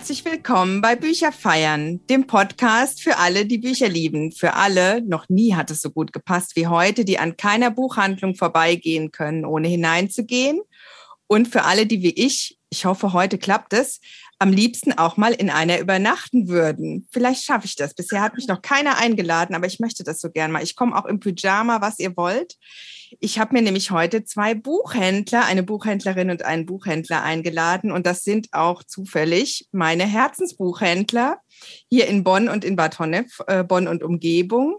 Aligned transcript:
Herzlich 0.00 0.24
willkommen 0.24 0.80
bei 0.80 0.96
Bücher 0.96 1.30
feiern, 1.30 2.00
dem 2.06 2.26
Podcast 2.26 3.02
für 3.02 3.18
alle, 3.18 3.44
die 3.44 3.58
Bücher 3.58 3.86
lieben. 3.86 4.32
Für 4.32 4.54
alle, 4.54 5.02
noch 5.02 5.28
nie 5.28 5.54
hat 5.54 5.70
es 5.70 5.82
so 5.82 5.90
gut 5.90 6.14
gepasst 6.14 6.56
wie 6.56 6.68
heute, 6.68 7.04
die 7.04 7.18
an 7.18 7.36
keiner 7.36 7.70
Buchhandlung 7.70 8.34
vorbeigehen 8.34 9.12
können, 9.12 9.44
ohne 9.44 9.68
hineinzugehen. 9.68 10.62
Und 11.26 11.48
für 11.48 11.64
alle, 11.64 11.84
die 11.84 12.02
wie 12.02 12.14
ich, 12.14 12.58
ich 12.70 12.86
hoffe, 12.86 13.12
heute 13.12 13.36
klappt 13.36 13.74
es, 13.74 14.00
am 14.40 14.52
liebsten 14.52 14.94
auch 14.94 15.18
mal 15.18 15.32
in 15.32 15.50
einer 15.50 15.78
übernachten 15.78 16.48
würden. 16.48 17.06
Vielleicht 17.12 17.44
schaffe 17.44 17.66
ich 17.66 17.76
das. 17.76 17.92
Bisher 17.92 18.22
hat 18.22 18.34
mich 18.34 18.48
noch 18.48 18.62
keiner 18.62 18.96
eingeladen, 18.96 19.54
aber 19.54 19.66
ich 19.66 19.80
möchte 19.80 20.02
das 20.02 20.18
so 20.18 20.30
gern 20.30 20.50
mal. 20.50 20.62
Ich 20.62 20.76
komme 20.76 20.96
auch 20.96 21.04
im 21.04 21.20
Pyjama, 21.20 21.82
was 21.82 21.98
ihr 21.98 22.16
wollt. 22.16 22.56
Ich 23.18 23.38
habe 23.38 23.52
mir 23.54 23.60
nämlich 23.60 23.90
heute 23.90 24.24
zwei 24.24 24.54
Buchhändler, 24.54 25.44
eine 25.44 25.62
Buchhändlerin 25.62 26.30
und 26.30 26.42
einen 26.42 26.64
Buchhändler 26.64 27.22
eingeladen 27.22 27.92
und 27.92 28.06
das 28.06 28.22
sind 28.22 28.48
auch 28.52 28.82
zufällig 28.82 29.68
meine 29.72 30.06
Herzensbuchhändler 30.06 31.38
hier 31.90 32.06
in 32.06 32.24
Bonn 32.24 32.48
und 32.48 32.64
in 32.64 32.76
Bad 32.76 32.98
Honnef, 32.98 33.40
äh, 33.46 33.62
Bonn 33.62 33.88
und 33.88 34.02
Umgebung 34.02 34.76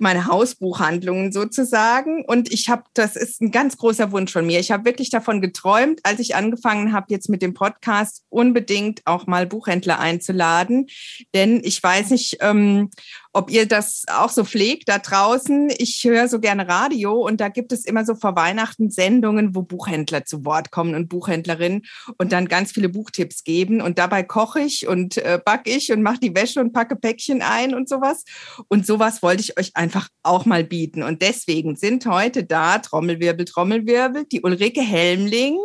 meine 0.00 0.26
Hausbuchhandlungen 0.26 1.32
sozusagen. 1.32 2.24
Und 2.24 2.52
ich 2.52 2.68
habe, 2.68 2.84
das 2.94 3.16
ist 3.16 3.40
ein 3.40 3.50
ganz 3.50 3.76
großer 3.76 4.12
Wunsch 4.12 4.32
von 4.32 4.46
mir. 4.46 4.58
Ich 4.60 4.70
habe 4.70 4.84
wirklich 4.84 5.10
davon 5.10 5.40
geträumt, 5.40 6.00
als 6.02 6.20
ich 6.20 6.34
angefangen 6.34 6.92
habe, 6.92 7.06
jetzt 7.10 7.28
mit 7.28 7.42
dem 7.42 7.54
Podcast 7.54 8.22
unbedingt 8.28 9.02
auch 9.04 9.26
mal 9.26 9.46
Buchhändler 9.46 10.00
einzuladen. 10.00 10.86
Denn 11.34 11.60
ich 11.64 11.82
weiß 11.82 12.10
nicht, 12.10 12.38
ähm, 12.40 12.90
ob 13.34 13.50
ihr 13.50 13.66
das 13.66 14.04
auch 14.08 14.30
so 14.30 14.44
pflegt 14.44 14.88
da 14.88 14.98
draußen. 14.98 15.68
Ich 15.78 16.04
höre 16.04 16.28
so 16.28 16.38
gerne 16.38 16.68
Radio 16.68 17.14
und 17.14 17.40
da 17.40 17.48
gibt 17.48 17.72
es 17.72 17.84
immer 17.84 18.04
so 18.04 18.14
vor 18.14 18.36
Weihnachten 18.36 18.90
Sendungen, 18.90 19.56
wo 19.56 19.62
Buchhändler 19.62 20.24
zu 20.24 20.44
Wort 20.44 20.70
kommen 20.70 20.94
und 20.94 21.08
Buchhändlerinnen 21.08 21.82
und 22.16 22.30
dann 22.30 22.46
ganz 22.46 22.70
viele 22.70 22.88
Buchtipps 22.88 23.42
geben. 23.42 23.80
Und 23.80 23.98
dabei 23.98 24.22
koche 24.22 24.60
ich 24.60 24.86
und 24.86 25.18
äh, 25.18 25.40
backe 25.44 25.70
ich 25.70 25.90
und 25.92 26.02
mache 26.02 26.20
die 26.20 26.34
Wäsche 26.34 26.60
und 26.60 26.72
packe 26.72 26.94
Päckchen 26.94 27.42
ein 27.42 27.74
und 27.74 27.88
sowas. 27.88 28.24
Und 28.68 28.86
sowas 28.86 29.20
wollte 29.20 29.42
ich 29.42 29.58
euch 29.58 29.74
einfach 29.74 30.08
auch 30.22 30.46
mal 30.46 30.62
bieten. 30.62 31.02
Und 31.02 31.20
deswegen 31.20 31.74
sind 31.74 32.06
heute 32.06 32.44
da, 32.44 32.78
Trommelwirbel, 32.78 33.46
Trommelwirbel, 33.46 34.26
die 34.30 34.42
Ulrike 34.42 34.80
Helmling, 34.80 35.58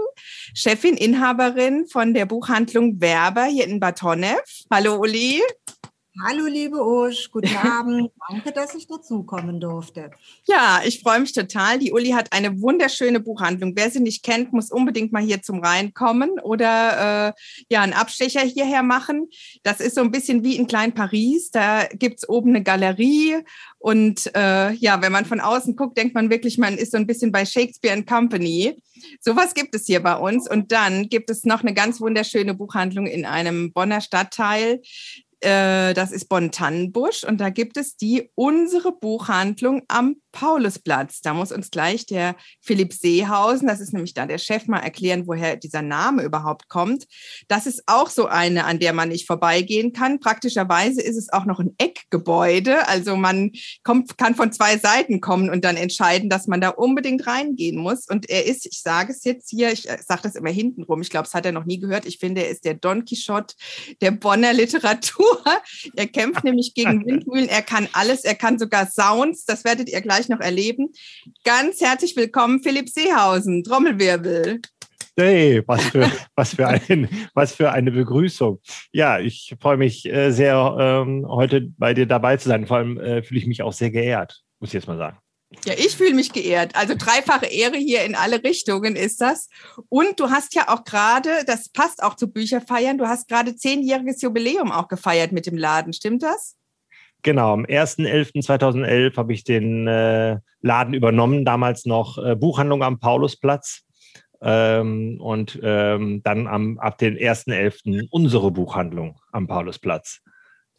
Chefin, 0.56 0.98
Inhaberin 0.98 1.86
von 1.88 2.16
der 2.16 2.26
Buchhandlung 2.26 3.00
Werber 3.00 3.46
hier 3.46 3.68
in 3.68 3.80
Bad 3.80 4.02
Honnef. 4.02 4.64
Hallo 4.72 4.96
Uli. 4.96 5.40
Hallo, 6.22 6.48
liebe 6.48 6.84
Usch, 6.84 7.32
guten 7.32 7.56
Abend. 7.56 8.12
Danke, 8.30 8.52
dass 8.52 8.76
ich 8.76 8.88
dazukommen 8.88 9.62
durfte. 9.62 10.12
Ja, 10.46 10.82
ich 10.84 11.02
freue 11.02 11.22
mich 11.22 11.32
total. 11.32 11.80
Die 11.80 11.94
Uli 11.94 12.10
hat 12.10 12.34
eine 12.34 12.62
wunderschöne 12.62 13.22
Buchhandlung. 13.22 13.74
Wer 13.76 13.90
sie 13.90 14.02
nicht 14.02 14.24
kennt, 14.24 14.52
muss 14.52 14.70
unbedingt 14.70 15.14
mal 15.14 15.22
hier 15.22 15.42
zum 15.42 15.64
Reinkommen 15.64 16.32
oder 16.42 17.30
äh, 17.30 17.34
ja, 17.70 17.82
einen 17.82 17.94
Abstecher 17.94 18.42
hierher 18.42 18.84
machen. 18.84 19.30
Das 19.64 19.80
ist 19.80 19.96
so 19.96 20.02
ein 20.02 20.12
bisschen 20.12 20.44
wie 20.44 20.58
in 20.58 20.68
Klein 20.68 20.94
Paris. 20.94 21.52
Da 21.52 21.86
gibt 21.86 22.18
es 22.18 22.28
oben 22.28 22.50
eine 22.50 22.64
Galerie 22.64 23.38
und 23.78 24.36
äh, 24.36 24.74
ja, 24.74 25.02
wenn 25.02 25.14
man 25.14 25.26
von 25.26 25.40
außen 25.40 25.78
guckt, 25.78 25.98
denkt 25.98 26.16
man 26.16 26.30
wirklich, 26.30 26.58
man 26.58 26.78
ist 26.78 26.92
so 26.92 26.98
ein 26.98 27.08
bisschen 27.08 27.32
bei 27.32 27.46
Shakespeare 27.46 27.96
and 27.96 28.06
Company. 28.06 28.76
Sowas 29.22 29.54
gibt 29.54 29.74
es 29.74 29.86
hier 29.86 30.02
bei 30.02 30.16
uns. 30.16 30.50
Und 30.50 30.74
dann 30.74 31.08
gibt 31.08 31.30
es 31.30 31.46
noch 31.46 31.62
eine 31.62 31.74
ganz 31.74 32.02
wunderschöne 32.02 32.54
Buchhandlung 32.54 33.08
in 33.08 33.26
einem 33.26 33.72
Bonner 33.72 34.02
Stadtteil 34.02 34.82
äh, 35.42 35.94
das 35.94 36.12
ist 36.12 36.28
Bonn-Tannenbusch 36.30 37.24
und 37.24 37.40
da 37.40 37.50
gibt 37.50 37.78
es 37.78 37.96
die 37.96 38.30
unsere 38.36 38.92
Buchhandlung 38.92 39.84
am 39.88 40.18
Paulusplatz. 40.32 41.22
Da 41.22 41.34
muss 41.34 41.52
uns 41.52 41.72
gleich 41.72 42.06
der 42.06 42.36
Philipp 42.62 42.94
Seehausen, 42.94 43.68
das 43.68 43.80
ist 43.80 43.94
nämlich 43.94 44.14
da 44.14 44.26
der 44.26 44.38
Chef, 44.38 44.68
mal 44.68 44.80
erklären, 44.80 45.28
woher 45.28 45.56
dieser 45.56 45.82
Name 45.82 46.24
überhaupt 46.24 46.70
kommt. 46.70 47.06
Das 47.48 47.66
ist 47.66 47.84
auch 47.88 48.10
so 48.10 48.28
eine, 48.28 48.66
an 48.66 48.80
der 48.80 48.94
man 48.94 49.10
nicht 49.10 49.26
vorbeigehen 49.26 49.94
kann. 49.94 50.20
Praktischerweise 50.20 51.02
ist 51.02 51.18
es 51.18 51.32
auch 51.32 51.46
noch 51.46 51.60
ein 51.60 51.74
Eckgebäude. 51.78 52.88
Also 52.88 53.16
man 53.16 53.52
kommt, 53.84 54.18
kann 54.18 54.36
von 54.36 54.52
zwei 54.52 54.78
Seiten 54.78 55.22
kommen 55.22 55.50
und 55.50 55.64
dann 55.66 55.78
entscheiden, 55.78 56.30
dass 56.30 56.48
man 56.48 56.62
da 56.62 56.70
unbedingt 56.70 57.26
reingehen 57.26 57.78
muss. 57.78 58.08
Und 58.08 58.30
er 58.30 58.46
ist, 58.46 58.66
ich 58.66 58.82
sage 58.82 59.12
es 59.12 59.24
jetzt 59.24 59.50
hier, 59.50 59.72
ich 59.72 59.84
sage 60.06 60.22
das 60.24 60.36
immer 60.36 60.52
hinten 60.52 60.84
rum, 60.84 61.02
ich 61.02 61.10
glaube, 61.10 61.28
es 61.28 61.34
hat 61.34 61.46
er 61.46 61.52
noch 61.52 61.66
nie 61.66 61.80
gehört. 61.80 62.06
Ich 62.06 62.20
finde, 62.20 62.44
er 62.44 62.50
ist 62.50 62.66
der 62.66 62.76
Don 62.76 63.06
Quixote 63.06 63.56
der 64.02 64.12
Bonner 64.12 64.54
Literatur. 64.54 65.29
Er 65.96 66.08
kämpft 66.08 66.44
nämlich 66.44 66.74
gegen 66.74 67.06
Windmühlen. 67.06 67.50
Er 67.50 67.62
kann 67.62 67.88
alles. 67.94 68.24
Er 68.24 68.36
kann 68.36 68.60
sogar 68.60 68.88
Sounds. 68.88 69.46
Das 69.46 69.64
werdet 69.64 69.90
ihr 69.90 70.02
gleich 70.02 70.30
noch 70.30 70.40
erleben. 70.40 70.90
Ganz 71.44 71.82
herzlich 71.82 72.16
willkommen, 72.16 72.62
Philipp 72.62 72.90
Seehausen, 72.90 73.64
Trommelwirbel. 73.64 74.62
Hey, 75.18 75.62
was 75.66 75.84
für, 75.84 76.10
was, 76.36 76.56
für 76.56 76.68
ein, 76.68 77.10
was 77.34 77.54
für 77.54 77.72
eine 77.72 77.92
Begrüßung. 77.92 78.60
Ja, 78.94 79.20
ich 79.20 79.54
freue 79.60 79.78
mich 79.78 80.06
äh, 80.06 80.32
sehr, 80.32 80.78
ähm, 80.80 81.26
heute 81.28 81.62
bei 81.78 81.94
dir 81.94 82.06
dabei 82.06 82.38
zu 82.38 82.48
sein. 82.48 82.66
Vor 82.66 82.78
allem 82.78 82.98
äh, 82.98 83.22
fühle 83.22 83.40
ich 83.40 83.48
mich 83.48 83.62
auch 83.62 83.74
sehr 83.74 83.92
geehrt, 83.92 84.42
muss 84.60 84.70
ich 84.70 84.76
jetzt 84.76 84.88
mal 84.88 84.98
sagen. 84.98 85.18
Ja, 85.66 85.74
ich 85.74 85.98
fühle 85.98 86.14
mich 86.14 86.32
geehrt. 86.32 86.76
Also 86.76 86.94
dreifache 86.96 87.48
Ehre 87.48 87.78
hier 87.78 88.04
in 88.04 88.14
alle 88.14 88.44
Richtungen 88.44 88.96
ist 88.96 89.20
das. 89.20 89.50
Und 89.90 90.20
du 90.20 90.30
hast 90.30 90.54
ja 90.54 90.70
auch 90.70 90.84
gerade, 90.84 91.44
das 91.48 91.70
passt 91.70 92.04
auch 92.04 92.16
zu 92.16 92.32
Bücherfeiern, 92.32 93.00
du 93.00 93.08
hast 93.08 93.28
gerade 93.28 93.56
zehnjähriges 93.56 94.22
Jubiläum 94.22 94.72
auch 94.72 94.88
gefeiert 94.88 95.32
mit 95.32 95.48
dem 95.48 95.58
Laden. 95.58 95.92
Stimmt 95.92 96.22
das? 96.22 96.56
Genau, 97.24 97.54
am 97.54 97.66
1.11.2011 97.66 99.18
habe 99.18 99.34
ich 99.34 99.44
den 99.44 99.88
äh, 99.88 100.38
Laden 100.62 100.94
übernommen, 100.94 101.46
damals 101.46 101.86
noch 101.86 102.18
äh, 102.18 102.36
Buchhandlung 102.36 102.84
am 102.84 103.00
Paulusplatz. 103.00 103.82
Ähm, 104.42 105.20
und 105.20 105.60
ähm, 105.62 106.22
dann 106.24 106.48
am, 106.48 106.80
ab 106.80 106.98
dem 107.00 107.16
1.11. 107.16 108.08
unsere 108.10 108.52
Buchhandlung 108.52 109.20
am 109.34 109.48
Paulusplatz. 109.48 110.22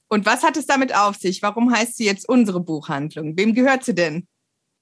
Und 0.08 0.24
was 0.24 0.42
hat 0.42 0.56
es 0.56 0.66
damit 0.66 0.96
auf 0.96 1.16
sich? 1.16 1.42
Warum 1.42 1.72
heißt 1.72 1.96
sie 1.96 2.06
jetzt 2.06 2.26
unsere 2.26 2.60
Buchhandlung? 2.60 3.36
Wem 3.36 3.54
gehört 3.54 3.84
sie 3.84 3.94
denn? 3.94 4.26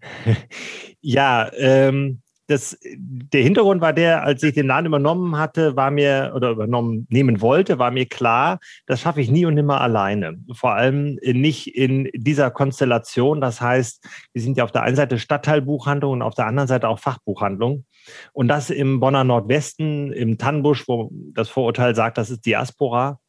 ja, 1.00 1.50
ähm, 1.54 2.22
das, 2.48 2.78
der 2.82 3.42
Hintergrund 3.42 3.82
war 3.82 3.92
der, 3.92 4.25
als 4.25 4.42
ich 4.42 4.54
den 4.54 4.69
Laden 4.69 4.86
übernommen 4.86 5.36
hatte, 5.36 5.76
war 5.76 5.91
mir 5.91 6.32
oder 6.34 6.50
übernommen 6.50 7.06
nehmen 7.10 7.42
wollte, 7.42 7.78
war 7.78 7.91
mir 7.91 8.06
klar, 8.06 8.58
das 8.87 9.03
schaffe 9.03 9.20
ich 9.20 9.31
nie 9.31 9.44
und 9.44 9.54
nimmer 9.54 9.82
alleine. 9.82 10.38
Vor 10.54 10.72
allem 10.72 11.19
nicht 11.22 11.76
in 11.76 12.08
dieser 12.14 12.50
Konstellation. 12.50 13.42
Das 13.42 13.60
heißt, 13.60 14.03
wir 14.32 14.42
sind 14.42 14.56
ja 14.56 14.64
auf 14.64 14.72
der 14.72 14.82
einen 14.82 14.97
Seite 14.97 15.19
Stadtteilbuchhandlung 15.19 16.12
und 16.12 16.22
auf 16.22 16.34
der 16.34 16.47
anderen 16.47 16.69
Seite 16.69 16.88
auch 16.88 16.98
Fachbuchhandlung. 16.98 17.84
Und 18.32 18.48
das 18.48 18.70
im 18.70 18.98
Bonner 18.98 19.25
Nordwesten, 19.25 20.10
im 20.14 20.38
Tannbusch, 20.38 20.88
wo 20.88 21.10
das 21.34 21.50
Vorurteil 21.50 21.94
sagt, 21.94 22.16
das 22.16 22.31
ist 22.31 22.47
Diaspora. 22.47 23.20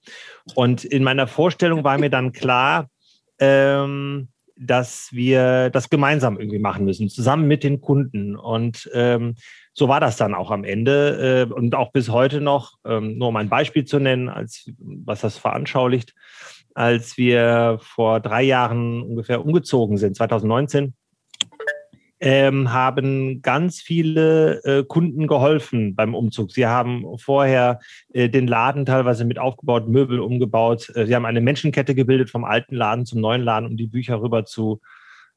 Und 0.56 0.86
in 0.86 1.04
meiner 1.04 1.28
Vorstellung 1.28 1.84
war 1.84 1.98
mir 1.98 2.10
dann 2.10 2.32
klar, 2.32 2.88
ähm, 3.38 4.30
dass 4.60 5.10
wir 5.14 5.70
das 5.70 5.90
gemeinsam 5.90 6.38
irgendwie 6.38 6.60
machen 6.60 6.84
müssen, 6.86 7.08
zusammen 7.10 7.48
mit 7.48 7.64
den 7.64 7.80
Kunden. 7.80 8.36
Und 8.36 8.90
ähm, 8.94 9.36
so 9.74 9.88
war 9.88 10.02
das 10.02 10.18
dann 10.18 10.36
auch 10.36 10.52
am 10.52 10.66
Ende 10.66 11.48
äh, 11.50 11.54
und 11.54 11.76
auch 11.76 11.92
bis 11.92 12.10
heute 12.10 12.42
noch, 12.42 12.74
ähm, 12.86 13.18
nur 13.18 13.30
um 13.30 13.36
ein 13.38 13.50
Beispiel 13.50 13.86
zu 13.86 14.00
nennen, 14.00 14.28
als 14.28 14.70
was 14.78 15.22
das 15.22 15.38
veranschaulicht, 15.38 16.14
als 16.74 17.18
wir 17.18 17.80
vor 17.82 18.20
drei 18.20 18.44
Jahren 18.44 19.02
ungefähr 19.02 19.44
umgezogen 19.46 19.98
sind, 19.98 20.18
2019, 20.18 20.94
ähm, 22.20 22.74
haben 22.74 23.42
ganz 23.42 23.80
viele 23.80 24.62
äh, 24.64 24.84
Kunden 24.84 25.28
geholfen 25.28 25.96
beim 25.96 26.14
Umzug. 26.14 26.52
Sie 26.52 26.68
haben 26.68 27.06
vorher 27.18 27.80
äh, 28.14 28.30
den 28.30 28.48
Laden 28.48 28.86
teilweise 28.86 29.24
mit 29.24 29.40
aufgebaut, 29.40 29.88
Möbel 29.88 30.20
umgebaut. 30.20 30.92
Äh, 30.96 31.06
sie 31.06 31.16
haben 31.16 31.26
eine 31.26 31.42
Menschenkette 31.42 31.96
gebildet 31.96 32.30
vom 32.30 32.44
alten 32.44 32.76
Laden 32.76 33.06
zum 33.06 33.22
neuen 33.22 33.42
Laden, 33.42 33.70
um 33.70 33.78
die 33.78 33.88
Bücher 33.88 34.22
rüber 34.22 34.44
zu, 34.46 34.82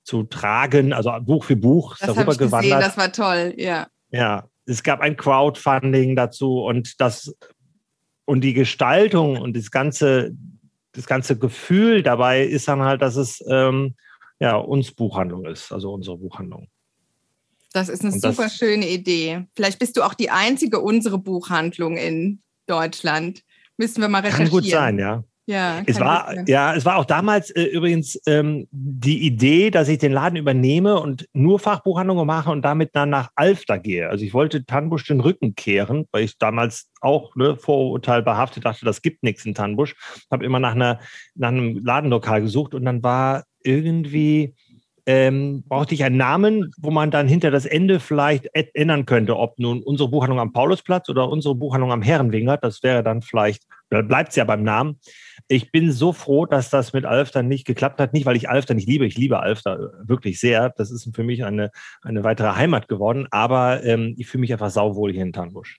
zu 0.03 0.25
tragen, 0.25 0.93
also 0.93 1.13
Buch 1.21 1.45
für 1.45 1.57
Buch 1.57 1.97
das 1.99 2.15
darüber 2.15 2.35
gewandert. 2.35 2.63
Gesehen, 2.63 2.81
das 2.81 2.97
war 2.97 3.13
toll, 3.13 3.55
ja. 3.57 3.87
Ja, 4.11 4.45
es 4.67 4.83
gab 4.83 5.01
ein 5.01 5.17
Crowdfunding 5.17 6.17
dazu 6.17 6.63
und 6.65 7.01
das 7.01 7.35
und 8.25 8.43
die 8.43 8.55
Gestaltung 8.55 9.37
und 9.37 9.57
das 9.57 9.71
ganze 9.71 10.33
das 10.93 11.07
ganze 11.07 11.39
Gefühl 11.39 12.03
dabei 12.03 12.43
ist 12.43 12.69
dann 12.69 12.83
halt, 12.83 13.01
dass 13.01 13.17
es 13.17 13.43
ähm, 13.49 13.95
ja, 14.39 14.57
uns 14.57 14.93
Buchhandlung 14.93 15.47
ist, 15.47 15.73
also 15.73 15.93
unsere 15.93 16.19
Buchhandlung. 16.19 16.69
Das 17.73 17.89
ist 17.89 18.03
eine 18.03 18.13
super 18.13 18.49
schöne 18.49 18.89
Idee. 18.89 19.47
Vielleicht 19.55 19.79
bist 19.79 19.97
du 19.97 20.03
auch 20.03 20.15
die 20.15 20.31
einzige 20.31 20.81
unsere 20.81 21.19
Buchhandlung 21.19 21.97
in 21.97 22.43
Deutschland. 22.67 23.43
Müssen 23.77 24.01
wir 24.01 24.09
mal 24.09 24.21
recherchieren. 24.21 24.51
Kann 24.51 24.61
gut 24.61 24.71
sein, 24.71 24.99
ja. 24.99 25.25
Ja, 25.47 25.83
es 25.87 25.99
war, 25.99 26.49
ja, 26.49 26.73
es 26.75 26.85
war 26.85 26.97
auch 26.97 27.05
damals 27.05 27.51
äh, 27.51 27.65
übrigens 27.65 28.19
ähm, 28.27 28.69
die 28.71 29.27
Idee, 29.27 29.73
dass 29.73 29.89
ich 29.89 29.99
den 29.99 30.13
Laden 30.13 30.37
übernehme 30.37 31.01
und 31.01 31.29
nur 31.33 31.59
Fachbuchhandlungen 31.59 32.25
mache 32.25 32.51
und 32.51 32.63
damit 32.63 32.91
dann 32.95 33.11
nach 33.11 33.31
Alfter 33.35 33.81
gehe. 33.81 34.09
Also 34.09 34.25
ich 34.25 34.35
wollte 34.35 34.65
Tannbusch 34.65 35.05
den 35.05 35.19
Rücken 35.19 35.57
kehren, 35.57 36.07
weil 36.13 36.23
ich 36.23 36.39
damals 36.39 36.91
auch 37.01 37.35
ne, 37.35 37.57
Vorurteil 37.57 38.23
behaftet 38.23 38.65
dachte, 38.65 38.85
das 38.85 39.03
gibt 39.03 39.25
nichts 39.25 39.45
in 39.45 39.55
Tannbusch. 39.55 39.97
Habe 40.31 40.45
immer 40.45 40.61
nach, 40.61 40.77
einer, 40.77 41.01
nach 41.35 41.49
einem 41.49 41.77
Ladenlokal 41.85 42.43
gesucht 42.43 42.73
und 42.75 42.85
dann 42.85 43.03
war 43.03 43.43
irgendwie 43.65 44.55
ähm, 45.07 45.65
brauchte 45.67 45.95
ich 45.95 46.05
einen 46.05 46.17
Namen, 46.17 46.73
wo 46.79 46.91
man 46.91 47.11
dann 47.11 47.27
hinter 47.27 47.51
das 47.51 47.67
Ende 47.67 47.99
vielleicht 47.99 48.49
ändern 48.53 49.05
könnte, 49.05 49.37
ob 49.37 49.59
nun 49.59 49.83
unsere 49.83 50.09
Buchhandlung 50.09 50.39
am 50.39 50.53
Paulusplatz 50.53 51.09
oder 51.09 51.29
unsere 51.29 51.57
Buchhandlung 51.57 51.91
am 51.91 52.03
Herrenwingert. 52.03 52.63
Das 52.63 52.83
wäre 52.83 53.03
dann 53.03 53.21
vielleicht, 53.21 53.65
bleibt 53.89 54.31
es 54.31 54.37
ja 54.37 54.45
beim 54.45 54.63
Namen. 54.63 55.01
Ich 55.49 55.73
bin 55.73 55.91
so 55.91 56.13
froh, 56.13 56.47
dass 56.47 56.71
das 56.71 56.93
mit 56.93 57.05
Alfter 57.05 57.43
nicht 57.43 57.67
geklappt 57.67 58.01
hat. 58.01 58.13
Nicht, 58.13 58.27
weil 58.27 58.37
ich 58.37 58.49
Alfter 58.49 58.75
nicht 58.75 58.89
liebe. 58.89 59.05
Ich 59.05 59.17
liebe 59.17 59.41
Alfter 59.41 59.93
wirklich 60.05 60.39
sehr. 60.39 60.71
Das 60.77 60.93
ist 60.93 61.09
für 61.15 61.25
mich 61.25 61.45
eine, 61.45 61.71
eine 62.03 62.23
weitere 62.23 62.55
Heimat 62.55 62.87
geworden. 62.87 63.27
Aber 63.33 63.83
ähm, 63.83 64.15
ich 64.19 64.29
fühle 64.29 64.43
mich 64.43 64.53
einfach 64.53 64.71
sauwohl 64.71 65.13
hier 65.13 65.23
in 65.23 65.33
Tannbusch. 65.33 65.79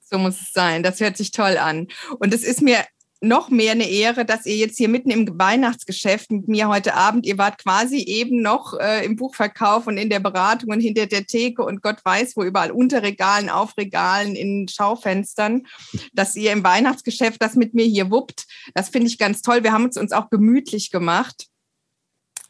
So 0.00 0.16
muss 0.16 0.40
es 0.40 0.52
sein. 0.54 0.82
Das 0.82 1.00
hört 1.00 1.18
sich 1.18 1.30
toll 1.30 1.58
an. 1.58 1.88
Und 2.18 2.32
es 2.32 2.42
ist 2.42 2.62
mir 2.62 2.78
noch 3.20 3.50
mehr 3.50 3.72
eine 3.72 3.88
Ehre, 3.88 4.24
dass 4.24 4.46
ihr 4.46 4.56
jetzt 4.56 4.76
hier 4.76 4.88
mitten 4.88 5.10
im 5.10 5.38
Weihnachtsgeschäft 5.38 6.30
mit 6.30 6.46
mir 6.46 6.68
heute 6.68 6.94
Abend, 6.94 7.26
ihr 7.26 7.36
wart 7.36 7.58
quasi 7.58 7.98
eben 7.98 8.42
noch 8.42 8.78
äh, 8.78 9.04
im 9.04 9.16
Buchverkauf 9.16 9.86
und 9.86 9.96
in 9.96 10.08
der 10.08 10.20
Beratung 10.20 10.70
und 10.70 10.80
hinter 10.80 11.06
der 11.06 11.26
Theke 11.26 11.64
und 11.64 11.82
Gott 11.82 12.04
weiß 12.04 12.36
wo, 12.36 12.44
überall 12.44 12.70
unter 12.70 13.02
Regalen, 13.02 13.48
auf 13.48 13.76
Regalen, 13.76 14.36
in 14.36 14.68
Schaufenstern, 14.68 15.66
dass 16.12 16.36
ihr 16.36 16.52
im 16.52 16.62
Weihnachtsgeschäft 16.62 17.42
das 17.42 17.56
mit 17.56 17.74
mir 17.74 17.86
hier 17.86 18.10
wuppt. 18.10 18.46
Das 18.74 18.88
finde 18.88 19.08
ich 19.08 19.18
ganz 19.18 19.42
toll. 19.42 19.64
Wir 19.64 19.72
haben 19.72 19.84
uns 19.84 19.96
uns 19.96 20.12
auch 20.12 20.30
gemütlich 20.30 20.90
gemacht 20.90 21.48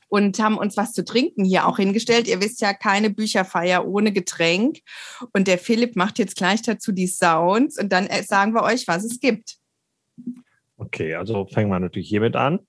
und 0.08 0.38
haben 0.38 0.58
uns 0.58 0.76
was 0.76 0.92
zu 0.92 1.04
trinken 1.04 1.44
hier 1.44 1.66
auch 1.66 1.76
hingestellt. 1.76 2.26
Ihr 2.28 2.40
wisst 2.42 2.60
ja, 2.60 2.72
keine 2.72 3.10
Bücherfeier 3.10 3.86
ohne 3.86 4.12
Getränk. 4.12 4.80
Und 5.32 5.48
der 5.48 5.58
Philipp 5.58 5.96
macht 5.96 6.18
jetzt 6.18 6.36
gleich 6.36 6.62
dazu 6.62 6.92
die 6.92 7.06
Sounds 7.06 7.78
und 7.78 7.90
dann 7.92 8.06
äh, 8.06 8.22
sagen 8.22 8.54
wir 8.54 8.62
euch, 8.62 8.88
was 8.88 9.04
es 9.04 9.20
gibt. 9.20 9.57
Okay, 10.78 11.14
also 11.16 11.46
fangen 11.46 11.70
wir 11.70 11.80
natürlich 11.80 12.08
hiermit 12.08 12.36
an. 12.36 12.60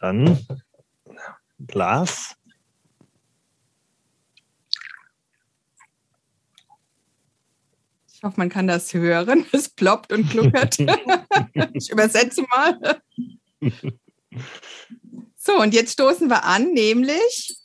Dann 0.00 0.38
Glas. 1.66 2.34
Ich 8.12 8.22
hoffe, 8.22 8.34
man 8.38 8.48
kann 8.48 8.66
das 8.66 8.94
hören. 8.94 9.46
Es 9.52 9.68
ploppt 9.68 10.12
und 10.12 10.30
kluckert. 10.30 10.78
ich 11.74 11.90
übersetze 11.90 12.42
mal. 12.50 13.00
So, 15.36 15.60
und 15.60 15.74
jetzt 15.74 15.92
stoßen 15.92 16.28
wir 16.28 16.44
an, 16.44 16.72
nämlich. 16.72 17.56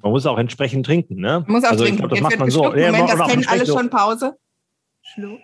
Man 0.00 0.12
muss 0.12 0.26
auch 0.26 0.38
entsprechend 0.38 0.86
trinken, 0.86 1.16
ne? 1.16 1.40
Man 1.40 1.52
muss 1.52 1.64
auch 1.64 1.70
also 1.70 1.84
trinken. 1.84 1.98
Glaub, 1.98 2.10
das 2.10 2.18
jetzt 2.18 2.22
macht 2.22 2.38
man 2.38 2.50
so. 2.50 2.64
Moment, 2.64 3.08
ja, 3.08 3.16
das 3.16 3.28
kennen 3.28 3.46
alle 3.48 3.66
schon. 3.66 3.90
Pause. 3.90 4.38
Schluck. 5.02 5.40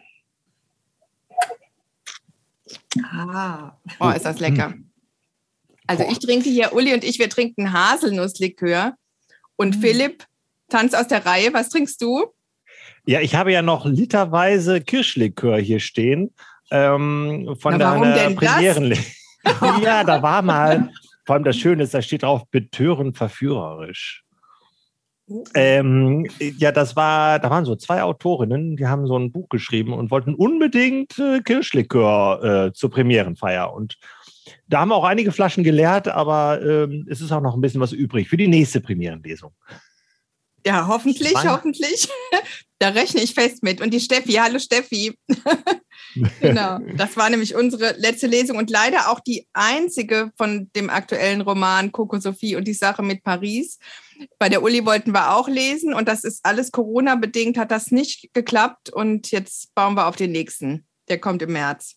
Ah. 3.13 3.77
Oh, 4.01 4.11
ist 4.11 4.25
das 4.25 4.41
lecker. 4.41 4.75
Also 5.87 6.05
ich 6.11 6.19
trinke 6.19 6.49
hier, 6.49 6.73
Uli 6.73 6.95
und 6.95 7.05
ich, 7.05 7.19
wir 7.19 7.29
trinken 7.29 7.73
Haselnusslikör. 7.73 8.95
Und 9.57 9.77
mhm. 9.77 9.81
Philipp, 9.81 10.25
Tanz 10.69 10.95
aus 10.95 11.09
der 11.09 11.27
Reihe, 11.27 11.53
was 11.53 11.69
trinkst 11.69 12.01
du? 12.01 12.27
Ja, 13.05 13.21
ich 13.21 13.35
habe 13.35 13.53
ja 13.53 13.63
noch 13.63 13.85
literweise 13.85 14.81
Kirschlikör 14.81 15.59
hier 15.59 15.81
stehen. 15.81 16.33
Ähm, 16.71 17.57
von 17.61 17.77
Na, 17.77 17.99
deiner 17.99 18.35
Premieren. 18.35 18.97
ja, 19.83 20.05
da 20.05 20.23
war 20.23 20.41
mal, 20.41 20.91
vor 21.27 21.35
allem 21.35 21.45
das 21.45 21.57
Schöne 21.57 21.83
ist, 21.83 21.93
da 21.95 22.01
steht 22.01 22.23
drauf, 22.23 22.49
betörend 22.51 23.17
verführerisch. 23.17 24.22
Ähm, 25.55 26.29
ja, 26.39 26.73
das 26.73 26.97
war, 26.97 27.39
da 27.39 27.49
waren 27.49 27.65
so 27.65 27.77
zwei 27.77 28.03
Autorinnen, 28.03 28.77
die 28.77 28.87
haben 28.87 29.07
so 29.07 29.19
ein 29.19 29.33
Buch 29.33 29.49
geschrieben 29.49 29.93
und 29.93 30.11
wollten 30.11 30.35
unbedingt 30.35 31.19
äh, 31.19 31.41
Kirschlikör 31.41 32.67
äh, 32.69 32.73
zur 32.73 32.91
Premierenfeier. 32.91 33.73
Und 33.73 33.99
da 34.69 34.81
haben 34.81 34.89
wir 34.89 34.97
auch 34.97 35.05
einige 35.05 35.33
Flaschen 35.33 35.65
geleert, 35.65 36.09
aber 36.09 36.61
ähm, 36.63 37.07
es 37.09 37.21
ist 37.21 37.33
auch 37.33 37.41
noch 37.41 37.55
ein 37.55 37.61
bisschen 37.61 37.81
was 37.81 37.93
übrig 37.93 38.29
für 38.29 38.37
die 38.37 38.49
nächste 38.49 38.81
Premierenlesung. 38.81 39.53
Ja, 40.67 40.87
hoffentlich, 40.87 41.35
Mann. 41.35 41.51
hoffentlich. 41.51 42.09
Da 42.79 42.89
rechne 42.89 43.21
ich 43.23 43.33
fest 43.33 43.63
mit. 43.63 43.81
Und 43.81 43.95
die 43.95 44.01
Steffi, 44.01 44.33
hallo 44.33 44.59
Steffi. 44.59 45.17
genau, 46.41 46.79
das 46.97 47.17
war 47.17 47.31
nämlich 47.31 47.55
unsere 47.55 47.95
letzte 47.99 48.27
Lesung 48.27 48.57
und 48.57 48.71
leider 48.71 49.11
auch 49.11 49.21
die 49.21 49.47
einzige 49.53 50.33
von 50.37 50.71
dem 50.75 50.91
aktuellen 50.91 51.41
Roman 51.41 51.93
Coco 51.93 52.19
Sophie 52.19 52.57
und 52.57 52.65
die 52.65 52.75
Sache 52.75 53.03
mit 53.03 53.23
Paris. 53.23 53.79
Bei 54.39 54.49
der 54.49 54.63
Uli 54.63 54.85
wollten 54.85 55.13
wir 55.13 55.35
auch 55.35 55.49
lesen 55.49 55.95
und 55.95 56.09
das 56.09 56.25
ist 56.25 56.45
alles 56.45 56.71
Corona-bedingt, 56.73 57.59
hat 57.59 57.71
das 57.71 57.91
nicht 57.91 58.33
geklappt 58.35 58.91
und 58.91 59.31
jetzt 59.31 59.75
bauen 59.75 59.95
wir 59.95 60.07
auf 60.07 60.17
den 60.17 60.33
nächsten. 60.33 60.87
Der 61.09 61.19
kommt 61.19 61.43
im 61.43 61.53
März. 61.53 61.97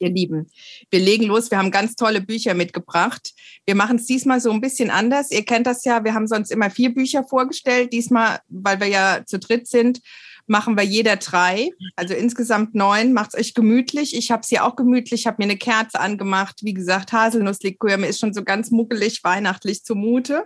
Ihr 0.00 0.10
Lieben, 0.10 0.48
wir 0.90 1.00
legen 1.00 1.24
los. 1.24 1.50
Wir 1.50 1.58
haben 1.58 1.72
ganz 1.72 1.96
tolle 1.96 2.20
Bücher 2.20 2.54
mitgebracht. 2.54 3.34
Wir 3.66 3.74
machen 3.74 3.96
es 3.96 4.06
diesmal 4.06 4.40
so 4.40 4.52
ein 4.52 4.60
bisschen 4.60 4.90
anders. 4.90 5.32
Ihr 5.32 5.44
kennt 5.44 5.66
das 5.66 5.84
ja, 5.84 6.04
wir 6.04 6.14
haben 6.14 6.28
sonst 6.28 6.52
immer 6.52 6.70
vier 6.70 6.94
Bücher 6.94 7.24
vorgestellt. 7.24 7.92
Diesmal, 7.92 8.38
weil 8.48 8.78
wir 8.78 8.86
ja 8.86 9.22
zu 9.26 9.40
dritt 9.40 9.66
sind, 9.66 10.00
machen 10.48 10.76
wir 10.76 10.84
jeder 10.84 11.16
drei, 11.16 11.70
also 11.96 12.14
insgesamt 12.14 12.74
neun. 12.74 13.12
Macht 13.12 13.34
es 13.34 13.40
euch 13.40 13.54
gemütlich. 13.54 14.16
Ich 14.16 14.30
habe 14.30 14.42
es 14.42 14.48
hier 14.48 14.64
auch 14.64 14.76
gemütlich, 14.76 15.26
habe 15.26 15.36
mir 15.38 15.44
eine 15.44 15.56
Kerze 15.56 16.00
angemacht. 16.00 16.60
Wie 16.62 16.74
gesagt, 16.74 17.12
Haselnusslikör. 17.12 17.96
Mir 17.96 18.08
ist 18.08 18.20
schon 18.20 18.34
so 18.34 18.44
ganz 18.44 18.70
muckelig, 18.70 19.22
weihnachtlich 19.24 19.84
zumute. 19.84 20.44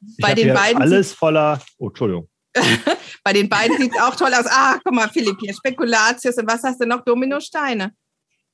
Ich 0.00 0.22
Bei 0.22 0.34
den 0.34 0.54
beiden 0.54 0.80
alles 0.80 1.12
voller. 1.12 1.60
Oh, 1.78 1.88
Entschuldigung. 1.88 2.28
Bei 3.24 3.32
den 3.32 3.48
beiden 3.48 3.76
sieht 3.78 3.92
es 3.94 4.00
auch 4.00 4.16
toll 4.16 4.32
aus. 4.34 4.46
Ah, 4.46 4.78
guck 4.82 4.94
mal, 4.94 5.08
Philipp, 5.08 5.36
hier 5.40 5.54
Spekulatius 5.54 6.36
und 6.36 6.50
was 6.50 6.62
hast 6.62 6.80
du 6.80 6.86
noch? 6.86 7.04
Dominosteine. 7.04 7.92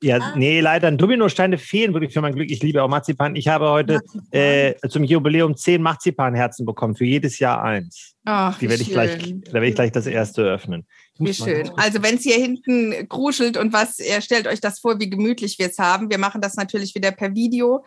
Ja, 0.02 0.18
ah. 0.18 0.34
nee, 0.36 0.60
leider 0.60 0.90
Dominosteine 0.92 1.56
fehlen 1.56 1.94
wirklich 1.94 2.12
für 2.12 2.20
mein 2.20 2.34
Glück. 2.34 2.50
Ich 2.50 2.62
liebe 2.62 2.82
auch 2.82 2.88
Marzipan. 2.88 3.34
Ich 3.34 3.48
habe 3.48 3.70
heute 3.70 4.00
äh, 4.30 4.74
zum 4.88 5.04
Jubiläum 5.04 5.56
zehn 5.56 5.80
Marzipanherzen 5.80 6.66
bekommen, 6.66 6.94
für 6.94 7.06
jedes 7.06 7.38
Jahr 7.38 7.62
eins. 7.62 8.14
Ach, 8.24 8.58
Die 8.58 8.68
werde 8.68 8.82
ich 8.82 8.90
gleich, 8.90 9.34
da 9.44 9.52
werde 9.54 9.68
ich 9.68 9.74
gleich 9.74 9.92
das 9.92 10.06
erste 10.06 10.42
öffnen. 10.42 10.84
Wie 11.18 11.32
schön. 11.32 11.70
Also 11.76 12.02
wenn 12.02 12.16
es 12.16 12.24
hier 12.24 12.36
hinten 12.36 13.08
kruschelt 13.08 13.56
und 13.56 13.72
was, 13.72 13.98
ihr 13.98 14.20
stellt 14.20 14.46
euch 14.46 14.60
das 14.60 14.80
vor, 14.80 15.00
wie 15.00 15.08
gemütlich 15.08 15.58
wir 15.58 15.68
es 15.68 15.78
haben. 15.78 16.10
Wir 16.10 16.18
machen 16.18 16.42
das 16.42 16.56
natürlich 16.56 16.94
wieder 16.94 17.12
per 17.12 17.34
Video, 17.34 17.84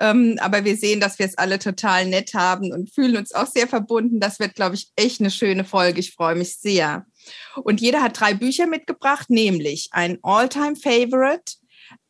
ähm, 0.00 0.38
aber 0.40 0.64
wir 0.64 0.76
sehen, 0.76 1.00
dass 1.00 1.18
wir 1.18 1.26
es 1.26 1.36
alle 1.36 1.58
total 1.58 2.06
nett 2.06 2.32
haben 2.32 2.72
und 2.72 2.94
fühlen 2.94 3.16
uns 3.16 3.34
auch 3.34 3.46
sehr 3.46 3.68
verbunden. 3.68 4.18
Das 4.18 4.40
wird, 4.40 4.54
glaube 4.54 4.76
ich, 4.76 4.90
echt 4.96 5.20
eine 5.20 5.30
schöne 5.30 5.64
Folge. 5.64 6.00
Ich 6.00 6.14
freue 6.14 6.36
mich 6.36 6.56
sehr. 6.56 7.04
Und 7.62 7.80
jeder 7.80 8.02
hat 8.02 8.18
drei 8.18 8.34
Bücher 8.34 8.66
mitgebracht, 8.66 9.30
nämlich 9.30 9.88
ein 9.92 10.18
All-Time-Favorite, 10.22 11.54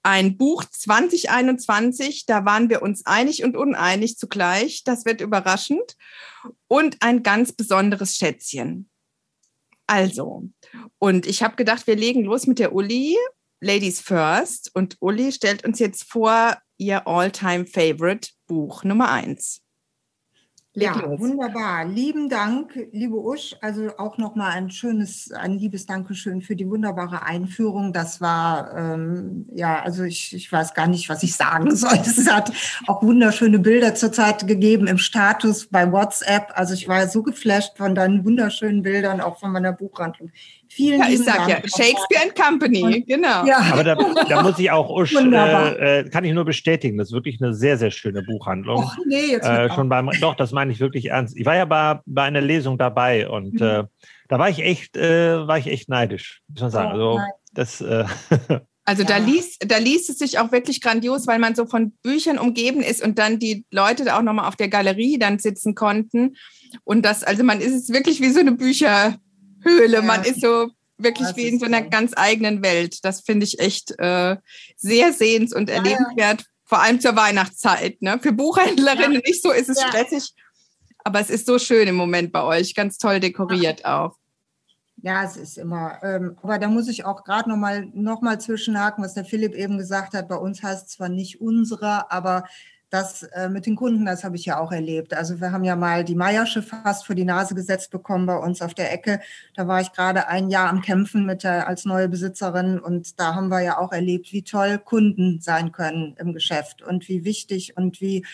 ein 0.03 0.37
Buch 0.37 0.65
2021, 0.65 2.27
da 2.27 2.45
waren 2.45 2.71
wir 2.71 2.83
uns 2.83 3.05
einig 3.05 3.45
und 3.45 3.57
uneinig 3.57 4.17
zugleich, 4.17 4.83
das 4.85 5.05
wird 5.05 5.21
überraschend, 5.21 5.97
und 6.69 6.97
ein 7.01 7.23
ganz 7.23 7.53
besonderes 7.53 8.17
Schätzchen. 8.17 8.89
Also, 9.87 10.45
und 10.99 11.27
ich 11.27 11.43
habe 11.43 11.57
gedacht, 11.57 11.87
wir 11.87 11.97
legen 11.97 12.25
los 12.25 12.47
mit 12.47 12.59
der 12.59 12.73
Uli, 12.75 13.17
Ladies 13.61 14.01
First, 14.01 14.71
und 14.75 14.97
Uli 15.01 15.33
stellt 15.33 15.65
uns 15.65 15.79
jetzt 15.79 16.05
vor 16.05 16.57
ihr 16.79 17.07
All-Time-Favorite 17.07 18.31
Buch 18.47 18.85
Nummer 18.85 19.11
eins. 19.11 19.61
Leg 20.73 20.87
ja, 20.87 21.01
los. 21.01 21.19
wunderbar. 21.19 21.85
Lieben 21.85 22.29
Dank, 22.29 22.79
liebe 22.93 23.17
Usch. 23.17 23.57
Also 23.61 23.91
auch 23.99 24.19
nochmal 24.19 24.53
ein 24.53 24.71
schönes, 24.71 25.33
ein 25.33 25.59
liebes 25.59 25.85
Dankeschön 25.85 26.43
für 26.43 26.55
die 26.55 26.69
wunderbare 26.71 27.25
Einführung. 27.25 27.93
Das 27.93 28.21
war, 28.21 28.77
ähm, 28.77 29.47
ja, 29.53 29.83
also 29.83 30.05
ich, 30.05 30.33
ich 30.33 30.51
weiß 30.51 30.75
gar 30.75 30.87
nicht, 30.87 31.09
was 31.09 31.25
ich 31.25 31.35
sagen 31.35 31.75
soll. 31.75 31.99
Es 32.01 32.31
hat 32.31 32.53
auch 32.87 33.03
wunderschöne 33.03 33.59
Bilder 33.59 33.97
zurzeit 33.97 34.47
gegeben 34.47 34.87
im 34.87 34.99
Status 34.99 35.67
bei 35.67 35.91
WhatsApp. 35.91 36.53
Also 36.55 36.75
ich 36.75 36.87
war 36.87 37.09
so 37.09 37.25
geflasht 37.25 37.77
von 37.77 37.97
deinen 37.97 38.25
wunderschönen 38.25 38.83
Bildern, 38.83 39.21
auch 39.21 39.41
von 39.41 39.51
meiner 39.51 39.73
Buchhandlung. 39.73 40.31
Vielen 40.73 41.01
ja, 41.01 41.09
ich 41.09 41.19
sag 41.19 41.49
Dank. 41.49 41.51
ja, 41.51 41.57
Shakespeare 41.63 42.23
and 42.23 42.37
Company, 42.37 42.83
und, 42.83 43.07
genau. 43.07 43.45
Ja. 43.45 43.59
Aber 43.73 43.83
da, 43.83 43.97
da, 44.29 44.43
muss 44.43 44.57
ich 44.59 44.71
auch, 44.71 44.89
Usch, 44.97 45.15
äh, 45.17 45.99
äh, 45.99 46.09
kann 46.09 46.25
ich 46.25 46.33
nur 46.33 46.45
bestätigen, 46.45 46.97
das 46.97 47.09
ist 47.09 47.13
wirklich 47.13 47.43
eine 47.43 47.55
sehr, 47.55 47.77
sehr 47.77 47.91
schöne 47.91 48.23
Buchhandlung. 48.23 48.85
Och, 48.85 48.97
nee, 49.05 49.33
jetzt 49.33 49.47
äh, 49.47 49.69
schon 49.75 49.89
beim, 49.89 50.11
doch, 50.21 50.37
das 50.37 50.53
meine 50.53 50.71
ich 50.71 50.79
wirklich 50.79 51.07
ernst. 51.07 51.37
Ich 51.37 51.45
war 51.45 51.57
ja 51.57 51.65
bei, 51.65 51.99
bei 52.07 52.23
einer 52.23 52.41
Lesung 52.41 52.79
dabei 52.79 53.29
und 53.29 53.55
mhm. 53.55 53.67
äh, 53.67 53.85
da 54.29 54.39
war 54.39 54.49
ich 54.49 54.61
echt, 54.61 54.97
äh, 54.97 55.45
war 55.47 55.59
ich 55.59 55.67
echt 55.67 55.89
neidisch, 55.89 56.41
muss 56.47 56.61
man 56.61 56.71
sagen. 56.71 57.01
Oh, 57.01 57.17
also, 57.17 57.21
das, 57.53 57.81
äh, 57.81 58.05
also 58.85 59.03
da 59.03 59.17
liest, 59.17 59.65
da 59.67 59.79
liest 59.79 60.09
es 60.09 60.19
sich 60.19 60.39
auch 60.39 60.53
wirklich 60.53 60.81
grandios, 60.81 61.27
weil 61.27 61.41
man 61.41 61.57
so 61.57 61.67
von 61.67 61.93
Büchern 62.03 62.39
umgeben 62.39 62.81
ist 62.81 63.03
und 63.03 63.19
dann 63.19 63.41
die 63.41 63.65
Leute 63.73 64.05
da 64.05 64.19
auch 64.19 64.23
nochmal 64.23 64.47
auf 64.47 64.55
der 64.55 64.69
Galerie 64.69 65.19
dann 65.19 65.41
sitzen 65.41 65.75
konnten. 65.75 66.37
Und 66.85 67.05
das, 67.05 67.25
also 67.25 67.43
man 67.43 67.61
ist 67.61 67.75
es 67.75 67.89
wirklich 67.89 68.21
wie 68.21 68.31
so 68.31 68.39
eine 68.39 68.53
Bücher, 68.53 69.17
Höhle. 69.63 69.99
Ja. 69.99 70.03
Man 70.03 70.25
ist 70.25 70.41
so 70.41 70.71
wirklich 70.99 71.29
das 71.29 71.37
wie 71.37 71.49
in 71.49 71.59
so 71.59 71.67
einer 71.67 71.83
ganz 71.83 72.13
eigenen 72.17 72.63
Welt. 72.63 73.05
Das 73.05 73.21
finde 73.21 73.45
ich 73.45 73.59
echt 73.59 73.99
äh, 73.99 74.37
sehr 74.77 75.13
sehens- 75.13 75.55
und 75.55 75.71
erlebenswert, 75.71 76.45
vor 76.65 76.81
allem 76.81 77.01
zur 77.01 77.17
Weihnachtszeit. 77.17 78.01
Ne? 78.03 78.19
Für 78.21 78.33
Buchhändlerinnen 78.33 79.23
nicht 79.25 79.43
so 79.43 79.51
ist 79.51 79.69
es 79.69 79.81
stressig, 79.81 80.35
aber 81.05 81.21
es 81.21 81.31
ist 81.31 81.47
so 81.47 81.59
schön 81.59 81.89
im 81.89 81.97
Moment 81.97 82.33
bei 82.33 82.43
euch, 82.43 82.75
ganz 82.75 82.99
toll 82.99 83.21
dekoriert 83.21 83.85
auch. 83.85 84.17
Ja, 85.03 85.25
es 85.25 85.37
ist 85.37 85.57
immer. 85.57 85.99
Ähm, 86.03 86.37
aber 86.43 86.59
da 86.59 86.69
muss 86.69 86.87
ich 86.89 87.05
auch 87.07 87.25
gerade 87.25 87.49
nochmal 87.49 87.89
noch 87.95 88.21
mal 88.21 88.39
zwischenhaken, 88.39 89.03
was 89.03 89.15
der 89.15 89.25
Philipp 89.25 89.55
eben 89.55 89.79
gesagt 89.79 90.13
hat. 90.13 90.29
Bei 90.29 90.37
uns 90.37 90.63
heißt 90.63 90.89
es 90.89 90.93
zwar 90.93 91.09
nicht 91.09 91.41
unsere, 91.41 92.11
aber 92.11 92.45
das 92.91 93.23
äh, 93.23 93.49
mit 93.49 93.67
den 93.67 93.77
Kunden, 93.77 94.05
das 94.05 94.25
habe 94.25 94.37
ich 94.37 94.45
ja 94.45 94.59
auch 94.59 94.73
erlebt. 94.73 95.15
Also 95.15 95.41
wir 95.41 95.53
haben 95.53 95.65
ja 95.65 95.77
mal 95.77 96.05
die 96.05 96.17
Meiersche 96.17 96.61
fast 96.63 97.07
vor 97.07 97.15
die 97.15 97.25
Nase 97.25 97.55
gesetzt 97.55 97.91
bekommen 97.91 98.27
bei 98.27 98.37
uns 98.37 98.61
auf 98.61 98.75
der 98.75 98.93
Ecke. 98.93 99.21
Da 99.55 99.69
war 99.69 99.81
ich 99.81 99.93
gerade 99.93 100.27
ein 100.27 100.51
Jahr 100.51 100.69
am 100.69 100.83
Kämpfen 100.83 101.25
mit 101.25 101.45
der, 101.45 101.69
als 101.69 101.85
neue 101.85 102.09
Besitzerin 102.09 102.81
und 102.81 103.19
da 103.21 103.35
haben 103.37 103.49
wir 103.49 103.61
ja 103.61 103.79
auch 103.79 103.93
erlebt, 103.93 104.33
wie 104.33 104.43
toll 104.43 104.79
Kunden 104.79 105.41
sein 105.41 105.71
können 105.71 106.17
im 106.19 106.35
Geschäft 106.35 106.83
und 106.83 107.09
wie 107.09 107.25
wichtig 107.25 107.77
und 107.77 108.01
wie 108.01 108.25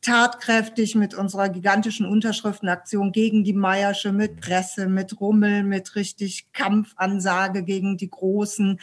tatkräftig 0.00 0.94
mit 0.94 1.14
unserer 1.14 1.50
gigantischen 1.50 2.06
Unterschriftenaktion 2.06 3.12
gegen 3.12 3.44
die 3.44 3.52
Meiersche, 3.52 4.12
mit 4.12 4.40
Presse, 4.40 4.86
mit 4.86 5.20
Rummel, 5.20 5.62
mit 5.62 5.94
richtig 5.94 6.52
Kampfansage 6.52 7.62
gegen 7.62 7.96
die 7.98 8.08
Großen. 8.08 8.80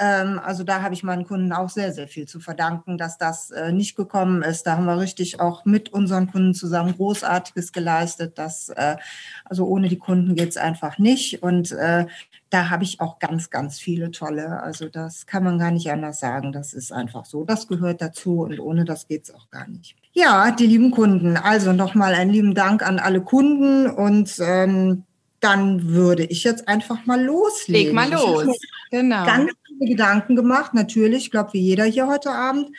Ähm, 0.00 0.40
also 0.42 0.64
da 0.64 0.80
habe 0.80 0.94
ich 0.94 1.02
meinen 1.02 1.26
Kunden 1.26 1.52
auch 1.52 1.68
sehr, 1.68 1.92
sehr 1.92 2.08
viel 2.08 2.26
zu 2.26 2.40
verdanken, 2.40 2.96
dass 2.96 3.18
das 3.18 3.50
äh, 3.50 3.70
nicht 3.70 3.96
gekommen 3.96 4.42
ist. 4.42 4.66
Da 4.66 4.78
haben 4.78 4.86
wir 4.86 4.98
richtig 4.98 5.40
auch 5.40 5.66
mit 5.66 5.92
unseren 5.92 6.30
Kunden 6.30 6.54
zusammen 6.54 6.96
Großartiges 6.96 7.72
geleistet. 7.72 8.38
Das, 8.38 8.70
äh, 8.70 8.96
also 9.44 9.66
ohne 9.66 9.88
die 9.88 9.98
Kunden 9.98 10.34
geht 10.34 10.48
es 10.48 10.56
einfach 10.56 10.96
nicht. 10.96 11.42
Und 11.42 11.72
äh, 11.72 12.06
da 12.48 12.70
habe 12.70 12.82
ich 12.82 13.00
auch 13.00 13.18
ganz, 13.18 13.50
ganz 13.50 13.78
viele 13.78 14.10
tolle. 14.10 14.62
Also 14.62 14.88
das 14.88 15.26
kann 15.26 15.44
man 15.44 15.58
gar 15.58 15.70
nicht 15.70 15.90
anders 15.90 16.18
sagen. 16.18 16.52
Das 16.52 16.72
ist 16.72 16.92
einfach 16.92 17.26
so. 17.26 17.44
Das 17.44 17.68
gehört 17.68 18.00
dazu 18.00 18.40
und 18.40 18.58
ohne 18.58 18.86
das 18.86 19.06
geht 19.06 19.24
es 19.24 19.34
auch 19.34 19.50
gar 19.50 19.68
nicht. 19.68 19.96
Ja, 20.12 20.50
die 20.50 20.66
lieben 20.66 20.92
Kunden. 20.92 21.36
Also 21.36 21.74
nochmal 21.74 22.14
einen 22.14 22.30
lieben 22.30 22.54
Dank 22.54 22.82
an 22.82 22.98
alle 22.98 23.20
Kunden 23.20 23.88
und 23.90 24.34
ähm, 24.40 25.04
dann 25.40 25.88
würde 25.88 26.24
ich 26.24 26.44
jetzt 26.44 26.68
einfach 26.68 27.06
mal 27.06 27.22
loslegen. 27.22 27.86
Leg 27.86 27.94
mal 27.94 28.10
los. 28.10 28.58
Genau. 28.90 29.24
Ganz 29.24 29.52
viele 29.66 29.90
Gedanken 29.90 30.36
gemacht, 30.36 30.74
natürlich, 30.74 31.24
ich 31.24 31.30
glaube, 31.30 31.54
wie 31.54 31.60
jeder 31.60 31.84
hier 31.84 32.06
heute 32.06 32.30
Abend. 32.30 32.70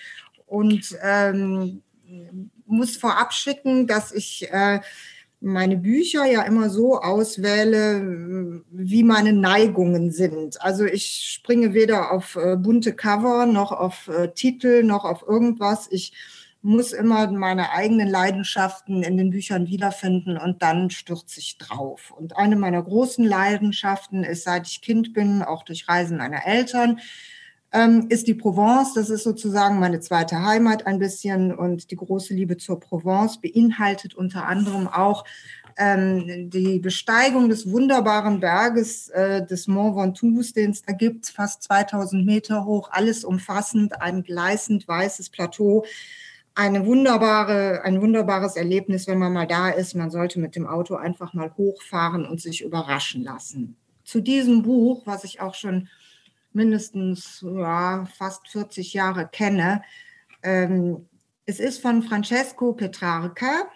Und 0.45 0.95
ähm, 1.01 1.81
muss 2.65 2.97
vorab 2.97 3.33
schicken, 3.33 3.87
dass 3.87 4.11
ich 4.11 4.47
äh, 4.51 4.79
meine 5.39 5.77
Bücher 5.77 6.25
ja 6.25 6.43
immer 6.43 6.69
so 6.69 6.99
auswähle, 6.99 8.63
wie 8.71 9.03
meine 9.03 9.33
Neigungen 9.33 10.11
sind. 10.11 10.61
Also 10.61 10.85
ich 10.85 11.33
springe 11.33 11.73
weder 11.73 12.11
auf 12.11 12.35
äh, 12.35 12.55
bunte 12.57 12.93
Cover 12.93 13.47
noch 13.47 13.71
auf 13.71 14.07
äh, 14.07 14.29
Titel 14.33 14.83
noch 14.83 15.03
auf 15.03 15.23
irgendwas. 15.27 15.87
Ich 15.89 16.13
muss 16.61 16.93
immer 16.93 17.31
meine 17.31 17.71
eigenen 17.71 18.07
Leidenschaften 18.07 19.03
in 19.03 19.17
den 19.17 19.31
Büchern 19.31 19.67
wiederfinden 19.67 20.37
und 20.37 20.61
dann 20.61 20.91
stürze 20.91 21.39
ich 21.39 21.57
drauf. 21.57 22.13
Und 22.15 22.37
eine 22.37 22.55
meiner 22.55 22.83
großen 22.83 23.25
Leidenschaften 23.25 24.23
ist, 24.23 24.43
seit 24.43 24.67
ich 24.67 24.81
Kind 24.81 25.13
bin, 25.13 25.41
auch 25.41 25.63
durch 25.63 25.87
Reisen 25.87 26.17
meiner 26.17 26.45
Eltern, 26.45 26.99
ähm, 27.71 28.07
ist 28.09 28.27
die 28.27 28.35
Provence. 28.35 28.93
Das 28.93 29.09
ist 29.09 29.23
sozusagen 29.23 29.79
meine 29.79 30.01
zweite 30.01 30.43
Heimat 30.43 30.85
ein 30.85 30.99
bisschen 30.99 31.53
und 31.55 31.89
die 31.89 31.95
große 31.95 32.33
Liebe 32.33 32.57
zur 32.57 32.79
Provence 32.79 33.39
beinhaltet 33.39 34.13
unter 34.13 34.45
anderem 34.45 34.87
auch 34.87 35.25
ähm, 35.77 36.49
die 36.49 36.79
Besteigung 36.79 37.49
des 37.49 37.71
wunderbaren 37.71 38.39
Berges 38.39 39.09
äh, 39.09 39.45
des 39.45 39.67
Mont 39.67 39.95
Ventoux, 39.95 40.53
den 40.53 40.71
es 40.71 40.83
da 40.83 40.93
gibt, 40.93 41.27
fast 41.27 41.63
2000 41.63 42.25
Meter 42.25 42.65
hoch, 42.65 42.89
alles 42.91 43.23
umfassend, 43.23 44.01
ein 44.01 44.21
gleißend 44.21 44.87
weißes 44.87 45.29
Plateau 45.29 45.85
eine 46.55 46.85
wunderbare, 46.85 47.81
ein 47.83 48.01
wunderbares 48.01 48.55
Erlebnis, 48.55 49.07
wenn 49.07 49.19
man 49.19 49.33
mal 49.33 49.47
da 49.47 49.69
ist. 49.69 49.95
Man 49.95 50.11
sollte 50.11 50.39
mit 50.39 50.55
dem 50.55 50.67
Auto 50.67 50.95
einfach 50.95 51.33
mal 51.33 51.55
hochfahren 51.55 52.25
und 52.25 52.41
sich 52.41 52.61
überraschen 52.61 53.23
lassen. 53.23 53.77
Zu 54.03 54.21
diesem 54.21 54.63
Buch, 54.63 55.03
was 55.05 55.23
ich 55.23 55.39
auch 55.39 55.55
schon 55.55 55.87
mindestens 56.53 57.45
ja, 57.47 58.05
fast 58.17 58.47
40 58.49 58.93
Jahre 58.93 59.27
kenne, 59.31 59.83
ähm, 60.43 61.07
es 61.45 61.59
ist 61.59 61.81
von 61.81 62.03
Francesco 62.03 62.73
Petrarca, 62.73 63.67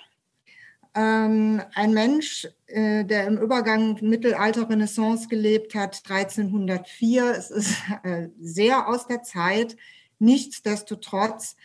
ähm, 0.94 1.62
ein 1.74 1.94
Mensch, 1.94 2.48
äh, 2.68 3.04
der 3.04 3.28
im 3.28 3.38
Übergang 3.38 3.98
Mittelalter-Renaissance 4.02 5.28
gelebt 5.28 5.76
hat, 5.76 6.02
1304. 6.10 7.32
Es 7.32 7.52
ist 7.52 7.76
äh, 8.04 8.30
sehr 8.40 8.88
aus 8.88 9.08
der 9.08 9.24
Zeit. 9.24 9.76
Nichtsdestotrotz 10.20 11.58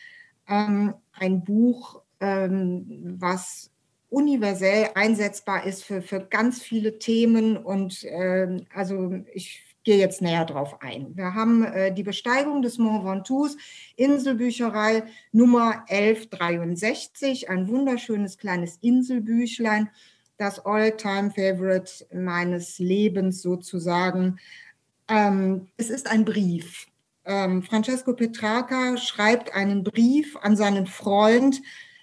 ähm, 0.50 0.94
ein 1.12 1.42
Buch, 1.44 2.02
ähm, 2.20 3.16
was 3.18 3.70
universell 4.10 4.90
einsetzbar 4.94 5.64
ist 5.64 5.84
für, 5.84 6.02
für 6.02 6.20
ganz 6.20 6.60
viele 6.60 6.98
Themen. 6.98 7.56
Und 7.56 8.04
ähm, 8.04 8.66
also 8.74 9.14
ich 9.32 9.62
gehe 9.84 9.98
jetzt 9.98 10.20
näher 10.20 10.44
drauf 10.44 10.82
ein. 10.82 11.16
Wir 11.16 11.34
haben 11.34 11.64
äh, 11.64 11.94
die 11.94 12.02
Besteigung 12.02 12.60
des 12.60 12.76
Mont 12.76 13.04
Ventoux, 13.04 13.56
Inselbücherei 13.96 15.04
Nummer 15.32 15.84
1163, 15.88 17.48
ein 17.48 17.68
wunderschönes 17.68 18.36
kleines 18.36 18.76
Inselbüchlein, 18.82 19.88
das 20.36 20.64
All-Time-Favorite 20.66 22.06
meines 22.12 22.78
Lebens 22.78 23.40
sozusagen. 23.42 24.38
Ähm, 25.08 25.68
es 25.76 25.88
ist 25.88 26.10
ein 26.10 26.24
Brief 26.24 26.89
ähm, 27.24 27.62
Francesco 27.62 28.14
Petrarca 28.14 28.96
schreibt 28.96 29.54
einen 29.54 29.84
Brief 29.84 30.36
an 30.36 30.56
seinen 30.56 30.86
Freund. 30.86 31.60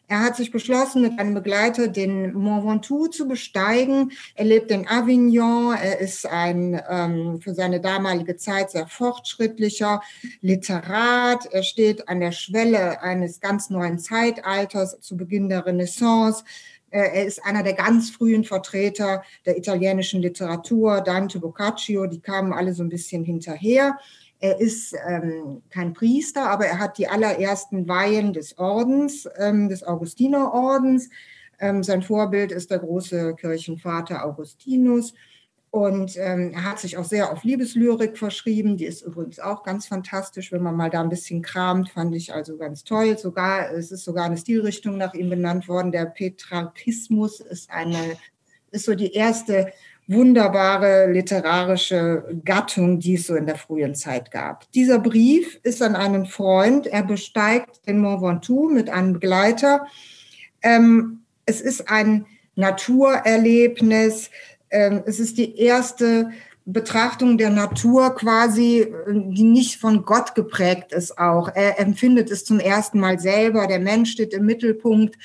Er 0.10 0.22
hat 0.22 0.38
sich 0.38 0.52
beschlossen, 0.52 1.02
mit 1.02 1.20
einem 1.20 1.34
Begleiter 1.34 1.90
den 1.90 2.34
Mont 2.34 2.66
Ventoux 2.66 3.10
zu 3.10 3.28
besteigen. 3.28 4.14
Er 4.36 4.46
lebt 4.46 4.72
in 4.72 4.88
Avignon. 4.88 5.76
Er 5.76 6.00
ist 6.00 6.26
ein 6.26 6.82
ähm, 6.90 7.42
für 7.42 7.54
seine 7.54 7.82
damalige 7.82 8.38
Zeit 8.38 8.72
sehr 8.72 8.88
fortschrittlicher 8.88 10.02
Literat. 10.40 11.48
Er 11.48 11.64
steht 11.64 12.08
an 12.08 12.22
der 12.22 12.32
Schwelle 12.32 13.02
eines 13.02 13.42
ganz 13.42 13.70
neuen 13.70 14.00
Zeitalters 14.00 14.98
zu 15.02 15.18
Beginn 15.18 15.50
der 15.50 15.66
Renaissance. 15.66 16.46
Er 16.90 17.26
ist 17.26 17.44
einer 17.44 17.64
der 17.64 17.74
ganz 17.74 18.10
frühen 18.10 18.46
Vertreter 18.46 19.24
der 19.46 19.58
italienischen 19.58 20.22
Literatur, 20.22 21.02
Dante 21.02 21.40
Boccaccio, 21.40 22.08
die 22.08 22.22
kamen 22.22 22.54
alle 22.54 22.74
so 22.74 22.82
ein 22.82 22.88
bisschen 22.88 23.26
hinterher. 23.26 24.00
Er 24.40 24.60
ist 24.60 24.96
ähm, 25.08 25.64
kein 25.70 25.94
Priester, 25.94 26.50
aber 26.50 26.66
er 26.66 26.80
hat 26.80 26.98
die 26.98 27.08
allerersten 27.08 27.88
Weihen 27.88 28.34
des 28.34 28.58
Ordens, 28.58 29.28
ähm, 29.38 29.68
des 29.70 29.84
Augustinerordens. 29.84 31.10
Ähm, 31.60 31.84
sein 31.84 32.04
Vorbild 32.04 32.52
ist 32.52 32.70
der 32.70 32.80
große 32.80 33.36
Kirchenvater 33.36 34.24
Augustinus. 34.24 35.14
Und 35.70 36.16
ähm, 36.18 36.52
er 36.54 36.64
hat 36.64 36.80
sich 36.80 36.98
auch 36.98 37.04
sehr 37.04 37.32
auf 37.32 37.44
Liebeslyrik 37.44 38.18
verschrieben. 38.18 38.78
Die 38.78 38.86
ist 38.86 39.02
übrigens 39.02 39.40
auch 39.40 39.64
ganz 39.64 39.86
fantastisch, 39.86 40.52
wenn 40.52 40.64
man 40.64 40.76
mal 40.76 40.90
da 40.90 41.02
ein 41.02 41.10
bisschen 41.10 41.42
kramt, 41.42 41.90
fand 41.90 42.16
ich 42.16 42.34
also 42.34 42.58
ganz 42.58 42.84
toll. 42.84 43.18
Sogar, 43.18 43.72
es 43.72 43.92
ist 43.92 44.06
sogar 44.06 44.26
eine 44.26 44.38
Stilrichtung 44.38 44.98
nach 44.98 45.14
ihm 45.14 45.30
benannt 45.30 45.68
worden. 45.68 45.92
Der 45.92 46.06
Petrarchismus 46.06 47.42
ist 47.42 47.70
eine, 47.70 48.18
ist 48.72 48.86
so 48.86 48.96
die 48.96 49.14
erste 49.14 49.72
wunderbare 50.08 51.12
literarische 51.12 52.24
Gattung, 52.46 53.00
die 53.00 53.16
es 53.16 53.28
so 53.28 53.36
in 53.36 53.46
der 53.46 53.58
frühen 53.58 53.94
Zeit 53.94 54.32
gab. 54.32 54.72
Dieser 54.72 55.00
Brief 55.00 55.60
ist 55.64 55.82
an 55.82 55.96
einen 55.96 56.26
Freund. 56.26 56.88
Er 56.88 57.04
besteigt 57.04 57.86
den 57.88 58.00
Mont 58.00 58.22
Ventoux 58.22 58.70
mit 58.70 58.90
einem 58.90 59.14
Begleiter. 59.14 59.86
Ähm, 60.62 61.20
es 61.46 61.60
ist 61.60 61.90
ein 61.90 62.26
Naturerlebnis. 62.56 64.32
Ähm, 64.70 65.04
es 65.06 65.20
ist 65.20 65.38
die 65.38 65.60
erste 65.60 66.32
Betrachtung 66.66 67.38
der 67.38 67.50
Natur 67.50 68.14
quasi, 68.16 68.94
die 69.10 69.44
nicht 69.44 69.80
von 69.80 70.04
Gott 70.04 70.36
geprägt 70.36 70.92
ist 70.92 71.18
auch. 71.18 71.50
Er 71.54 71.80
empfindet 71.80 72.30
es 72.30 72.44
zum 72.44 72.60
ersten 72.60 73.00
Mal 73.00 73.20
selber. 73.20 73.68
Der 73.68 73.80
Mensch 73.80 74.12
steht 74.12 74.34
im 74.34 74.46
Mittelpunkt 74.46 75.16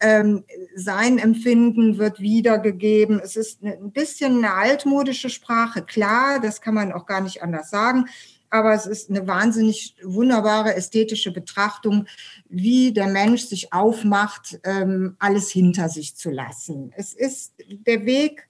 ähm, 0.00 0.44
sein 0.74 1.18
Empfinden 1.18 1.98
wird 1.98 2.20
wiedergegeben. 2.20 3.20
Es 3.22 3.36
ist 3.36 3.62
ein 3.62 3.92
bisschen 3.92 4.38
eine 4.38 4.54
altmodische 4.54 5.30
Sprache, 5.30 5.82
klar, 5.82 6.40
das 6.40 6.60
kann 6.60 6.74
man 6.74 6.92
auch 6.92 7.06
gar 7.06 7.20
nicht 7.20 7.42
anders 7.42 7.70
sagen. 7.70 8.06
Aber 8.48 8.74
es 8.74 8.86
ist 8.86 9.10
eine 9.10 9.26
wahnsinnig 9.26 9.96
wunderbare 10.02 10.74
ästhetische 10.74 11.32
Betrachtung, 11.32 12.06
wie 12.48 12.92
der 12.92 13.08
Mensch 13.08 13.42
sich 13.42 13.72
aufmacht, 13.72 14.60
ähm, 14.64 15.16
alles 15.18 15.50
hinter 15.50 15.88
sich 15.88 16.16
zu 16.16 16.30
lassen. 16.30 16.92
Es 16.96 17.12
ist 17.12 17.54
der 17.58 18.06
Weg 18.06 18.48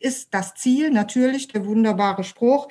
ist 0.00 0.32
das 0.32 0.54
Ziel, 0.54 0.90
natürlich 0.90 1.48
der 1.48 1.64
wunderbare 1.66 2.24
Spruch. 2.24 2.68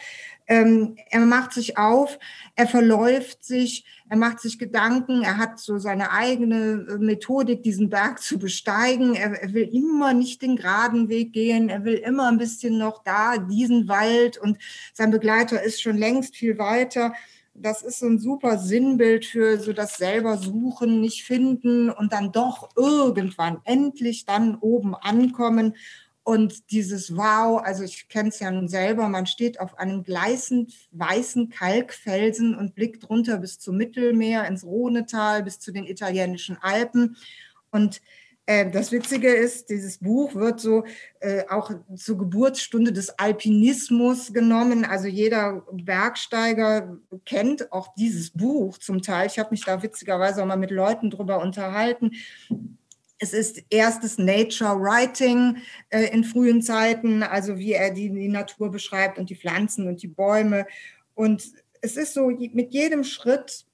Ähm, 0.49 0.95
er 1.11 1.19
macht 1.19 1.53
sich 1.53 1.77
auf, 1.77 2.17
er 2.55 2.67
verläuft 2.67 3.43
sich, 3.43 3.85
er 4.09 4.17
macht 4.17 4.39
sich 4.39 4.57
Gedanken, 4.57 5.21
er 5.21 5.37
hat 5.37 5.59
so 5.59 5.77
seine 5.77 6.11
eigene 6.11 6.87
äh, 6.89 6.97
Methodik, 6.97 7.61
diesen 7.61 7.91
Berg 7.91 8.19
zu 8.19 8.39
besteigen. 8.39 9.13
Er, 9.13 9.39
er, 9.39 9.53
will 9.53 9.69
immer 9.71 10.15
nicht 10.15 10.41
den 10.41 10.55
geraden 10.55 11.07
Weg 11.07 11.33
gehen, 11.33 11.69
er 11.69 11.85
will 11.85 11.93
immer 11.93 12.27
ein 12.27 12.39
bisschen 12.39 12.79
noch 12.79 13.03
da, 13.03 13.37
diesen 13.37 13.87
Wald 13.87 14.39
und 14.39 14.57
sein 14.91 15.11
Begleiter 15.11 15.61
ist 15.61 15.83
schon 15.83 15.97
längst 15.97 16.35
viel 16.35 16.57
weiter. 16.57 17.13
Das 17.53 17.83
ist 17.83 17.99
so 17.99 18.07
ein 18.07 18.17
super 18.17 18.57
Sinnbild 18.57 19.25
für 19.25 19.59
so 19.59 19.71
das 19.71 19.97
selber 19.97 20.37
suchen, 20.37 20.99
nicht 20.99 21.25
finden 21.25 21.91
und 21.91 22.11
dann 22.11 22.31
doch 22.31 22.69
irgendwann 22.75 23.59
endlich 23.65 24.25
dann 24.25 24.55
oben 24.55 24.95
ankommen 24.95 25.75
Und 26.23 26.71
dieses 26.71 27.15
Wow, 27.15 27.61
also 27.63 27.83
ich 27.83 28.07
kenne 28.07 28.29
es 28.29 28.39
ja 28.39 28.51
nun 28.51 28.67
selber, 28.67 29.07
man 29.07 29.25
steht 29.25 29.59
auf 29.59 29.79
einem 29.79 30.03
gleißend 30.03 30.73
weißen 30.91 31.49
Kalkfelsen 31.49 32.55
und 32.55 32.75
blickt 32.75 33.09
runter 33.09 33.37
bis 33.37 33.59
zum 33.59 33.77
Mittelmeer, 33.77 34.45
ins 34.45 34.63
Rhonetal, 34.63 35.43
bis 35.43 35.59
zu 35.59 35.71
den 35.71 35.85
italienischen 35.85 36.57
Alpen. 36.61 37.17
Und 37.71 38.01
äh, 38.49 38.71
das 38.71 38.91
Witzige 38.91 39.29
ist, 39.29 39.69
dieses 39.69 39.99
Buch 39.99 40.33
wird 40.33 40.59
so 40.59 40.83
äh, 41.19 41.43
auch 41.49 41.71
zur 41.95 42.17
Geburtsstunde 42.17 42.91
des 42.91 43.11
Alpinismus 43.19 44.33
genommen. 44.33 44.85
Also 44.85 45.07
jeder 45.07 45.67
Bergsteiger 45.71 46.97
kennt 47.25 47.71
auch 47.71 47.93
dieses 47.93 48.31
Buch 48.31 48.79
zum 48.79 49.03
Teil. 49.03 49.27
Ich 49.27 49.37
habe 49.37 49.51
mich 49.51 49.65
da 49.65 49.83
witzigerweise 49.83 50.41
auch 50.41 50.47
mal 50.47 50.57
mit 50.57 50.71
Leuten 50.71 51.11
drüber 51.11 51.41
unterhalten. 51.41 52.13
Es 53.19 53.33
ist 53.33 53.63
erstes 53.69 54.17
Nature 54.17 54.79
Writing 54.79 55.57
äh, 55.89 56.05
in 56.13 56.23
frühen 56.23 56.61
Zeiten, 56.61 57.21
also 57.21 57.57
wie 57.57 57.73
er 57.73 57.91
die, 57.91 58.09
die 58.09 58.29
Natur 58.29 58.71
beschreibt 58.71 59.17
und 59.17 59.29
die 59.29 59.35
Pflanzen 59.35 59.87
und 59.87 60.01
die 60.01 60.07
Bäume. 60.07 60.65
Und 61.15 61.43
es 61.81 61.97
ist 61.97 62.13
so, 62.13 62.29
mit 62.29 62.73
jedem 62.73 63.03
Schritt, 63.03 63.65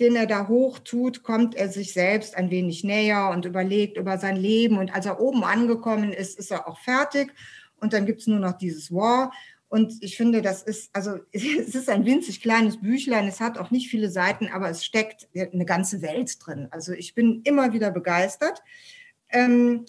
den 0.00 0.16
er 0.16 0.26
da 0.26 0.48
hoch 0.48 0.78
tut, 0.78 1.22
kommt 1.22 1.54
er 1.54 1.68
sich 1.68 1.92
selbst 1.92 2.36
ein 2.36 2.50
wenig 2.50 2.84
näher 2.84 3.30
und 3.30 3.44
überlegt 3.44 3.96
über 3.96 4.16
sein 4.18 4.36
Leben. 4.36 4.78
Und 4.78 4.94
als 4.94 5.06
er 5.06 5.20
oben 5.20 5.44
angekommen 5.44 6.12
ist, 6.12 6.38
ist 6.38 6.50
er 6.50 6.68
auch 6.68 6.78
fertig. 6.78 7.32
Und 7.80 7.92
dann 7.92 8.06
gibt 8.06 8.20
es 8.20 8.26
nur 8.26 8.38
noch 8.38 8.56
dieses 8.56 8.92
War. 8.92 9.32
Und 9.68 9.94
ich 10.00 10.16
finde, 10.16 10.42
das 10.42 10.62
ist, 10.62 10.90
also 10.94 11.18
es 11.32 11.74
ist 11.74 11.88
ein 11.88 12.04
winzig 12.04 12.40
kleines 12.40 12.80
Büchlein, 12.80 13.28
es 13.28 13.40
hat 13.40 13.58
auch 13.58 13.70
nicht 13.70 13.90
viele 13.90 14.10
Seiten, 14.10 14.48
aber 14.48 14.70
es 14.70 14.84
steckt 14.84 15.28
eine 15.34 15.64
ganze 15.64 16.02
Welt 16.02 16.36
drin. 16.44 16.68
Also 16.70 16.92
ich 16.92 17.14
bin 17.14 17.42
immer 17.44 17.72
wieder 17.72 17.90
begeistert. 17.90 18.62
Ähm, 19.30 19.84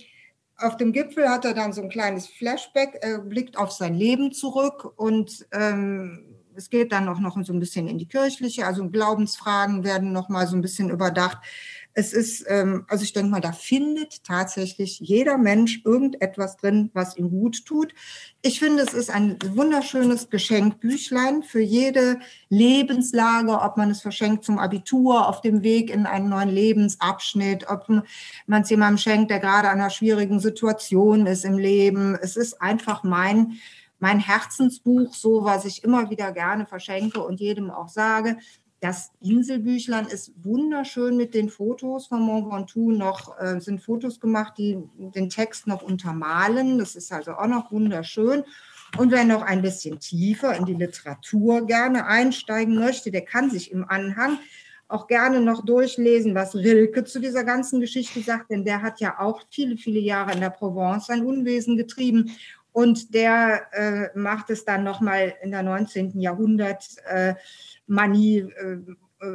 auf 0.57 0.75
dem 0.75 0.91
Gipfel 0.91 1.29
hat 1.29 1.45
er 1.45 1.53
dann 1.53 1.71
so 1.71 1.81
ein 1.81 1.89
kleines 1.89 2.27
Flashback, 2.27 2.97
er 3.01 3.19
blickt 3.19 3.57
auf 3.57 3.71
sein 3.71 3.93
Leben 3.93 4.33
zurück 4.33 4.91
und 4.97 5.47
ähm, 5.53 6.35
es 6.53 6.69
geht 6.69 6.91
dann 6.91 7.07
auch 7.07 7.19
noch 7.19 7.41
so 7.45 7.53
ein 7.53 7.59
bisschen 7.59 7.87
in 7.87 7.97
die 7.97 8.07
kirchliche, 8.07 8.65
also 8.65 8.89
Glaubensfragen 8.89 9.85
werden 9.85 10.11
noch 10.11 10.27
mal 10.27 10.45
so 10.45 10.57
ein 10.57 10.61
bisschen 10.61 10.89
überdacht. 10.89 11.37
Es 11.93 12.13
ist, 12.13 12.45
ähm, 12.47 12.85
also 12.87 13.03
ich 13.03 13.13
denke 13.13 13.31
mal, 13.31 13.41
da 13.41 13.51
findet 13.51 14.23
tatsächlich 14.23 14.99
jeder 14.99 15.37
Mensch 15.37 15.81
irgendetwas 15.83 16.55
drin, 16.57 16.91
was 16.93 17.17
ihm 17.17 17.29
gut 17.29 17.65
tut. 17.65 17.93
Ich 18.41 18.59
finde, 18.59 18.83
es 18.83 18.93
ist 18.93 19.09
ein 19.09 19.37
wunderschönes 19.43 20.29
Geschenkbüchlein 20.29 21.43
für 21.43 21.61
jede 21.61 22.19
Lebenslage, 22.49 23.59
ob 23.59 23.75
man 23.75 23.89
es 23.89 24.01
verschenkt 24.01 24.45
zum 24.45 24.59
Abitur, 24.59 25.27
auf 25.27 25.41
dem 25.41 25.63
Weg 25.63 25.89
in 25.89 26.05
einen 26.05 26.29
neuen 26.29 26.49
Lebensabschnitt, 26.49 27.67
ob 27.67 27.89
man 27.89 28.61
es 28.61 28.69
jemandem 28.69 28.97
schenkt, 28.97 29.31
der 29.31 29.39
gerade 29.39 29.69
an 29.69 29.79
einer 29.79 29.89
schwierigen 29.89 30.39
Situation 30.39 31.25
ist 31.25 31.43
im 31.43 31.57
Leben. 31.57 32.17
Es 32.21 32.37
ist 32.37 32.61
einfach 32.61 33.03
mein 33.03 33.59
mein 33.99 34.19
Herzensbuch, 34.19 35.13
so 35.13 35.43
was 35.43 35.65
ich 35.65 35.83
immer 35.83 36.09
wieder 36.09 36.31
gerne 36.31 36.65
verschenke 36.65 37.21
und 37.21 37.39
jedem 37.39 37.69
auch 37.69 37.89
sage. 37.89 38.37
Das 38.81 39.11
Inselbüchlein 39.19 40.07
ist 40.07 40.31
wunderschön 40.41 41.17
mit 41.17 41.33
den 41.33 41.49
Fotos 41.49 42.07
von 42.07 42.21
Mont 42.21 42.49
Ventoux. 42.49 42.91
Noch 42.91 43.37
äh, 43.39 43.59
sind 43.59 43.81
Fotos 43.81 44.19
gemacht, 44.21 44.53
die 44.57 44.77
den 44.97 45.29
Text 45.29 45.67
noch 45.67 45.81
untermalen. 45.81 46.77
Das 46.77 46.95
ist 46.95 47.11
also 47.11 47.33
auch 47.33 47.47
noch 47.47 47.71
wunderschön. 47.71 48.43
Und 48.97 49.11
wer 49.11 49.25
noch 49.25 49.41
ein 49.41 49.61
bisschen 49.61 49.99
tiefer 49.99 50.55
in 50.55 50.65
die 50.65 50.73
Literatur 50.73 51.67
gerne 51.67 52.07
einsteigen 52.07 52.75
möchte, 52.75 53.11
der 53.11 53.21
kann 53.21 53.51
sich 53.51 53.71
im 53.71 53.83
Anhang 53.87 54.39
auch 54.87 55.05
gerne 55.05 55.39
noch 55.39 55.63
durchlesen, 55.63 56.33
was 56.33 56.55
Rilke 56.55 57.03
zu 57.03 57.19
dieser 57.19 57.43
ganzen 57.43 57.79
Geschichte 57.79 58.21
sagt, 58.21 58.49
denn 58.49 58.65
der 58.65 58.81
hat 58.81 58.99
ja 58.99 59.19
auch 59.19 59.43
viele, 59.51 59.77
viele 59.77 59.99
Jahre 59.99 60.33
in 60.33 60.39
der 60.39 60.49
Provence 60.49 61.05
sein 61.05 61.23
Unwesen 61.23 61.77
getrieben 61.77 62.31
und 62.71 63.13
der 63.13 63.67
äh, 63.71 64.17
macht 64.17 64.49
es 64.49 64.65
dann 64.65 64.83
nochmal 64.83 65.33
in 65.41 65.51
der 65.51 65.63
19. 65.63 66.19
Jahrhundert 66.19 66.85
äh, 67.05 67.35
Manie, 67.87 68.39
äh, 68.39 68.77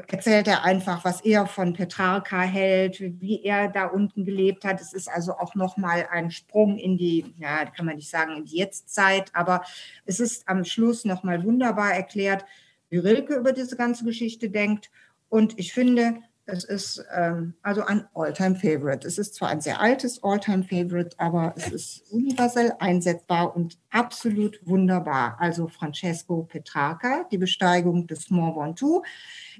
erzählt 0.09 0.49
er 0.49 0.64
einfach, 0.64 1.05
was 1.05 1.21
er 1.21 1.47
von 1.47 1.75
Petrarca 1.75 2.41
hält, 2.41 3.00
wie 3.00 3.43
er 3.45 3.69
da 3.69 3.87
unten 3.87 4.25
gelebt 4.25 4.65
hat. 4.65 4.80
Es 4.80 4.93
ist 4.95 5.08
also 5.08 5.32
auch 5.32 5.54
nochmal 5.54 6.08
ein 6.11 6.30
Sprung 6.30 6.78
in 6.78 6.97
die, 6.97 7.35
ja, 7.39 7.67
kann 7.67 7.87
man 7.87 7.97
nicht 7.97 8.08
sagen 8.08 8.37
in 8.37 8.45
die 8.45 8.56
Jetztzeit, 8.56 9.30
aber 9.35 9.63
es 10.06 10.21
ist 10.21 10.49
am 10.49 10.65
Schluss 10.65 11.04
nochmal 11.04 11.45
wunderbar 11.45 11.93
erklärt, 11.93 12.45
wie 12.89 12.99
Rilke 12.99 13.35
über 13.35 13.52
diese 13.52 13.76
ganze 13.76 14.04
Geschichte 14.04 14.49
denkt. 14.49 14.91
Und 15.28 15.58
ich 15.58 15.73
finde, 15.73 16.19
es 16.47 16.65
ist 16.65 17.02
ähm, 17.15 17.54
also 17.63 17.85
ein 17.85 18.07
All-Time-Favorite. 18.15 19.07
Es 19.07 19.17
ist 19.17 19.35
zwar 19.35 19.49
ein 19.49 19.63
sehr 19.63 19.80
altes 19.80 20.23
All-Time-Favorite, 20.23 21.19
aber 21.19 21.54
es 21.57 21.69
ist 21.69 22.13
universell 22.13 22.75
einsetzbar 22.80 23.57
und 23.57 23.78
absolut 23.91 24.61
wunderbar. 24.65 25.39
Also 25.41 25.69
Francesco 25.69 26.43
Petrarca, 26.43 27.26
die 27.30 27.39
Besteigung 27.39 28.07
des 28.07 28.28
Mont 28.30 28.57
Ventoux, 28.57 29.02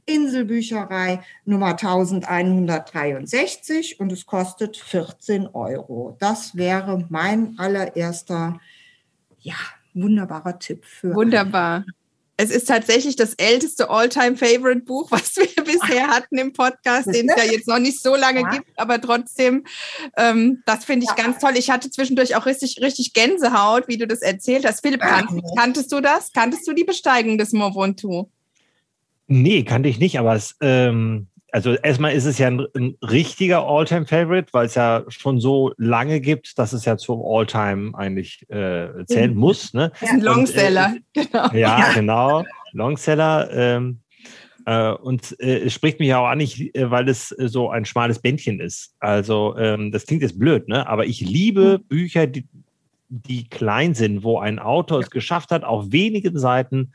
Inselbücherei 0.05 1.23
Nummer 1.47 1.68
1163 1.68 3.99
und 3.99 4.12
es 4.12 4.27
kostet 4.27 4.77
14 4.77 5.47
Euro. 5.47 6.18
Das 6.20 6.55
wäre 6.55 7.07
mein 7.09 7.59
allererster, 7.59 8.61
ja, 9.40 9.57
wunderbarer 9.94 10.59
Tipp 10.59 10.85
für. 10.85 11.14
Wunderbar. 11.14 11.77
Alle 11.77 11.87
es 12.37 12.51
ist 12.51 12.66
tatsächlich 12.66 13.16
das 13.16 13.35
älteste 13.35 13.90
All-Time-Favorite-Buch, 13.90 15.11
was 15.11 15.37
wir 15.37 15.47
bisher 15.64 16.09
hatten 16.09 16.37
im 16.38 16.53
Podcast, 16.53 17.07
den 17.07 17.29
es 17.29 17.37
ja 17.37 17.51
jetzt 17.51 17.68
noch 17.68 17.79
nicht 17.79 18.03
so 18.03 18.16
lange 18.16 18.40
ja. 18.40 18.51
gibt, 18.51 18.66
aber 18.77 19.01
trotzdem, 19.01 19.64
ähm, 20.16 20.62
das 20.66 20.85
finde 20.85 21.05
ich 21.05 21.16
ja. 21.16 21.25
ganz 21.25 21.38
toll. 21.38 21.53
Ich 21.57 21.70
hatte 21.70 21.90
zwischendurch 21.90 22.35
auch 22.37 22.47
richtig, 22.47 22.81
richtig 22.81 23.12
Gänsehaut, 23.12 23.88
wie 23.88 23.99
du 23.99 24.07
das 24.07 24.20
erzählt 24.20 24.66
hast. 24.66 24.81
Philipp, 24.81 25.01
ja. 25.01 25.25
kanntest 25.57 25.92
du 25.92 26.01
das? 26.01 26.33
Kanntest 26.33 26.66
du 26.66 26.73
die 26.73 26.85
Besteigung 26.85 27.38
des 27.38 27.53
Mont 27.53 27.77
Ventoux? 27.77 28.29
Nee, 29.27 29.62
kannte 29.62 29.88
ich 29.88 29.99
nicht, 29.99 30.18
aber 30.18 30.35
es, 30.35 30.57
ähm, 30.61 31.29
also 31.55 31.75
erstmal 31.75 32.14
ist 32.14 32.25
es 32.25 32.38
ja 32.38 32.49
ein, 32.49 32.67
ein 32.75 32.97
richtiger 33.01 33.64
All-Time-Favorite, 33.64 34.49
weil 34.51 34.67
es 34.67 34.75
ja 34.75 35.05
schon 35.07 35.38
so 35.38 35.73
lange 35.77 36.21
gibt, 36.21 36.59
dass 36.59 36.73
es 36.73 36.85
ja 36.85 36.97
zum 36.97 37.23
All-Time 37.25 37.97
eigentlich 37.97 38.45
äh, 38.51 39.07
zählen 39.07 39.35
mhm. 39.35 39.38
muss. 39.38 39.73
Ne? 39.73 39.93
Ist 40.01 40.11
ein 40.11 40.21
Longseller, 40.21 40.95
und, 40.97 40.97
äh, 41.14 41.27
genau. 41.27 41.55
Ja, 41.55 41.93
genau, 41.95 42.45
Longseller. 42.73 43.49
Ähm, 43.53 44.01
äh, 44.67 44.90
und 44.95 45.38
äh, 45.38 45.61
es 45.61 45.73
spricht 45.75 46.01
mich 46.01 46.12
auch 46.12 46.27
an, 46.27 46.38
nicht, 46.38 46.75
äh, 46.75 46.90
weil 46.90 47.09
es 47.09 47.31
äh, 47.31 47.47
so 47.47 47.71
ein 47.71 47.85
schmales 47.85 48.19
Bändchen 48.19 48.59
ist. 48.59 48.97
Also 48.99 49.57
ähm, 49.57 49.93
das 49.93 50.07
klingt 50.07 50.23
jetzt 50.23 50.37
blöd, 50.37 50.67
ne? 50.67 50.88
aber 50.88 51.07
ich 51.07 51.21
liebe 51.21 51.79
mhm. 51.79 51.87
Bücher, 51.87 52.27
die, 52.27 52.49
die 53.09 53.49
klein 53.49 53.95
sind, 53.95 54.25
wo 54.25 54.40
ein 54.40 54.59
Autor 54.59 54.99
ja. 54.99 55.05
es 55.05 55.11
geschafft 55.11 55.53
hat, 55.53 55.62
auf 55.62 55.93
wenigen 55.93 56.37
Seiten 56.37 56.95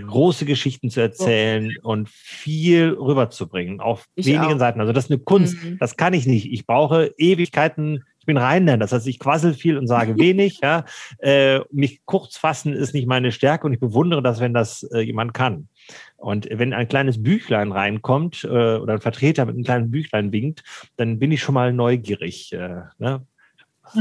große 0.00 0.46
Geschichten 0.46 0.90
zu 0.90 1.00
erzählen 1.00 1.70
oh. 1.82 1.90
und 1.90 2.08
viel 2.08 2.90
rüberzubringen 2.90 3.80
auf 3.80 4.06
ich 4.14 4.26
wenigen 4.26 4.54
auch. 4.54 4.58
Seiten. 4.58 4.80
Also 4.80 4.92
das 4.92 5.04
ist 5.04 5.10
eine 5.10 5.20
Kunst. 5.20 5.62
Mhm. 5.62 5.78
Das 5.78 5.96
kann 5.96 6.14
ich 6.14 6.26
nicht. 6.26 6.50
Ich 6.50 6.66
brauche 6.66 7.12
Ewigkeiten. 7.18 8.04
Ich 8.18 8.26
bin 8.26 8.36
Rheinländer, 8.36 8.84
das 8.84 8.92
heißt, 8.92 9.08
ich 9.08 9.18
quassel 9.18 9.52
viel 9.52 9.76
und 9.76 9.88
sage 9.88 10.16
wenig. 10.18 10.60
ja. 10.62 10.84
Äh, 11.18 11.60
mich 11.72 12.02
kurz 12.04 12.36
fassen 12.36 12.72
ist 12.72 12.94
nicht 12.94 13.08
meine 13.08 13.32
Stärke 13.32 13.66
und 13.66 13.72
ich 13.72 13.80
bewundere 13.80 14.22
das, 14.22 14.38
wenn 14.38 14.54
das 14.54 14.84
äh, 14.94 15.00
jemand 15.00 15.34
kann. 15.34 15.68
Und 16.16 16.48
wenn 16.50 16.72
ein 16.72 16.88
kleines 16.88 17.20
Büchlein 17.20 17.72
reinkommt 17.72 18.44
äh, 18.44 18.76
oder 18.76 18.94
ein 18.94 19.00
Vertreter 19.00 19.44
mit 19.44 19.56
einem 19.56 19.64
kleinen 19.64 19.90
Büchlein 19.90 20.30
winkt, 20.30 20.62
dann 20.96 21.18
bin 21.18 21.32
ich 21.32 21.42
schon 21.42 21.54
mal 21.54 21.72
neugierig. 21.72 22.52
Äh, 22.52 22.82
ne? 22.98 23.26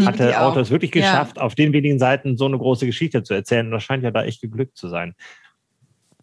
Hat 0.05 0.19
der 0.19 0.45
Autor 0.45 0.61
es 0.61 0.69
wirklich 0.69 0.91
geschafft, 0.91 1.37
ja. 1.37 1.43
auf 1.43 1.55
den 1.55 1.73
wenigen 1.73 1.99
Seiten 1.99 2.37
so 2.37 2.45
eine 2.45 2.57
große 2.57 2.85
Geschichte 2.85 3.23
zu 3.23 3.33
erzählen? 3.33 3.65
Und 3.65 3.71
das 3.71 3.83
scheint 3.83 4.03
ja 4.03 4.11
da 4.11 4.23
echt 4.23 4.41
geglückt 4.41 4.77
zu 4.77 4.87
sein. 4.87 5.15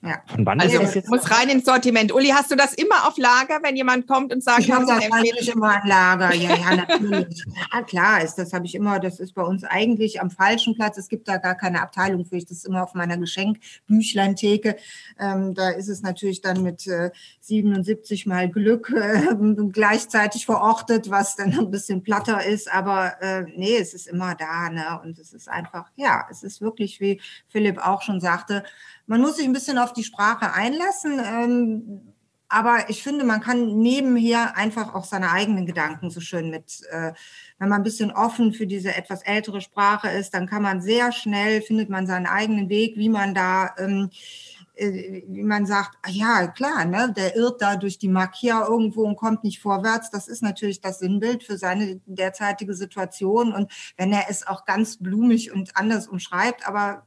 Ja. 0.02 0.22
Von 0.26 0.46
wann 0.46 0.60
also 0.60 0.80
ist 0.80 0.94
jetzt 0.94 1.10
muss 1.10 1.28
rein 1.30 1.48
ins 1.48 1.64
Sortiment. 1.64 2.12
Uli, 2.12 2.28
hast 2.28 2.50
du 2.50 2.56
das 2.56 2.74
immer 2.74 3.08
auf 3.08 3.18
Lager, 3.18 3.58
wenn 3.62 3.74
jemand 3.74 4.06
kommt 4.06 4.32
und 4.32 4.44
sagt, 4.44 4.60
ich 4.60 4.70
habe 4.70 4.86
das 4.86 5.02
eigentlich 5.12 5.48
immer 5.48 5.82
ein 5.82 5.88
Lager. 5.88 6.34
Ja, 6.34 6.54
ja, 6.54 6.76
natürlich. 6.76 7.44
ja, 7.72 7.82
klar 7.82 8.22
ist, 8.22 8.36
das 8.36 8.52
habe 8.52 8.66
ich 8.66 8.74
immer. 8.76 9.00
Das 9.00 9.18
ist 9.18 9.34
bei 9.34 9.42
uns 9.42 9.64
eigentlich 9.64 10.20
am 10.20 10.30
falschen 10.30 10.76
Platz. 10.76 10.98
Es 10.98 11.08
gibt 11.08 11.26
da 11.26 11.38
gar 11.38 11.56
keine 11.56 11.82
Abteilung 11.82 12.24
für. 12.24 12.36
Ich 12.36 12.46
das 12.46 12.58
ist 12.58 12.66
immer 12.66 12.84
auf 12.84 12.94
meiner 12.94 13.16
Geschenkbüchlein-Theke. 13.16 14.76
Ähm, 15.18 15.54
da 15.54 15.70
ist 15.70 15.88
es 15.88 16.02
natürlich 16.02 16.42
dann 16.42 16.62
mit 16.62 16.86
äh, 16.86 17.10
77 17.40 18.26
mal 18.26 18.48
Glück 18.48 18.90
äh, 18.90 19.34
gleichzeitig 19.72 20.46
verortet, 20.46 21.10
was 21.10 21.34
dann 21.34 21.58
ein 21.58 21.70
bisschen 21.70 22.02
platter 22.02 22.44
ist. 22.44 22.72
Aber 22.72 23.20
äh, 23.20 23.42
nee, 23.56 23.76
es 23.76 23.94
ist 23.94 24.06
immer 24.06 24.36
da. 24.36 24.70
Ne? 24.70 25.00
Und 25.02 25.18
es 25.18 25.32
ist 25.32 25.48
einfach, 25.48 25.90
ja, 25.96 26.26
es 26.30 26.44
ist 26.44 26.60
wirklich, 26.60 27.00
wie 27.00 27.20
Philipp 27.48 27.78
auch 27.78 28.02
schon 28.02 28.20
sagte, 28.20 28.62
man 29.08 29.22
muss 29.22 29.36
sich 29.36 29.46
ein 29.46 29.52
bisschen 29.52 29.78
auf 29.78 29.92
die 29.92 30.04
Sprache 30.04 30.52
einlassen. 30.52 31.18
Ähm, 31.18 32.14
aber 32.50 32.88
ich 32.88 33.02
finde, 33.02 33.24
man 33.24 33.40
kann 33.40 33.78
nebenher 33.78 34.56
einfach 34.56 34.94
auch 34.94 35.04
seine 35.04 35.32
eigenen 35.32 35.66
Gedanken 35.66 36.10
so 36.10 36.20
schön 36.20 36.50
mit, 36.50 36.80
äh, 36.90 37.12
wenn 37.58 37.68
man 37.68 37.80
ein 37.80 37.84
bisschen 37.84 38.10
offen 38.10 38.52
für 38.54 38.66
diese 38.66 38.94
etwas 38.94 39.22
ältere 39.22 39.60
Sprache 39.60 40.08
ist, 40.08 40.32
dann 40.32 40.46
kann 40.46 40.62
man 40.62 40.80
sehr 40.80 41.12
schnell, 41.12 41.60
findet 41.60 41.90
man 41.90 42.06
seinen 42.06 42.26
eigenen 42.26 42.68
Weg, 42.68 42.96
wie 42.96 43.10
man 43.10 43.34
da 43.34 43.74
ähm, 43.78 44.10
äh, 44.10 44.57
wie 44.78 45.42
man 45.42 45.66
sagt, 45.66 45.98
ah 46.02 46.10
ja, 46.10 46.46
klar, 46.46 46.84
ne, 46.84 47.12
der 47.16 47.34
irrt 47.36 47.60
da 47.60 47.76
durch 47.76 47.98
die 47.98 48.08
Macchia 48.08 48.66
irgendwo 48.66 49.02
und 49.02 49.16
kommt 49.16 49.42
nicht 49.42 49.60
vorwärts. 49.60 50.10
Das 50.10 50.28
ist 50.28 50.42
natürlich 50.42 50.80
das 50.80 51.00
Sinnbild 51.00 51.42
für 51.42 51.58
seine 51.58 52.00
derzeitige 52.06 52.74
Situation. 52.74 53.52
Und 53.52 53.72
wenn 53.96 54.12
er 54.12 54.26
es 54.28 54.46
auch 54.46 54.64
ganz 54.64 54.98
blumig 54.98 55.52
und 55.52 55.76
anders 55.76 56.06
umschreibt, 56.06 56.66
aber 56.66 57.04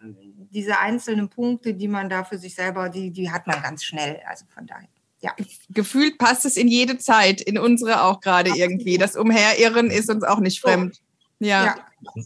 diese 0.52 0.80
einzelnen 0.80 1.30
Punkte, 1.30 1.74
die 1.74 1.88
man 1.88 2.10
da 2.10 2.24
für 2.24 2.38
sich 2.38 2.56
selber, 2.56 2.90
die, 2.90 3.12
die 3.12 3.32
hat 3.32 3.48
man 3.48 3.62
ganz 3.62 3.84
schnell. 3.84 4.20
Also 4.28 4.46
von 4.54 4.68
daher. 4.68 4.90
Ja. 5.22 5.36
Gefühlt 5.70 6.18
passt 6.18 6.46
es 6.46 6.58
in 6.58 6.68
jede 6.68 6.98
Zeit, 6.98 7.42
in 7.42 7.58
unsere 7.58 8.04
auch 8.04 8.20
gerade 8.20 8.52
irgendwie. 8.56 8.98
Das 8.98 9.16
Umherirren 9.16 9.92
ist 9.92 10.10
uns 10.10 10.24
auch 10.24 10.40
nicht 10.40 10.60
fremd. 10.60 11.00
Ja, 11.40 11.66
ja 11.66 11.76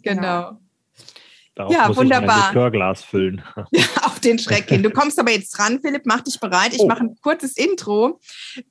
genau. 0.02 0.22
genau. 0.22 0.60
Darauf 1.56 1.72
ja, 1.72 1.88
muss 1.88 1.98
wunderbar. 1.98 2.50
Ich 2.50 2.56
Likörglas 2.56 3.04
füllen. 3.04 3.42
Ja, 3.72 3.86
auf 4.04 4.20
den 4.20 4.38
Schreck 4.38 4.70
hin. 4.70 4.84
Du 4.84 4.90
kommst 4.92 5.20
aber 5.20 5.32
jetzt 5.32 5.58
dran, 5.58 5.80
Philipp, 5.82 6.04
mach 6.06 6.22
dich 6.22 6.40
bereit. 6.40 6.74
Ich 6.74 6.82
oh. 6.82 6.88
mache 6.88 7.06
ein 7.06 7.16
kurzes 7.22 7.56
Intro, 7.56 8.20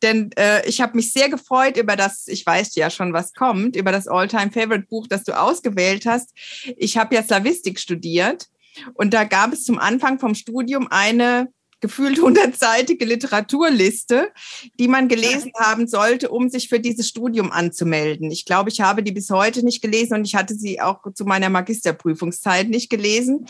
denn 0.03 0.31
äh, 0.37 0.67
ich 0.69 0.81
habe 0.81 0.97
mich 0.97 1.13
sehr 1.13 1.29
gefreut 1.29 1.77
über 1.77 1.97
das, 1.97 2.29
ich 2.29 2.45
weiß 2.45 2.75
ja 2.77 2.91
schon, 2.91 3.13
was 3.13 3.33
kommt, 3.33 3.77
über 3.77 3.91
das 3.91 4.07
All-Time-Favorite-Buch, 4.07 5.07
das 5.09 5.25
du 5.25 5.33
ausgewählt 5.39 6.05
hast. 6.07 6.33
Ich 6.77 6.99
habe 6.99 7.15
ja 7.15 7.23
Slavistik 7.23 7.81
studiert 7.81 8.47
und 8.95 9.15
da 9.15 9.25
gab 9.25 9.53
es 9.53 9.65
zum 9.65 9.79
Anfang 9.79 10.19
vom 10.19 10.35
Studium 10.35 10.89
eine 10.91 11.49
gefühlt 11.85 12.19
hundertseitige 12.19 13.05
Literaturliste, 13.05 14.31
die 14.81 14.89
man 14.89 15.07
gelesen 15.07 15.53
haben 15.55 15.87
sollte, 15.87 16.31
um 16.31 16.49
sich 16.49 16.71
für 16.71 16.81
dieses 16.81 17.07
Studium 17.11 17.53
anzumelden. 17.53 18.31
Ich 18.31 18.47
glaube, 18.47 18.71
ich 18.71 18.81
habe 18.81 19.03
die 19.03 19.13
bis 19.13 19.29
heute 19.29 19.63
nicht 19.63 19.83
gelesen 19.83 20.15
und 20.15 20.25
ich 20.25 20.35
hatte 20.35 20.55
sie 20.55 20.81
auch 20.81 21.01
zu 21.13 21.27
meiner 21.27 21.51
Magisterprüfungszeit 21.51 22.71
nicht 22.71 22.89
gelesen. 22.89 23.45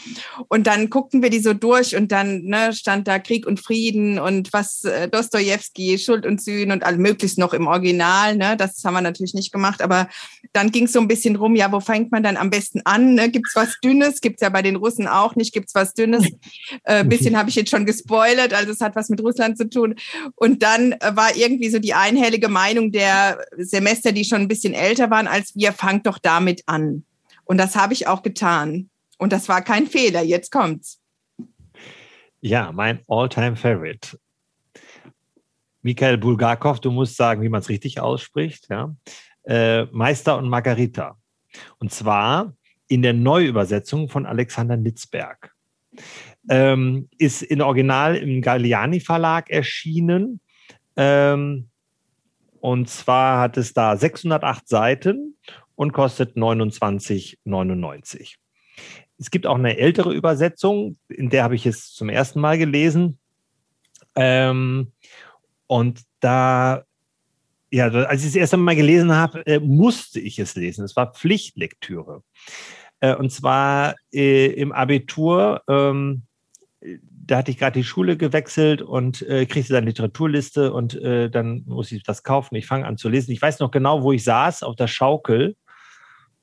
Und 0.49 0.66
dann 0.66 0.90
guckten 0.90 1.23
wir 1.23 1.31
die 1.31 1.38
so 1.38 1.55
durch 1.55 1.94
und 1.94 2.11
dann 2.11 2.42
ne, 2.42 2.73
stand 2.73 3.07
da 3.07 3.20
Krieg 3.20 3.47
und 3.47 3.61
Frieden 3.61 4.18
und 4.18 4.53
was 4.53 4.83
äh, 4.83 5.09
Dostoevsky, 5.09 5.97
Schuld 5.97 6.27
und 6.27 6.42
Sühn 6.42 6.73
und 6.73 6.83
all 6.83 6.99
möglichst 6.99 7.38
noch 7.38 7.55
im 7.55 7.68
Original. 7.68 8.35
Ne? 8.35 8.57
Das 8.57 8.83
haben 8.85 8.94
wir 8.94 9.01
natürlich 9.01 9.35
nicht 9.35 9.53
gemacht, 9.53 9.81
aber 9.81 10.09
dann 10.53 10.73
ging 10.73 10.87
es 10.87 10.92
so 10.92 10.99
ein 10.99 11.07
bisschen 11.07 11.37
rum, 11.37 11.55
ja, 11.55 11.70
wo 11.70 11.79
fängt 11.79 12.11
man 12.11 12.25
dann 12.25 12.37
am 12.37 12.51
besten 12.51 12.81
an? 12.85 13.14
Ne? 13.14 13.31
Gibt 13.31 13.47
es 13.49 13.55
was 13.55 13.79
Dünnes? 13.79 14.20
Gibt 14.20 14.40
es 14.40 14.40
ja 14.40 14.49
bei 14.49 14.62
den 14.62 14.75
Russen 14.75 15.07
auch 15.07 15.37
nicht. 15.37 15.55
Gibt 15.55 15.68
es 15.68 15.75
was 15.77 15.94
Dünnes? 15.94 16.25
Äh, 16.85 17.05
bisschen 17.05 17.37
habe 17.37 17.49
ich 17.49 17.55
jetzt 17.55 17.70
schon 17.70 17.87
gespoilert 17.87 18.24
gespoilert, 18.25 18.53
also 18.53 18.73
es 18.73 18.81
hat 18.81 18.97
was 18.97 19.09
mit 19.09 19.23
Russland 19.23 19.59
zu 19.59 19.69
tun. 19.69 19.95
Und 20.37 20.63
dann 20.63 20.93
äh, 20.93 21.13
war 21.15 21.37
irgendwie 21.37 21.71
so 21.71 21.79
die 21.79 21.95
einhellige 21.95 22.49
Meinung 22.49 22.93
der 22.93 23.45
Semester, 23.57 24.13
die 24.13 24.25
schon 24.25 24.43
ein 24.43 24.49
bisschen 24.49 24.75
älter 24.75 25.11
waren 25.11 25.27
als 25.27 25.55
wir, 25.55 25.73
fangt 25.73 26.07
doch 26.07 26.19
damit 26.19 26.63
an. 26.67 27.05
Und 27.45 27.59
das 27.59 27.77
habe 27.77 27.93
ich 27.93 28.07
auch 28.07 28.23
getan. 28.23 28.89
Und 29.19 29.33
das 29.33 29.49
war 29.49 29.63
kein 29.63 29.87
Fehler. 29.87 30.23
Jetzt 30.23 30.51
kommt's. 30.51 31.01
Ja, 32.41 32.73
mein 32.73 33.01
All-Time 33.09 33.57
Favorite. 33.57 34.19
Mikhail 35.83 36.17
Bulgakov, 36.17 36.81
du 36.81 36.91
musst 36.91 37.17
sagen, 37.17 37.43
wie 37.43 37.49
man 37.49 37.61
es 37.61 37.69
richtig 37.69 38.01
ausspricht. 38.01 38.69
Ja? 38.71 38.95
Äh, 39.45 39.85
Meister 39.93 40.39
und 40.39 40.49
Margarita. 40.49 41.19
Und 41.79 41.93
zwar 41.93 42.55
in 42.89 43.03
der 43.03 43.13
Neuübersetzung 43.13 44.09
von 44.09 44.27
Alexander 44.27 44.77
Nitzberg 44.77 45.53
ähm, 46.48 47.09
ist 47.18 47.42
in 47.42 47.62
Original 47.62 48.16
im 48.16 48.42
Galliani 48.42 49.00
Verlag 49.00 49.50
erschienen. 49.50 50.40
Ähm, 50.96 51.68
und 52.61 52.88
zwar 52.88 53.40
hat 53.40 53.57
es 53.57 53.74
da 53.74 53.96
608 53.96 54.68
Seiten 54.68 55.37
und 55.74 55.92
kostet 55.92 56.37
29,99. 56.37 58.37
Es 59.18 59.30
gibt 59.30 59.46
auch 59.46 59.57
eine 59.57 59.76
ältere 59.76 60.12
Übersetzung, 60.12 60.96
in 61.09 61.30
der 61.30 61.44
habe 61.44 61.54
ich 61.54 61.66
es 61.66 61.92
zum 61.92 62.09
ersten 62.09 62.40
Mal 62.40 62.59
gelesen. 62.59 63.18
Ähm, 64.16 64.92
und 65.66 66.02
da, 66.20 66.85
ja, 67.70 67.87
als 67.87 68.22
ich 68.22 68.28
es 68.28 68.33
das 68.33 68.40
erste 68.40 68.57
Mal 68.57 68.76
gelesen 68.76 69.14
habe, 69.14 69.46
äh, 69.46 69.61
musste 69.61 70.20
ich 70.20 70.38
es 70.38 70.57
lesen. 70.57 70.85
Es 70.85 70.96
war 70.96 71.12
Pflichtlektüre. 71.12 72.22
Äh, 73.00 73.14
und 73.14 73.30
zwar 73.30 73.94
äh, 74.12 74.46
im 74.46 74.72
Abitur 74.72 75.62
ähm, 75.68 76.22
da 77.27 77.39
hatte 77.39 77.51
ich 77.51 77.59
gerade 77.59 77.79
die 77.79 77.85
Schule 77.85 78.17
gewechselt 78.17 78.83
und 78.83 79.23
äh, 79.23 79.47
kriegte 79.47 79.73
dann 79.73 79.85
Literaturliste 79.85 80.73
und 80.73 80.95
äh, 80.95 81.31
dann 81.31 81.65
muss 81.67 81.93
ich 81.93 82.03
das 82.03 82.23
kaufen. 82.23 82.55
Ich 82.57 82.67
fange 82.67 82.87
an 82.87 82.97
zu 82.97 83.09
lesen. 83.09 83.33
Ich 83.33 83.43
weiß 83.43 83.61
noch 83.61 83.71
genau, 83.71 84.03
wo 84.03 84.13
ich 84.13 84.25
saß, 84.25 84.63
auf 84.63 84.77
der 84.77 84.89
Schaukel. 84.89 85.57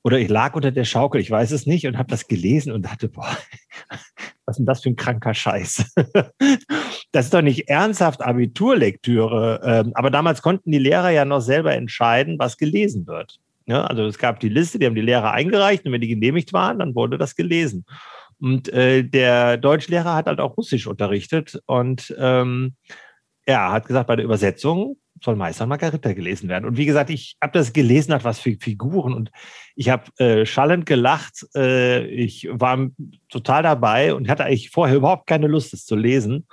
Oder 0.04 0.18
ich 0.18 0.30
lag 0.30 0.56
unter 0.56 0.72
der 0.72 0.84
Schaukel, 0.84 1.22
ich 1.22 1.30
weiß 1.30 1.52
es 1.52 1.68
nicht, 1.68 1.86
und 1.86 1.96
habe 1.96 2.10
das 2.10 2.28
gelesen 2.28 2.72
und 2.72 2.84
dachte, 2.84 3.08
boah, 3.08 3.38
was 4.46 4.56
ist 4.56 4.58
denn 4.58 4.66
das 4.66 4.82
für 4.82 4.90
ein 4.90 4.96
kranker 4.96 5.36
Scheiß? 5.36 5.94
das 7.12 7.26
ist 7.26 7.34
doch 7.34 7.44
nicht 7.44 7.70
ernsthaft 7.70 8.22
Abiturlektüre. 8.24 9.62
Ähm, 9.64 9.92
aber 9.94 10.10
damals 10.10 10.42
konnten 10.42 10.72
die 10.72 10.80
Lehrer 10.80 11.12
ja 11.12 11.26
noch 11.26 11.42
selber 11.42 11.76
entscheiden, 11.76 12.40
was 12.40 12.58
gelesen 12.58 13.06
wird. 13.06 13.40
Ja, 13.68 13.86
also 13.86 14.06
es 14.06 14.18
gab 14.18 14.40
die 14.40 14.50
Liste, 14.50 14.80
die 14.80 14.88
haben 14.88 14.96
die 14.96 15.02
Lehrer 15.02 15.32
eingereicht 15.32 15.86
und 15.86 15.92
wenn 15.92 16.02
die 16.02 16.08
genehmigt 16.08 16.52
waren, 16.52 16.80
dann 16.80 16.96
wurde 16.96 17.20
das 17.20 17.36
gelesen. 17.36 17.86
Und 18.42 18.70
äh, 18.70 19.04
der 19.04 19.58
Deutschlehrer 19.58 20.16
hat 20.16 20.26
halt 20.26 20.40
auch 20.40 20.58
Russisch 20.58 20.88
unterrichtet 20.88 21.62
und 21.68 22.14
ähm, 22.18 22.76
er 23.46 23.72
hat 23.72 23.86
gesagt, 23.88 24.08
bei 24.08 24.16
der 24.16 24.26
Übersetzung 24.26 24.98
soll 25.24 25.36
Meister 25.36 25.68
Margarita 25.68 26.14
gelesen 26.14 26.50
werden. 26.50 26.66
Und 26.66 26.78
wie 26.78 26.86
gesagt, 26.86 27.12
ich 27.12 27.38
habe 27.42 27.54
das 27.54 27.74
gelesen, 27.74 28.14
hat 28.14 28.24
was 28.24 28.40
für 28.40 28.56
Figuren 28.60 29.14
und 29.14 29.32
ich 29.76 29.90
habe 29.90 30.06
äh, 30.18 30.46
schallend 30.46 30.88
gelacht. 30.88 31.46
Äh, 31.56 32.08
ich 32.08 32.48
war 32.52 32.88
total 33.30 33.62
dabei 33.62 34.16
und 34.16 34.30
hatte 34.30 34.46
eigentlich 34.46 34.72
vorher 34.72 34.96
überhaupt 34.96 35.28
keine 35.28 35.48
Lust, 35.48 35.74
es 35.74 35.86
zu 35.86 35.96
lesen. 35.96 36.48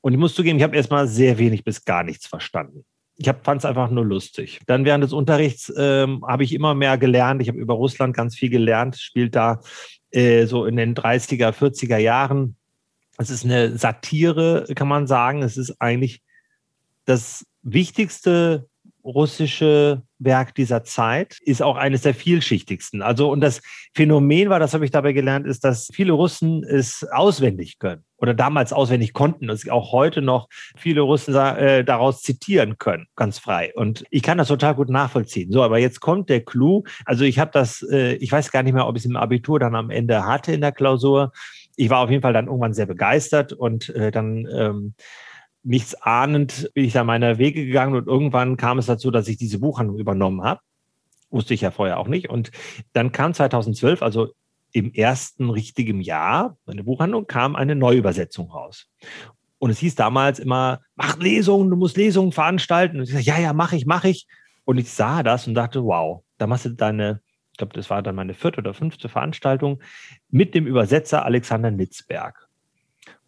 Und 0.00 0.12
ich 0.12 0.18
muss 0.18 0.34
zugeben, 0.34 0.58
ich 0.58 0.64
habe 0.64 0.76
erstmal 0.76 1.06
sehr 1.06 1.38
wenig 1.38 1.62
bis 1.62 1.84
gar 1.84 2.02
nichts 2.02 2.26
verstanden. 2.26 2.84
Ich 3.16 3.30
fand 3.42 3.60
es 3.60 3.64
einfach 3.64 3.90
nur 3.90 4.04
lustig. 4.04 4.60
Dann 4.66 4.84
während 4.84 5.04
des 5.04 5.12
Unterrichts 5.12 5.72
ähm, 5.76 6.24
habe 6.26 6.42
ich 6.42 6.52
immer 6.52 6.74
mehr 6.74 6.98
gelernt. 6.98 7.40
Ich 7.40 7.48
habe 7.48 7.58
über 7.58 7.74
Russland 7.74 8.16
ganz 8.16 8.34
viel 8.34 8.50
gelernt, 8.50 8.96
spielt 8.96 9.36
da 9.36 9.60
äh, 10.14 10.46
so 10.46 10.64
in 10.64 10.76
den 10.76 10.94
30er, 10.94 11.50
40er 11.50 11.98
Jahren. 11.98 12.56
Es 13.18 13.30
ist 13.30 13.44
eine 13.44 13.76
Satire, 13.76 14.66
kann 14.74 14.88
man 14.88 15.06
sagen. 15.06 15.42
Es 15.42 15.56
ist 15.56 15.80
eigentlich 15.80 16.22
das 17.04 17.46
wichtigste 17.62 18.68
russische 19.04 20.02
Werk 20.24 20.54
dieser 20.54 20.84
Zeit, 20.84 21.38
ist 21.42 21.62
auch 21.62 21.76
eines 21.76 22.02
der 22.02 22.14
vielschichtigsten. 22.14 23.02
Also, 23.02 23.30
und 23.30 23.40
das 23.40 23.62
Phänomen 23.94 24.48
war, 24.48 24.58
das 24.58 24.74
habe 24.74 24.84
ich 24.84 24.90
dabei 24.90 25.12
gelernt, 25.12 25.46
ist, 25.46 25.64
dass 25.64 25.88
viele 25.92 26.12
Russen 26.12 26.64
es 26.64 27.04
auswendig 27.04 27.78
können 27.78 28.04
oder 28.16 28.34
damals 28.34 28.72
auswendig 28.72 29.12
konnten 29.12 29.50
und 29.50 29.70
auch 29.70 29.92
heute 29.92 30.22
noch 30.22 30.48
viele 30.76 31.02
Russen 31.02 31.34
äh, 31.34 31.84
daraus 31.84 32.22
zitieren 32.22 32.78
können, 32.78 33.06
ganz 33.16 33.38
frei. 33.38 33.72
Und 33.74 34.04
ich 34.10 34.22
kann 34.22 34.38
das 34.38 34.48
total 34.48 34.74
gut 34.74 34.88
nachvollziehen. 34.88 35.52
So, 35.52 35.62
aber 35.62 35.78
jetzt 35.78 36.00
kommt 36.00 36.30
der 36.30 36.44
Clou. 36.44 36.84
Also 37.04 37.24
ich 37.24 37.38
habe 37.38 37.50
das, 37.52 37.82
äh, 37.82 38.14
ich 38.14 38.32
weiß 38.32 38.50
gar 38.50 38.62
nicht 38.62 38.72
mehr, 38.72 38.86
ob 38.86 38.96
ich 38.96 39.02
es 39.02 39.10
im 39.10 39.16
Abitur 39.16 39.58
dann 39.58 39.74
am 39.74 39.90
Ende 39.90 40.24
hatte 40.24 40.52
in 40.52 40.62
der 40.62 40.72
Klausur. 40.72 41.32
Ich 41.76 41.90
war 41.90 42.00
auf 42.00 42.10
jeden 42.10 42.22
Fall 42.22 42.32
dann 42.32 42.46
irgendwann 42.46 42.72
sehr 42.72 42.86
begeistert 42.86 43.52
und 43.52 43.90
äh, 43.90 44.10
dann 44.10 44.48
ähm, 44.50 44.94
nichts 45.64 45.94
ahnend 46.02 46.70
bin 46.74 46.84
ich 46.84 46.92
da 46.92 47.04
meiner 47.04 47.38
Wege 47.38 47.64
gegangen 47.64 47.96
und 47.96 48.06
irgendwann 48.06 48.56
kam 48.56 48.78
es 48.78 48.86
dazu, 48.86 49.10
dass 49.10 49.28
ich 49.28 49.38
diese 49.38 49.58
Buchhandlung 49.58 49.98
übernommen 49.98 50.42
habe. 50.42 50.60
Wusste 51.30 51.54
ich 51.54 51.62
ja 51.62 51.70
vorher 51.70 51.98
auch 51.98 52.06
nicht. 52.06 52.28
Und 52.28 52.50
dann 52.92 53.10
kam 53.10 53.34
2012, 53.34 54.02
also 54.02 54.28
im 54.72 54.92
ersten 54.92 55.50
richtigen 55.50 56.00
Jahr, 56.00 56.56
meine 56.66 56.84
Buchhandlung, 56.84 57.26
kam 57.26 57.56
eine 57.56 57.74
Neuübersetzung 57.74 58.50
raus. 58.50 58.88
Und 59.58 59.70
es 59.70 59.78
hieß 59.78 59.94
damals 59.94 60.38
immer, 60.38 60.80
mach 60.94 61.18
Lesungen, 61.18 61.70
du 61.70 61.76
musst 61.76 61.96
Lesungen 61.96 62.32
veranstalten. 62.32 62.98
Und 62.98 63.04
ich 63.04 63.10
sagte, 63.10 63.26
ja, 63.26 63.38
ja, 63.38 63.52
mache 63.52 63.76
ich, 63.76 63.86
mache 63.86 64.08
ich. 64.08 64.26
Und 64.64 64.78
ich 64.78 64.90
sah 64.90 65.22
das 65.22 65.46
und 65.46 65.54
dachte, 65.54 65.82
wow, 65.84 66.22
da 66.38 66.46
machst 66.46 66.66
du 66.66 66.70
deine, 66.70 67.20
ich 67.52 67.58
glaube, 67.58 67.72
das 67.72 67.88
war 67.88 68.02
dann 68.02 68.16
meine 68.16 68.34
vierte 68.34 68.58
oder 68.58 68.74
fünfte 68.74 69.08
Veranstaltung 69.08 69.80
mit 70.28 70.54
dem 70.54 70.66
Übersetzer 70.66 71.24
Alexander 71.24 71.70
Nitzberg. 71.70 72.43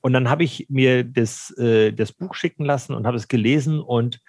Und 0.00 0.12
dann 0.12 0.28
habe 0.28 0.44
ich 0.44 0.66
mir 0.68 1.04
das, 1.04 1.50
äh, 1.58 1.92
das 1.92 2.12
Buch 2.12 2.34
schicken 2.34 2.64
lassen 2.64 2.94
und 2.94 3.06
habe 3.06 3.16
es 3.16 3.28
gelesen 3.28 3.80
und 3.80 4.20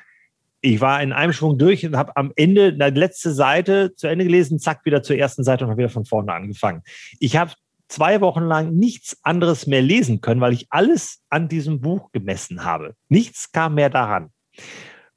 ich 0.61 0.81
war 0.81 1.01
in 1.01 1.13
einem 1.13 1.33
Schwung 1.33 1.57
durch 1.57 1.85
und 1.85 1.95
habe 1.95 2.15
am 2.15 2.33
Ende 2.35 2.73
die 2.73 2.99
letzte 2.99 3.31
Seite 3.31 3.93
zu 3.95 4.07
Ende 4.07 4.25
gelesen, 4.25 4.59
zack, 4.59 4.85
wieder 4.85 5.03
zur 5.03 5.17
ersten 5.17 5.43
Seite 5.43 5.63
und 5.63 5.69
habe 5.69 5.79
wieder 5.79 5.89
von 5.89 6.05
vorne 6.05 6.33
angefangen. 6.33 6.81
Ich 7.19 7.37
habe 7.37 7.51
zwei 7.87 8.21
Wochen 8.21 8.43
lang 8.43 8.73
nichts 8.73 9.17
anderes 9.23 9.67
mehr 9.67 9.81
lesen 9.81 10.19
können, 10.21 10.41
weil 10.41 10.53
ich 10.53 10.67
alles 10.69 11.21
an 11.29 11.47
diesem 11.47 11.79
Buch 11.79 12.11
gemessen 12.11 12.63
habe. 12.63 12.95
Nichts 13.07 13.51
kam 13.51 13.75
mehr 13.75 13.89
daran. 13.89 14.31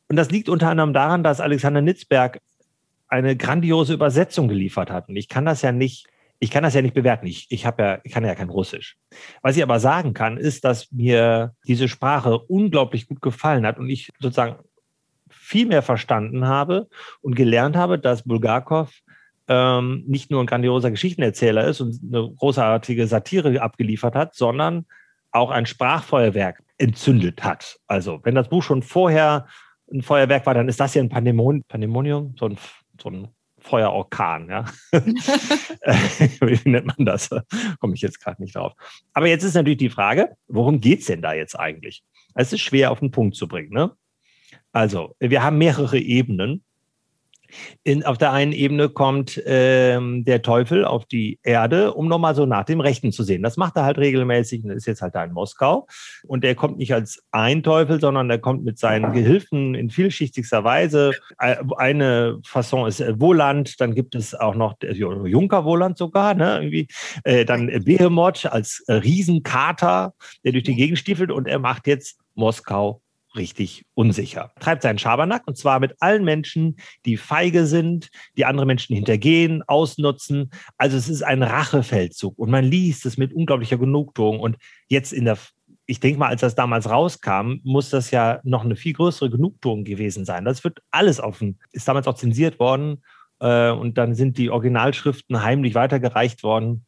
Und 0.09 0.17
das 0.17 0.31
liegt 0.31 0.49
unter 0.49 0.69
anderem 0.69 0.93
daran, 0.93 1.25
dass 1.25 1.41
Alexander 1.41 1.81
Nitzberg 1.81 2.41
eine 3.09 3.37
grandiose 3.37 3.95
Übersetzung 3.95 4.49
geliefert 4.49 4.91
hat. 4.91 5.09
Und 5.09 5.17
ich 5.17 5.29
kann 5.29 5.45
das 5.45 5.63
ja 5.63 5.73
nicht 5.73 6.07
ich 6.43 6.51
kann 6.51 6.63
das 6.63 6.75
ja 6.75 6.83
nicht 6.83 6.95
bewerten. 6.95 7.27
Ich, 7.27 7.47
ich, 7.51 7.63
ja, 7.63 7.99
ich 8.03 8.13
kann 8.13 8.25
ja 8.25 8.35
kein 8.35 8.49
Russisch. 8.49 8.97
Was 9.43 9.57
ich 9.57 9.63
aber 9.63 9.79
sagen 9.79 10.15
kann, 10.15 10.39
ist, 10.39 10.65
dass 10.65 10.91
mir 10.91 11.55
diese 11.67 11.87
Sprache 11.87 12.39
unglaublich 12.39 13.07
gut 13.07 13.21
gefallen 13.21 13.67
hat 13.67 13.79
und 13.79 13.89
ich 13.91 14.11
sozusagen 14.19 14.57
viel 15.29 15.67
mehr 15.67 15.83
verstanden 15.83 16.47
habe 16.47 16.89
und 17.21 17.37
gelernt 17.37 17.77
habe, 17.77 17.99
dass 17.99 18.23
Bulgakov 18.23 18.91
ähm, 19.49 20.05
nicht 20.07 20.31
nur 20.31 20.43
ein 20.43 20.47
grandioser 20.47 20.91
Geschichtenerzähler 20.91 21.67
ist 21.67 21.81
und 21.81 22.01
eine 22.03 22.33
großartige 22.33 23.07
Satire 23.07 23.61
abgeliefert 23.61 24.15
hat, 24.15 24.35
sondern 24.35 24.87
auch 25.33 25.51
ein 25.51 25.67
Sprachfeuerwerk. 25.67 26.63
entzündet 26.79 27.45
hat. 27.45 27.79
Also, 27.87 28.21
wenn 28.23 28.35
das 28.35 28.49
Buch 28.49 28.63
schon 28.63 28.83
vorher 28.83 29.47
ein 29.93 30.01
Feuerwerk 30.01 30.47
war, 30.47 30.55
dann 30.55 30.69
ist 30.69 30.81
das 30.81 30.95
ja 30.95 31.03
ein 31.03 31.11
Pandemon 31.11 31.63
Pandemonium, 31.69 32.35
so 32.39 32.47
ein, 32.47 32.57
so 32.99 33.11
ein 33.11 33.29
Feuerorkan, 33.61 34.49
ja. 34.49 34.65
Wie 34.93 36.69
nennt 36.69 36.87
man 36.87 37.07
das? 37.07 37.31
Komme 37.79 37.95
ich 37.95 38.01
jetzt 38.01 38.21
gerade 38.21 38.43
nicht 38.43 38.57
drauf. 38.57 38.73
Aber 39.13 39.27
jetzt 39.27 39.45
ist 39.45 39.55
natürlich 39.55 39.79
die 39.79 39.91
Frage, 39.91 40.37
worum 40.49 40.81
geht 40.81 41.01
es 41.01 41.07
denn 41.07 41.23
da 41.23 41.33
jetzt 41.33 41.59
eigentlich? 41.59 42.03
Es 42.35 42.53
ist 42.53 42.61
schwer 42.61 42.91
auf 42.91 43.01
den 43.01 43.11
Punkt 43.11 43.37
zu 43.37 43.49
bringen. 43.49 43.73
Ne? 43.73 43.93
Also, 44.73 45.15
wir 45.19 45.43
haben 45.43 45.59
mehrere 45.59 45.99
Ebenen. 45.99 46.65
In, 47.83 48.05
auf 48.05 48.19
der 48.19 48.33
einen 48.33 48.53
Ebene 48.53 48.89
kommt 48.89 49.41
ähm, 49.47 50.25
der 50.25 50.43
Teufel 50.43 50.85
auf 50.85 51.05
die 51.05 51.39
Erde, 51.43 51.95
um 51.95 52.09
nochmal 52.09 52.35
so 52.35 52.47
nach 52.47 52.65
dem 52.65 52.81
Rechten 52.81 53.13
zu 53.13 53.23
sehen. 53.23 53.43
Das 53.43 53.57
macht 53.57 53.77
er 53.77 53.85
halt 53.85 53.99
regelmäßig 53.99 54.65
und 54.65 54.71
ist 54.71 54.87
jetzt 54.87 55.03
halt 55.03 55.15
da 55.15 55.25
in 55.25 55.33
Moskau. 55.33 55.87
Und 56.27 56.45
er 56.45 56.55
kommt 56.55 56.79
nicht 56.79 56.93
als 56.93 57.23
ein 57.31 57.63
Teufel, 57.63 58.01
sondern 58.01 58.31
er 58.31 58.39
kommt 58.39 58.65
mit 58.65 58.79
seinen 58.79 59.13
Gehilfen 59.13 59.75
in 59.75 59.91
vielschichtigster 59.91 60.65
Weise. 60.65 61.13
Eine 61.39 62.39
Fasson 62.45 62.87
ist 62.87 63.01
äh, 63.01 63.19
Woland, 63.19 63.81
dann 63.81 63.95
gibt 63.95 64.15
es 64.15 64.35
auch 64.35 64.55
noch 64.55 64.77
Junker 64.83 65.65
Woland 65.65 65.99
sogar, 65.99 66.35
ne, 66.35 66.59
irgendwie. 66.59 66.89
Äh, 67.25 67.45
dann 67.45 67.67
Behemoth 67.85 68.47
als 68.47 68.83
äh, 68.87 68.95
Riesenkater, 68.95 70.15
der 70.45 70.53
durch 70.53 70.65
die 70.65 70.77
Gegend 70.77 70.99
stiefelt 70.99 71.31
und 71.31 71.49
er 71.49 71.59
macht 71.59 71.87
jetzt 71.87 72.19
Moskau 72.35 73.03
richtig 73.37 73.85
unsicher. 73.95 74.53
Treibt 74.61 74.83
seinen 74.83 74.99
Schabernack 74.99 75.47
und 75.47 75.57
zwar 75.57 75.81
mit 75.81 75.95
allen 76.01 76.25
Menschen, 76.25 76.77
die 77.05 77.17
feige 77.17 77.67
sind, 77.67 78.09
die 78.37 78.45
andere 78.45 78.67
Menschen 78.67 78.95
hintergehen, 78.95 79.63
ausnutzen. 79.67 80.51
Also 80.77 80.97
es 80.97 81.09
ist 81.09 81.23
ein 81.23 81.43
Rachefeldzug 81.43 82.39
und 82.39 82.51
man 82.51 82.65
liest 82.65 83.07
es 83.07 83.17
mit 83.17 83.33
unglaublicher 83.33 83.79
Genugtuung 83.79 84.41
und 84.41 84.57
jetzt 84.89 85.13
in 85.13 85.25
der 85.25 85.39
ich 85.87 85.99
denke 85.99 86.21
mal, 86.21 86.29
als 86.29 86.43
das 86.43 86.55
damals 86.55 86.89
rauskam, 86.89 87.59
muss 87.65 87.91
das 87.91 88.13
ja 88.13 88.39
noch 88.45 88.65
eine 88.65 88.77
viel 88.77 88.93
größere 88.93 89.29
Genugtuung 89.29 89.83
gewesen 89.83 90.25
sein. 90.25 90.45
Das 90.45 90.63
wird 90.63 90.79
alles 90.93 91.19
offen, 91.19 91.59
ist 91.73 91.89
damals 91.89 92.07
auch 92.07 92.15
zensiert 92.15 92.61
worden 92.61 93.03
äh, 93.41 93.71
und 93.71 93.99
dann 93.99 94.15
sind 94.15 94.39
die 94.39 94.51
Originalschriften 94.51 95.43
heimlich 95.43 95.75
weitergereicht 95.75 96.43
worden. 96.43 96.87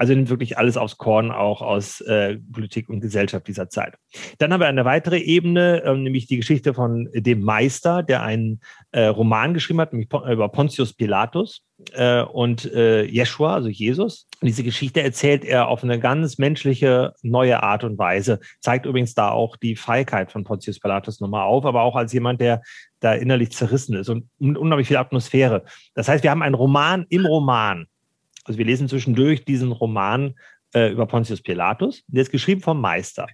Also 0.00 0.14
nimmt 0.14 0.30
wirklich 0.30 0.56
alles 0.56 0.78
aufs 0.78 0.96
Korn, 0.96 1.30
auch 1.30 1.60
aus 1.60 2.00
äh, 2.00 2.38
Politik 2.50 2.88
und 2.88 3.00
Gesellschaft 3.00 3.46
dieser 3.46 3.68
Zeit. 3.68 3.96
Dann 4.38 4.50
haben 4.50 4.60
wir 4.60 4.66
eine 4.66 4.86
weitere 4.86 5.18
Ebene, 5.18 5.82
äh, 5.82 5.94
nämlich 5.94 6.26
die 6.26 6.38
Geschichte 6.38 6.72
von 6.72 7.10
dem 7.12 7.42
Meister, 7.42 8.02
der 8.02 8.22
einen 8.22 8.62
äh, 8.92 9.04
Roman 9.04 9.52
geschrieben 9.52 9.78
hat, 9.78 9.92
nämlich 9.92 10.08
über 10.10 10.48
Pontius 10.48 10.94
Pilatus 10.94 11.66
äh, 11.92 12.22
und 12.22 12.64
äh, 12.72 13.02
Jeshua, 13.02 13.52
also 13.52 13.68
Jesus. 13.68 14.26
Und 14.40 14.46
diese 14.46 14.64
Geschichte 14.64 15.02
erzählt 15.02 15.44
er 15.44 15.68
auf 15.68 15.84
eine 15.84 16.00
ganz 16.00 16.38
menschliche, 16.38 17.12
neue 17.20 17.62
Art 17.62 17.84
und 17.84 17.98
Weise. 17.98 18.40
Zeigt 18.60 18.86
übrigens 18.86 19.12
da 19.12 19.28
auch 19.28 19.58
die 19.58 19.76
Feigheit 19.76 20.32
von 20.32 20.44
Pontius 20.44 20.80
Pilatus 20.80 21.20
nochmal 21.20 21.44
auf, 21.44 21.66
aber 21.66 21.82
auch 21.82 21.94
als 21.94 22.14
jemand, 22.14 22.40
der 22.40 22.62
da 23.00 23.12
innerlich 23.12 23.50
zerrissen 23.50 23.96
ist 23.96 24.08
und 24.08 24.30
unglaublich 24.38 24.88
viel 24.88 24.96
Atmosphäre. 24.96 25.64
Das 25.94 26.08
heißt, 26.08 26.22
wir 26.22 26.30
haben 26.30 26.42
einen 26.42 26.54
Roman 26.54 27.04
im 27.10 27.26
Roman 27.26 27.84
also 28.50 28.58
wir 28.58 28.66
lesen 28.66 28.88
zwischendurch 28.88 29.44
diesen 29.44 29.70
Roman 29.70 30.34
äh, 30.74 30.90
über 30.90 31.06
Pontius 31.06 31.40
Pilatus. 31.40 32.02
Der 32.08 32.22
ist 32.22 32.32
geschrieben 32.32 32.60
vom 32.60 32.80
Meister. 32.80 33.28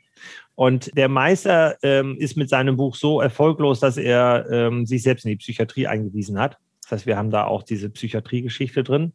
Und 0.54 0.94
der 0.94 1.08
Meister 1.08 1.78
ähm, 1.82 2.18
ist 2.18 2.36
mit 2.36 2.50
seinem 2.50 2.76
Buch 2.76 2.96
so 2.96 3.22
erfolglos, 3.22 3.80
dass 3.80 3.96
er 3.96 4.46
ähm, 4.50 4.84
sich 4.84 5.02
selbst 5.02 5.24
in 5.24 5.30
die 5.30 5.36
Psychiatrie 5.36 5.86
eingewiesen 5.86 6.38
hat. 6.38 6.58
Das 6.82 6.92
heißt, 6.92 7.06
wir 7.06 7.16
haben 7.16 7.30
da 7.30 7.46
auch 7.46 7.62
diese 7.62 7.88
Psychiatriegeschichte 7.88 8.84
drin. 8.84 9.14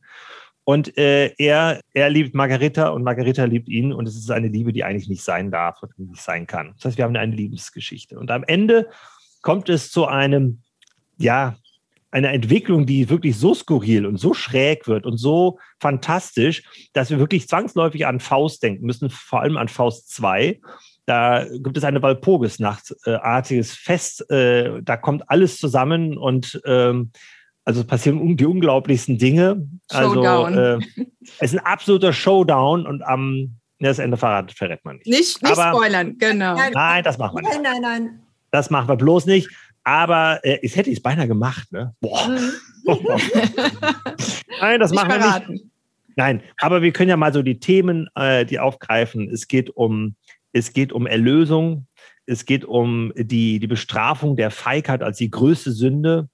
Und 0.64 0.98
äh, 0.98 1.36
er, 1.38 1.82
er 1.94 2.10
liebt 2.10 2.34
Margarita 2.34 2.90
und 2.90 3.04
Margarita 3.04 3.44
liebt 3.44 3.70
ihn. 3.70 3.94
Und 3.94 4.08
es 4.08 4.16
ist 4.16 4.32
eine 4.32 4.48
Liebe, 4.48 4.74
die 4.74 4.84
eigentlich 4.84 5.08
nicht 5.08 5.24
sein 5.24 5.52
darf 5.52 5.84
und 5.84 6.00
nicht 6.00 6.24
sein 6.24 6.48
kann. 6.48 6.74
Das 6.78 6.86
heißt, 6.86 6.98
wir 6.98 7.06
haben 7.06 7.16
eine 7.16 7.36
Liebesgeschichte. 7.36 8.18
Und 8.18 8.32
am 8.32 8.44
Ende 8.44 8.90
kommt 9.44 9.70
es 9.70 9.92
zu 9.92 10.08
einem, 10.08 10.64
ja, 11.20 11.58
eine 12.12 12.30
Entwicklung, 12.30 12.86
die 12.86 13.10
wirklich 13.10 13.38
so 13.38 13.54
skurril 13.54 14.06
und 14.06 14.18
so 14.18 14.34
schräg 14.34 14.88
wird 14.88 15.06
und 15.06 15.18
so 15.18 15.60
fantastisch, 15.80 16.64
dass 16.94 17.10
wir 17.10 17.20
wirklich 17.20 17.48
zwangsläufig 17.48 18.06
an 18.06 18.20
Faust 18.20 18.62
denken 18.62 18.86
müssen, 18.86 19.10
vor 19.10 19.42
allem 19.42 19.58
an 19.58 19.70
Faust 19.70 20.10
2. 20.10 20.60
Da 21.06 21.46
gibt 21.46 21.78
es 21.78 21.84
eine 21.84 22.02
Walpurgisnachtartiges 22.02 23.74
Fest, 23.74 24.30
äh, 24.30 24.82
da 24.84 24.98
kommt 24.98 25.30
alles 25.30 25.58
zusammen 25.58 26.18
und 26.18 26.62
ähm, 26.66 27.12
also 27.64 27.84
passieren 27.84 28.38
die 28.38 28.46
unglaublichsten 28.46 29.18
Dinge. 29.18 29.68
Showdown. 29.92 30.58
Also 30.58 30.60
äh, 30.60 31.06
es 31.40 31.54
ist 31.54 31.60
ein 31.60 31.66
absoluter 31.66 32.14
Showdown 32.14 32.86
und 32.86 33.04
am 33.04 33.58
das 33.80 34.00
Ende 34.00 34.18
verrät, 34.18 34.52
verrät 34.52 34.84
man 34.86 34.98
nicht. 34.98 35.08
Nicht, 35.08 35.42
nicht 35.42 35.58
Aber, 35.58 35.78
spoilern, 35.78 36.18
genau. 36.20 36.56
Nein, 36.56 37.04
das 37.04 37.18
machen 37.18 37.38
wir 37.38 37.42
nicht. 37.42 37.62
Nein, 37.64 37.82
nein, 37.82 37.82
nein. 37.82 38.20
Das 38.52 38.70
machen 38.70 38.88
wir 38.90 38.96
bloß 38.96 39.26
nicht. 39.26 39.50
Aber 39.84 40.40
äh, 40.44 40.60
es 40.62 40.76
hätte 40.76 40.90
ich 40.90 40.98
es 40.98 41.04
beinahe 41.04 41.28
gemacht, 41.28 41.72
ne? 41.72 41.96
Boah. 42.02 42.28
Mhm. 42.28 42.52
Nein, 44.60 44.80
das 44.80 44.92
nicht 44.92 45.00
machen 45.00 45.22
verraten. 45.22 45.48
wir 45.48 45.54
nicht. 45.54 45.66
Nein, 46.16 46.42
aber 46.60 46.82
wir 46.82 46.92
können 46.92 47.10
ja 47.10 47.18
mal 47.18 47.34
so 47.34 47.42
die 47.42 47.60
Themen, 47.60 48.10
äh, 48.16 48.46
die 48.46 48.60
aufgreifen. 48.60 49.30
Es 49.30 49.48
geht 49.48 49.70
um, 49.70 50.16
es 50.52 50.74
geht 50.74 50.92
um 50.92 51.08
Erlösung, 51.08 51.88
es 52.26 52.46
geht 52.46 52.66
um 52.66 53.14
die, 53.16 53.60
die 53.60 53.68
Bestrafung 53.68 54.36
der 54.36 54.52
Feigheit 54.52 55.04
als 55.04 55.18
die 55.18 55.32
größte 55.32 55.72
Sünde. 55.72 56.30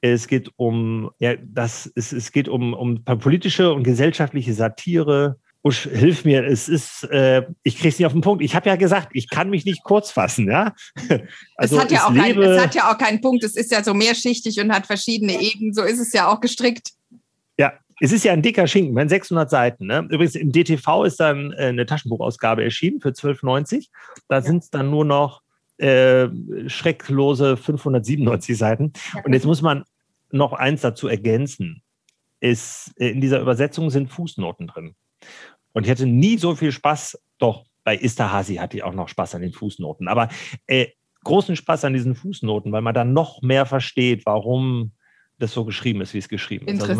Es 0.00 0.28
geht 0.28 0.50
um, 0.56 1.10
ja, 1.18 1.34
das, 1.42 1.90
es, 1.94 2.12
es 2.12 2.30
geht 2.32 2.48
um, 2.48 2.74
um 2.74 3.04
politische 3.04 3.72
und 3.72 3.82
gesellschaftliche 3.82 4.54
Satire. 4.54 5.38
Usch, 5.66 5.88
hilf 5.92 6.24
mir, 6.24 6.44
es 6.44 6.68
ist, 6.68 7.02
äh, 7.10 7.42
ich 7.64 7.74
kriege 7.74 7.88
es 7.88 7.98
nicht 7.98 8.06
auf 8.06 8.12
den 8.12 8.20
Punkt. 8.20 8.40
Ich 8.40 8.54
habe 8.54 8.68
ja 8.68 8.76
gesagt, 8.76 9.08
ich 9.14 9.28
kann 9.28 9.50
mich 9.50 9.64
nicht 9.64 9.82
kurz 9.82 10.12
fassen, 10.12 10.48
ja. 10.48 10.72
Also, 11.56 11.76
es, 11.76 11.82
hat 11.82 11.90
ja 11.90 12.06
auch 12.06 12.14
kein, 12.14 12.38
es 12.40 12.62
hat 12.62 12.74
ja 12.76 12.92
auch 12.92 12.96
keinen 12.96 13.20
Punkt, 13.20 13.42
es 13.42 13.56
ist 13.56 13.72
ja 13.72 13.82
so 13.82 13.92
mehrschichtig 13.92 14.60
und 14.60 14.72
hat 14.72 14.86
verschiedene 14.86 15.40
Ebenen, 15.40 15.74
so 15.74 15.82
ist 15.82 15.98
es 15.98 16.12
ja 16.12 16.28
auch 16.28 16.40
gestrickt. 16.40 16.90
Ja, 17.58 17.72
es 17.98 18.12
ist 18.12 18.24
ja 18.24 18.32
ein 18.32 18.42
dicker 18.42 18.68
Schinken, 18.68 18.94
wenn 18.94 19.08
600 19.08 19.50
Seiten. 19.50 19.86
Ne? 19.86 20.06
Übrigens, 20.08 20.36
im 20.36 20.52
DTV 20.52 21.02
ist 21.02 21.18
dann 21.18 21.52
äh, 21.54 21.66
eine 21.66 21.84
Taschenbuchausgabe 21.84 22.62
erschienen 22.62 23.00
für 23.00 23.08
12,90. 23.08 23.88
Da 24.28 24.36
ja. 24.36 24.42
sind 24.42 24.62
es 24.62 24.70
dann 24.70 24.88
nur 24.88 25.04
noch 25.04 25.42
äh, 25.78 26.28
schrecklose 26.68 27.56
597 27.56 28.56
Seiten. 28.56 28.92
Und 29.24 29.32
jetzt 29.32 29.46
muss 29.46 29.62
man 29.62 29.82
noch 30.30 30.52
eins 30.52 30.82
dazu 30.82 31.08
ergänzen. 31.08 31.82
Es, 32.38 32.92
äh, 32.98 33.08
in 33.08 33.20
dieser 33.20 33.40
Übersetzung 33.40 33.90
sind 33.90 34.12
Fußnoten 34.12 34.68
drin. 34.68 34.94
Und 35.76 35.84
ich 35.84 35.90
hatte 35.90 36.06
nie 36.06 36.38
so 36.38 36.54
viel 36.54 36.72
Spaß, 36.72 37.22
doch 37.36 37.66
bei 37.84 37.98
Istahasi 37.98 38.54
hatte 38.54 38.78
ich 38.78 38.82
auch 38.82 38.94
noch 38.94 39.08
Spaß 39.08 39.34
an 39.34 39.42
den 39.42 39.52
Fußnoten, 39.52 40.08
aber 40.08 40.30
äh, 40.66 40.86
großen 41.22 41.54
Spaß 41.54 41.84
an 41.84 41.92
diesen 41.92 42.14
Fußnoten, 42.14 42.72
weil 42.72 42.80
man 42.80 42.94
dann 42.94 43.12
noch 43.12 43.42
mehr 43.42 43.66
versteht, 43.66 44.24
warum 44.24 44.92
das 45.38 45.52
so 45.52 45.66
geschrieben 45.66 46.00
ist, 46.00 46.14
wie 46.14 46.18
es 46.18 46.30
geschrieben 46.30 46.66
ist. 46.66 46.80
Also 46.80 46.94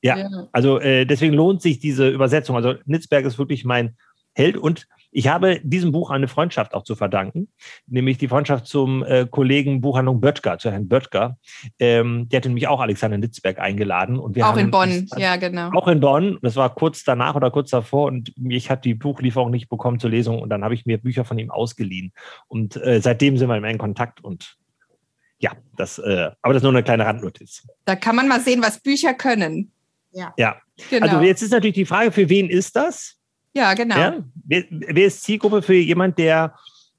ja, 0.00 0.16
ja, 0.16 0.48
also 0.50 0.80
äh, 0.80 1.04
deswegen 1.04 1.34
lohnt 1.34 1.60
sich 1.60 1.78
diese 1.78 2.08
Übersetzung. 2.08 2.56
Also 2.56 2.72
Nitzberg 2.86 3.26
ist 3.26 3.38
wirklich 3.38 3.66
mein 3.66 3.96
Held 4.34 4.56
und 4.56 4.86
ich 5.16 5.28
habe 5.28 5.60
diesem 5.62 5.92
Buch 5.92 6.10
eine 6.10 6.26
Freundschaft 6.26 6.74
auch 6.74 6.82
zu 6.82 6.96
verdanken, 6.96 7.48
nämlich 7.86 8.18
die 8.18 8.26
Freundschaft 8.26 8.66
zum 8.66 9.04
äh, 9.04 9.28
Kollegen 9.30 9.80
Buchhandlung 9.80 10.20
Böttger, 10.20 10.58
zu 10.58 10.72
Herrn 10.72 10.88
Böttger. 10.88 11.38
Ähm, 11.78 12.28
der 12.28 12.38
hatte 12.38 12.48
nämlich 12.48 12.66
auch 12.66 12.80
Alexander 12.80 13.16
Nitzberg 13.16 13.60
eingeladen. 13.60 14.18
Und 14.18 14.34
wir 14.34 14.44
auch 14.44 14.50
haben, 14.50 14.58
in 14.58 14.70
Bonn, 14.72 15.06
ja, 15.16 15.36
genau. 15.36 15.70
Auch 15.72 15.86
in 15.86 16.00
Bonn. 16.00 16.38
Das 16.42 16.56
war 16.56 16.74
kurz 16.74 17.04
danach 17.04 17.36
oder 17.36 17.52
kurz 17.52 17.70
davor 17.70 18.06
und 18.06 18.32
ich 18.48 18.70
hatte 18.70 18.82
die 18.82 18.94
Buchlieferung 18.94 19.52
nicht 19.52 19.68
bekommen 19.68 20.00
zur 20.00 20.10
Lesung 20.10 20.42
und 20.42 20.50
dann 20.50 20.64
habe 20.64 20.74
ich 20.74 20.84
mir 20.84 20.98
Bücher 20.98 21.24
von 21.24 21.38
ihm 21.38 21.52
ausgeliehen. 21.52 22.12
Und 22.48 22.74
äh, 22.76 23.00
seitdem 23.00 23.36
sind 23.36 23.48
wir 23.48 23.56
in 23.56 23.78
Kontakt 23.78 24.22
und 24.24 24.56
ja, 25.38 25.52
das, 25.76 25.98
äh, 25.98 26.30
aber 26.42 26.54
das 26.54 26.56
ist 26.56 26.62
nur 26.64 26.72
eine 26.72 26.82
kleine 26.82 27.06
Randnotiz. 27.06 27.64
Da 27.84 27.94
kann 27.94 28.16
man 28.16 28.26
mal 28.26 28.40
sehen, 28.40 28.62
was 28.62 28.80
Bücher 28.80 29.14
können. 29.14 29.70
Ja. 30.10 30.34
ja. 30.36 30.56
Genau. 30.90 31.06
Also 31.06 31.20
jetzt 31.20 31.42
ist 31.42 31.52
natürlich 31.52 31.74
die 31.74 31.86
Frage, 31.86 32.10
für 32.10 32.28
wen 32.28 32.50
ist 32.50 32.74
das? 32.74 33.13
Ja, 33.54 33.74
genau. 33.74 33.96
Ja? 33.96 34.24
Wer, 34.46 34.64
wer 34.70 35.06
ist 35.06 35.22
Zielgruppe 35.22 35.62
für 35.62 35.74
jemand, 35.74 36.18
der 36.18 36.54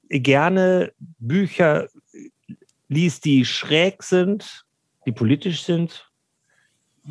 gerne 0.08 0.92
Bücher 1.18 1.88
liest, 2.88 3.24
die 3.24 3.44
schräg 3.44 4.02
sind, 4.02 4.64
die 5.04 5.12
politisch 5.12 5.62
sind, 5.62 6.10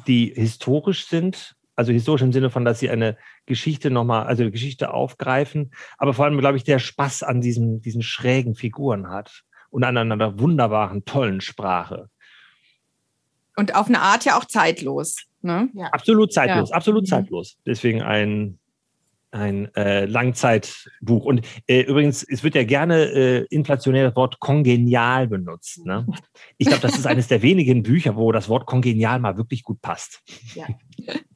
die 0.08 0.34
historisch 0.36 1.08
sind, 1.08 1.56
also 1.76 1.92
historisch 1.92 2.22
im 2.22 2.34
Sinne 2.34 2.50
von, 2.50 2.66
dass 2.66 2.80
sie 2.80 2.90
eine 2.90 3.18
Geschichte 3.46 3.92
nochmal, 3.92 4.26
also 4.26 4.44
eine 4.44 4.52
Geschichte 4.52 4.94
aufgreifen, 4.94 5.72
aber 5.98 6.14
vor 6.14 6.26
allem, 6.26 6.38
glaube 6.38 6.58
ich, 6.58 6.64
der 6.64 6.80
Spaß 6.80 7.24
an 7.24 7.42
diesen, 7.42 7.82
diesen 7.82 8.02
schrägen 8.02 8.56
Figuren 8.56 9.10
hat 9.10 9.44
und 9.70 9.84
an 9.84 9.98
einer 9.98 10.40
wunderbaren, 10.40 11.06
tollen 11.06 11.42
Sprache. 11.42 12.10
Und 13.58 13.76
auf 13.76 13.88
eine 13.88 14.02
Art 14.02 14.26
ja 14.26 14.38
auch 14.38 14.46
zeitlos. 14.46 15.26
Ne? 15.42 15.70
Ja. 15.74 15.88
Absolut 15.88 16.34
zeitlos, 16.34 16.70
ja. 16.70 16.76
absolut 16.76 17.04
mhm. 17.04 17.08
zeitlos. 17.08 17.58
Deswegen 17.66 18.02
ein 18.02 18.60
ein 19.36 19.74
äh, 19.76 20.06
Langzeitbuch. 20.06 21.26
Und 21.26 21.42
äh, 21.68 21.82
übrigens, 21.82 22.24
es 22.24 22.44
wird 22.44 22.56
ja 22.56 22.64
gerne 22.64 23.04
äh, 23.04 23.46
inflationär 23.50 24.06
das 24.06 24.16
Wort 24.16 24.40
kongenial 24.40 25.28
benutzt. 25.28 25.86
Ne? 25.86 26.08
Ich 26.58 26.68
glaube, 26.68 26.82
das 26.82 26.98
ist 26.98 27.06
eines 27.06 27.28
der 27.28 27.42
wenigen 27.42 27.84
Bücher, 27.84 28.16
wo 28.16 28.32
das 28.32 28.50
Wort 28.50 28.66
kongenial 28.66 29.20
mal 29.20 29.38
wirklich 29.38 29.64
gut 29.64 29.82
passt. 29.82 30.24
Ja. 30.56 30.68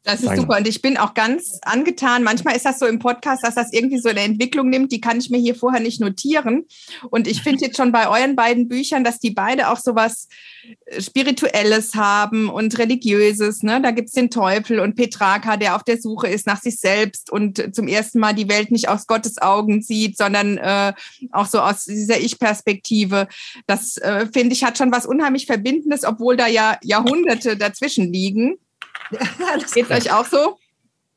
Das 0.04 0.22
ist 0.22 0.28
Danke. 0.28 0.42
super. 0.42 0.58
Und 0.58 0.68
ich 0.68 0.82
bin 0.82 0.98
auch 0.98 1.14
ganz 1.14 1.60
angetan. 1.62 2.24
Manchmal 2.24 2.56
ist 2.56 2.66
das 2.66 2.80
so 2.80 2.88
im 2.88 3.00
Podcast, 3.00 3.44
dass 3.44 3.56
das 3.56 3.72
irgendwie 3.74 4.00
so 4.00 4.10
eine 4.10 4.22
Entwicklung 4.22 4.70
nimmt, 4.70 4.92
die 4.92 5.02
kann 5.02 5.20
ich 5.20 5.30
mir 5.30 5.38
hier 5.38 5.56
vorher 5.56 5.82
nicht 5.82 6.00
notieren. 6.00 6.66
Und 7.12 7.28
ich 7.28 7.44
finde 7.44 7.66
jetzt 7.66 7.78
schon 7.78 7.92
bei 7.92 8.08
euren 8.10 8.36
beiden 8.36 8.68
Büchern, 8.68 9.04
dass 9.04 9.20
die 9.20 9.32
beide 9.32 9.70
auch 9.70 9.78
so 9.78 9.96
was 9.96 10.28
äh, 10.86 11.02
Spirituelles 11.02 11.96
haben 11.96 12.50
und 12.50 12.78
Religiöses. 12.80 13.62
Ne? 13.62 13.82
Da 13.82 13.92
es 13.92 14.12
den 14.14 14.32
Teufel 14.32 14.80
und 14.80 14.96
Petraka, 14.96 15.58
der 15.58 15.76
auf 15.76 15.84
der 15.84 16.02
Suche 16.02 16.28
ist 16.28 16.48
nach 16.48 16.62
sich 16.62 16.80
selbst 16.80 17.30
und 17.30 17.76
zum 17.76 17.88
ersten 17.88 18.20
Mal 18.20 18.34
die 18.34 18.50
Welt 18.50 18.72
nicht 18.72 18.90
aus 18.90 19.06
Gottes 19.06 19.40
Augen 19.40 19.82
sieht, 19.82 20.18
sondern 20.18 20.58
äh, 20.58 20.94
auch 21.32 21.46
so 21.46 21.60
aus 21.60 21.86
dieser 21.86 22.20
Ich-Perspektive. 22.20 23.28
Das, 23.68 23.98
äh, 23.98 24.28
finde 24.34 24.54
ich, 24.54 24.64
hat 24.64 24.78
schon 24.78 24.92
was 24.92 25.06
unheimlich 25.06 25.46
Verbindendes, 25.46 26.04
obwohl 26.04 26.38
da 26.38 26.48
ja 26.48 26.78
Jahrhunderte 26.82 27.58
dazwischen 27.58 28.12
liegen. 28.12 28.58
Geht 29.74 29.92
euch 29.92 30.12
auch 30.12 30.26
so? 30.26 30.58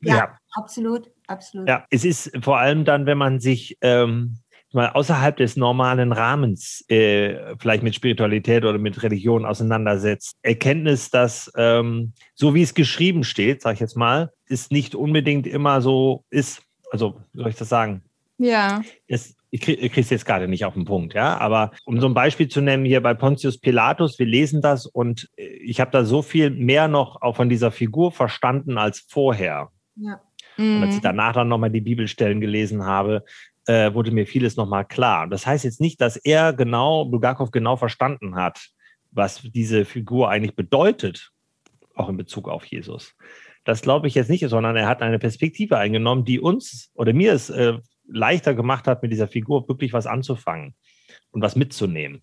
Ja, 0.01 0.15
ja, 0.17 0.37
absolut, 0.53 1.09
absolut. 1.27 1.67
Ja, 1.67 1.85
es 1.89 2.03
ist 2.03 2.31
vor 2.41 2.59
allem 2.59 2.85
dann, 2.85 3.05
wenn 3.05 3.17
man 3.17 3.39
sich 3.39 3.77
ähm, 3.81 4.37
mal 4.73 4.89
außerhalb 4.89 5.37
des 5.37 5.55
normalen 5.55 6.11
Rahmens 6.11 6.83
äh, 6.89 7.55
vielleicht 7.57 7.83
mit 7.83 7.95
Spiritualität 7.95 8.65
oder 8.65 8.77
mit 8.77 9.01
Religion 9.03 9.45
auseinandersetzt. 9.45 10.35
Erkenntnis, 10.41 11.09
dass 11.09 11.51
ähm, 11.55 12.13
so 12.33 12.53
wie 12.53 12.63
es 12.63 12.73
geschrieben 12.73 13.23
steht, 13.23 13.61
sage 13.61 13.75
ich 13.75 13.79
jetzt 13.79 13.95
mal, 13.95 14.31
ist 14.47 14.71
nicht 14.71 14.95
unbedingt 14.95 15.47
immer 15.47 15.81
so 15.81 16.25
ist. 16.29 16.63
Also, 16.91 17.21
wie 17.33 17.41
soll 17.41 17.49
ich 17.49 17.55
das 17.55 17.69
sagen? 17.69 18.03
Ja. 18.37 18.81
Es, 19.07 19.35
ich 19.53 19.61
kriege 19.61 20.01
es 20.01 20.09
jetzt 20.09 20.25
gerade 20.25 20.47
nicht 20.47 20.65
auf 20.65 20.73
den 20.73 20.83
Punkt, 20.83 21.13
ja, 21.13 21.37
aber 21.37 21.73
um 21.85 21.99
so 22.01 22.07
ein 22.07 22.15
Beispiel 22.15 22.47
zu 22.47 22.59
nennen, 22.59 22.85
hier 22.85 23.03
bei 23.03 23.13
Pontius 23.13 23.59
Pilatus, 23.59 24.17
wir 24.17 24.25
lesen 24.25 24.63
das 24.63 24.87
und 24.87 25.29
äh, 25.37 25.45
ich 25.45 25.79
habe 25.79 25.91
da 25.91 26.05
so 26.05 26.23
viel 26.23 26.49
mehr 26.49 26.87
noch 26.87 27.21
auch 27.21 27.35
von 27.35 27.49
dieser 27.49 27.69
Figur 27.69 28.11
verstanden 28.11 28.79
als 28.79 29.05
vorher. 29.07 29.69
Ja. 29.95 30.21
Und 30.57 30.81
als 30.81 30.95
ich 30.95 31.01
mhm. 31.01 31.03
danach 31.03 31.33
dann 31.33 31.49
nochmal 31.49 31.69
die 31.69 31.81
Bibelstellen 31.81 32.41
gelesen 32.41 32.83
habe, 32.83 33.25
äh, 33.67 33.93
wurde 33.93 34.09
mir 34.09 34.25
vieles 34.25 34.55
nochmal 34.55 34.85
klar. 34.85 35.27
Das 35.27 35.45
heißt 35.45 35.63
jetzt 35.63 35.79
nicht, 35.79 36.01
dass 36.01 36.17
er 36.17 36.53
genau, 36.53 37.05
Bulgakov 37.05 37.51
genau 37.51 37.75
verstanden 37.75 38.35
hat, 38.35 38.69
was 39.11 39.43
diese 39.43 39.85
Figur 39.85 40.31
eigentlich 40.31 40.55
bedeutet, 40.55 41.31
auch 41.93 42.09
in 42.09 42.17
Bezug 42.17 42.49
auf 42.49 42.65
Jesus. 42.65 43.13
Das 43.65 43.83
glaube 43.83 44.07
ich 44.07 44.15
jetzt 44.15 44.31
nicht, 44.31 44.47
sondern 44.49 44.75
er 44.75 44.87
hat 44.87 45.03
eine 45.03 45.19
Perspektive 45.19 45.77
eingenommen, 45.77 46.25
die 46.25 46.39
uns 46.39 46.91
oder 46.95 47.13
mir 47.13 47.33
es 47.33 47.51
äh, 47.51 47.77
leichter 48.07 48.53
gemacht 48.53 48.87
hat, 48.87 49.01
mit 49.01 49.11
dieser 49.11 49.27
Figur 49.27 49.67
wirklich 49.67 49.93
was 49.93 50.05
anzufangen 50.05 50.75
und 51.31 51.41
was 51.41 51.55
mitzunehmen. 51.55 52.21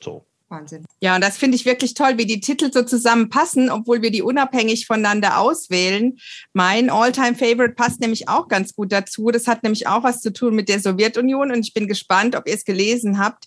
So. 0.00 0.26
Wahnsinn. 0.50 0.84
Ja, 1.00 1.14
und 1.14 1.22
das 1.22 1.38
finde 1.38 1.54
ich 1.54 1.64
wirklich 1.64 1.94
toll, 1.94 2.18
wie 2.18 2.26
die 2.26 2.40
Titel 2.40 2.72
so 2.72 2.82
zusammenpassen, 2.82 3.70
obwohl 3.70 4.02
wir 4.02 4.10
die 4.10 4.22
unabhängig 4.22 4.86
voneinander 4.86 5.38
auswählen. 5.38 6.18
Mein 6.52 6.90
Alltime 6.90 7.36
favorite 7.36 7.74
passt 7.74 8.00
nämlich 8.00 8.28
auch 8.28 8.48
ganz 8.48 8.74
gut 8.74 8.90
dazu. 8.90 9.30
Das 9.30 9.46
hat 9.46 9.62
nämlich 9.62 9.86
auch 9.86 10.02
was 10.02 10.20
zu 10.20 10.32
tun 10.32 10.56
mit 10.56 10.68
der 10.68 10.80
Sowjetunion 10.80 11.52
und 11.52 11.60
ich 11.60 11.72
bin 11.72 11.86
gespannt, 11.86 12.34
ob 12.34 12.48
ihr 12.48 12.54
es 12.54 12.64
gelesen 12.64 13.18
habt. 13.18 13.46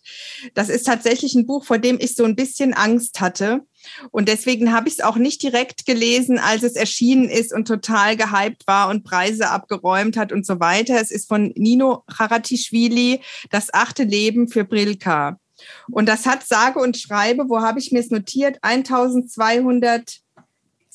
Das 0.54 0.70
ist 0.70 0.86
tatsächlich 0.86 1.36
ein 1.36 1.46
Buch, 1.46 1.66
vor 1.66 1.78
dem 1.78 1.98
ich 2.00 2.16
so 2.16 2.24
ein 2.24 2.38
bisschen 2.38 2.74
Angst 2.74 3.20
hatte. 3.20 3.62
Und 4.12 4.28
deswegen 4.28 4.74
habe 4.74 4.88
ich 4.88 4.96
es 4.96 5.02
auch 5.02 5.18
nicht 5.18 5.42
direkt 5.42 5.86
gelesen, 5.86 6.40
als 6.40 6.64
es 6.64 6.76
erschienen 6.76 7.30
ist 7.30 7.54
und 7.54 7.68
total 7.68 8.16
gehypt 8.18 8.68
war 8.68 8.90
und 8.90 9.04
Preise 9.04 9.50
abgeräumt 9.50 10.18
hat 10.18 10.32
und 10.32 10.46
so 10.46 10.60
weiter. 10.60 11.00
Es 11.00 11.12
ist 11.12 11.28
von 11.28 11.54
Nino 11.56 12.04
Haratischvili, 12.18 13.22
Das 13.50 13.74
achte 13.74 14.04
Leben 14.04 14.48
für 14.48 14.64
Brilka. 14.64 15.38
Und 15.92 16.08
das 16.08 16.26
hat 16.26 16.46
sage 16.46 16.80
und 16.80 16.98
schreibe, 16.98 17.46
wo 17.48 17.62
habe 17.62 17.80
ich 17.80 17.92
mir 17.92 18.00
es 18.00 18.10
notiert? 18.10 18.58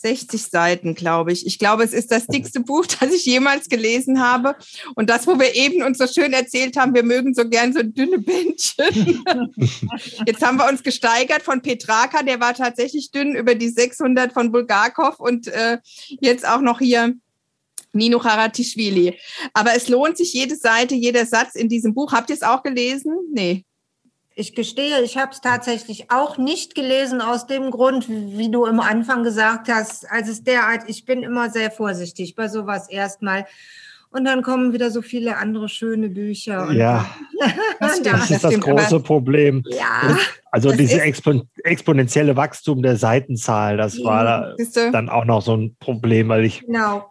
1260 0.02 0.50
Seiten, 0.50 0.94
glaube 0.94 1.32
ich. 1.32 1.46
Ich 1.46 1.58
glaube, 1.58 1.82
es 1.82 1.92
ist 1.92 2.10
das 2.10 2.26
dickste 2.26 2.60
Buch, 2.60 2.86
das 3.00 3.12
ich 3.12 3.24
jemals 3.26 3.68
gelesen 3.68 4.20
habe. 4.20 4.56
Und 4.94 5.10
das, 5.10 5.26
wo 5.26 5.38
wir 5.38 5.54
eben 5.54 5.82
uns 5.82 5.98
so 5.98 6.06
schön 6.06 6.32
erzählt 6.32 6.76
haben, 6.76 6.94
wir 6.94 7.02
mögen 7.02 7.34
so 7.34 7.48
gern 7.48 7.72
so 7.72 7.82
dünne 7.82 8.18
Bändchen. 8.18 9.24
Jetzt 10.26 10.42
haben 10.42 10.58
wir 10.58 10.68
uns 10.68 10.82
gesteigert 10.82 11.42
von 11.42 11.62
Petraka, 11.62 12.22
der 12.22 12.40
war 12.40 12.54
tatsächlich 12.54 13.10
dünn, 13.10 13.34
über 13.34 13.54
die 13.54 13.68
600 13.68 14.32
von 14.32 14.52
Bulgakov 14.52 15.20
und 15.20 15.48
äh, 15.48 15.78
jetzt 16.20 16.46
auch 16.46 16.60
noch 16.60 16.78
hier 16.78 17.14
Nino 17.92 18.22
Haratischvili. 18.22 19.18
Aber 19.52 19.74
es 19.74 19.88
lohnt 19.88 20.16
sich 20.16 20.32
jede 20.32 20.56
Seite, 20.56 20.94
jeder 20.94 21.26
Satz 21.26 21.54
in 21.54 21.68
diesem 21.68 21.94
Buch. 21.94 22.12
Habt 22.12 22.30
ihr 22.30 22.36
es 22.36 22.42
auch 22.42 22.62
gelesen? 22.62 23.14
Nee. 23.32 23.64
Ich 24.38 24.54
gestehe, 24.54 25.02
ich 25.02 25.18
habe 25.18 25.32
es 25.32 25.40
tatsächlich 25.40 26.12
auch 26.12 26.38
nicht 26.38 26.76
gelesen 26.76 27.20
aus 27.20 27.48
dem 27.48 27.72
Grund, 27.72 28.08
wie 28.08 28.52
du 28.52 28.66
im 28.66 28.78
Anfang 28.78 29.24
gesagt 29.24 29.68
hast, 29.68 30.08
als 30.08 30.28
es 30.28 30.44
derart, 30.44 30.82
ich 30.86 31.04
bin 31.04 31.24
immer 31.24 31.50
sehr 31.50 31.72
vorsichtig 31.72 32.36
bei 32.36 32.46
sowas 32.46 32.88
erstmal. 32.88 33.46
Und 34.10 34.24
dann 34.26 34.42
kommen 34.42 34.72
wieder 34.72 34.92
so 34.92 35.02
viele 35.02 35.38
andere 35.38 35.68
schöne 35.68 36.08
Bücher. 36.08 36.70
ja, 36.70 37.10
das, 37.80 38.00
das, 38.00 38.30
ist 38.30 38.44
das 38.44 38.60
große 38.60 39.00
Problem. 39.00 39.64
Ja, 39.70 40.16
also 40.52 40.70
dieses 40.70 41.00
Expon 41.00 41.48
exponentielle 41.64 42.36
Wachstum 42.36 42.80
der 42.80 42.96
Seitenzahl, 42.96 43.76
das 43.76 44.00
war 44.04 44.54
dann 44.92 45.08
auch 45.08 45.24
noch 45.24 45.42
so 45.42 45.56
ein 45.56 45.74
Problem, 45.80 46.28
weil 46.28 46.44
ich 46.44 46.60
genau. 46.60 47.10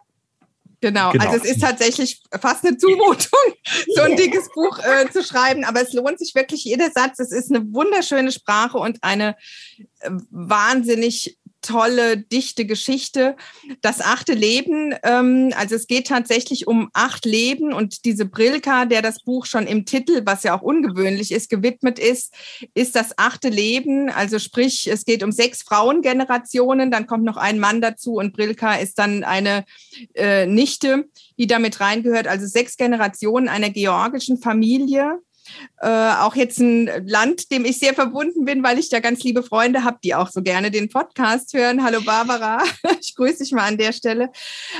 Genau. 0.80 1.10
genau. 1.10 1.24
also 1.24 1.44
es 1.44 1.50
ist 1.50 1.60
tatsächlich 1.60 2.22
fast 2.40 2.64
eine 2.64 2.76
Zumutung, 2.76 3.40
so 3.94 4.02
ein 4.02 4.16
dickes 4.16 4.48
Buch 4.54 4.78
äh, 4.78 5.10
zu 5.10 5.24
schreiben, 5.24 5.64
aber 5.64 5.82
es 5.82 5.92
lohnt 5.92 6.18
sich 6.18 6.34
wirklich 6.34 6.64
jeder 6.64 6.90
Satz. 6.90 7.18
Es 7.18 7.32
ist 7.32 7.50
eine 7.50 7.64
wunderschöne 7.72 8.30
Sprache 8.30 8.78
und 8.78 9.02
eine 9.02 9.36
äh, 10.00 10.10
wahnsinnig 10.30 11.38
tolle, 11.60 12.16
dichte 12.16 12.64
Geschichte. 12.64 13.36
Das 13.80 14.00
achte 14.00 14.32
Leben, 14.32 14.94
ähm, 15.02 15.52
also 15.56 15.74
es 15.74 15.86
geht 15.86 16.06
tatsächlich 16.06 16.66
um 16.66 16.88
acht 16.92 17.24
Leben 17.24 17.72
und 17.72 18.04
diese 18.04 18.24
Brilka, 18.24 18.84
der 18.84 19.02
das 19.02 19.22
Buch 19.22 19.46
schon 19.46 19.66
im 19.66 19.84
Titel, 19.84 20.22
was 20.24 20.42
ja 20.42 20.56
auch 20.56 20.62
ungewöhnlich 20.62 21.32
ist, 21.32 21.50
gewidmet 21.50 21.98
ist, 21.98 22.32
ist 22.74 22.94
das 22.94 23.18
achte 23.18 23.48
Leben. 23.48 24.08
Also 24.10 24.38
sprich, 24.38 24.86
es 24.86 25.04
geht 25.04 25.22
um 25.22 25.32
sechs 25.32 25.62
Frauengenerationen, 25.62 26.90
dann 26.90 27.06
kommt 27.06 27.24
noch 27.24 27.36
ein 27.36 27.58
Mann 27.58 27.80
dazu 27.80 28.14
und 28.14 28.34
Brilka 28.34 28.74
ist 28.76 28.98
dann 28.98 29.24
eine 29.24 29.64
äh, 30.14 30.46
Nichte, 30.46 31.08
die 31.38 31.46
damit 31.46 31.80
reingehört. 31.80 32.28
Also 32.28 32.46
sechs 32.46 32.76
Generationen 32.76 33.48
einer 33.48 33.70
georgischen 33.70 34.38
Familie 34.38 35.18
äh, 35.80 35.88
auch 35.88 36.34
jetzt 36.34 36.58
ein 36.58 36.90
Land, 37.06 37.50
dem 37.52 37.64
ich 37.64 37.78
sehr 37.78 37.94
verbunden 37.94 38.44
bin, 38.44 38.62
weil 38.62 38.78
ich 38.78 38.88
da 38.88 39.00
ganz 39.00 39.22
liebe 39.22 39.42
Freunde 39.42 39.84
habe, 39.84 39.98
die 40.02 40.14
auch 40.14 40.28
so 40.28 40.42
gerne 40.42 40.70
den 40.70 40.88
Podcast 40.88 41.52
hören. 41.54 41.84
Hallo 41.84 42.00
Barbara, 42.00 42.62
ich 43.00 43.14
grüße 43.14 43.44
dich 43.44 43.52
mal 43.52 43.68
an 43.68 43.78
der 43.78 43.92
Stelle. 43.92 44.30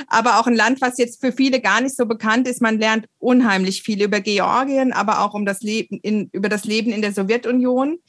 Aber 0.07 0.39
auch 0.39 0.47
ein 0.47 0.55
Land, 0.55 0.81
was 0.81 0.97
jetzt 0.97 1.21
für 1.21 1.31
viele 1.31 1.61
gar 1.61 1.81
nicht 1.81 1.95
so 1.95 2.05
bekannt 2.05 2.47
ist. 2.47 2.61
Man 2.61 2.79
lernt 2.79 3.05
unheimlich 3.17 3.83
viel 3.83 4.01
über 4.01 4.19
Georgien, 4.19 4.93
aber 4.93 5.21
auch 5.21 5.33
um 5.33 5.45
das 5.45 5.61
Leben 5.61 5.99
in, 6.01 6.29
über 6.31 6.49
das 6.49 6.65
Leben 6.65 6.91
in 6.91 7.01
der 7.01 7.13
Sowjetunion. 7.13 7.99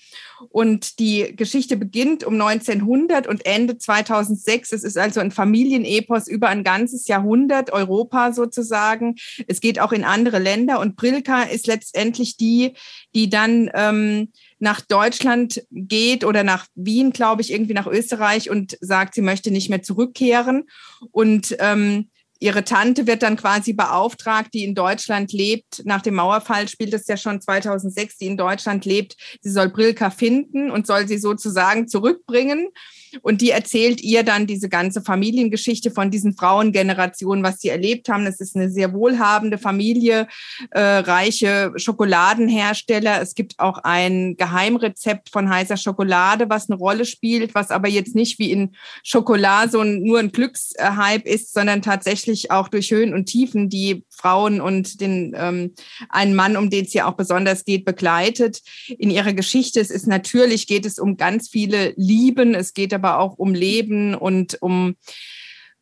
Und 0.49 0.99
die 0.99 1.35
Geschichte 1.37 1.77
beginnt 1.77 2.25
um 2.25 2.41
1900 2.41 3.27
und 3.27 3.45
endet 3.45 3.83
2006. 3.83 4.73
Es 4.73 4.85
ist 4.85 4.97
also 4.97 5.21
ein 5.21 5.31
Familienepos 5.31 6.29
über 6.29 6.49
ein 6.49 6.65
ganzes 6.65 7.07
Jahrhundert, 7.09 7.73
Europa 7.73 8.33
sozusagen. 8.33 9.17
Es 9.47 9.61
geht 9.61 9.81
auch 9.81 9.93
in 9.93 10.05
andere 10.05 10.39
Länder 10.39 10.81
und 10.81 10.97
Brilka 10.97 11.43
ist 11.43 11.67
letztendlich 11.67 12.37
die, 12.37 12.73
die 13.15 13.29
dann 13.29 13.71
ähm, 13.75 14.33
nach 14.59 14.81
Deutschland 14.81 15.65
geht 15.71 16.25
oder 16.25 16.45
nach 16.45 16.67
Wien, 16.75 17.13
glaube 17.13 17.43
ich, 17.43 17.53
irgendwie 17.53 17.75
nach 17.75 17.87
Österreich 17.87 18.51
und 18.51 18.77
sagt, 18.81 19.15
sie 19.15 19.23
möchte 19.23 19.51
nicht 19.51 19.71
mehr 19.71 19.83
zurückkehren. 19.83 20.65
Und 21.11 21.57
ähm, 21.59 22.11
ihre 22.41 22.65
Tante 22.65 23.07
wird 23.07 23.23
dann 23.23 23.37
quasi 23.37 23.75
beauftragt, 23.75 24.53
die 24.55 24.65
in 24.65 24.75
Deutschland 24.75 25.33
lebt. 25.33 25.83
Nach 25.85 26.03
dem 26.03 26.15
Mauerfall 26.15 26.69
spielt 26.69 26.93
es 26.95 27.07
ja 27.07 27.17
schon 27.17 27.41
2006, 27.41 28.17
die 28.17 28.27
in 28.27 28.37
Deutschland 28.37 28.85
lebt. 28.85 29.17
Sie 29.43 29.51
soll 29.51 29.69
Brilka 29.69 30.11
finden 30.11 30.71
und 30.71 30.87
soll 30.87 31.07
sie 31.07 31.19
sozusagen 31.19 31.87
zurückbringen. 31.87 32.69
Und 33.23 33.41
die 33.41 33.51
erzählt 33.51 34.01
ihr 34.01 34.23
dann 34.23 34.47
diese 34.47 34.69
ganze 34.69 35.03
Familiengeschichte 35.03 35.91
von 35.91 36.11
diesen 36.11 36.35
Frauengenerationen, 36.35 37.45
was 37.45 37.61
sie 37.61 37.69
erlebt 37.69 38.09
haben. 38.09 38.25
Das 38.25 38.41
ist 38.41 38.57
eine 38.57 38.71
sehr 38.71 38.93
wohlhabende 38.93 39.59
Familie, 39.59 40.29
äh, 40.71 40.81
reiche 40.81 41.73
Schokoladenhersteller. 41.77 43.21
Es 43.21 43.35
gibt 43.35 43.59
auch 43.59 43.79
ein 43.79 44.37
Geheimrezept 44.37 45.31
von 45.31 45.49
heißer 45.49 45.77
Schokolade, 45.77 46.49
was 46.49 46.71
eine 46.71 46.79
Rolle 46.79 47.05
spielt, 47.05 47.55
was 47.55 47.71
aber 47.71 47.89
jetzt 47.89 48.15
nicht 48.15 48.39
wie 48.39 48.53
in 48.53 48.75
Schokolade 49.03 49.71
so 49.71 49.81
ein, 49.81 50.03
nur 50.03 50.19
ein 50.19 50.33
Glückshype 50.33 51.29
ist, 51.29 51.53
sondern 51.53 51.83
tatsächlich 51.83 52.51
auch 52.51 52.69
durch 52.69 52.91
Höhen 52.91 53.15
und 53.15 53.27
Tiefen 53.27 53.69
die 53.69 54.05
Frauen 54.09 54.61
und 54.61 55.01
den 55.01 55.35
ähm, 55.37 55.75
einen 56.09 56.35
Mann, 56.35 56.57
um 56.57 56.71
den 56.71 56.85
es 56.85 56.93
ja 56.93 57.07
auch 57.07 57.15
besonders 57.15 57.65
geht, 57.65 57.85
begleitet 57.85 58.61
in 58.99 59.11
ihrer 59.11 59.33
Geschichte. 59.33 59.81
Es 59.81 59.91
ist 59.91 60.07
natürlich 60.07 60.67
geht 60.67 60.87
es 60.87 60.99
um 60.99 61.17
ganz 61.17 61.49
viele 61.49 61.95
Lieben. 61.97 62.55
Es 62.55 62.75
geht 62.75 62.93
aber 63.01 63.19
auch 63.19 63.39
um 63.39 63.55
Leben 63.55 64.15
und 64.15 64.61
um 64.61 64.97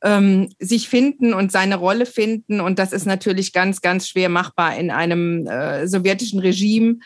ähm, 0.03 0.49
sich 0.61 0.89
finden 0.89 1.35
und 1.35 1.51
seine 1.51 1.77
Rolle 1.77 2.07
finden. 2.07 2.61
Und 2.61 2.79
das 2.79 2.93
ist 2.93 3.07
natürlich 3.07 3.53
ganz, 3.53 3.81
ganz 3.81 4.09
schwer 4.09 4.29
machbar 4.29 4.77
in 4.77 4.91
einem 4.91 5.47
äh, 5.47 5.89
sowjetischen 5.89 6.39
Regime, 6.39 6.99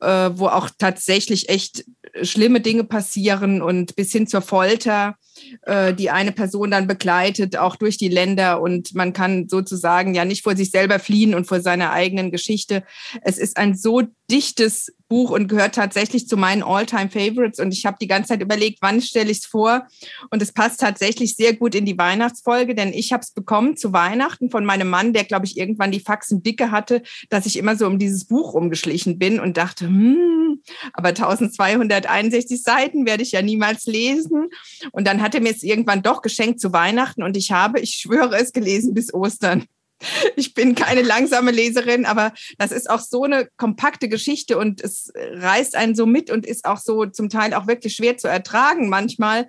äh, 0.00 0.30
wo 0.32 0.46
auch 0.46 0.70
tatsächlich 0.78 1.48
echt 1.48 1.84
schlimme 2.22 2.60
Dinge 2.60 2.84
passieren 2.84 3.60
und 3.60 3.96
bis 3.96 4.12
hin 4.12 4.26
zur 4.26 4.42
Folter. 4.42 5.16
Äh, 5.62 5.94
die 5.94 6.10
eine 6.10 6.32
Person 6.32 6.70
dann 6.70 6.86
begleitet, 6.86 7.56
auch 7.56 7.76
durch 7.76 7.96
die 7.96 8.08
Länder 8.08 8.60
und 8.60 8.94
man 8.94 9.12
kann 9.12 9.48
sozusagen 9.48 10.14
ja 10.14 10.24
nicht 10.24 10.42
vor 10.42 10.56
sich 10.56 10.70
selber 10.70 10.98
fliehen 10.98 11.34
und 11.34 11.46
vor 11.46 11.60
seiner 11.60 11.92
eigenen 11.92 12.30
Geschichte. 12.30 12.84
Es 13.22 13.38
ist 13.38 13.56
ein 13.56 13.76
so 13.76 14.02
dichtes 14.30 14.92
Buch 15.08 15.30
und 15.30 15.48
gehört 15.48 15.74
tatsächlich 15.74 16.28
zu 16.28 16.36
meinen 16.36 16.62
All-Time-Favorites. 16.62 17.58
Und 17.60 17.72
ich 17.72 17.86
habe 17.86 17.96
die 18.00 18.06
ganze 18.06 18.28
Zeit 18.28 18.42
überlegt, 18.42 18.78
wann 18.82 19.00
stelle 19.00 19.30
ich 19.30 19.38
es 19.38 19.46
vor. 19.46 19.86
Und 20.30 20.42
es 20.42 20.52
passt 20.52 20.80
tatsächlich 20.80 21.34
sehr 21.34 21.54
gut 21.54 21.74
in 21.74 21.86
die 21.86 21.96
Weihnachtsfolge, 21.96 22.74
denn 22.74 22.92
ich 22.92 23.12
habe 23.12 23.22
es 23.22 23.32
bekommen 23.32 23.76
zu 23.76 23.92
Weihnachten 23.92 24.50
von 24.50 24.66
meinem 24.66 24.90
Mann, 24.90 25.14
der, 25.14 25.24
glaube 25.24 25.46
ich, 25.46 25.56
irgendwann 25.56 25.92
die 25.92 26.00
Faxen 26.00 26.42
dicke 26.42 26.70
hatte, 26.70 27.02
dass 27.30 27.46
ich 27.46 27.56
immer 27.56 27.74
so 27.76 27.86
um 27.86 27.98
dieses 27.98 28.26
Buch 28.26 28.52
rumgeschlichen 28.52 29.18
bin 29.18 29.40
und 29.40 29.56
dachte, 29.56 29.86
hm, 29.86 30.60
aber 30.92 31.08
1261 31.08 32.62
Seiten 32.62 33.06
werde 33.06 33.22
ich 33.22 33.32
ja 33.32 33.40
niemals 33.40 33.86
lesen. 33.86 34.48
Und 34.92 35.06
dann 35.06 35.22
hat 35.22 35.27
er 35.34 35.40
mir 35.40 35.50
es 35.50 35.62
irgendwann 35.62 36.02
doch 36.02 36.22
geschenkt 36.22 36.60
zu 36.60 36.72
Weihnachten 36.72 37.22
und 37.22 37.36
ich 37.36 37.52
habe, 37.52 37.80
ich 37.80 37.94
schwöre 37.94 38.36
es, 38.36 38.52
gelesen 38.52 38.94
bis 38.94 39.12
Ostern. 39.12 39.66
Ich 40.36 40.54
bin 40.54 40.74
keine 40.74 41.02
langsame 41.02 41.50
Leserin, 41.50 42.06
aber 42.06 42.32
das 42.58 42.72
ist 42.72 42.88
auch 42.88 43.00
so 43.00 43.24
eine 43.24 43.48
kompakte 43.56 44.08
Geschichte 44.08 44.56
und 44.56 44.80
es 44.80 45.12
reißt 45.14 45.76
einen 45.76 45.94
so 45.94 46.06
mit 46.06 46.30
und 46.30 46.46
ist 46.46 46.64
auch 46.64 46.78
so 46.78 47.06
zum 47.06 47.28
Teil 47.28 47.54
auch 47.54 47.66
wirklich 47.66 47.94
schwer 47.94 48.16
zu 48.16 48.28
ertragen 48.28 48.88
manchmal, 48.88 49.48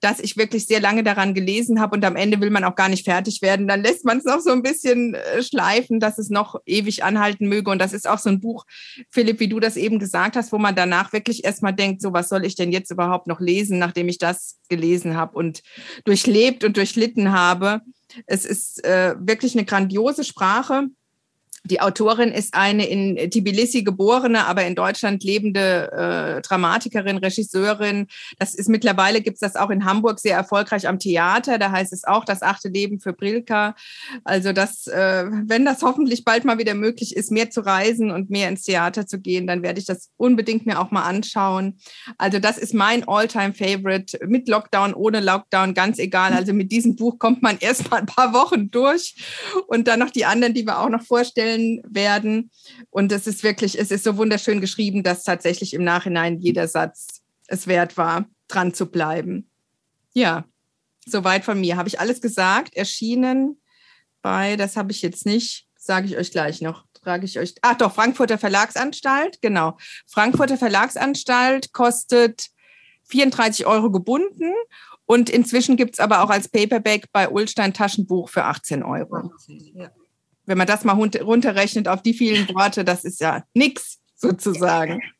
dass 0.00 0.20
ich 0.20 0.36
wirklich 0.36 0.66
sehr 0.66 0.80
lange 0.80 1.02
daran 1.02 1.34
gelesen 1.34 1.80
habe 1.80 1.96
und 1.96 2.04
am 2.04 2.16
Ende 2.16 2.40
will 2.40 2.50
man 2.50 2.64
auch 2.64 2.76
gar 2.76 2.88
nicht 2.88 3.04
fertig 3.04 3.42
werden. 3.42 3.68
Dann 3.68 3.82
lässt 3.82 4.04
man 4.04 4.18
es 4.18 4.24
noch 4.24 4.40
so 4.40 4.50
ein 4.50 4.62
bisschen 4.62 5.14
äh, 5.14 5.42
schleifen, 5.42 6.00
dass 6.00 6.18
es 6.18 6.30
noch 6.30 6.60
ewig 6.66 7.04
anhalten 7.04 7.48
möge. 7.48 7.70
Und 7.70 7.80
das 7.80 7.92
ist 7.92 8.08
auch 8.08 8.18
so 8.18 8.30
ein 8.30 8.40
Buch, 8.40 8.64
Philipp, 9.10 9.40
wie 9.40 9.48
du 9.48 9.60
das 9.60 9.76
eben 9.76 9.98
gesagt 9.98 10.36
hast, 10.36 10.52
wo 10.52 10.58
man 10.58 10.74
danach 10.74 11.12
wirklich 11.12 11.44
erstmal 11.44 11.74
denkt, 11.74 12.02
so 12.02 12.12
was 12.12 12.28
soll 12.28 12.44
ich 12.44 12.54
denn 12.54 12.72
jetzt 12.72 12.90
überhaupt 12.90 13.26
noch 13.26 13.40
lesen, 13.40 13.78
nachdem 13.78 14.08
ich 14.08 14.18
das 14.18 14.58
gelesen 14.68 15.16
habe 15.16 15.36
und 15.36 15.62
durchlebt 16.04 16.64
und 16.64 16.76
durchlitten 16.76 17.32
habe. 17.32 17.80
Es 18.26 18.44
ist 18.44 18.84
äh, 18.84 19.14
wirklich 19.18 19.54
eine 19.54 19.64
grandiose 19.64 20.24
Sprache. 20.24 20.88
Die 21.68 21.80
Autorin 21.82 22.30
ist 22.30 22.54
eine 22.54 22.86
in 22.86 23.30
Tbilisi 23.30 23.82
geborene, 23.82 24.46
aber 24.46 24.64
in 24.64 24.74
Deutschland 24.74 25.22
lebende 25.22 25.92
äh, 25.92 26.40
Dramatikerin, 26.40 27.18
Regisseurin. 27.18 28.06
Das 28.38 28.54
ist 28.54 28.68
mittlerweile 28.68 29.20
gibt 29.20 29.34
es 29.34 29.40
das 29.40 29.56
auch 29.56 29.68
in 29.68 29.84
Hamburg 29.84 30.18
sehr 30.18 30.34
erfolgreich 30.34 30.88
am 30.88 30.98
Theater. 30.98 31.58
Da 31.58 31.70
heißt 31.70 31.92
es 31.92 32.04
auch 32.04 32.24
das 32.24 32.42
achte 32.42 32.68
Leben 32.68 33.00
für 33.00 33.12
Brilka. 33.12 33.74
Also 34.24 34.52
das, 34.52 34.86
äh, 34.86 35.26
wenn 35.44 35.66
das 35.66 35.82
hoffentlich 35.82 36.24
bald 36.24 36.46
mal 36.46 36.58
wieder 36.58 36.74
möglich 36.74 37.14
ist, 37.14 37.30
mehr 37.30 37.50
zu 37.50 37.60
reisen 37.60 38.10
und 38.10 38.30
mehr 38.30 38.48
ins 38.48 38.62
Theater 38.62 39.06
zu 39.06 39.20
gehen, 39.20 39.46
dann 39.46 39.62
werde 39.62 39.78
ich 39.78 39.86
das 39.86 40.10
unbedingt 40.16 40.64
mir 40.64 40.80
auch 40.80 40.90
mal 40.90 41.02
anschauen. 41.04 41.78
Also 42.16 42.38
das 42.38 42.56
ist 42.56 42.72
mein 42.72 43.06
All-Time-Favorite 43.06 44.20
mit 44.26 44.48
Lockdown, 44.48 44.94
ohne 44.94 45.20
Lockdown, 45.20 45.74
ganz 45.74 45.98
egal. 45.98 46.32
Also 46.32 46.54
mit 46.54 46.72
diesem 46.72 46.96
Buch 46.96 47.18
kommt 47.18 47.42
man 47.42 47.58
erst 47.60 47.90
mal 47.90 47.98
ein 47.98 48.06
paar 48.06 48.32
Wochen 48.32 48.70
durch 48.70 49.14
und 49.66 49.86
dann 49.86 49.98
noch 49.98 50.10
die 50.10 50.24
anderen, 50.24 50.54
die 50.54 50.64
wir 50.64 50.78
auch 50.78 50.88
noch 50.88 51.02
vorstellen 51.02 51.57
Stellen 51.58 51.82
werden. 51.88 52.50
Und 52.90 53.12
es 53.12 53.26
ist 53.26 53.42
wirklich, 53.42 53.78
es 53.78 53.90
ist 53.90 54.04
so 54.04 54.16
wunderschön 54.16 54.60
geschrieben, 54.60 55.02
dass 55.02 55.24
tatsächlich 55.24 55.74
im 55.74 55.84
Nachhinein 55.84 56.38
jeder 56.38 56.68
Satz 56.68 57.22
es 57.46 57.66
wert 57.66 57.96
war, 57.96 58.26
dran 58.46 58.74
zu 58.74 58.86
bleiben. 58.86 59.50
Ja, 60.12 60.44
soweit 61.06 61.44
von 61.44 61.60
mir. 61.60 61.76
Habe 61.76 61.88
ich 61.88 62.00
alles 62.00 62.20
gesagt? 62.20 62.76
Erschienen 62.76 63.60
bei, 64.22 64.56
das 64.56 64.76
habe 64.76 64.92
ich 64.92 65.02
jetzt 65.02 65.26
nicht, 65.26 65.68
sage 65.76 66.06
ich 66.06 66.16
euch 66.16 66.30
gleich 66.30 66.60
noch. 66.60 66.84
Trage 66.94 67.24
ich 67.24 67.38
euch. 67.38 67.54
Ach 67.62 67.76
doch, 67.76 67.94
Frankfurter 67.94 68.38
Verlagsanstalt, 68.38 69.40
genau. 69.40 69.78
Frankfurter 70.06 70.56
Verlagsanstalt 70.56 71.72
kostet 71.72 72.48
34 73.04 73.64
Euro 73.66 73.90
gebunden 73.90 74.52
und 75.06 75.30
inzwischen 75.30 75.76
gibt 75.76 75.94
es 75.94 76.00
aber 76.00 76.22
auch 76.22 76.30
als 76.30 76.48
Paperback 76.48 77.06
bei 77.12 77.28
Ulstein 77.28 77.72
Taschenbuch 77.72 78.28
für 78.28 78.44
18 78.44 78.82
Euro. 78.82 79.30
Ja 79.74 79.90
wenn 80.48 80.58
man 80.58 80.66
das 80.66 80.84
mal 80.84 80.94
runterrechnet 80.94 81.88
auf 81.88 82.02
die 82.02 82.14
vielen 82.14 82.48
Worte, 82.54 82.84
das 82.84 83.04
ist 83.04 83.20
ja 83.20 83.44
nichts 83.54 83.98
sozusagen. 84.16 85.00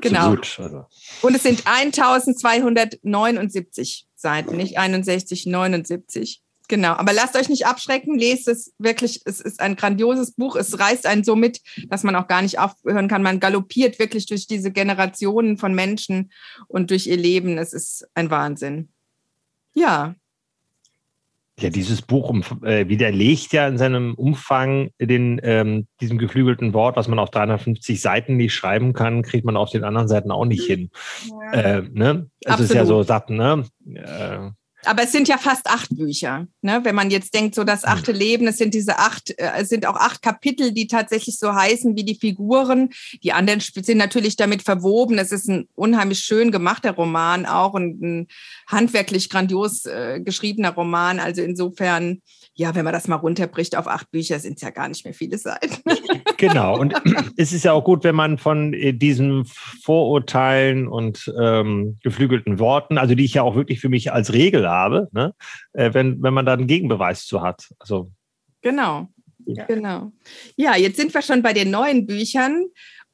Genau. 0.00 0.36
Also. 0.36 0.86
Und 1.20 1.34
es 1.34 1.42
sind 1.42 1.66
1279 1.66 4.06
Seiten, 4.14 4.56
nicht 4.56 4.78
61, 4.78 5.46
79. 5.46 6.44
Genau. 6.68 6.92
Aber 6.92 7.12
lasst 7.12 7.34
euch 7.34 7.48
nicht 7.48 7.66
abschrecken, 7.66 8.16
lest 8.18 8.46
es 8.46 8.72
wirklich. 8.78 9.22
Es 9.24 9.40
ist 9.40 9.60
ein 9.60 9.74
grandioses 9.74 10.30
Buch. 10.32 10.54
Es 10.54 10.78
reißt 10.78 11.06
einen 11.06 11.24
so 11.24 11.34
mit, 11.34 11.60
dass 11.88 12.04
man 12.04 12.14
auch 12.14 12.28
gar 12.28 12.42
nicht 12.42 12.60
aufhören 12.60 13.08
kann. 13.08 13.22
Man 13.22 13.40
galoppiert 13.40 13.98
wirklich 13.98 14.26
durch 14.26 14.46
diese 14.46 14.70
Generationen 14.70 15.56
von 15.56 15.74
Menschen 15.74 16.30
und 16.68 16.90
durch 16.90 17.08
ihr 17.08 17.16
Leben. 17.16 17.58
Es 17.58 17.72
ist 17.72 18.06
ein 18.14 18.30
Wahnsinn. 18.30 18.90
Ja, 19.74 20.14
ja, 21.60 21.70
dieses 21.70 22.02
Buch 22.02 22.34
äh, 22.62 22.88
widerlegt 22.88 23.52
ja 23.52 23.66
in 23.66 23.78
seinem 23.78 24.14
Umfang 24.14 24.90
den, 25.00 25.40
ähm, 25.42 25.86
diesem 26.00 26.18
geflügelten 26.18 26.72
Wort, 26.72 26.96
was 26.96 27.08
man 27.08 27.18
auf 27.18 27.30
350 27.30 28.00
Seiten 28.00 28.36
nicht 28.36 28.54
schreiben 28.54 28.92
kann, 28.92 29.22
kriegt 29.22 29.44
man 29.44 29.56
auf 29.56 29.70
den 29.70 29.84
anderen 29.84 30.08
Seiten 30.08 30.30
auch 30.30 30.44
nicht 30.44 30.64
hin. 30.64 30.90
Ja. 31.52 31.60
Äh, 31.60 31.82
ne? 31.92 32.30
Also 32.44 32.64
es 32.64 32.70
ist 32.70 32.76
ja 32.76 32.86
so 32.86 33.02
satt, 33.02 33.30
ne? 33.30 33.64
Äh, 33.94 34.50
aber 34.88 35.02
es 35.02 35.12
sind 35.12 35.28
ja 35.28 35.36
fast 35.36 35.66
acht 35.66 35.94
Bücher. 35.94 36.46
Ne? 36.62 36.80
Wenn 36.82 36.94
man 36.94 37.10
jetzt 37.10 37.34
denkt, 37.34 37.54
so 37.54 37.62
das 37.62 37.84
achte 37.84 38.10
Leben, 38.10 38.46
es 38.46 38.56
sind 38.56 38.72
diese 38.72 38.98
acht, 38.98 39.30
äh, 39.38 39.50
es 39.58 39.68
sind 39.68 39.84
auch 39.84 39.96
acht 39.96 40.22
Kapitel, 40.22 40.72
die 40.72 40.86
tatsächlich 40.86 41.38
so 41.38 41.54
heißen 41.54 41.94
wie 41.94 42.04
die 42.04 42.14
Figuren. 42.14 42.88
Die 43.22 43.32
anderen 43.32 43.60
sind 43.60 43.98
natürlich 43.98 44.36
damit 44.36 44.62
verwoben. 44.62 45.18
Es 45.18 45.30
ist 45.30 45.46
ein 45.46 45.68
unheimlich 45.74 46.20
schön 46.20 46.50
gemachter 46.50 46.92
Roman 46.92 47.44
auch 47.44 47.74
und 47.74 48.00
ein 48.02 48.28
handwerklich 48.66 49.28
grandios 49.28 49.84
äh, 49.84 50.20
geschriebener 50.20 50.70
Roman. 50.70 51.20
Also 51.20 51.42
insofern 51.42 52.22
ja, 52.58 52.74
wenn 52.74 52.84
man 52.84 52.92
das 52.92 53.06
mal 53.06 53.14
runterbricht 53.14 53.76
auf 53.76 53.86
acht 53.86 54.10
Bücher, 54.10 54.40
sind 54.40 54.56
es 54.56 54.62
ja 54.62 54.70
gar 54.70 54.88
nicht 54.88 55.04
mehr 55.04 55.14
viele 55.14 55.38
Seiten. 55.38 55.76
genau. 56.38 56.76
Und 56.76 56.92
es 57.36 57.52
ist 57.52 57.64
ja 57.64 57.72
auch 57.72 57.84
gut, 57.84 58.02
wenn 58.02 58.16
man 58.16 58.36
von 58.36 58.74
äh, 58.74 58.92
diesen 58.92 59.44
Vorurteilen 59.44 60.88
und 60.88 61.32
ähm, 61.40 61.98
geflügelten 62.02 62.58
Worten, 62.58 62.98
also 62.98 63.14
die 63.14 63.24
ich 63.24 63.34
ja 63.34 63.42
auch 63.42 63.54
wirklich 63.54 63.78
für 63.78 63.88
mich 63.88 64.12
als 64.12 64.32
Regel 64.32 64.68
habe, 64.68 65.08
ne, 65.12 65.34
äh, 65.72 65.94
wenn, 65.94 66.20
wenn 66.20 66.34
man 66.34 66.46
da 66.46 66.54
einen 66.54 66.66
Gegenbeweis 66.66 67.26
zu 67.26 67.42
hat. 67.42 67.68
Also, 67.78 68.10
genau. 68.60 69.06
Ja. 69.46 69.64
Genau. 69.66 70.10
Ja, 70.56 70.76
jetzt 70.76 70.96
sind 70.96 71.14
wir 71.14 71.22
schon 71.22 71.42
bei 71.42 71.52
den 71.52 71.70
neuen 71.70 72.06
Büchern. 72.06 72.66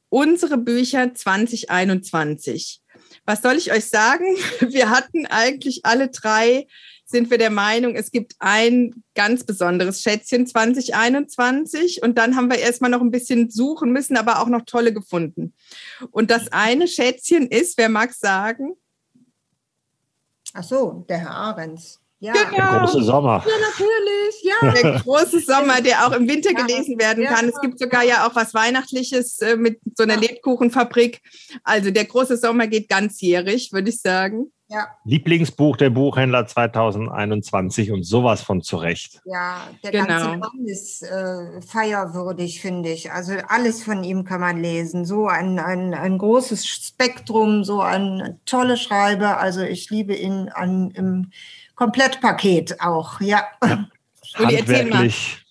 Unsere 0.09 0.57
Bücher 0.57 1.13
2021. 1.13 2.81
Was 3.25 3.43
soll 3.43 3.57
ich 3.57 3.71
euch 3.71 3.85
sagen? 3.85 4.25
Wir 4.69 4.89
hatten 4.89 5.27
eigentlich 5.27 5.81
alle 5.83 6.09
drei 6.09 6.65
sind 7.05 7.29
wir 7.29 7.37
der 7.37 7.51
Meinung, 7.51 7.95
es 7.95 8.11
gibt 8.11 8.33
ein 8.39 9.03
ganz 9.13 9.43
besonderes 9.43 10.01
Schätzchen 10.01 10.47
2021 10.47 12.01
und 12.03 12.17
dann 12.17 12.35
haben 12.35 12.49
wir 12.49 12.57
erstmal 12.57 12.89
noch 12.89 13.01
ein 13.01 13.11
bisschen 13.11 13.49
suchen 13.49 13.91
müssen, 13.91 14.17
aber 14.17 14.41
auch 14.41 14.47
noch 14.47 14.63
tolle 14.65 14.93
gefunden. 14.93 15.53
Und 16.11 16.31
das 16.31 16.51
eine 16.51 16.87
Schätzchen 16.87 17.47
ist, 17.47 17.77
wer 17.77 17.89
mag 17.89 18.13
sagen? 18.13 18.75
Ach 20.53 20.63
so, 20.63 21.05
der 21.09 21.19
Herr 21.19 21.31
Ahrens. 21.31 21.99
Ja. 22.19 22.33
Genau. 22.33 22.71
Der 22.71 22.79
große 22.79 23.03
Sommer. 23.03 23.45
Ja, 23.45 23.53
natürlich. 23.69 24.43
Ja. 24.43 24.71
Der 24.71 25.01
große 25.01 25.39
Sommer, 25.41 25.81
der 25.81 26.07
auch 26.07 26.13
im 26.13 26.27
Winter 26.27 26.53
gelesen 26.53 26.97
werden 26.97 27.25
kann. 27.25 27.49
Es 27.49 27.59
gibt 27.61 27.77
sogar 27.77 28.03
ja 28.03 28.25
auch 28.25 28.35
was 28.35 28.53
Weihnachtliches 28.53 29.41
äh, 29.41 29.57
mit 29.57 29.79
so 29.95 30.03
einer 30.03 30.17
Lebkuchenfabrik. 30.17 31.21
Also 31.63 31.91
der 31.91 32.05
große 32.05 32.37
Sommer 32.37 32.67
geht 32.67 32.89
ganzjährig, 32.89 33.73
würde 33.73 33.89
ich 33.89 34.01
sagen. 34.01 34.51
Ja. 34.67 34.87
Lieblingsbuch 35.03 35.77
der 35.77 35.91
Buchhändler 35.91 36.47
2021 36.47 37.91
und 37.91 38.03
sowas 38.03 38.41
von 38.41 38.63
zurecht. 38.63 39.21
Ja, 39.25 39.67
der 39.83 39.91
genau. 39.91 40.07
ganze 40.07 40.37
Mann 40.37 40.65
ist 40.65 41.03
äh, 41.03 41.61
feierwürdig, 41.61 42.61
finde 42.61 42.89
ich. 42.89 43.11
Also 43.11 43.33
alles 43.47 43.83
von 43.83 44.03
ihm 44.03 44.23
kann 44.23 44.41
man 44.41 44.59
lesen. 44.59 45.05
So 45.05 45.27
ein, 45.27 45.59
ein, 45.59 45.93
ein 45.93 46.17
großes 46.17 46.65
Spektrum, 46.65 47.63
so 47.63 47.81
ein 47.81 48.39
tolle 48.45 48.77
Schreiber. 48.77 49.39
Also 49.39 49.61
ich 49.61 49.91
liebe 49.91 50.15
ihn 50.15 50.49
an, 50.49 50.89
im 50.91 51.31
Komplettpaket 51.75 52.81
auch, 52.81 53.21
ja. 53.21 53.43
ja. 53.63 53.87
Handwerklich 54.33 55.44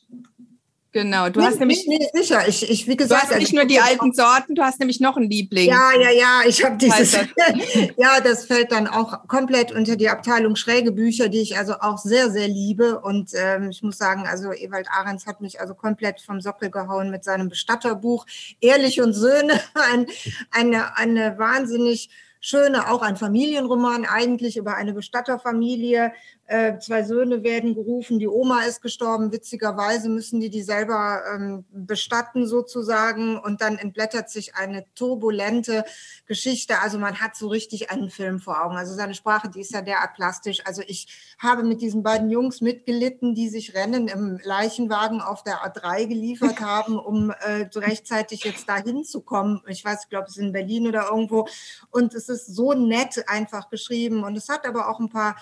Genau, 0.95 1.28
du 1.28 1.40
nee, 1.40 1.47
hast 1.47 1.59
nämlich 1.59 1.88
nicht 1.88 2.14
sicher. 2.14 2.47
Ich, 2.47 2.70
ich, 2.70 2.86
wie 2.86 2.97
gesagt, 2.97 3.24
du 3.24 3.30
hast 3.30 3.38
nicht 3.40 3.53
nur 3.53 3.64
die 3.64 3.80
alten 3.80 4.12
Sorten, 4.12 4.55
du 4.55 4.62
hast 4.62 4.78
nämlich 4.78 5.01
noch 5.01 5.16
einen 5.16 5.28
Liebling. 5.28 5.68
Ja, 5.68 5.90
ja, 6.01 6.11
ja. 6.11 6.42
Ich 6.47 6.64
habe 6.64 6.76
dieses. 6.76 7.14
ja, 7.97 8.20
das 8.22 8.47
fällt 8.47 8.70
dann 8.70 8.86
auch 8.86 9.26
komplett 9.26 9.72
unter 9.72 9.97
die 9.97 10.09
Abteilung 10.09 10.55
schräge 10.55 10.92
Bücher, 10.92 11.28
die 11.28 11.40
ich 11.40 11.59
also 11.59 11.74
auch 11.80 11.99
sehr, 11.99 12.30
sehr 12.30 12.47
liebe. 12.47 13.01
Und 13.01 13.32
ähm, 13.34 13.70
ich 13.70 13.82
muss 13.82 13.99
sagen, 13.99 14.24
also 14.28 14.53
Ewald 14.53 14.86
Ahrens 14.88 15.26
hat 15.26 15.40
mich 15.40 15.61
also 15.61 15.74
komplett 15.74 16.20
vom 16.20 16.40
Sockel 16.40 16.70
gehauen 16.70 17.11
mit 17.11 17.24
seinem 17.24 17.49
Bestatterbuch 17.49 18.24
Ehrlich 18.61 19.01
und 19.01 19.14
Söhne. 19.14 19.61
Ein, 19.74 20.07
eine, 20.53 20.97
eine 20.97 21.38
wahnsinnig 21.40 22.09
schöne, 22.45 22.90
auch 22.90 23.01
ein 23.01 23.16
Familienroman 23.16 24.05
eigentlich 24.05 24.59
über 24.59 24.76
eine 24.76 24.92
Bestatterfamilie. 24.92 26.12
Äh, 26.47 26.78
zwei 26.78 27.03
Söhne 27.05 27.42
werden 27.42 27.74
gerufen, 27.74 28.18
die 28.18 28.28
Oma 28.28 28.64
ist 28.64 28.82
gestorben. 28.82 29.32
Witzigerweise 29.32 30.11
müssen 30.11 30.40
die 30.40 30.51
die 30.51 30.62
selber 30.62 31.22
ähm, 31.34 31.64
bestatten 31.70 32.47
sozusagen. 32.47 33.38
Und 33.38 33.62
dann 33.62 33.78
entblättert 33.78 34.28
sich 34.28 34.55
eine 34.55 34.84
turbulente 34.95 35.84
Geschichte. 36.26 36.80
Also 36.80 36.99
man 36.99 37.20
hat 37.20 37.34
so 37.34 37.49
richtig 37.49 37.90
einen 37.90 38.11
Film 38.11 38.40
vor 38.40 38.62
Augen. 38.62 38.76
Also 38.76 38.95
seine 38.95 39.14
Sprache, 39.14 39.49
die 39.49 39.62
ist 39.62 39.72
ja 39.72 39.80
derart 39.80 40.14
plastisch. 40.14 40.61
Also 40.66 40.82
ich 40.86 41.34
habe 41.38 41.62
mit 41.62 41.80
diesen 41.80 42.03
beiden 42.03 42.28
Jungs 42.28 42.61
mitgelitten, 42.61 43.34
die 43.34 43.49
sich 43.49 43.74
Rennen 43.74 44.09
im 44.09 44.38
Leichenwagen 44.42 45.22
auf 45.22 45.45
der 45.45 45.64
A3 45.64 46.07
geliefert 46.07 46.61
haben, 46.61 46.99
um 46.99 47.30
äh, 47.30 47.70
rechtzeitig 47.74 48.45
jetzt 48.45 48.68
dahin 48.68 49.03
zu 49.05 49.22
kommen. 49.22 49.62
Ich 49.66 49.82
weiß, 49.82 50.05
ich 50.05 50.11
glaube, 50.11 50.26
es 50.28 50.36
ist 50.36 50.42
in 50.42 50.53
Berlin 50.53 50.88
oder 50.88 51.09
irgendwo. 51.11 51.49
Und 51.90 52.12
es 52.12 52.28
ist 52.28 52.55
so 52.55 52.74
nett 52.74 53.24
einfach 53.28 53.70
geschrieben. 53.70 54.24
Und 54.24 54.36
es 54.36 54.51
hat 54.51 54.66
aber 54.66 54.90
auch 54.90 55.01
ein 55.01 55.09
paar 55.09 55.36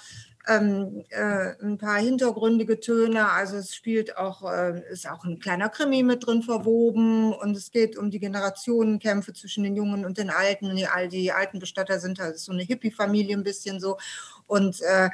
ähm, 0.48 1.04
äh, 1.10 1.54
ein 1.62 1.78
paar 1.78 1.98
hintergründige 1.98 2.80
Töne. 2.80 3.30
Also 3.30 3.56
es 3.56 3.74
spielt 3.74 4.16
auch, 4.16 4.50
äh, 4.50 4.82
ist 4.90 5.08
auch 5.08 5.24
ein 5.24 5.38
kleiner 5.38 5.68
Krimi 5.68 6.02
mit 6.02 6.26
drin 6.26 6.42
verwoben 6.42 7.32
und 7.32 7.56
es 7.56 7.70
geht 7.70 7.96
um 7.96 8.10
die 8.10 8.18
Generationenkämpfe 8.18 9.32
zwischen 9.32 9.64
den 9.64 9.76
Jungen 9.76 10.04
und 10.04 10.18
den 10.18 10.30
Alten. 10.30 10.74
Die, 10.76 10.86
die 11.08 11.32
alten 11.32 11.58
Bestatter 11.58 12.00
sind 12.00 12.18
halt 12.18 12.38
so 12.38 12.52
eine 12.52 12.62
Hippie-Familie 12.62 13.36
ein 13.36 13.44
bisschen 13.44 13.80
so 13.80 13.98
und 14.46 14.80
äh, 14.82 15.10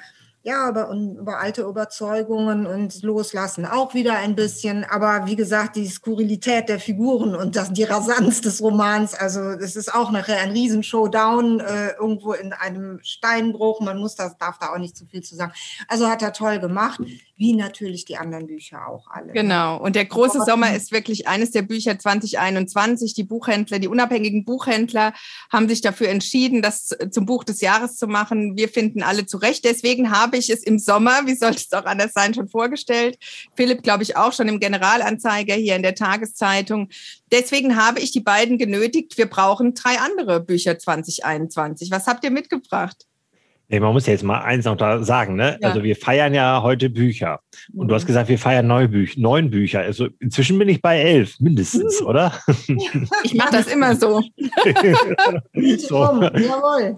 ja, 0.49 0.71
über, 0.71 0.91
über 0.91 1.39
alte 1.39 1.63
Überzeugungen 1.63 2.67
und 2.67 3.03
Loslassen 3.03 3.67
auch 3.67 3.93
wieder 3.93 4.17
ein 4.17 4.35
bisschen. 4.35 4.85
Aber 4.85 5.27
wie 5.27 5.37
gesagt, 5.37 5.77
die 5.77 5.87
Skurrilität 5.87 6.71
der 6.71 6.81
Figuren 6.81 7.35
und 7.35 7.55
das, 7.55 7.71
die 7.71 7.85
Rasanz 7.85 8.41
des 8.41 8.63
Romans, 8.63 9.13
also 9.13 9.41
es 9.41 9.77
ist 9.77 9.95
auch 9.95 10.11
nachher 10.11 10.41
ein 10.41 10.51
Riesen-Showdown 10.53 11.61
äh, 11.61 11.89
irgendwo 12.01 12.33
in 12.33 12.55
einem 12.55 12.99
Steinbruch. 13.03 13.83
Man 13.83 13.99
muss 13.99 14.15
das, 14.15 14.39
darf 14.39 14.59
da 14.59 14.73
auch 14.73 14.79
nicht 14.79 14.97
zu 14.97 15.05
viel 15.05 15.23
zu 15.23 15.37
sagen. 15.37 15.53
Also 15.87 16.09
hat 16.09 16.23
er 16.23 16.33
toll 16.33 16.59
gemacht 16.59 17.01
wie 17.39 17.55
natürlich 17.55 18.05
die 18.05 18.17
anderen 18.17 18.49
Bücher 18.49 18.89
auch 18.89 19.07
alle. 19.09 19.33
Genau. 19.33 19.79
Und 19.79 19.95
der 19.95 20.05
große 20.05 20.45
Sommer 20.45 20.75
ist 20.75 20.91
wirklich 20.91 21.29
eines 21.29 21.53
der 21.53 21.63
Bücher 21.63 21.97
2021. 21.97 23.15
Die 23.15 23.23
Buchhändler, 23.23 23.79
die 23.79 23.87
unabhängigen 23.87 24.45
Buchhändler 24.45 25.15
haben 25.51 25.69
sich 25.69 25.81
dafür 25.81 26.09
entschieden, 26.09 26.63
das 26.63 26.97
zum 27.11 27.27
Buch 27.27 27.45
des 27.45 27.61
Jahres 27.61 27.97
zu 27.97 28.09
machen. 28.09 28.57
Wir 28.57 28.69
finden 28.69 29.05
alle 29.05 29.25
zu 29.25 29.37
Recht. 29.39 29.65
Deswegen 29.65 30.11
habe 30.11 30.37
ich 30.39 30.51
es 30.51 30.63
im 30.63 30.79
Sommer, 30.79 31.27
wie 31.27 31.35
sollte 31.35 31.59
es 31.59 31.73
auch 31.73 31.85
anders 31.85 32.13
sein, 32.15 32.35
schon 32.35 32.49
vorgestellt. 32.49 33.19
Philipp, 33.57 33.83
glaube 33.83 34.03
ich, 34.03 34.17
auch 34.17 34.33
schon 34.33 34.49
im 34.49 34.61
Generalanzeiger 34.61 35.55
hier 35.55 35.77
in 35.77 35.83
der 35.83 35.95
Tageszeitung. 35.95 36.89
Deswegen 37.33 37.77
habe 37.77 38.01
ich 38.01 38.13
die 38.13 38.21
beiden 38.21 38.59
genötigt. 38.59 39.19
Wir 39.19 39.27
brauchen 39.27 39.75
drei 39.75 39.99
andere 39.99 40.41
Bücher 40.41 40.79
2021. 40.79 41.91
Was 41.91 42.07
habt 42.07 42.25
ihr 42.25 42.31
mitgebracht? 42.31 43.08
Nee, 43.71 43.81
man 43.81 43.93
muss 43.93 44.07
ja 44.07 44.15
jetzt 44.15 44.23
mal 44.23 44.41
eins 44.41 44.65
noch 44.65 44.79
da 44.79 45.03
sagen, 45.05 45.37
ne? 45.37 45.59
Ja. 45.61 45.69
Also 45.69 45.83
wir 45.83 45.95
feiern 45.95 46.33
ja 46.33 46.63
heute 46.63 46.89
Bücher. 46.89 47.41
Und 47.75 47.85
mhm. 47.85 47.89
du 47.89 47.95
hast 47.95 48.05
mhm. 48.05 48.09
gesagt, 48.09 48.29
wir 48.31 48.39
feiern 48.39 48.67
neue 48.67 48.89
Bücher, 48.89 49.21
neun 49.21 49.51
Bücher. 49.51 49.81
Also 49.81 50.09
inzwischen 50.21 50.59
bin 50.59 50.71
ich 50.71 50.81
bei 50.81 50.99
elf, 50.99 51.39
mindestens, 51.39 52.01
oder? 52.03 52.33
Ich 53.25 53.35
mache 53.35 53.53
das 53.53 53.67
immer 53.67 53.95
so. 53.97 54.23
so. 55.79 55.97
Jawohl. 55.97 56.97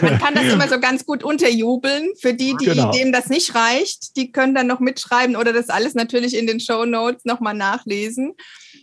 Man 0.00 0.18
kann 0.18 0.34
das 0.34 0.52
immer 0.52 0.68
so 0.68 0.80
ganz 0.80 1.06
gut 1.06 1.22
unterjubeln. 1.22 2.08
Für 2.20 2.34
die, 2.34 2.56
die 2.58 2.66
genau. 2.66 2.90
denen 2.90 3.12
das 3.12 3.28
nicht 3.28 3.54
reicht, 3.54 4.16
die 4.16 4.32
können 4.32 4.54
dann 4.54 4.66
noch 4.66 4.80
mitschreiben 4.80 5.36
oder 5.36 5.52
das 5.52 5.68
alles 5.68 5.94
natürlich 5.94 6.36
in 6.36 6.46
den 6.46 6.60
Show 6.60 6.84
Notes 6.84 7.24
nochmal 7.24 7.54
nachlesen. 7.54 8.34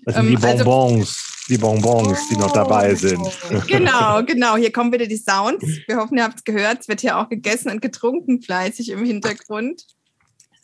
Das 0.05 0.15
sind 0.15 0.27
die 0.27 0.33
ähm, 0.35 0.41
Bonbons. 0.41 0.99
Also, 0.99 1.28
die 1.49 1.57
Bonbons, 1.57 2.29
die 2.29 2.37
noch 2.37 2.51
dabei 2.51 2.93
sind. 2.93 3.27
Genau, 3.67 4.23
genau. 4.25 4.55
Hier 4.55 4.71
kommen 4.71 4.93
wieder 4.93 5.07
die 5.07 5.17
Sounds. 5.17 5.65
Wir 5.87 5.97
hoffen, 5.97 6.17
ihr 6.17 6.23
habt 6.23 6.37
es 6.37 6.43
gehört. 6.43 6.81
Es 6.81 6.87
wird 6.87 7.01
hier 7.01 7.17
auch 7.17 7.27
gegessen 7.27 7.71
und 7.71 7.81
getrunken 7.81 8.41
fleißig 8.41 8.89
im 8.89 9.03
Hintergrund. 9.03 9.85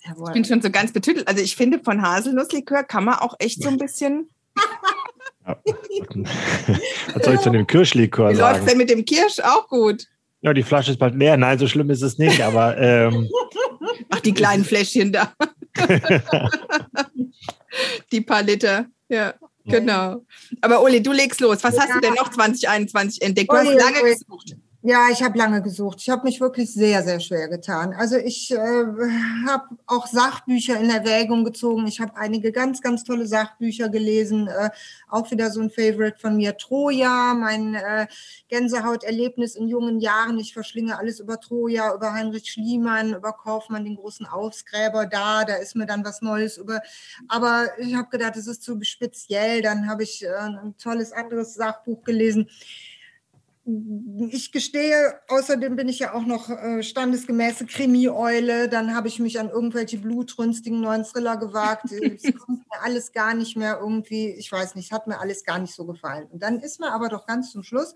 Ich 0.03 0.33
bin 0.33 0.45
schon 0.45 0.61
so 0.61 0.69
ganz 0.69 0.93
betüttelt. 0.93 1.27
Also 1.27 1.41
ich 1.41 1.55
finde, 1.55 1.79
von 1.79 2.03
Haselnusslikör 2.03 2.83
kann 2.83 3.05
man 3.05 3.15
auch 3.15 3.35
echt 3.39 3.63
so 3.63 3.69
ein 3.69 3.77
bisschen... 3.79 4.29
Ja. 5.47 5.57
Was 7.13 7.25
soll 7.25 7.35
ich 7.35 7.41
zu 7.41 7.49
dem 7.49 7.65
Kirschlikör 7.65 8.29
Wie 8.29 8.35
sagen? 8.35 8.55
Wie 8.55 8.59
läuft 8.59 8.69
denn 8.71 8.77
mit 8.77 8.89
dem 8.89 9.03
Kirsch? 9.03 9.39
Auch 9.39 9.67
gut. 9.67 10.05
Ja, 10.41 10.53
die 10.53 10.63
Flasche 10.63 10.91
ist 10.91 10.99
bald 10.99 11.15
leer. 11.15 11.37
Nein, 11.37 11.57
so 11.57 11.67
schlimm 11.67 11.89
ist 11.89 12.03
es 12.03 12.19
nicht, 12.19 12.41
aber... 12.41 12.77
Ähm, 12.77 13.27
Ach, 14.09 14.19
die 14.19 14.33
kleinen 14.33 14.63
Fläschchen 14.65 15.11
da. 15.11 15.33
die 18.11 18.21
paar 18.21 18.43
Liter, 18.43 18.85
ja. 19.09 19.33
Genau. 19.65 20.23
Aber 20.61 20.83
Uli, 20.83 21.01
du 21.01 21.11
legst 21.11 21.41
los. 21.41 21.63
Was 21.63 21.77
hast 21.79 21.93
du 21.95 21.99
denn 21.99 22.13
noch 22.13 22.29
2021 22.29 23.21
entdeckt? 23.21 23.51
Du 23.51 23.57
hast 23.57 23.65
lange 23.65 24.01
gesucht. 24.03 24.55
Ja, 24.87 25.09
ich 25.11 25.23
habe 25.23 25.35
lange 25.35 25.63
gesucht. 25.63 25.97
Ich 25.99 26.11
habe 26.11 26.25
mich 26.25 26.39
wirklich 26.39 26.71
sehr, 26.71 27.01
sehr 27.01 27.19
schwer 27.19 27.47
getan. 27.47 27.95
Also 27.95 28.17
ich 28.17 28.51
äh, 28.51 28.57
habe 29.47 29.63
auch 29.87 30.05
Sachbücher 30.05 30.79
in 30.79 30.91
Erwägung 30.91 31.43
gezogen. 31.43 31.87
Ich 31.87 31.99
habe 31.99 32.15
einige 32.17 32.51
ganz, 32.51 32.83
ganz 32.83 33.03
tolle 33.03 33.25
Sachbücher 33.25 33.89
gelesen. 33.89 34.47
Äh, 34.47 34.69
auch 35.09 35.31
wieder 35.31 35.49
so 35.49 35.59
ein 35.59 35.71
Favorite 35.71 36.19
von 36.19 36.37
mir, 36.37 36.55
Troja, 36.57 37.33
mein 37.33 37.73
äh, 37.73 38.05
Gänsehauterlebnis 38.47 39.55
in 39.55 39.69
jungen 39.69 39.99
Jahren. 39.99 40.37
Ich 40.37 40.53
verschlinge 40.53 40.99
alles 40.99 41.19
über 41.19 41.39
Troja, 41.39 41.91
über 41.95 42.13
Heinrich 42.13 42.51
Schliemann, 42.51 43.15
über 43.15 43.33
Kaufmann, 43.33 43.85
den 43.85 43.95
großen 43.95 44.27
Ausgräber 44.27 45.07
da. 45.07 45.45
Da 45.45 45.55
ist 45.55 45.75
mir 45.75 45.87
dann 45.87 46.05
was 46.05 46.21
Neues 46.21 46.57
über. 46.57 46.83
Aber 47.27 47.69
ich 47.79 47.95
habe 47.95 48.09
gedacht, 48.09 48.35
es 48.35 48.45
ist 48.45 48.61
zu 48.61 48.79
speziell. 48.83 49.63
Dann 49.63 49.89
habe 49.89 50.03
ich 50.03 50.23
äh, 50.23 50.27
ein 50.27 50.75
tolles 50.77 51.11
anderes 51.11 51.55
Sachbuch 51.55 52.03
gelesen 52.03 52.47
ich 54.29 54.51
gestehe, 54.51 55.19
außerdem 55.27 55.75
bin 55.75 55.89
ich 55.89 55.97
ja 55.97 56.13
auch 56.13 56.25
noch 56.25 56.49
äh, 56.51 56.83
standesgemäße 56.83 57.65
Krimi-Eule. 57.65 58.69
Dann 58.69 58.95
habe 58.95 59.07
ich 59.07 59.19
mich 59.19 59.39
an 59.39 59.49
irgendwelche 59.49 59.97
blutrünstigen 59.97 60.81
neuen 60.81 61.03
Thriller 61.03 61.37
gewagt. 61.37 61.91
Es 61.91 62.21
kommt 62.45 62.59
mir 62.59 62.83
alles 62.83 63.11
gar 63.11 63.33
nicht 63.33 63.57
mehr 63.57 63.79
irgendwie, 63.79 64.29
ich 64.29 64.51
weiß 64.51 64.75
nicht, 64.75 64.91
hat 64.91 65.07
mir 65.07 65.19
alles 65.19 65.43
gar 65.43 65.57
nicht 65.57 65.73
so 65.73 65.85
gefallen. 65.85 66.27
Und 66.31 66.43
dann 66.43 66.59
ist 66.59 66.79
mir 66.79 66.91
aber 66.91 67.09
doch 67.09 67.25
ganz 67.25 67.51
zum 67.51 67.63
Schluss 67.63 67.95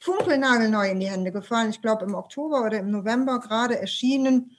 funkelnagelneu 0.00 0.88
in 0.90 1.00
die 1.00 1.10
Hände 1.10 1.32
gefallen. 1.32 1.70
Ich 1.70 1.82
glaube 1.82 2.06
im 2.06 2.14
Oktober 2.14 2.64
oder 2.64 2.78
im 2.78 2.90
November 2.90 3.40
gerade 3.40 3.78
erschienen. 3.78 4.56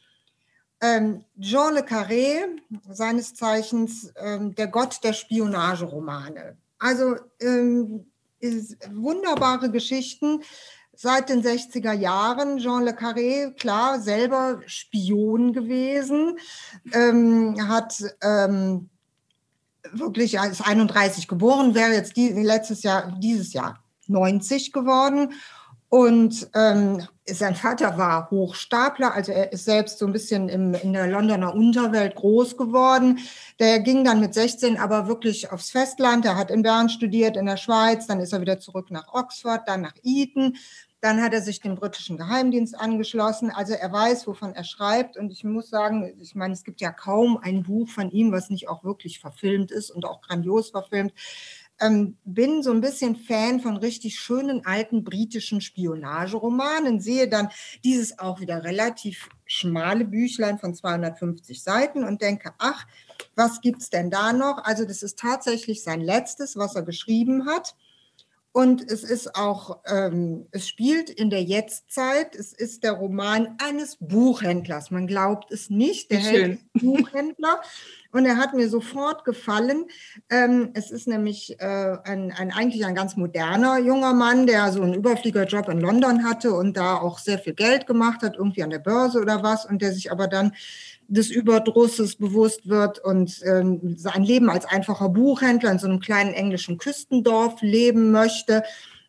Ähm, 0.79 1.25
Jean 1.39 1.73
Le 1.73 1.81
Carré, 1.81 2.45
seines 2.91 3.33
Zeichens 3.33 4.13
ähm, 4.17 4.53
der 4.53 4.67
Gott 4.67 5.03
der 5.03 5.13
Spionageromane. 5.13 6.57
Also 6.77 7.15
ähm, 7.39 8.05
wunderbare 8.91 9.71
Geschichten 9.71 10.41
seit 10.95 11.29
den 11.29 11.43
60er 11.43 11.93
Jahren. 11.93 12.57
Jean 12.57 12.83
Le 12.83 12.91
Carré, 12.91 13.51
klar, 13.51 13.99
selber 13.99 14.61
Spion 14.65 15.53
gewesen, 15.53 16.37
ähm, 16.93 17.67
hat 17.67 18.03
ähm, 18.21 18.89
wirklich 19.91 20.39
als 20.39 20.61
31 20.61 21.27
geboren, 21.27 21.75
wäre 21.75 21.93
jetzt 21.93 22.17
die, 22.17 22.29
letztes 22.29 22.83
Jahr, 22.83 23.17
dieses 23.19 23.53
Jahr 23.53 23.83
90 24.07 24.71
geworden 24.71 25.33
und 25.95 26.49
ähm, 26.53 27.07
sein 27.25 27.55
Vater 27.55 27.97
war 27.97 28.29
Hochstapler, 28.29 29.13
also 29.13 29.31
er 29.31 29.53
ist 29.53 29.63
selbst 29.63 29.97
so 29.97 30.05
ein 30.05 30.11
bisschen 30.11 30.49
im, 30.49 30.73
in 30.73 30.91
der 30.91 31.07
Londoner 31.07 31.55
Unterwelt 31.55 32.15
groß 32.15 32.57
geworden. 32.57 33.19
Der 33.61 33.79
ging 33.79 34.03
dann 34.03 34.19
mit 34.19 34.33
16 34.33 34.75
aber 34.75 35.07
wirklich 35.07 35.53
aufs 35.53 35.69
Festland. 35.69 36.25
Er 36.25 36.35
hat 36.35 36.51
in 36.51 36.63
Bern 36.63 36.89
studiert, 36.89 37.37
in 37.37 37.45
der 37.45 37.55
Schweiz, 37.55 38.07
dann 38.07 38.19
ist 38.19 38.33
er 38.33 38.41
wieder 38.41 38.59
zurück 38.59 38.91
nach 38.91 39.13
Oxford, 39.13 39.61
dann 39.67 39.83
nach 39.83 39.95
Eton. 40.03 40.57
Dann 40.99 41.21
hat 41.21 41.31
er 41.31 41.41
sich 41.41 41.61
dem 41.61 41.75
britischen 41.75 42.17
Geheimdienst 42.17 42.77
angeschlossen. 42.77 43.49
Also 43.49 43.73
er 43.73 43.93
weiß, 43.93 44.27
wovon 44.27 44.53
er 44.53 44.65
schreibt. 44.65 45.15
Und 45.15 45.31
ich 45.31 45.45
muss 45.45 45.69
sagen, 45.69 46.13
ich 46.19 46.35
meine, 46.35 46.55
es 46.55 46.65
gibt 46.65 46.81
ja 46.81 46.91
kaum 46.91 47.37
ein 47.37 47.63
Buch 47.63 47.87
von 47.87 48.11
ihm, 48.11 48.33
was 48.33 48.49
nicht 48.49 48.67
auch 48.67 48.83
wirklich 48.83 49.19
verfilmt 49.19 49.71
ist 49.71 49.91
und 49.91 50.03
auch 50.03 50.19
grandios 50.19 50.71
verfilmt 50.71 51.13
ähm, 51.79 52.17
bin 52.23 52.63
so 52.63 52.71
ein 52.71 52.81
bisschen 52.81 53.15
Fan 53.15 53.59
von 53.59 53.77
richtig 53.77 54.19
schönen 54.19 54.65
alten 54.65 55.03
britischen 55.03 55.61
Spionageromanen, 55.61 56.99
sehe 56.99 57.27
dann 57.27 57.49
dieses 57.83 58.19
auch 58.19 58.39
wieder 58.39 58.63
relativ 58.63 59.29
schmale 59.45 60.05
Büchlein 60.05 60.57
von 60.57 60.73
250 60.73 61.61
Seiten 61.61 62.03
und 62.03 62.21
denke, 62.21 62.53
ach, 62.57 62.85
was 63.35 63.61
gibt's 63.61 63.89
denn 63.89 64.09
da 64.09 64.33
noch? 64.33 64.63
Also 64.63 64.85
das 64.85 65.03
ist 65.03 65.19
tatsächlich 65.19 65.83
sein 65.83 66.01
letztes, 66.01 66.55
was 66.55 66.75
er 66.75 66.83
geschrieben 66.83 67.45
hat. 67.45 67.75
Und 68.55 68.89
es 68.89 69.03
ist 69.03 69.35
auch, 69.35 69.79
ähm, 69.85 70.47
es 70.51 70.65
spielt 70.65 71.09
in 71.09 71.29
der 71.29 71.43
Jetztzeit. 71.43 72.33
Es 72.37 72.53
ist 72.53 72.85
der 72.85 72.93
Roman 72.93 73.57
eines 73.61 73.97
Buchhändlers. 73.99 74.91
Man 74.91 75.07
glaubt 75.07 75.51
es 75.51 75.69
nicht. 75.69 76.09
Der 76.09 76.19
Held 76.19 76.59
Buchhändler. 76.71 77.59
Und 78.13 78.25
er 78.25 78.37
hat 78.37 78.53
mir 78.53 78.69
sofort 78.69 79.25
gefallen. 79.25 79.87
Ähm, 80.29 80.69
es 80.73 80.89
ist 80.89 81.05
nämlich 81.05 81.59
äh, 81.59 81.97
ein, 82.05 82.31
ein, 82.31 82.53
eigentlich 82.53 82.85
ein 82.85 82.95
ganz 82.95 83.17
moderner 83.17 83.77
junger 83.79 84.13
Mann, 84.13 84.47
der 84.47 84.71
so 84.71 84.81
einen 84.83 84.93
Überfliegerjob 84.93 85.67
in 85.67 85.81
London 85.81 86.23
hatte 86.23 86.53
und 86.53 86.77
da 86.77 86.95
auch 86.95 87.19
sehr 87.19 87.39
viel 87.39 87.55
Geld 87.55 87.87
gemacht 87.87 88.21
hat, 88.21 88.37
irgendwie 88.37 88.63
an 88.63 88.69
der 88.69 88.79
Börse 88.79 89.19
oder 89.19 89.43
was, 89.43 89.65
und 89.65 89.81
der 89.81 89.91
sich 89.91 90.13
aber 90.13 90.29
dann 90.29 90.53
des 91.07 91.29
Überdrusses 91.29 92.15
bewusst 92.15 92.67
wird 92.67 92.99
und 92.99 93.41
ähm, 93.43 93.95
sein 93.97 94.23
Leben 94.23 94.49
als 94.49 94.65
einfacher 94.65 95.09
Buchhändler 95.09 95.71
in 95.71 95.79
so 95.79 95.87
einem 95.87 95.99
kleinen 95.99 96.33
englischen 96.33 96.77
Küstendorf 96.77 97.61
leben 97.61 98.11
möchte 98.11 98.63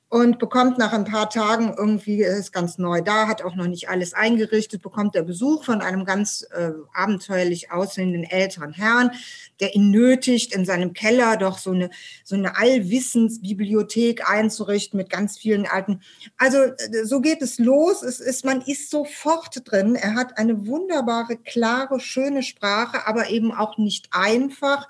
und 0.08 0.38
bekommt 0.38 0.78
nach 0.78 0.92
ein 0.92 1.04
paar 1.04 1.28
Tagen 1.28 1.74
irgendwie, 1.76 2.22
ist 2.22 2.52
ganz 2.52 2.78
neu 2.78 3.02
da, 3.02 3.26
hat 3.26 3.42
auch 3.42 3.56
noch 3.56 3.66
nicht 3.66 3.88
alles 3.88 4.14
eingerichtet, 4.14 4.80
bekommt 4.80 5.16
der 5.16 5.22
Besuch 5.22 5.64
von 5.64 5.80
einem 5.80 6.04
ganz 6.04 6.46
äh, 6.52 6.70
abenteuerlich 6.94 7.72
aussehenden 7.72 8.22
älteren 8.22 8.72
Herrn, 8.72 9.10
der 9.58 9.74
ihn 9.74 9.90
nötigt, 9.90 10.54
in 10.54 10.64
seinem 10.64 10.92
Keller 10.92 11.36
doch 11.36 11.58
so 11.58 11.72
eine, 11.72 11.90
so 12.22 12.36
eine 12.36 12.56
Allwissensbibliothek 12.56 14.30
einzurichten 14.30 14.96
mit 14.96 15.10
ganz 15.10 15.38
vielen 15.38 15.66
alten. 15.66 16.00
Also 16.36 16.58
äh, 16.58 17.04
so 17.04 17.20
geht 17.20 17.42
es 17.42 17.58
los. 17.58 18.02
Es 18.02 18.20
ist, 18.20 18.44
man 18.44 18.60
ist 18.60 18.90
sofort 18.90 19.60
drin. 19.64 19.96
Er 19.96 20.14
hat 20.14 20.38
eine 20.38 20.68
wunderbare, 20.68 21.36
klare, 21.36 21.98
schöne 21.98 22.44
Sprache, 22.44 23.08
aber 23.08 23.28
eben 23.30 23.52
auch 23.52 23.76
nicht 23.76 24.08
einfach 24.12 24.88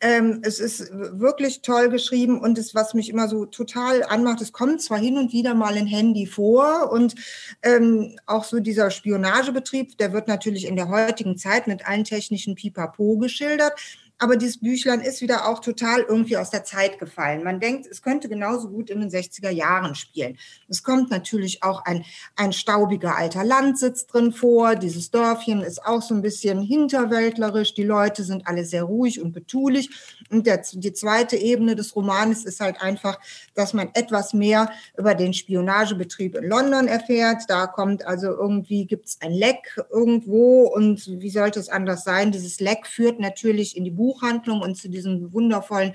ähm, 0.00 0.40
es 0.42 0.60
ist 0.60 0.90
wirklich 0.92 1.62
toll 1.62 1.90
geschrieben 1.90 2.40
und 2.40 2.56
es, 2.58 2.74
was 2.74 2.94
mich 2.94 3.10
immer 3.10 3.28
so 3.28 3.44
total 3.44 4.02
anmacht, 4.02 4.40
es 4.40 4.52
kommt 4.52 4.80
zwar 4.80 4.98
hin 4.98 5.18
und 5.18 5.32
wieder 5.32 5.54
mal 5.54 5.74
ein 5.74 5.86
Handy 5.86 6.26
vor 6.26 6.90
und 6.90 7.14
ähm, 7.62 8.18
auch 8.26 8.44
so 8.44 8.60
dieser 8.60 8.90
Spionagebetrieb, 8.90 9.98
der 9.98 10.12
wird 10.12 10.28
natürlich 10.28 10.66
in 10.66 10.76
der 10.76 10.88
heutigen 10.88 11.36
Zeit 11.36 11.66
mit 11.66 11.86
allen 11.86 12.04
technischen 12.04 12.54
Pipapo 12.54 13.18
geschildert. 13.18 13.74
Aber 14.22 14.36
dieses 14.36 14.58
Büchlein 14.58 15.00
ist 15.00 15.22
wieder 15.22 15.48
auch 15.48 15.60
total 15.60 16.00
irgendwie 16.02 16.36
aus 16.36 16.50
der 16.50 16.62
Zeit 16.62 16.98
gefallen. 16.98 17.42
Man 17.42 17.58
denkt, 17.58 17.86
es 17.86 18.02
könnte 18.02 18.28
genauso 18.28 18.68
gut 18.68 18.90
in 18.90 19.00
den 19.00 19.08
60er 19.08 19.48
Jahren 19.48 19.94
spielen. 19.94 20.36
Es 20.68 20.82
kommt 20.82 21.10
natürlich 21.10 21.62
auch 21.62 21.86
ein, 21.86 22.04
ein 22.36 22.52
staubiger 22.52 23.16
alter 23.16 23.44
Landsitz 23.44 24.06
drin 24.06 24.32
vor. 24.32 24.76
Dieses 24.76 25.10
Dörfchen 25.10 25.62
ist 25.62 25.86
auch 25.86 26.02
so 26.02 26.14
ein 26.14 26.20
bisschen 26.20 26.60
hinterwäldlerisch. 26.60 27.72
Die 27.72 27.82
Leute 27.82 28.22
sind 28.22 28.46
alle 28.46 28.66
sehr 28.66 28.82
ruhig 28.82 29.22
und 29.22 29.32
betulich. 29.32 29.88
Und 30.28 30.46
der, 30.46 30.62
die 30.70 30.92
zweite 30.92 31.38
Ebene 31.38 31.74
des 31.74 31.96
Romanes 31.96 32.44
ist 32.44 32.60
halt 32.60 32.82
einfach, 32.82 33.18
dass 33.54 33.72
man 33.72 33.88
etwas 33.94 34.34
mehr 34.34 34.70
über 34.98 35.14
den 35.14 35.32
Spionagebetrieb 35.32 36.36
in 36.36 36.44
London 36.44 36.88
erfährt. 36.88 37.44
Da 37.48 37.66
kommt 37.66 38.06
also 38.06 38.26
irgendwie, 38.26 38.84
gibt 38.84 39.06
es 39.06 39.18
ein 39.22 39.32
Leck 39.32 39.80
irgendwo 39.90 40.64
und 40.66 41.06
wie 41.20 41.30
sollte 41.30 41.58
es 41.58 41.70
anders 41.70 42.04
sein? 42.04 42.32
Dieses 42.32 42.60
Leck 42.60 42.86
führt 42.86 43.18
natürlich 43.18 43.78
in 43.78 43.84
die 43.84 43.90
Buch 43.90 44.09
Buchhandlung 44.10 44.60
und 44.60 44.76
zu 44.76 44.88
diesem 44.88 45.32
wundervollen, 45.32 45.94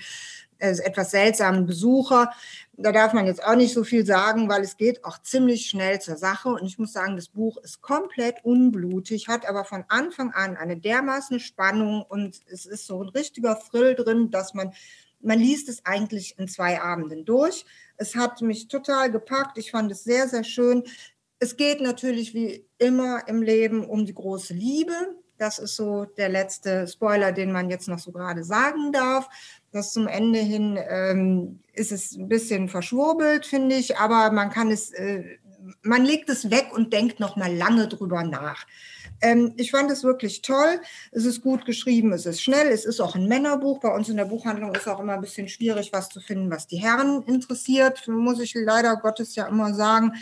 äh, 0.57 0.69
etwas 0.83 1.11
seltsamen 1.11 1.65
Besucher. 1.65 2.31
Da 2.77 2.93
darf 2.93 3.11
man 3.11 3.25
jetzt 3.25 3.43
auch 3.43 3.55
nicht 3.55 3.73
so 3.73 3.83
viel 3.83 4.05
sagen, 4.05 4.47
weil 4.47 4.61
es 4.61 4.77
geht 4.77 5.03
auch 5.03 5.21
ziemlich 5.21 5.67
schnell 5.67 5.99
zur 5.99 6.15
Sache. 6.15 6.49
Und 6.49 6.65
ich 6.65 6.79
muss 6.79 6.93
sagen, 6.93 7.17
das 7.17 7.27
Buch 7.27 7.57
ist 7.57 7.81
komplett 7.81 8.37
unblutig, 8.43 9.27
hat 9.27 9.47
aber 9.47 9.65
von 9.65 9.83
Anfang 9.89 10.31
an 10.31 10.55
eine 10.55 10.77
dermaßen 10.77 11.41
Spannung 11.41 12.03
und 12.07 12.39
es 12.47 12.65
ist 12.65 12.87
so 12.87 13.03
ein 13.03 13.09
richtiger 13.09 13.59
Thrill 13.59 13.95
drin, 13.95 14.31
dass 14.31 14.53
man, 14.53 14.71
man 15.19 15.39
liest 15.39 15.67
es 15.67 15.85
eigentlich 15.85 16.39
in 16.39 16.47
zwei 16.47 16.81
Abenden 16.81 17.25
durch. 17.25 17.65
Es 17.97 18.15
hat 18.15 18.41
mich 18.41 18.69
total 18.69 19.11
gepackt. 19.11 19.57
Ich 19.57 19.71
fand 19.71 19.91
es 19.91 20.05
sehr, 20.05 20.29
sehr 20.29 20.45
schön. 20.45 20.83
Es 21.39 21.57
geht 21.57 21.81
natürlich 21.81 22.33
wie 22.33 22.65
immer 22.77 23.27
im 23.27 23.41
Leben 23.41 23.85
um 23.85 24.05
die 24.05 24.15
große 24.15 24.53
Liebe. 24.53 24.93
Das 25.37 25.59
ist 25.59 25.75
so 25.75 26.05
der 26.05 26.29
letzte 26.29 26.87
Spoiler, 26.87 27.31
den 27.31 27.51
man 27.51 27.69
jetzt 27.69 27.87
noch 27.87 27.99
so 27.99 28.11
gerade 28.11 28.43
sagen 28.43 28.91
darf. 28.91 29.27
Das 29.71 29.91
zum 29.91 30.07
Ende 30.07 30.39
hin 30.39 30.79
ähm, 30.87 31.59
ist 31.73 31.91
es 31.91 32.15
ein 32.15 32.29
bisschen 32.29 32.69
verschwurbelt, 32.69 33.45
finde 33.45 33.75
ich, 33.75 33.97
aber 33.97 34.31
man 34.31 34.49
kann 34.49 34.71
es, 34.71 34.91
äh, 34.91 35.37
man 35.81 36.05
legt 36.05 36.29
es 36.29 36.49
weg 36.49 36.67
und 36.73 36.93
denkt 36.93 37.19
noch 37.19 37.35
mal 37.35 37.53
lange 37.53 37.87
drüber 37.87 38.23
nach. 38.23 38.65
Ähm, 39.21 39.53
ich 39.57 39.71
fand 39.71 39.89
es 39.91 40.03
wirklich 40.03 40.41
toll. 40.41 40.79
Es 41.11 41.25
ist 41.25 41.41
gut 41.41 41.65
geschrieben, 41.65 42.13
es 42.13 42.25
ist 42.25 42.41
schnell, 42.41 42.67
es 42.67 42.85
ist 42.85 42.99
auch 42.99 43.15
ein 43.15 43.27
Männerbuch. 43.27 43.79
Bei 43.79 43.93
uns 43.93 44.09
in 44.09 44.17
der 44.17 44.25
Buchhandlung 44.25 44.73
ist 44.75 44.87
auch 44.87 44.99
immer 44.99 45.13
ein 45.13 45.21
bisschen 45.21 45.47
schwierig, 45.47 45.91
was 45.93 46.09
zu 46.09 46.19
finden, 46.19 46.51
was 46.51 46.67
die 46.67 46.77
Herren 46.77 47.23
interessiert, 47.23 48.07
muss 48.07 48.39
ich 48.39 48.53
leider 48.55 48.95
Gottes 48.97 49.35
ja 49.35 49.47
immer 49.47 49.73
sagen. 49.73 50.13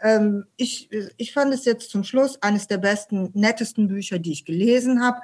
Ähm, 0.00 0.44
ich, 0.56 0.88
ich 1.16 1.32
fand 1.32 1.52
es 1.52 1.64
jetzt 1.64 1.90
zum 1.90 2.04
Schluss 2.04 2.40
eines 2.42 2.66
der 2.66 2.78
besten, 2.78 3.30
nettesten 3.34 3.88
Bücher, 3.88 4.18
die 4.18 4.32
ich 4.32 4.44
gelesen 4.44 5.02
habe. 5.02 5.20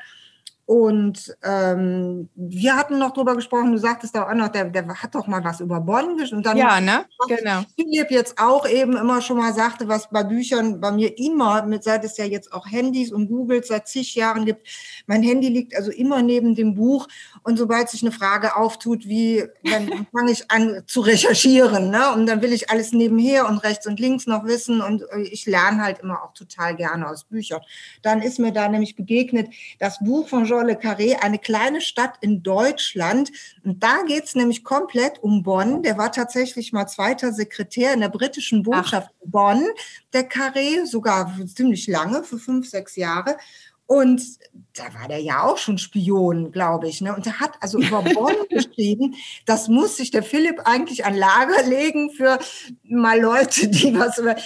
Und 0.72 1.36
ähm, 1.42 2.30
wir 2.34 2.76
hatten 2.76 2.98
noch 2.98 3.12
drüber 3.12 3.36
gesprochen, 3.36 3.72
du 3.72 3.78
sagtest 3.78 4.16
auch 4.16 4.32
noch, 4.32 4.48
der, 4.48 4.70
der 4.70 4.88
hat 5.02 5.14
doch 5.14 5.26
mal 5.26 5.44
was 5.44 5.60
über 5.60 5.80
Bonn 5.82 6.16
geschrieben. 6.16 6.38
Und 6.38 6.46
dann 6.46 6.56
ja, 6.56 6.80
ne? 6.80 7.04
Genau. 7.28 7.60
Philipp 7.76 8.10
jetzt 8.10 8.38
auch 8.38 8.66
eben 8.66 8.96
immer 8.96 9.20
schon 9.20 9.36
mal 9.36 9.52
sagte, 9.52 9.86
was 9.86 10.08
bei 10.08 10.24
Büchern 10.24 10.80
bei 10.80 10.90
mir 10.90 11.18
immer, 11.18 11.62
mit, 11.66 11.84
seit 11.84 12.06
es 12.06 12.16
ja 12.16 12.24
jetzt 12.24 12.54
auch 12.54 12.66
Handys 12.66 13.12
und 13.12 13.28
Google 13.28 13.62
seit 13.62 13.86
zig 13.86 14.14
Jahren 14.14 14.46
gibt, 14.46 14.66
mein 15.06 15.22
Handy 15.22 15.50
liegt 15.50 15.76
also 15.76 15.90
immer 15.90 16.22
neben 16.22 16.54
dem 16.54 16.74
Buch. 16.74 17.06
Und 17.42 17.58
sobald 17.58 17.90
sich 17.90 18.00
eine 18.00 18.12
Frage 18.12 18.56
auftut, 18.56 19.06
wie, 19.06 19.44
dann 19.64 20.06
fange 20.10 20.32
ich 20.32 20.50
an 20.50 20.84
zu 20.86 21.02
recherchieren. 21.02 21.90
Ne? 21.90 22.14
Und 22.14 22.24
dann 22.24 22.40
will 22.40 22.54
ich 22.54 22.70
alles 22.70 22.92
nebenher 22.92 23.46
und 23.46 23.58
rechts 23.58 23.86
und 23.86 24.00
links 24.00 24.26
noch 24.26 24.46
wissen. 24.46 24.80
Und 24.80 25.02
äh, 25.12 25.20
ich 25.20 25.44
lerne 25.44 25.82
halt 25.82 25.98
immer 25.98 26.22
auch 26.22 26.32
total 26.32 26.76
gerne 26.76 27.10
aus 27.10 27.24
Büchern. 27.24 27.60
Dann 28.00 28.22
ist 28.22 28.38
mir 28.38 28.52
da 28.52 28.70
nämlich 28.70 28.96
begegnet, 28.96 29.52
das 29.78 29.98
Buch 29.98 30.28
von 30.28 30.46
Jean 30.46 30.61
Le 30.62 30.74
Carré, 30.74 31.16
eine 31.20 31.38
kleine 31.38 31.80
Stadt 31.80 32.14
in 32.20 32.42
Deutschland. 32.42 33.30
Und 33.64 33.82
da 33.82 34.02
geht 34.06 34.24
es 34.24 34.34
nämlich 34.34 34.64
komplett 34.64 35.22
um 35.22 35.42
Bonn. 35.42 35.82
Der 35.82 35.98
war 35.98 36.12
tatsächlich 36.12 36.72
mal 36.72 36.86
zweiter 36.86 37.32
Sekretär 37.32 37.92
in 37.94 38.00
der 38.00 38.08
britischen 38.08 38.62
Botschaft 38.62 39.10
Ach. 39.10 39.26
Bonn, 39.26 39.66
der 40.12 40.28
Carré, 40.28 40.86
sogar 40.86 41.36
ziemlich 41.54 41.86
lange, 41.86 42.24
für 42.24 42.38
fünf, 42.38 42.68
sechs 42.68 42.96
Jahre. 42.96 43.36
Und 43.86 44.22
da 44.74 44.84
war 44.98 45.06
der 45.06 45.18
ja 45.18 45.42
auch 45.42 45.58
schon 45.58 45.76
Spion, 45.76 46.50
glaube 46.50 46.88
ich. 46.88 47.02
Ne? 47.02 47.14
Und 47.14 47.26
er 47.26 47.40
hat 47.40 47.52
also 47.60 47.78
über 47.78 48.00
Bonn 48.14 48.34
geschrieben, 48.48 49.16
das 49.44 49.68
muss 49.68 49.98
sich 49.98 50.10
der 50.10 50.22
Philipp 50.22 50.62
eigentlich 50.64 51.04
an 51.04 51.14
Lager 51.14 51.62
legen 51.64 52.10
für 52.10 52.38
mal 52.84 53.20
Leute, 53.20 53.68
die 53.68 53.98
was 53.98 54.18
über. 54.18 54.36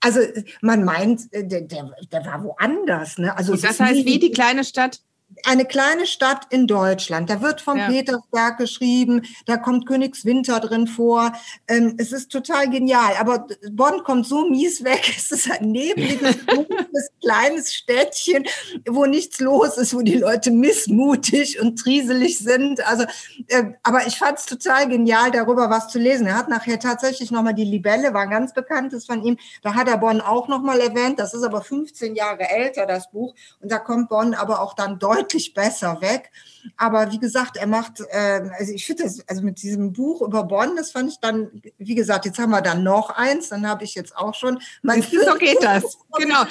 Also 0.00 0.20
man 0.60 0.84
meint, 0.84 1.32
äh, 1.32 1.46
der, 1.46 1.62
der, 1.62 1.90
der 2.10 2.24
war 2.24 2.42
woanders. 2.42 3.18
Ne? 3.18 3.36
Also 3.36 3.54
das 3.54 3.78
heißt, 3.78 4.04
wie 4.04 4.18
die 4.18 4.30
kleine 4.30 4.64
Stadt? 4.64 5.00
Eine 5.44 5.64
kleine 5.64 6.06
Stadt 6.06 6.46
in 6.50 6.66
Deutschland. 6.66 7.30
Da 7.30 7.40
wird 7.42 7.60
vom 7.60 7.78
ja. 7.78 7.88
Petersberg 7.88 8.58
geschrieben, 8.58 9.22
da 9.46 9.56
kommt 9.56 9.86
Königswinter 9.86 10.60
drin 10.60 10.86
vor. 10.86 11.32
Ähm, 11.68 11.94
es 11.98 12.12
ist 12.12 12.30
total 12.30 12.70
genial. 12.70 13.12
Aber 13.18 13.46
Bonn 13.70 14.02
kommt 14.04 14.26
so 14.26 14.48
mies 14.48 14.84
weg. 14.84 15.02
Es 15.16 15.32
ist 15.32 15.50
ein 15.50 15.72
nebliges, 15.72 16.44
dunkles, 16.46 17.10
kleines 17.20 17.74
Städtchen, 17.74 18.44
wo 18.88 19.06
nichts 19.06 19.40
los 19.40 19.76
ist, 19.76 19.94
wo 19.94 20.02
die 20.02 20.18
Leute 20.18 20.50
missmutig 20.50 21.60
und 21.60 21.76
trieselig 21.76 22.38
sind. 22.38 22.86
Also, 22.86 23.04
äh, 23.48 23.64
aber 23.82 24.06
ich 24.06 24.18
fand 24.18 24.38
es 24.38 24.46
total 24.46 24.88
genial, 24.88 25.30
darüber 25.30 25.68
was 25.68 25.88
zu 25.88 25.98
lesen. 25.98 26.26
Er 26.26 26.36
hat 26.36 26.48
nachher 26.48 26.78
tatsächlich 26.78 27.30
nochmal 27.30 27.54
die 27.54 27.64
Libelle, 27.64 28.14
war 28.14 28.22
ein 28.22 28.30
ganz 28.30 28.52
bekanntes 28.54 29.06
von 29.06 29.22
ihm. 29.22 29.36
Da 29.62 29.74
hat 29.74 29.88
er 29.88 29.98
Bonn 29.98 30.20
auch 30.20 30.48
nochmal 30.48 30.80
erwähnt. 30.80 31.18
Das 31.18 31.34
ist 31.34 31.42
aber 31.42 31.62
15 31.62 32.14
Jahre 32.14 32.48
älter, 32.48 32.86
das 32.86 33.10
Buch. 33.10 33.34
Und 33.60 33.72
da 33.72 33.78
kommt 33.78 34.08
Bonn 34.08 34.34
aber 34.34 34.60
auch 34.60 34.74
dann 34.74 34.98
deutlich 34.98 35.25
deutlich 35.26 35.54
besser 35.54 36.00
weg. 36.00 36.30
Aber 36.76 37.12
wie 37.12 37.18
gesagt, 37.18 37.56
er 37.56 37.66
macht, 37.66 38.00
äh, 38.10 38.42
also 38.58 38.72
ich 38.72 38.86
finde 38.86 39.04
das, 39.04 39.26
also 39.28 39.42
mit 39.42 39.62
diesem 39.62 39.92
Buch 39.92 40.20
über 40.22 40.42
Bonn, 40.44 40.76
das 40.76 40.90
fand 40.90 41.10
ich 41.10 41.18
dann, 41.20 41.62
wie 41.78 41.94
gesagt, 41.94 42.24
jetzt 42.24 42.38
haben 42.38 42.50
wir 42.50 42.60
dann 42.60 42.82
noch 42.82 43.10
eins, 43.10 43.50
dann 43.50 43.68
habe 43.68 43.84
ich 43.84 43.94
jetzt 43.94 44.16
auch 44.16 44.34
schon. 44.34 44.60
Mein 44.82 45.02
so 45.02 45.34
geht 45.38 45.62
das. 45.62 45.98
Genau. 46.18 46.44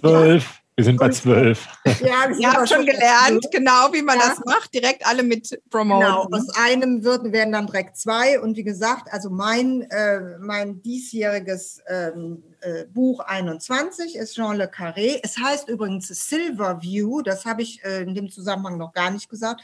Zwölf. 0.00 0.44
Wir 0.74 0.84
sind 0.84 0.98
bei 0.98 1.10
zwölf. 1.10 1.68
Ja, 2.00 2.28
wir 2.36 2.52
haben 2.52 2.66
schon 2.66 2.86
gelernt, 2.86 3.46
genau 3.52 3.92
wie 3.92 4.02
man 4.02 4.18
ja. 4.18 4.28
das 4.28 4.44
macht, 4.44 4.74
direkt 4.74 5.06
alle 5.06 5.22
mit 5.22 5.60
promoten. 5.70 6.06
Genau, 6.06 6.28
aus 6.32 6.48
einem 6.56 7.04
wird, 7.04 7.30
werden 7.32 7.52
dann 7.52 7.66
direkt 7.66 7.96
zwei. 7.96 8.40
Und 8.40 8.56
wie 8.56 8.64
gesagt, 8.64 9.12
also 9.12 9.30
mein, 9.30 9.82
äh, 9.90 10.38
mein 10.40 10.82
diesjähriges 10.82 11.80
ähm, 11.86 12.42
äh, 12.60 12.86
Buch 12.86 13.20
21 13.20 14.16
ist 14.16 14.34
Jean 14.34 14.56
Le 14.56 14.66
Carré. 14.66 15.20
Es 15.22 15.38
heißt 15.38 15.68
übrigens 15.68 16.08
Silver 16.08 16.82
View, 16.82 17.22
das 17.22 17.44
habe 17.44 17.62
ich 17.62 17.84
äh, 17.84 18.02
in 18.02 18.14
dem 18.14 18.30
Zusammenhang 18.30 18.78
noch 18.78 18.92
gar 18.92 19.10
nicht 19.10 19.28
gesagt 19.28 19.60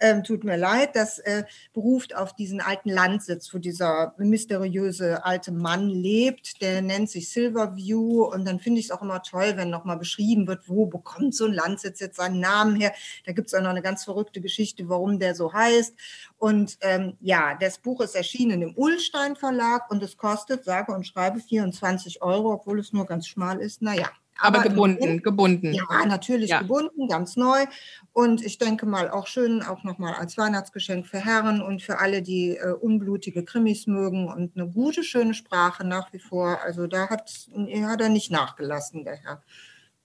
ähm, 0.00 0.24
tut 0.24 0.44
mir 0.44 0.56
leid, 0.56 0.96
das 0.96 1.18
äh, 1.20 1.44
beruft 1.72 2.16
auf 2.16 2.34
diesen 2.34 2.60
alten 2.60 2.88
Landsitz, 2.90 3.52
wo 3.54 3.58
dieser 3.58 4.14
mysteriöse 4.18 5.24
alte 5.24 5.52
Mann 5.52 5.88
lebt. 5.88 6.60
Der 6.62 6.82
nennt 6.82 7.10
sich 7.10 7.30
Silverview 7.30 8.24
und 8.24 8.46
dann 8.46 8.60
finde 8.60 8.80
ich 8.80 8.86
es 8.86 8.90
auch 8.90 9.02
immer 9.02 9.22
toll, 9.22 9.52
wenn 9.56 9.70
nochmal 9.70 9.98
beschrieben 9.98 10.46
wird, 10.46 10.68
wo 10.68 10.86
bekommt 10.86 11.34
so 11.34 11.44
ein 11.44 11.52
Landsitz 11.52 12.00
jetzt 12.00 12.16
seinen 12.16 12.40
Namen 12.40 12.76
her. 12.76 12.92
Da 13.26 13.32
gibt 13.32 13.48
es 13.48 13.54
auch 13.54 13.62
noch 13.62 13.70
eine 13.70 13.82
ganz 13.82 14.04
verrückte 14.04 14.40
Geschichte, 14.40 14.88
warum 14.88 15.18
der 15.18 15.34
so 15.34 15.52
heißt. 15.52 15.94
Und 16.38 16.78
ähm, 16.80 17.16
ja, 17.20 17.56
das 17.60 17.78
Buch 17.78 18.00
ist 18.00 18.16
erschienen 18.16 18.62
im 18.62 18.74
Ullstein 18.76 19.36
Verlag 19.36 19.90
und 19.90 20.02
es 20.02 20.16
kostet, 20.16 20.64
sage 20.64 20.92
und 20.92 21.06
schreibe, 21.06 21.40
24 21.40 22.22
Euro, 22.22 22.52
obwohl 22.54 22.80
es 22.80 22.92
nur 22.92 23.06
ganz 23.06 23.26
schmal 23.26 23.60
ist. 23.60 23.82
Naja, 23.82 24.10
aber, 24.40 24.62
gebunden, 24.62 25.22
gebunden. 25.22 25.72
Ja, 25.72 26.06
natürlich 26.06 26.50
ja. 26.50 26.60
gebunden, 26.60 27.08
ganz 27.08 27.36
neu. 27.36 27.64
Und 28.12 28.44
ich 28.44 28.58
denke 28.58 28.86
mal 28.86 29.10
auch 29.10 29.26
schön, 29.26 29.62
auch 29.62 29.84
nochmal 29.84 30.14
als 30.14 30.36
Weihnachtsgeschenk 30.38 31.06
für 31.06 31.18
Herren 31.24 31.62
und 31.62 31.82
für 31.82 31.98
alle, 31.98 32.22
die 32.22 32.56
äh, 32.56 32.72
unblutige 32.72 33.44
Krimis 33.44 33.86
mögen 33.86 34.28
und 34.28 34.56
eine 34.56 34.68
gute, 34.68 35.04
schöne 35.04 35.34
Sprache 35.34 35.86
nach 35.86 36.12
wie 36.12 36.18
vor. 36.18 36.60
Also 36.62 36.86
da 36.86 37.08
hat, 37.08 37.30
hat 37.54 38.00
er 38.00 38.08
nicht 38.08 38.30
nachgelassen, 38.30 39.04
der 39.04 39.16
Herr. 39.16 39.42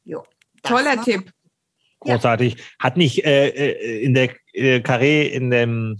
Jo, 0.03 0.23
Toller 0.63 1.01
Tipp. 1.03 1.31
Großartig. 1.99 2.55
Ja. 2.55 2.63
Hat 2.79 2.97
nicht 2.97 3.25
äh, 3.25 3.47
äh 3.47 4.03
in 4.03 4.13
der 4.13 4.29
äh, 4.53 4.79
Carré 4.79 5.23
in 5.23 5.49
dem 5.49 5.99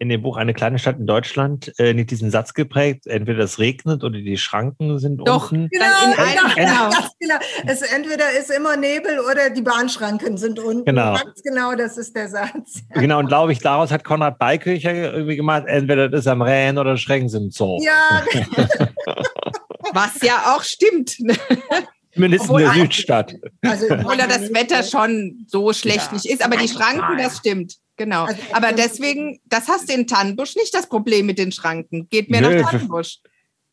in 0.00 0.08
dem 0.08 0.22
Buch 0.22 0.38
Eine 0.38 0.54
kleine 0.54 0.78
Stadt 0.78 0.98
in 0.98 1.06
Deutschland 1.06 1.72
äh, 1.78 1.92
nicht 1.92 2.10
diesen 2.10 2.30
Satz 2.30 2.54
geprägt, 2.54 3.06
entweder 3.06 3.44
es 3.44 3.58
regnet 3.58 4.02
oder 4.02 4.18
die 4.18 4.38
Schranken 4.38 4.98
sind 4.98 5.18
Doch, 5.18 5.52
unten. 5.52 5.68
Genau, 5.68 5.84
genau, 6.16 6.54
genau. 6.56 6.90
genau. 7.20 7.34
Es, 7.66 7.82
entweder 7.82 8.30
ist 8.38 8.50
immer 8.50 8.78
Nebel 8.78 9.20
oder 9.20 9.50
die 9.50 9.60
Bahnschranken 9.60 10.38
sind 10.38 10.58
unten. 10.58 10.86
Genau. 10.86 11.14
Ganz 11.14 11.42
genau, 11.42 11.74
das 11.74 11.98
ist 11.98 12.16
der 12.16 12.28
Satz. 12.28 12.82
Genau, 12.94 13.18
und 13.18 13.28
glaube 13.28 13.52
ich, 13.52 13.60
daraus 13.60 13.90
hat 13.90 14.04
Konrad 14.04 14.38
Beikircher 14.38 15.12
irgendwie 15.12 15.36
gemacht, 15.36 15.64
entweder 15.66 16.08
das 16.08 16.20
ist 16.20 16.26
am 16.26 16.42
Rhein 16.42 16.78
oder 16.78 16.96
Schrecken 16.96 17.28
sind 17.28 17.52
so. 17.54 17.78
Ja. 17.82 18.24
Was 19.92 20.20
ja 20.22 20.54
auch 20.54 20.62
stimmt. 20.62 21.16
Zumindest 22.12 22.50
in 22.50 22.56
der 22.56 22.72
Südstadt. 22.72 23.34
Also, 23.62 23.86
Obwohl 23.90 24.16
das 24.16 24.52
Wetter 24.52 24.82
schon 24.82 25.44
so 25.46 25.72
schlecht 25.72 26.06
ja. 26.06 26.12
nicht 26.12 26.26
ist, 26.26 26.44
aber 26.44 26.56
die 26.56 26.68
Schranken, 26.68 27.18
das 27.18 27.38
stimmt. 27.38 27.76
Genau. 28.00 28.24
Also, 28.24 28.40
aber 28.52 28.72
deswegen, 28.72 29.40
das 29.44 29.68
hast 29.68 29.90
du 29.90 29.94
in 29.94 30.06
Tannenbusch 30.06 30.56
nicht 30.56 30.74
das 30.74 30.88
Problem 30.88 31.26
mit 31.26 31.38
den 31.38 31.52
Schranken. 31.52 32.08
Geht 32.08 32.30
mir 32.30 32.40
Nö, 32.40 32.58
nach 32.62 32.70
Tannenbusch. 32.70 33.18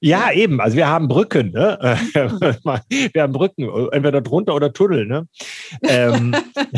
Ja, 0.02 0.34
eben. 0.34 0.60
Also 0.60 0.76
wir 0.76 0.90
haben 0.90 1.08
Brücken. 1.08 1.52
Ne? 1.52 1.80
wir 3.14 3.22
haben 3.22 3.32
Brücken, 3.32 3.70
entweder 3.94 4.20
drunter 4.20 4.54
oder 4.54 4.74
Tunnel. 4.74 5.06
Ne? 5.06 5.30
Ähm, 5.82 6.36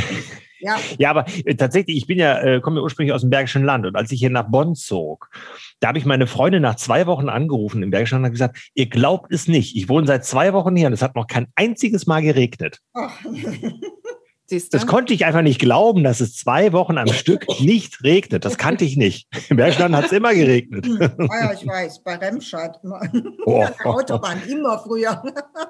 ja. 0.59 0.77
ja, 0.99 1.09
aber 1.09 1.25
äh, 1.43 1.55
tatsächlich, 1.55 1.97
ich 1.97 2.05
bin 2.05 2.19
ja, 2.19 2.39
äh, 2.39 2.61
komme 2.61 2.75
ja 2.75 2.83
ursprünglich 2.83 3.15
aus 3.15 3.21
dem 3.21 3.31
Bergischen 3.31 3.63
Land 3.63 3.87
und 3.87 3.95
als 3.95 4.11
ich 4.11 4.19
hier 4.19 4.29
nach 4.29 4.47
Bonn 4.47 4.75
zog, 4.75 5.31
da 5.79 5.87
habe 5.87 5.97
ich 5.97 6.05
meine 6.05 6.27
Freundin 6.27 6.61
nach 6.61 6.75
zwei 6.75 7.07
Wochen 7.07 7.29
angerufen 7.29 7.81
im 7.81 7.89
Bergischen 7.89 8.17
Land 8.17 8.25
und 8.27 8.33
gesagt, 8.33 8.69
ihr 8.75 8.89
glaubt 8.89 9.33
es 9.33 9.47
nicht, 9.47 9.75
ich 9.75 9.89
wohne 9.89 10.05
seit 10.05 10.23
zwei 10.23 10.53
Wochen 10.53 10.75
hier 10.75 10.85
und 10.85 10.93
es 10.93 11.01
hat 11.01 11.15
noch 11.15 11.25
kein 11.25 11.47
einziges 11.55 12.05
Mal 12.05 12.21
geregnet. 12.21 12.79
Oh. 12.93 13.07
Das 14.71 14.87
konnte 14.87 15.13
ich 15.13 15.25
einfach 15.25 15.41
nicht 15.41 15.59
glauben, 15.59 16.03
dass 16.03 16.19
es 16.19 16.35
zwei 16.35 16.73
Wochen 16.73 16.97
am 16.97 17.07
Stück 17.07 17.45
nicht 17.59 18.03
regnet. 18.03 18.45
Das 18.45 18.57
kannte 18.57 18.85
ich 18.85 18.97
nicht. 18.97 19.27
Im 19.49 19.57
Bergland 19.57 19.95
hat 19.95 20.05
es 20.05 20.11
immer 20.11 20.33
geregnet. 20.33 20.87
Ah 21.29 21.45
ja, 21.45 21.53
ich 21.53 21.65
weiß, 21.65 22.03
bei 22.03 22.15
Remscheid 22.15 22.77
immer. 22.83 23.01
Oh. 23.45 23.65
Autobahn, 23.83 24.41
immer 24.47 24.79
früher. 24.79 25.21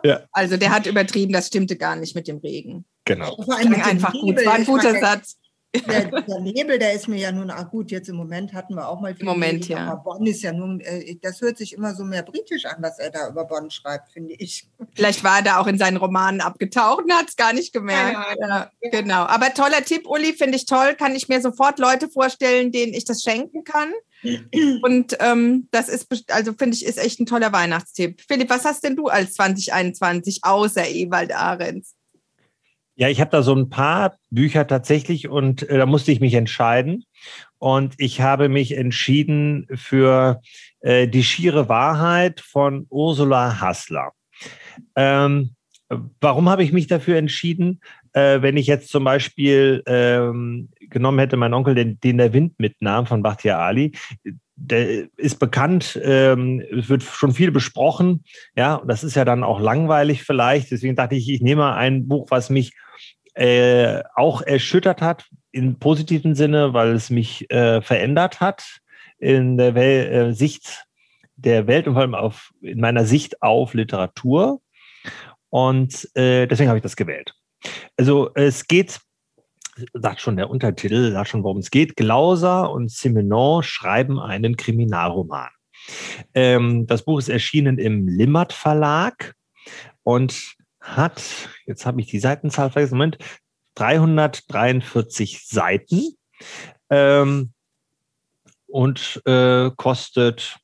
Ja. 0.03 0.21
Also 0.31 0.57
der 0.57 0.71
hat 0.71 0.85
übertrieben, 0.85 1.33
das 1.33 1.47
stimmte 1.47 1.75
gar 1.75 1.95
nicht 1.95 2.15
mit 2.15 2.27
dem 2.27 2.37
Regen. 2.37 2.85
Genau. 3.05 3.35
Vor 3.43 3.57
allem 3.57 3.73
einfach 3.73 4.13
gut. 4.13 4.37
Das 4.37 4.45
war 4.45 4.53
ein 4.53 4.65
guter 4.65 4.99
Satz. 4.99 5.37
Der, 5.73 5.81
der, 6.27 6.39
Nebel, 6.39 6.79
der 6.79 6.93
ist 6.93 7.07
mir 7.07 7.19
ja 7.19 7.31
nun, 7.31 7.51
ach 7.51 7.69
gut, 7.69 7.91
jetzt 7.91 8.09
im 8.09 8.15
Moment 8.15 8.53
hatten 8.53 8.73
wir 8.75 8.87
auch 8.89 8.99
mal 8.99 9.13
viel. 9.13 9.21
Im 9.21 9.27
Moment, 9.27 9.61
Nebel, 9.61 9.69
ja. 9.69 9.91
Aber 9.91 10.03
Bonn 10.03 10.25
ist 10.25 10.41
ja 10.41 10.51
nun, 10.51 10.79
äh, 10.79 11.15
das 11.21 11.41
hört 11.41 11.57
sich 11.57 11.73
immer 11.73 11.93
so 11.93 12.03
mehr 12.03 12.23
britisch 12.23 12.65
an, 12.65 12.77
was 12.79 12.97
er 12.97 13.11
da 13.11 13.29
über 13.29 13.45
Bonn 13.45 13.69
schreibt, 13.69 14.11
finde 14.11 14.33
ich. 14.33 14.67
Vielleicht 14.95 15.23
war 15.23 15.37
er 15.37 15.43
da 15.43 15.57
auch 15.59 15.67
in 15.67 15.77
seinen 15.77 15.97
Romanen 15.97 16.41
abgetaucht 16.41 17.03
und 17.03 17.13
hat 17.13 17.29
es 17.29 17.35
gar 17.35 17.53
nicht 17.53 17.71
gemerkt. 17.71 18.13
Ja, 18.13 18.47
ja, 18.47 18.71
ja. 18.81 18.89
Genau. 18.89 19.23
Aber 19.25 19.53
toller 19.53 19.83
Tipp, 19.83 20.07
Uli, 20.07 20.33
finde 20.33 20.57
ich 20.57 20.65
toll. 20.65 20.95
Kann 20.95 21.15
ich 21.15 21.29
mir 21.29 21.41
sofort 21.41 21.77
Leute 21.77 22.09
vorstellen, 22.09 22.71
denen 22.71 22.93
ich 22.93 23.05
das 23.05 23.21
schenken 23.21 23.63
kann. 23.63 23.93
Und 24.81 25.17
ähm, 25.19 25.67
das 25.71 25.87
ist, 25.87 26.07
also 26.31 26.53
finde 26.53 26.75
ich, 26.75 26.85
ist 26.85 26.97
echt 26.97 27.19
ein 27.19 27.25
toller 27.25 27.53
Weihnachtstipp. 27.53 28.21
Philipp, 28.27 28.49
was 28.49 28.65
hast 28.65 28.83
denn 28.83 28.95
du 28.95 29.07
als 29.07 29.33
2021 29.33 30.39
außer 30.43 30.87
Ewald 30.87 31.33
Ahrens? 31.33 31.95
Ja, 32.99 33.07
ich 33.07 33.21
habe 33.21 33.31
da 33.31 33.43
so 33.43 33.55
ein 33.55 33.69
paar 33.69 34.17
Bücher 34.29 34.67
tatsächlich 34.67 35.29
und 35.29 35.63
äh, 35.69 35.77
da 35.77 35.85
musste 35.85 36.11
ich 36.11 36.19
mich 36.19 36.33
entscheiden. 36.33 37.05
Und 37.57 37.93
ich 37.97 38.19
habe 38.19 38.49
mich 38.49 38.75
entschieden 38.75 39.67
für 39.73 40.41
äh, 40.81 41.07
Die 41.07 41.23
schiere 41.23 41.69
Wahrheit 41.69 42.41
von 42.41 42.87
Ursula 42.89 43.61
Hassler. 43.61 44.11
Ähm, 44.97 45.55
warum 46.19 46.49
habe 46.49 46.65
ich 46.65 46.73
mich 46.73 46.87
dafür 46.87 47.15
entschieden? 47.15 47.79
Äh, 48.11 48.41
wenn 48.41 48.57
ich 48.57 48.67
jetzt 48.67 48.89
zum 48.89 49.05
Beispiel 49.05 49.81
ähm, 49.85 50.67
genommen 50.81 51.19
hätte, 51.19 51.37
mein 51.37 51.53
Onkel, 51.53 51.75
den, 51.75 52.01
den 52.01 52.17
der 52.17 52.33
Wind 52.33 52.59
mitnahm 52.59 53.05
von 53.05 53.23
Bachtiar 53.23 53.59
Ali, 53.59 53.93
der 54.61 55.07
ist 55.17 55.39
bekannt, 55.39 55.99
ähm, 56.03 56.61
es 56.77 56.89
wird 56.89 57.03
schon 57.03 57.31
viel 57.31 57.51
besprochen, 57.51 58.23
ja, 58.55 58.81
das 58.85 59.03
ist 59.03 59.15
ja 59.15 59.25
dann 59.25 59.43
auch 59.43 59.59
langweilig 59.59 60.23
vielleicht. 60.23 60.71
Deswegen 60.71 60.95
dachte 60.95 61.15
ich, 61.15 61.29
ich 61.29 61.41
nehme 61.41 61.73
ein 61.73 62.07
Buch, 62.07 62.27
was 62.29 62.49
mich 62.49 62.73
äh, 63.35 64.03
auch 64.15 64.41
erschüttert 64.41 65.01
hat, 65.01 65.25
im 65.51 65.79
positiven 65.79 66.35
Sinne, 66.35 66.73
weil 66.73 66.93
es 66.93 67.09
mich 67.09 67.49
äh, 67.49 67.81
verändert 67.81 68.39
hat 68.39 68.79
in 69.17 69.57
der 69.57 69.75
Wel 69.75 70.07
äh, 70.07 70.33
Sicht 70.33 70.85
der 71.35 71.67
Welt 71.67 71.87
und 71.87 71.93
vor 71.93 72.01
allem 72.01 72.15
auf, 72.15 72.51
in 72.61 72.79
meiner 72.79 73.05
Sicht 73.05 73.41
auf 73.41 73.73
Literatur. 73.73 74.61
Und 75.49 76.07
äh, 76.15 76.47
deswegen 76.47 76.69
habe 76.69 76.77
ich 76.77 76.83
das 76.83 76.95
gewählt. 76.95 77.33
Also 77.97 78.31
es 78.35 78.67
geht, 78.67 78.99
sagt 79.93 80.21
schon 80.21 80.37
der 80.37 80.49
Untertitel, 80.49 81.11
sagt 81.11 81.29
schon, 81.29 81.43
worum 81.43 81.59
es 81.59 81.71
geht. 81.71 81.95
Glauser 81.95 82.71
und 82.71 82.91
Simenon 82.91 83.63
schreiben 83.63 84.19
einen 84.19 84.57
Kriminalroman. 84.57 85.49
Ähm, 86.33 86.87
das 86.87 87.03
Buch 87.03 87.19
ist 87.19 87.29
erschienen 87.29 87.77
im 87.77 88.07
Limmert 88.07 88.53
Verlag 88.53 89.35
und 90.03 90.55
hat, 90.79 91.21
jetzt 91.65 91.85
habe 91.85 92.01
ich 92.01 92.07
die 92.07 92.19
Seitenzahl 92.19 92.69
vergessen, 92.71 92.97
Moment, 92.97 93.17
343 93.75 95.45
Seiten 95.47 96.15
ähm, 96.89 97.53
und 98.67 99.21
äh 99.25 99.71
kostet, 99.75 100.57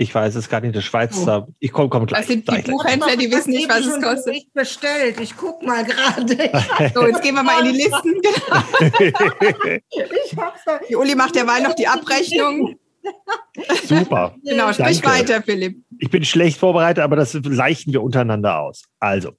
ich 0.00 0.14
weiß 0.14 0.34
es 0.36 0.48
gar 0.48 0.62
nicht, 0.62 0.74
der 0.74 0.80
Schweizer, 0.80 1.46
oh. 1.46 1.52
ich 1.58 1.72
komme 1.72 1.90
komm 1.90 2.06
gleich. 2.06 2.20
Das 2.20 2.28
sind 2.28 2.50
die 2.50 2.62
Buchhändler, 2.62 3.16
die 3.16 3.30
wissen 3.30 3.50
nicht, 3.50 3.68
was 3.68 3.84
es 3.84 4.02
kostet. 4.02 4.34
Ich 4.34 4.50
bestellt, 4.50 5.20
ich 5.20 5.36
gucke 5.36 5.66
mal 5.66 5.84
gerade. 5.84 6.50
So, 6.94 7.06
jetzt 7.06 7.20
gehen 7.20 7.34
wir 7.34 7.42
mal 7.42 7.66
in 7.66 7.74
die 7.74 7.82
Listen. 7.82 8.14
ich 10.26 10.36
hab's 10.38 10.64
da. 10.64 10.80
Die 10.88 10.96
Uli 10.96 11.14
macht 11.14 11.34
derweil 11.34 11.62
noch 11.62 11.74
die 11.74 11.86
Abrechnung. 11.86 12.76
Super. 13.84 14.34
genau, 14.42 14.72
sprich 14.72 15.02
Danke. 15.02 15.18
weiter, 15.18 15.42
Philipp. 15.42 15.84
Ich 15.98 16.08
bin 16.08 16.24
schlecht 16.24 16.58
vorbereitet, 16.58 17.04
aber 17.04 17.16
das 17.16 17.34
leichten 17.34 17.92
wir 17.92 18.02
untereinander 18.02 18.58
aus. 18.58 18.84
Also, 19.00 19.32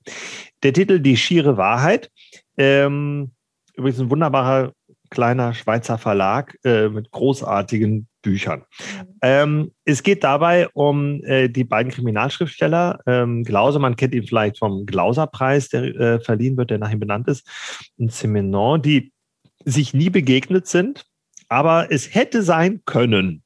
der 0.61 0.73
Titel 0.73 0.99
Die 0.99 1.17
schiere 1.17 1.57
Wahrheit. 1.57 2.11
Ähm, 2.55 3.31
übrigens 3.73 3.99
ein 3.99 4.11
wunderbarer 4.11 4.73
kleiner 5.11 5.53
Schweizer 5.53 5.99
Verlag 5.99 6.57
äh, 6.63 6.89
mit 6.89 7.11
großartigen 7.11 8.07
Büchern. 8.23 8.61
Mhm. 8.61 9.07
Ähm, 9.21 9.71
es 9.85 10.01
geht 10.01 10.23
dabei 10.23 10.67
um 10.69 11.23
äh, 11.23 11.49
die 11.49 11.63
beiden 11.63 11.91
Kriminalschriftsteller. 11.91 12.99
Ähm, 13.05 13.43
Glauser, 13.43 13.77
man 13.77 13.95
kennt 13.95 14.15
ihn 14.15 14.25
vielleicht 14.25 14.57
vom 14.57 14.87
Glauser-Preis, 14.87 15.69
der 15.69 15.83
äh, 15.83 16.19
verliehen 16.19 16.57
wird, 16.57 16.71
der 16.71 16.79
nach 16.79 16.91
ihm 16.91 16.99
benannt 16.99 17.27
ist, 17.27 17.47
und 17.97 18.11
Simenon, 18.11 18.81
die 18.81 19.11
sich 19.63 19.93
nie 19.93 20.09
begegnet 20.09 20.65
sind, 20.65 21.05
aber 21.47 21.91
es 21.91 22.15
hätte 22.15 22.41
sein 22.41 22.81
können, 22.85 23.43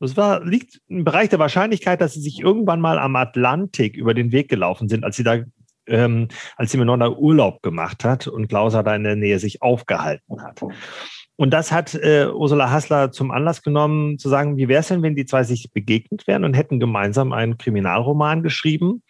das 0.00 0.16
war, 0.18 0.44
liegt 0.44 0.80
im 0.88 1.04
Bereich 1.04 1.30
der 1.30 1.38
Wahrscheinlichkeit, 1.38 2.00
dass 2.00 2.14
sie 2.14 2.20
sich 2.20 2.40
irgendwann 2.40 2.80
mal 2.80 2.98
am 2.98 3.16
Atlantik 3.16 3.96
über 3.96 4.12
den 4.12 4.32
Weg 4.32 4.50
gelaufen 4.50 4.88
sind, 4.88 5.04
als 5.04 5.16
sie 5.16 5.24
da, 5.24 5.38
ähm, 5.86 6.28
als 6.56 6.72
sie 6.72 6.78
Menonda 6.78 7.10
Urlaub 7.10 7.62
gemacht 7.62 8.04
hat 8.04 8.26
und 8.26 8.48
Klauser 8.48 8.82
da 8.82 8.94
in 8.94 9.04
der 9.04 9.16
Nähe 9.16 9.38
sich 9.38 9.62
aufgehalten 9.62 10.42
hat. 10.42 10.62
Und 11.36 11.50
das 11.50 11.72
hat 11.72 11.94
äh, 11.94 12.28
Ursula 12.32 12.70
Hassler 12.70 13.10
zum 13.10 13.32
Anlass 13.32 13.62
genommen, 13.62 14.18
zu 14.18 14.28
sagen, 14.28 14.56
wie 14.56 14.68
wäre 14.68 14.80
es 14.80 14.88
denn, 14.88 15.02
wenn 15.02 15.16
die 15.16 15.26
zwei 15.26 15.42
sich 15.42 15.72
begegnet 15.72 16.28
wären 16.28 16.44
und 16.44 16.54
hätten 16.54 16.78
gemeinsam 16.78 17.32
einen 17.32 17.58
Kriminalroman 17.58 18.44
geschrieben. 18.44 19.02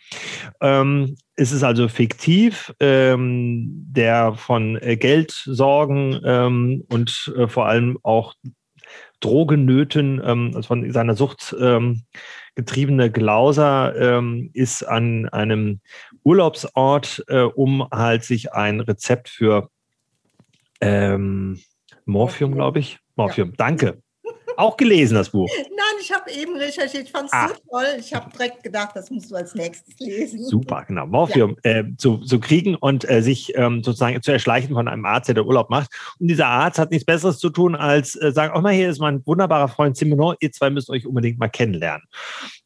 Ähm, 0.63 1.17
es 1.37 1.53
ist 1.53 1.65
also 1.65 1.87
fiktiv, 1.89 2.73
ähm, 2.81 3.85
der 3.91 4.35
von 4.35 4.77
äh, 4.81 4.97
Geldsorgen 4.97 6.19
ähm, 6.25 6.85
und 6.89 7.35
äh, 7.37 7.47
vor 7.47 7.67
allem 7.67 7.99
auch 8.03 8.35
Drogennöten, 9.21 10.23
ähm, 10.25 10.53
also 10.55 10.69
von 10.69 10.91
seiner 10.93 11.15
Sucht 11.15 11.55
ähm, 11.61 12.05
getriebene 12.55 13.11
Glauser 13.11 13.95
ähm, 13.97 14.51
ist 14.53 14.83
an 14.83 15.29
einem 15.29 15.81
Urlaubsort, 16.25 17.25
äh, 17.29 17.43
um 17.43 17.89
halt 17.91 18.25
sich 18.25 18.53
ein 18.53 18.81
Rezept 18.81 19.29
für 19.29 19.69
ähm, 20.81 21.61
Morphium, 22.05 22.55
glaube 22.55 22.81
ich. 22.81 22.99
Morphium, 23.17 23.51
ja. 23.51 23.55
danke. 23.57 24.03
Auch 24.57 24.77
gelesen, 24.77 25.15
das 25.15 25.31
Buch. 25.31 25.51
Nein, 25.57 26.01
ich 26.01 26.13
habe 26.13 26.31
eben 26.31 26.57
recherchiert, 26.57 27.05
ich 27.05 27.11
fand 27.11 27.27
es 27.27 27.33
ah. 27.33 27.49
so 27.49 27.55
toll. 27.71 27.87
Ich 27.99 28.15
habe 28.15 28.31
direkt 28.31 28.63
gedacht, 28.63 28.91
das 28.95 29.11
musst 29.11 29.31
du 29.31 29.35
als 29.35 29.55
nächstes 29.55 29.99
lesen. 29.99 30.45
Super, 30.45 30.85
genau. 30.87 31.07
Morphium 31.07 31.57
ja. 31.65 31.79
äh, 31.79 31.85
zu, 31.97 32.19
zu 32.19 32.39
kriegen 32.39 32.75
und 32.77 33.09
äh, 33.09 33.23
sich 33.23 33.57
ähm, 33.57 33.83
sozusagen 33.83 34.23
zu 34.23 34.33
erschleichen 34.33 34.75
von 34.75 34.87
einem 34.87 35.05
Arzt, 35.05 35.29
der, 35.29 35.35
der 35.35 35.47
Urlaub 35.47 35.71
macht. 35.71 35.91
Und 36.21 36.29
dieser 36.29 36.47
Arzt 36.47 36.79
hat 36.79 36.91
nichts 36.91 37.05
Besseres 37.05 37.39
zu 37.39 37.51
tun, 37.51 37.75
als 37.75 38.15
äh, 38.15 38.33
sagen, 38.33 38.55
oh 38.57 38.61
mal, 38.61 38.73
hier 38.73 38.91
ist 38.91 39.01
mein 39.01 39.27
wunderbarer 39.27 39.69
Freund 39.69 39.97
Simenon, 39.97 40.37
ihr 40.41 40.53
zwei 40.53 40.71
müsst 40.71 40.91
euch 40.91 41.07
unbedingt 41.07 41.39
mal 41.39 41.49
kennenlernen. 41.49 42.07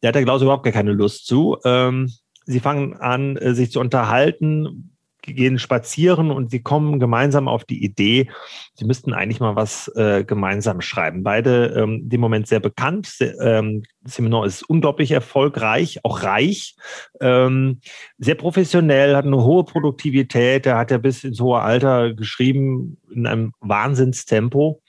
Der 0.02 0.08
hat 0.08 0.16
da, 0.16 0.22
glaube 0.22 0.38
ich, 0.38 0.42
überhaupt 0.42 0.64
gar 0.64 0.72
keine 0.72 0.92
Lust 0.92 1.26
zu. 1.26 1.56
Ähm, 1.64 2.12
sie 2.48 2.60
fangen 2.60 2.94
an, 2.94 3.36
äh, 3.36 3.54
sich 3.54 3.70
zu 3.70 3.78
unterhalten, 3.78 4.94
gehen 5.22 5.58
spazieren 5.58 6.30
und 6.30 6.50
sie 6.50 6.62
kommen 6.62 6.98
gemeinsam 6.98 7.48
auf 7.48 7.64
die 7.64 7.84
Idee, 7.84 8.30
sie 8.74 8.86
müssten 8.86 9.12
eigentlich 9.12 9.40
mal 9.40 9.56
was 9.56 9.88
äh, 9.94 10.24
gemeinsam 10.24 10.80
schreiben. 10.80 11.22
Beide 11.22 11.74
ähm, 11.76 12.08
dem 12.08 12.22
Moment 12.22 12.46
sehr 12.46 12.60
bekannt. 12.60 13.06
Se, 13.06 13.36
ähm, 13.42 13.82
Seminar 14.04 14.46
ist 14.46 14.62
unglaublich 14.62 15.10
erfolgreich, 15.10 16.00
auch 16.02 16.22
reich, 16.22 16.76
ähm, 17.20 17.80
sehr 18.16 18.36
professionell, 18.36 19.14
hat 19.14 19.26
eine 19.26 19.44
hohe 19.44 19.64
Produktivität. 19.64 20.64
Er 20.64 20.78
hat 20.78 20.90
ja 20.90 20.96
bis 20.96 21.24
ins 21.24 21.40
hohe 21.40 21.60
Alter 21.60 22.14
geschrieben 22.14 22.96
in 23.10 23.26
einem 23.26 23.52
Wahnsinnstempo. 23.60 24.80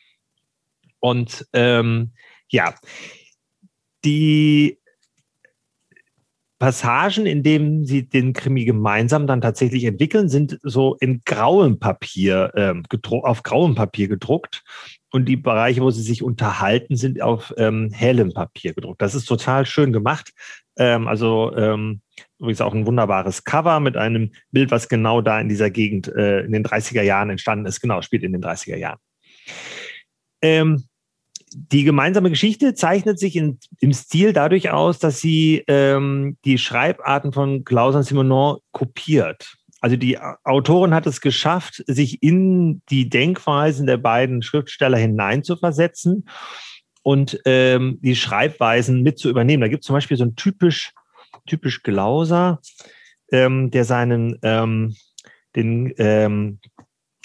Und 1.01 1.45
ähm, 1.51 2.11
ja, 2.47 2.73
die 4.05 4.78
Passagen, 6.59 7.25
in 7.25 7.41
denen 7.41 7.85
sie 7.85 8.07
den 8.07 8.33
Krimi 8.33 8.65
gemeinsam 8.65 9.27
dann 9.27 9.39
tatsächlich 9.39 9.85
entwickeln, 9.85 10.27
sind 10.27 10.59
so 10.61 10.95
in 10.99 11.21
grauem 11.25 11.79
Papier 11.79 12.51
ähm, 12.55 12.83
auf 13.23 13.43
grauem 13.43 13.75
Papier 13.75 14.09
gedruckt 14.09 14.63
und 15.11 15.25
die 15.25 15.37
Bereiche, 15.37 15.81
wo 15.81 15.89
sie 15.89 16.01
sich 16.01 16.21
unterhalten, 16.21 16.97
sind 16.97 17.21
auf 17.21 17.53
ähm, 17.57 17.91
hellem 17.93 18.33
Papier 18.33 18.73
gedruckt. 18.73 19.01
Das 19.01 19.15
ist 19.15 19.25
total 19.25 19.65
schön 19.65 19.93
gemacht. 19.93 20.33
Ähm, 20.77 21.07
also 21.07 21.55
ähm, 21.55 22.01
übrigens 22.39 22.61
auch 22.61 22.73
ein 22.73 22.85
wunderbares 22.85 23.45
Cover 23.45 23.79
mit 23.79 23.95
einem 23.95 24.31
Bild, 24.51 24.69
was 24.69 24.89
genau 24.89 25.21
da 25.21 25.39
in 25.39 25.47
dieser 25.47 25.69
Gegend 25.69 26.09
äh, 26.09 26.41
in 26.41 26.51
den 26.51 26.65
30er 26.65 27.01
Jahren 27.01 27.29
entstanden 27.29 27.65
ist. 27.65 27.79
Genau, 27.79 28.01
spielt 28.01 28.23
in 28.23 28.33
den 28.33 28.43
30er 28.43 28.77
Jahren. 28.77 28.99
Ähm, 30.41 30.88
die 31.51 31.83
gemeinsame 31.83 32.29
Geschichte 32.29 32.73
zeichnet 32.73 33.19
sich 33.19 33.35
in, 33.35 33.59
im 33.79 33.93
Stil 33.93 34.33
dadurch 34.33 34.69
aus, 34.69 34.99
dass 34.99 35.19
sie 35.19 35.63
ähm, 35.67 36.37
die 36.45 36.57
Schreibarten 36.57 37.33
von 37.33 37.63
Clausen 37.63 38.03
Simonon 38.03 38.57
kopiert. 38.71 39.55
Also 39.81 39.95
die 39.95 40.19
Autorin 40.43 40.93
hat 40.93 41.07
es 41.07 41.21
geschafft, 41.21 41.83
sich 41.87 42.21
in 42.21 42.81
die 42.89 43.09
Denkweisen 43.09 43.87
der 43.87 43.97
beiden 43.97 44.41
Schriftsteller 44.41 44.97
hineinzuversetzen 44.97 46.25
und 47.01 47.39
ähm, 47.45 47.99
die 48.01 48.15
Schreibweisen 48.15 49.01
mit 49.01 49.19
zu 49.19 49.29
übernehmen. 49.29 49.61
Da 49.61 49.67
gibt 49.67 49.83
es 49.83 49.87
zum 49.87 49.95
Beispiel 49.95 50.17
so 50.17 50.25
ein 50.25 50.35
typisch, 50.35 50.91
typisch 51.47 51.81
Glauser, 51.81 52.59
ähm, 53.31 53.71
der 53.71 53.85
seinen, 53.85 54.37
ähm, 54.43 54.95
den, 55.55 55.93
ähm, 55.97 56.59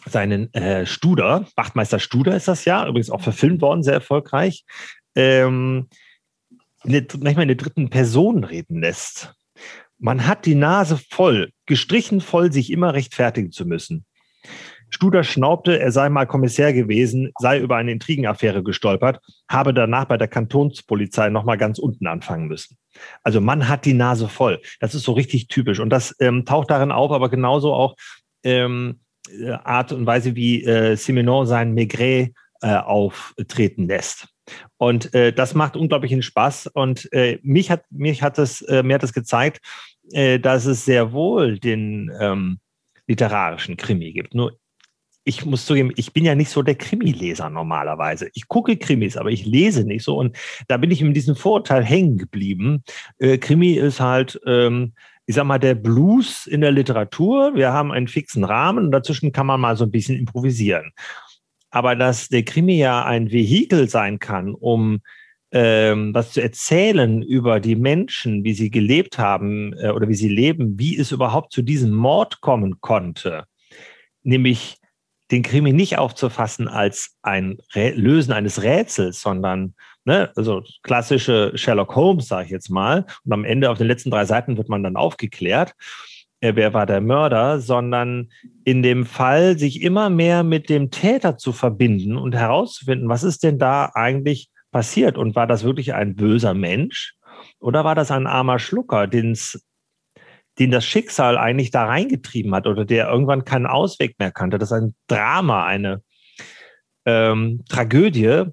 seinen 0.07 0.53
äh, 0.55 0.87
Studer, 0.87 1.47
Wachtmeister 1.57 1.99
Studer 1.99 2.37
ist 2.37 2.49
das 2.49 2.65
ja, 2.65 2.87
übrigens 2.87 3.11
auch 3.11 3.23
verfilmt 3.23 3.63
worden, 3.63 3.83
sehr 3.83 3.95
erfolgreich, 3.95 4.65
ähm, 5.15 5.89
manchmal 6.85 7.43
in 7.43 7.49
der 7.49 7.57
dritten 7.57 7.91
Person 7.91 8.45
reden 8.45 8.81
lässt. 8.81 9.35
Man 9.99 10.27
hat 10.27 10.45
die 10.45 10.55
Nase 10.55 10.99
voll, 11.11 11.51
gestrichen 11.67 12.21
voll, 12.21 12.53
sich 12.53 12.71
immer 12.71 12.95
rechtfertigen 12.95 13.53
zu 13.53 13.65
müssen. 13.65 14.05
Studer 14.91 15.25
schnaubte, 15.25 15.81
er 15.81 15.91
sei 15.91 16.09
mal 16.09 16.27
Kommissär 16.27 16.73
gewesen, 16.73 17.33
sei 17.41 17.59
über 17.59 17.77
eine 17.77 17.91
Intrigenaffäre 17.91 18.63
gestolpert, 18.63 19.21
habe 19.49 19.75
danach 19.75 20.05
bei 20.05 20.17
der 20.17 20.29
Kantonspolizei 20.29 21.31
nochmal 21.31 21.59
ganz 21.59 21.79
unten 21.79 22.07
anfangen 22.07 22.47
müssen. 22.47 22.77
Also 23.23 23.41
man 23.41 23.69
hat 23.69 23.87
die 23.87 23.95
Nase 23.95 24.29
voll. 24.29 24.61
Das 24.79 24.95
ist 24.95 25.03
so 25.03 25.13
richtig 25.13 25.49
typisch. 25.49 25.81
Und 25.81 25.91
das 25.91 26.15
ähm, 26.21 26.45
taucht 26.45 26.71
darin 26.71 26.93
auf, 26.93 27.11
aber 27.11 27.29
genauso 27.29 27.75
auch 27.75 27.97
ähm, 28.45 29.01
äh, 29.01 29.04
Art 29.65 29.93
und 29.93 30.07
Weise, 30.07 30.35
wie 30.37 30.65
äh, 30.65 30.97
Simenon 30.97 31.47
sein 31.47 31.75
Maigret 31.75 32.33
äh, 32.63 32.77
auftreten 32.77 33.89
lässt. 33.89 34.29
Und 34.77 35.15
äh, 35.15 35.33
das 35.33 35.55
macht 35.55 35.77
unglaublichen 35.77 36.23
Spaß. 36.23 36.69
Und 36.69 37.11
äh, 37.13 37.39
mich 37.43 37.71
hat 37.71 37.85
mich 37.91 38.23
hat 38.23 38.39
es 38.39 38.61
äh, 38.63 38.83
mir 38.83 38.95
hat 38.95 39.03
es 39.03 39.13
gezeigt, 39.13 39.61
äh, 40.13 40.39
dass 40.39 40.67
es 40.67 40.85
sehr 40.85 41.13
wohl 41.13 41.59
den 41.59 42.11
ähm, 42.21 42.59
literarischen 43.07 43.77
Krimi 43.77 44.13
gibt. 44.13 44.35
Nur 44.35 44.59
ich 45.25 45.47
muss 45.47 45.65
zugeben, 45.65 45.91
ich 45.97 46.13
bin 46.13 46.25
ja 46.25 46.35
nicht 46.35 46.51
so 46.51 46.63
der 46.63 46.75
Krimileser 46.75 47.49
normalerweise. 47.49 48.29
Ich 48.35 48.47
gucke 48.47 48.77
Krimis, 48.77 49.17
aber 49.17 49.31
ich 49.31 49.47
lese 49.47 49.85
nicht 49.85 50.05
so. 50.05 50.19
Und 50.19 50.37
da 50.69 50.77
bin 50.77 50.91
ich 50.91 51.01
in 51.01 51.15
diesem 51.15 51.35
Vorurteil 51.35 51.83
hängen 51.83 52.19
geblieben. 52.19 52.85
Äh, 53.19 53.39
Krimi 53.39 53.73
ist 53.73 54.01
halt 54.01 54.39
ähm, 54.47 54.93
ich 55.27 55.35
sag 55.35 55.45
mal, 55.45 55.59
der 55.59 55.75
Blues 55.75 56.47
in 56.47 56.61
der 56.61 56.73
Literatur. 56.73 57.55
Wir 57.55 57.73
haben 57.73 57.93
einen 57.93 58.09
fixen 58.09 58.45
Rahmen 58.45 58.87
und 58.87 58.91
dazwischen 58.91 59.33
kann 59.33 59.47
man 59.47 59.61
mal 59.61 59.77
so 59.77 59.85
ein 59.85 59.91
bisschen 59.91 60.19
improvisieren. 60.19 60.93
Aber 61.71 61.97
dass 61.97 62.29
der 62.29 62.45
Krimi 62.45 62.77
ja 62.77 63.05
ein 63.05 63.33
Vehikel 63.33 63.89
sein 63.89 64.19
kann, 64.19 64.55
um 64.55 65.01
ähm, 65.51 66.13
was 66.13 66.33
zu 66.33 66.43
erzählen 66.43 67.23
über 67.23 67.61
die 67.61 67.77
Menschen, 67.77 68.45
wie 68.45 68.55
sie 68.55 68.71
gelebt 68.71 69.19
haben 69.19 69.73
äh, 69.79 69.91
oder 69.91 70.09
wie 70.09 70.15
sie 70.15 70.29
leben, 70.29 70.79
wie 70.79 70.97
es 70.97 71.13
überhaupt 71.13 71.53
zu 71.53 71.63
diesem 71.63 71.93
Mord 71.93 72.41
kommen 72.41 72.81
konnte, 72.81 73.45
nämlich 74.23 74.79
den 75.31 75.43
Krimi 75.43 75.73
nicht 75.73 75.97
aufzufassen 75.97 76.69
als 76.69 77.17
ein 77.23 77.59
Rä 77.75 77.91
Lösen 77.91 78.33
eines 78.33 78.63
Rätsels, 78.63 79.21
sondern 79.21 79.75
ne, 80.05 80.31
also 80.37 80.63
klassische 80.83 81.53
Sherlock 81.55 81.95
Holmes, 81.97 82.29
sage 82.29 82.47
ich 82.47 82.51
jetzt 82.51 82.71
mal, 82.71 83.07
und 83.25 83.33
am 83.33 83.45
Ende 83.45 83.71
auf 83.71 83.79
den 83.79 83.87
letzten 83.87 84.11
drei 84.11 84.25
Seiten 84.25 84.57
wird 84.57 84.69
man 84.69 84.83
dann 84.83 84.97
aufgeklärt, 84.97 85.75
äh, 86.41 86.55
wer 86.57 86.75
war 86.75 86.87
der 86.87 87.01
Mörder, 87.01 87.61
sondern 87.61 88.31
in 88.65 88.83
dem 88.83 89.07
Fall 89.07 89.59
sich 89.59 89.83
immer 89.83 90.11
mehr 90.11 90.43
mit 90.43 90.69
dem 90.69 90.91
Täter 90.91 91.39
zu 91.39 91.53
verbinden 91.53 92.17
und 92.17 92.35
herauszufinden, 92.35 93.09
was 93.09 93.25
ist 93.25 93.43
denn 93.43 93.59
da 93.59 93.91
eigentlich 93.95 94.51
passiert? 94.71 95.17
Und 95.17 95.37
war 95.37 95.47
das 95.47 95.65
wirklich 95.65 95.95
ein 95.95 96.17
böser 96.17 96.55
Mensch 96.55 97.15
oder 97.61 97.85
war 97.85 97.95
das 97.95 98.11
ein 98.11 98.27
armer 98.27 98.59
Schlucker, 98.59 99.07
den's 99.07 99.65
den 100.59 100.71
das 100.71 100.85
Schicksal 100.85 101.37
eigentlich 101.37 101.71
da 101.71 101.87
reingetrieben 101.87 102.55
hat 102.55 102.67
oder 102.67 102.85
der 102.85 103.09
irgendwann 103.09 103.45
keinen 103.45 103.67
Ausweg 103.67 104.19
mehr 104.19 104.31
kannte. 104.31 104.59
Das 104.59 104.71
ist 104.71 104.79
ein 104.79 104.95
Drama, 105.09 105.65
eine 105.65 106.03
ähm, 107.07 107.65
Tragödie 107.69 108.45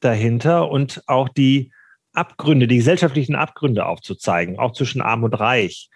dahinter 0.00 0.70
und 0.70 1.02
auch 1.06 1.28
die 1.28 1.72
Abgründe, 2.12 2.66
die 2.66 2.76
gesellschaftlichen 2.76 3.34
Abgründe 3.34 3.86
aufzuzeigen, 3.86 4.58
auch 4.58 4.72
zwischen 4.72 5.00
Arm 5.00 5.22
und 5.22 5.34
Reich. 5.34 5.88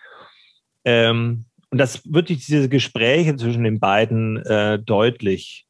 Ähm, 0.84 1.46
und 1.70 1.78
das 1.78 2.02
wird 2.04 2.28
durch 2.28 2.46
diese 2.46 2.68
Gespräche 2.68 3.36
zwischen 3.36 3.64
den 3.64 3.80
beiden 3.80 4.36
äh, 4.46 4.78
deutlich. 4.78 5.66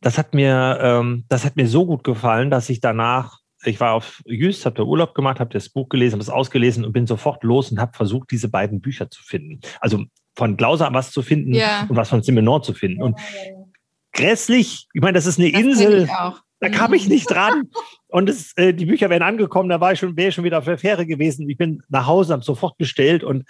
Das 0.00 0.18
hat 0.18 0.34
mir, 0.34 0.78
ähm, 0.80 1.24
das 1.28 1.44
hat 1.44 1.56
mir 1.56 1.68
so 1.68 1.86
gut 1.86 2.02
gefallen, 2.02 2.50
dass 2.50 2.68
ich 2.68 2.80
danach 2.80 3.38
ich 3.64 3.80
war 3.80 3.94
auf 3.94 4.22
Jüst, 4.26 4.64
habe 4.66 4.76
da 4.76 4.82
Urlaub 4.84 5.14
gemacht, 5.14 5.40
habe 5.40 5.52
das 5.52 5.68
Buch 5.68 5.88
gelesen, 5.88 6.14
habe 6.14 6.22
es 6.22 6.30
ausgelesen 6.30 6.84
und 6.84 6.92
bin 6.92 7.06
sofort 7.06 7.42
los 7.42 7.70
und 7.70 7.80
habe 7.80 7.96
versucht, 7.96 8.30
diese 8.30 8.48
beiden 8.48 8.80
Bücher 8.80 9.10
zu 9.10 9.22
finden. 9.22 9.60
Also 9.80 10.04
von 10.36 10.56
Glauser 10.56 10.92
was 10.92 11.10
zu 11.10 11.22
finden 11.22 11.54
ja. 11.54 11.86
und 11.88 11.96
was 11.96 12.08
von 12.08 12.22
Simenon 12.22 12.62
zu 12.62 12.72
finden. 12.72 13.02
Und 13.02 13.18
grässlich, 14.12 14.86
ich 14.92 15.00
meine, 15.00 15.14
das 15.14 15.26
ist 15.26 15.38
eine 15.38 15.50
das 15.50 15.60
Insel, 15.60 16.08
da 16.60 16.68
kam 16.68 16.92
ich 16.94 17.08
nicht 17.08 17.30
dran. 17.30 17.70
Und 18.08 18.28
es, 18.28 18.56
äh, 18.56 18.72
die 18.72 18.86
Bücher 18.86 19.10
wären 19.10 19.22
angekommen, 19.22 19.68
da 19.68 19.80
war 19.80 19.92
ich 19.92 19.98
schon, 19.98 20.16
wäre 20.16 20.28
ich 20.28 20.34
schon 20.34 20.44
wieder 20.44 20.58
auf 20.58 20.64
der 20.64 20.78
Fähre 20.78 21.06
gewesen. 21.06 21.48
Ich 21.48 21.58
bin 21.58 21.82
nach 21.88 22.06
Hause, 22.06 22.32
habe 22.32 22.42
sofort 22.42 22.76
bestellt 22.78 23.22
und 23.22 23.44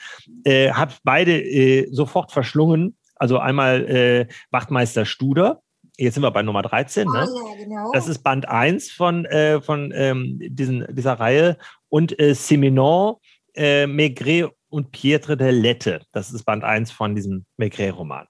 äh, 0.45 0.73
habe 0.73 0.95
beide 1.05 1.41
äh, 1.41 1.89
sofort 1.91 2.33
verschlungen. 2.33 2.97
Also 3.17 3.39
einmal 3.39 3.89
äh, 3.89 4.27
Wachtmeister 4.51 5.05
Studer 5.05 5.63
Jetzt 6.01 6.15
sind 6.15 6.23
wir 6.23 6.31
bei 6.31 6.43
Nummer 6.43 6.63
13. 6.63 7.09
Ne? 7.09 7.27
Oh, 7.29 7.49
ja, 7.49 7.65
genau. 7.65 7.91
Das 7.93 8.07
ist 8.07 8.21
Band 8.21 8.49
1 8.49 8.93
von, 8.93 9.25
äh, 9.25 9.61
von 9.61 9.93
ähm, 9.95 10.39
diesen, 10.41 10.87
dieser 10.95 11.15
Reihe. 11.15 11.59
Und 11.89 12.19
äh, 12.21 12.35
Seminon, 12.35 13.17
äh, 13.55 13.89
Maigret 13.89 14.51
und 14.69 14.93
Pietre 14.93 15.37
de 15.37 15.51
Lette. 15.51 16.03
Das 16.13 16.31
ist 16.33 16.45
Band 16.45 16.63
1 16.63 16.93
von 16.93 17.17
diesem 17.17 17.47
Maigret-Roman. 17.57 18.29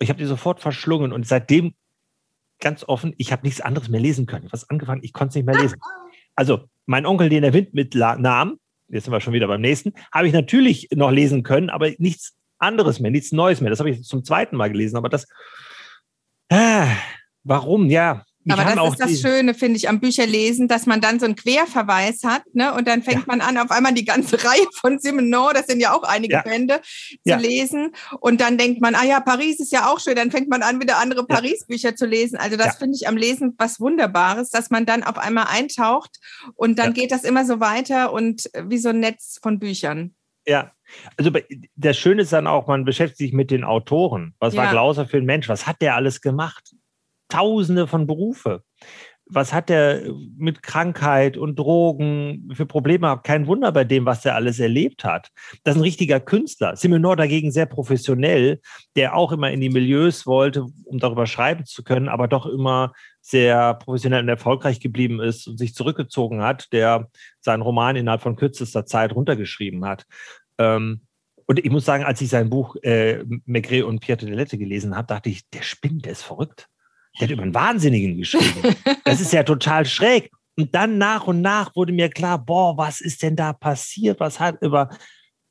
Ich 0.00 0.10
habe 0.10 0.18
die 0.18 0.26
sofort 0.26 0.60
verschlungen 0.60 1.12
und 1.12 1.26
seitdem 1.26 1.74
ganz 2.60 2.84
offen, 2.84 3.14
ich 3.18 3.32
habe 3.32 3.46
nichts 3.46 3.60
anderes 3.60 3.88
mehr 3.88 4.00
lesen 4.00 4.26
können. 4.26 4.46
Ich 4.46 4.52
habe 4.52 4.62
was 4.62 4.70
angefangen, 4.70 5.02
ich 5.02 5.12
konnte 5.12 5.30
es 5.30 5.34
nicht 5.36 5.46
mehr 5.46 5.60
lesen. 5.60 5.78
Also, 6.34 6.64
mein 6.86 7.06
Onkel, 7.06 7.28
den 7.28 7.42
der 7.42 7.52
Wind 7.52 7.74
mit 7.74 7.94
nahm, 7.94 8.58
jetzt 8.88 9.04
sind 9.04 9.12
wir 9.12 9.20
schon 9.20 9.32
wieder 9.32 9.48
beim 9.48 9.60
nächsten, 9.60 9.92
habe 10.12 10.26
ich 10.26 10.32
natürlich 10.32 10.88
noch 10.94 11.10
lesen 11.10 11.42
können, 11.42 11.70
aber 11.70 11.90
nichts 11.98 12.36
anderes 12.58 13.00
mehr, 13.00 13.10
nichts 13.10 13.32
Neues 13.32 13.60
mehr. 13.60 13.70
Das 13.70 13.78
habe 13.80 13.90
ich 13.90 14.02
zum 14.02 14.24
zweiten 14.24 14.56
Mal 14.56 14.70
gelesen, 14.70 14.96
aber 14.96 15.08
das 15.08 15.26
Ah, 16.50 16.96
warum? 17.44 17.90
Ja. 17.90 18.24
Aber 18.50 18.64
das 18.64 18.92
ist 18.92 19.00
das 19.00 19.20
Schöne, 19.20 19.54
finde 19.54 19.76
ich, 19.76 19.88
am 19.88 20.00
Bücherlesen, 20.00 20.68
dass 20.68 20.86
man 20.86 21.00
dann 21.00 21.18
so 21.20 21.26
einen 21.26 21.36
Querverweis 21.36 22.22
hat, 22.24 22.42
ne? 22.54 22.74
Und 22.74 22.88
dann 22.88 23.02
fängt 23.02 23.20
ja. 23.20 23.24
man 23.26 23.40
an, 23.40 23.58
auf 23.58 23.70
einmal 23.70 23.92
die 23.92 24.04
ganze 24.04 24.36
Reihe 24.44 24.66
von 24.80 24.98
Simenon, 24.98 25.52
das 25.54 25.66
sind 25.66 25.80
ja 25.80 25.94
auch 25.94 26.02
einige 26.02 26.34
ja. 26.34 26.42
Bände, 26.42 26.80
zu 26.82 27.18
ja. 27.24 27.36
lesen. 27.36 27.92
Und 28.20 28.40
dann 28.40 28.58
denkt 28.58 28.80
man, 28.80 28.94
ah 28.94 29.04
ja, 29.04 29.20
Paris 29.20 29.60
ist 29.60 29.72
ja 29.72 29.90
auch 29.90 30.00
schön, 30.00 30.16
dann 30.16 30.30
fängt 30.30 30.48
man 30.48 30.62
an, 30.62 30.80
wieder 30.80 30.98
andere 30.98 31.26
Paris-Bücher 31.26 31.96
zu 31.96 32.06
lesen. 32.06 32.36
Also 32.36 32.56
das 32.56 32.76
finde 32.76 32.96
ich 32.96 33.08
am 33.08 33.16
Lesen 33.16 33.54
was 33.58 33.80
Wunderbares, 33.80 34.50
dass 34.50 34.70
man 34.70 34.86
dann 34.86 35.02
auf 35.02 35.18
einmal 35.18 35.46
eintaucht 35.48 36.18
und 36.54 36.78
dann 36.78 36.92
geht 36.92 37.12
das 37.12 37.24
immer 37.24 37.44
so 37.44 37.60
weiter 37.60 38.12
und 38.12 38.50
wie 38.64 38.78
so 38.78 38.90
ein 38.90 39.00
Netz 39.00 39.38
von 39.42 39.58
Büchern. 39.58 40.14
Ja, 40.46 40.72
also 41.16 41.30
das 41.76 41.98
Schöne 41.98 42.22
ist 42.22 42.32
dann 42.32 42.46
auch, 42.46 42.68
man 42.68 42.84
beschäftigt 42.84 43.18
sich 43.18 43.32
mit 43.32 43.50
den 43.50 43.64
Autoren. 43.64 44.34
Was 44.38 44.54
ja. 44.54 44.62
war 44.62 44.70
Glauser 44.70 45.06
für 45.06 45.18
ein 45.18 45.26
Mensch? 45.26 45.48
Was 45.48 45.66
hat 45.66 45.82
der 45.82 45.94
alles 45.94 46.22
gemacht? 46.22 46.74
Tausende 47.28 47.86
von 47.86 48.06
Berufe. 48.06 48.62
Was 49.30 49.52
hat 49.52 49.68
der 49.68 50.04
mit 50.38 50.62
Krankheit 50.62 51.36
und 51.36 51.58
Drogen 51.58 52.50
für 52.54 52.64
Probleme? 52.64 53.20
Kein 53.22 53.46
Wunder 53.46 53.72
bei 53.72 53.84
dem, 53.84 54.06
was 54.06 54.24
er 54.24 54.34
alles 54.34 54.58
erlebt 54.58 55.04
hat. 55.04 55.28
Das 55.64 55.74
ist 55.74 55.80
ein 55.80 55.84
richtiger 55.84 56.18
Künstler. 56.18 56.76
Simonor 56.76 57.14
dagegen 57.14 57.52
sehr 57.52 57.66
professionell, 57.66 58.60
der 58.96 59.14
auch 59.14 59.30
immer 59.30 59.50
in 59.50 59.60
die 59.60 59.68
Milieus 59.68 60.26
wollte, 60.26 60.66
um 60.84 60.98
darüber 60.98 61.26
schreiben 61.26 61.66
zu 61.66 61.84
können, 61.84 62.08
aber 62.08 62.26
doch 62.26 62.46
immer 62.46 62.94
sehr 63.20 63.74
professionell 63.74 64.22
und 64.22 64.30
erfolgreich 64.30 64.80
geblieben 64.80 65.20
ist 65.20 65.46
und 65.46 65.58
sich 65.58 65.74
zurückgezogen 65.74 66.42
hat, 66.42 66.72
der 66.72 67.08
seinen 67.40 67.60
Roman 67.60 67.96
innerhalb 67.96 68.22
von 68.22 68.36
kürzester 68.36 68.86
Zeit 68.86 69.14
runtergeschrieben 69.14 69.84
hat. 69.84 70.06
Ähm, 70.56 71.02
und 71.44 71.58
ich 71.58 71.70
muss 71.70 71.84
sagen, 71.84 72.04
als 72.04 72.20
ich 72.20 72.28
sein 72.28 72.50
Buch 72.50 72.76
äh, 72.82 73.24
Maigret 73.46 73.84
und 73.84 74.00
Pierre 74.00 74.18
de 74.18 74.34
Lette 74.34 74.56
gelesen 74.58 74.96
habe, 74.96 75.06
dachte 75.06 75.28
ich, 75.28 75.48
der 75.50 75.62
spinnt, 75.62 76.06
der 76.06 76.12
ist 76.12 76.22
verrückt. 76.22 76.68
Der 77.18 77.28
hat 77.28 77.30
über 77.30 77.42
einen 77.42 77.54
Wahnsinnigen 77.54 78.16
geschrieben. 78.16 78.74
Das 79.04 79.20
ist 79.20 79.32
ja 79.32 79.42
total 79.42 79.84
schräg. 79.86 80.30
Und 80.56 80.74
dann 80.74 80.98
nach 80.98 81.26
und 81.26 81.40
nach 81.40 81.74
wurde 81.76 81.92
mir 81.92 82.08
klar, 82.08 82.44
boah, 82.44 82.76
was 82.76 83.00
ist 83.00 83.22
denn 83.22 83.36
da 83.36 83.52
passiert? 83.52 84.18
Was 84.18 84.40
hat 84.40 84.60
über, 84.60 84.90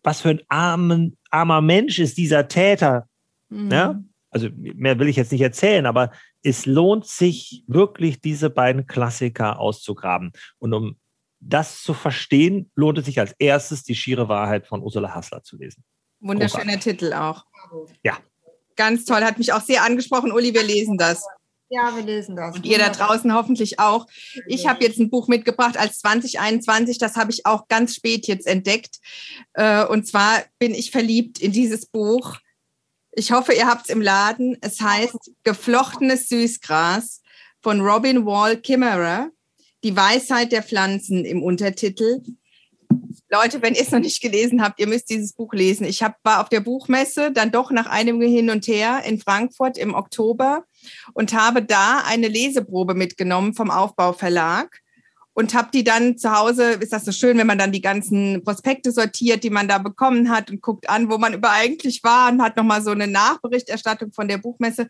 was 0.03 0.21
für 0.21 0.29
ein 0.29 0.41
armen, 0.49 1.17
armer 1.31 1.61
Mensch 1.61 1.99
ist 1.99 2.17
dieser 2.17 2.47
Täter? 2.47 3.07
Mhm. 3.49 3.71
Ja? 3.71 4.01
Also 4.29 4.49
mehr 4.53 4.99
will 4.99 5.07
ich 5.07 5.15
jetzt 5.15 5.31
nicht 5.31 5.41
erzählen, 5.41 5.85
aber 5.85 6.11
es 6.43 6.65
lohnt 6.65 7.05
sich 7.05 7.63
wirklich, 7.67 8.19
diese 8.19 8.49
beiden 8.49 8.85
Klassiker 8.85 9.59
auszugraben. 9.59 10.33
Und 10.59 10.73
um 10.73 10.97
das 11.39 11.81
zu 11.81 11.93
verstehen, 11.93 12.69
lohnt 12.75 12.97
es 12.97 13.05
sich 13.05 13.19
als 13.19 13.33
erstes, 13.39 13.83
die 13.83 13.95
schiere 13.95 14.27
Wahrheit 14.27 14.67
von 14.67 14.81
Ursula 14.81 15.13
Hassler 15.13 15.43
zu 15.43 15.57
lesen. 15.57 15.83
Wunderschöner 16.19 16.63
Großartig. 16.73 16.97
Titel 16.97 17.13
auch. 17.13 17.45
Ja. 18.03 18.17
Ganz 18.75 19.05
toll, 19.05 19.23
hat 19.23 19.37
mich 19.37 19.53
auch 19.53 19.61
sehr 19.61 19.83
angesprochen. 19.83 20.31
Uli, 20.31 20.53
wir 20.53 20.63
lesen 20.63 20.97
das. 20.97 21.25
Ja, 21.69 21.93
wir 21.95 22.03
lesen 22.03 22.35
das. 22.35 22.55
Und 22.55 22.65
ihr 22.65 22.77
da 22.77 22.89
draußen 22.89 23.33
hoffentlich 23.33 23.79
auch. 23.79 24.07
Ich 24.47 24.67
habe 24.67 24.83
jetzt 24.83 24.99
ein 24.99 25.09
Buch 25.09 25.27
mitgebracht 25.27 25.77
als 25.77 25.99
2021, 25.99 26.97
das 26.97 27.15
habe 27.15 27.31
ich 27.31 27.45
auch 27.45 27.67
ganz 27.67 27.95
spät 27.95 28.25
jetzt 28.27 28.47
entdeckt. 28.47 28.99
Äh, 29.53 29.85
und 29.85 30.07
zwar 30.07 30.43
bin 30.59 30.73
ich 30.73 30.91
verliebt 30.91 31.39
in 31.39 31.51
dieses 31.51 31.85
Buch. 31.85 32.37
Ich 33.11 33.31
hoffe, 33.31 33.53
ihr 33.53 33.67
habt 33.67 33.85
es 33.85 33.89
im 33.89 34.01
Laden. 34.01 34.57
Es 34.61 34.79
heißt 34.79 35.31
Geflochtenes 35.43 36.29
Süßgras 36.29 37.21
von 37.61 37.81
Robin 37.81 38.25
Wall 38.25 38.57
Kimmerer. 38.57 39.29
Die 39.83 39.95
Weisheit 39.95 40.51
der 40.51 40.63
Pflanzen 40.63 41.25
im 41.25 41.43
Untertitel. 41.43 42.21
Leute, 43.29 43.61
wenn 43.61 43.73
ihr 43.73 43.81
es 43.81 43.91
noch 43.91 43.99
nicht 43.99 44.21
gelesen 44.21 44.61
habt, 44.61 44.79
ihr 44.79 44.87
müsst 44.87 45.09
dieses 45.09 45.33
Buch 45.33 45.53
lesen. 45.53 45.85
Ich 45.85 46.01
hab, 46.01 46.15
war 46.23 46.41
auf 46.41 46.49
der 46.49 46.61
Buchmesse 46.61 47.31
dann 47.31 47.51
doch 47.51 47.71
nach 47.71 47.87
einem 47.87 48.21
Hin 48.21 48.49
und 48.49 48.67
Her 48.67 49.01
in 49.05 49.19
Frankfurt 49.19 49.77
im 49.77 49.93
Oktober 49.93 50.63
und 51.13 51.33
habe 51.33 51.61
da 51.61 52.03
eine 52.05 52.29
Leseprobe 52.29 52.93
mitgenommen 52.93 53.53
vom 53.53 53.69
Aufbauverlag 53.69 54.81
und 55.37 55.53
habe 55.53 55.69
die 55.71 55.83
dann 55.83 56.17
zu 56.17 56.35
Hause, 56.35 56.71
ist 56.71 56.91
das 56.91 57.05
so 57.05 57.11
schön, 57.11 57.37
wenn 57.37 57.45
man 57.45 57.59
dann 57.59 57.71
die 57.71 57.79
ganzen 57.79 58.43
Prospekte 58.43 58.91
sortiert, 58.91 59.43
die 59.43 59.51
man 59.51 59.67
da 59.67 59.77
bekommen 59.77 60.31
hat 60.31 60.49
und 60.49 60.63
guckt 60.63 60.89
an, 60.89 61.11
wo 61.11 61.19
man 61.19 61.35
über 61.35 61.51
eigentlich 61.51 62.03
war 62.03 62.31
und 62.31 62.41
hat 62.41 62.57
nochmal 62.57 62.81
so 62.81 62.89
eine 62.89 63.05
Nachberichterstattung 63.05 64.11
von 64.11 64.27
der 64.27 64.39
Buchmesse 64.39 64.87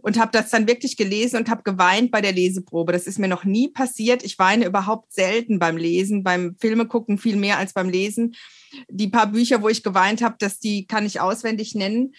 und 0.00 0.18
habe 0.18 0.30
das 0.32 0.48
dann 0.48 0.66
wirklich 0.66 0.96
gelesen 0.96 1.36
und 1.36 1.50
habe 1.50 1.64
geweint 1.64 2.10
bei 2.10 2.22
der 2.22 2.32
Leseprobe. 2.32 2.92
Das 2.92 3.06
ist 3.06 3.18
mir 3.18 3.28
noch 3.28 3.44
nie 3.44 3.68
passiert. 3.68 4.24
Ich 4.24 4.38
weine 4.38 4.64
überhaupt 4.64 5.12
selten 5.12 5.58
beim 5.58 5.76
Lesen, 5.76 6.22
beim 6.22 6.56
Filme 6.58 6.86
gucken 6.86 7.18
viel 7.18 7.36
mehr 7.36 7.58
als 7.58 7.74
beim 7.74 7.90
Lesen. 7.90 8.34
Die 8.88 9.08
paar 9.08 9.26
Bücher, 9.26 9.60
wo 9.60 9.68
ich 9.68 9.82
geweint 9.82 10.22
habe, 10.22 10.36
dass 10.38 10.60
die 10.60 10.86
kann 10.86 11.04
ich 11.04 11.20
auswendig 11.20 11.74
nennen. 11.74 12.14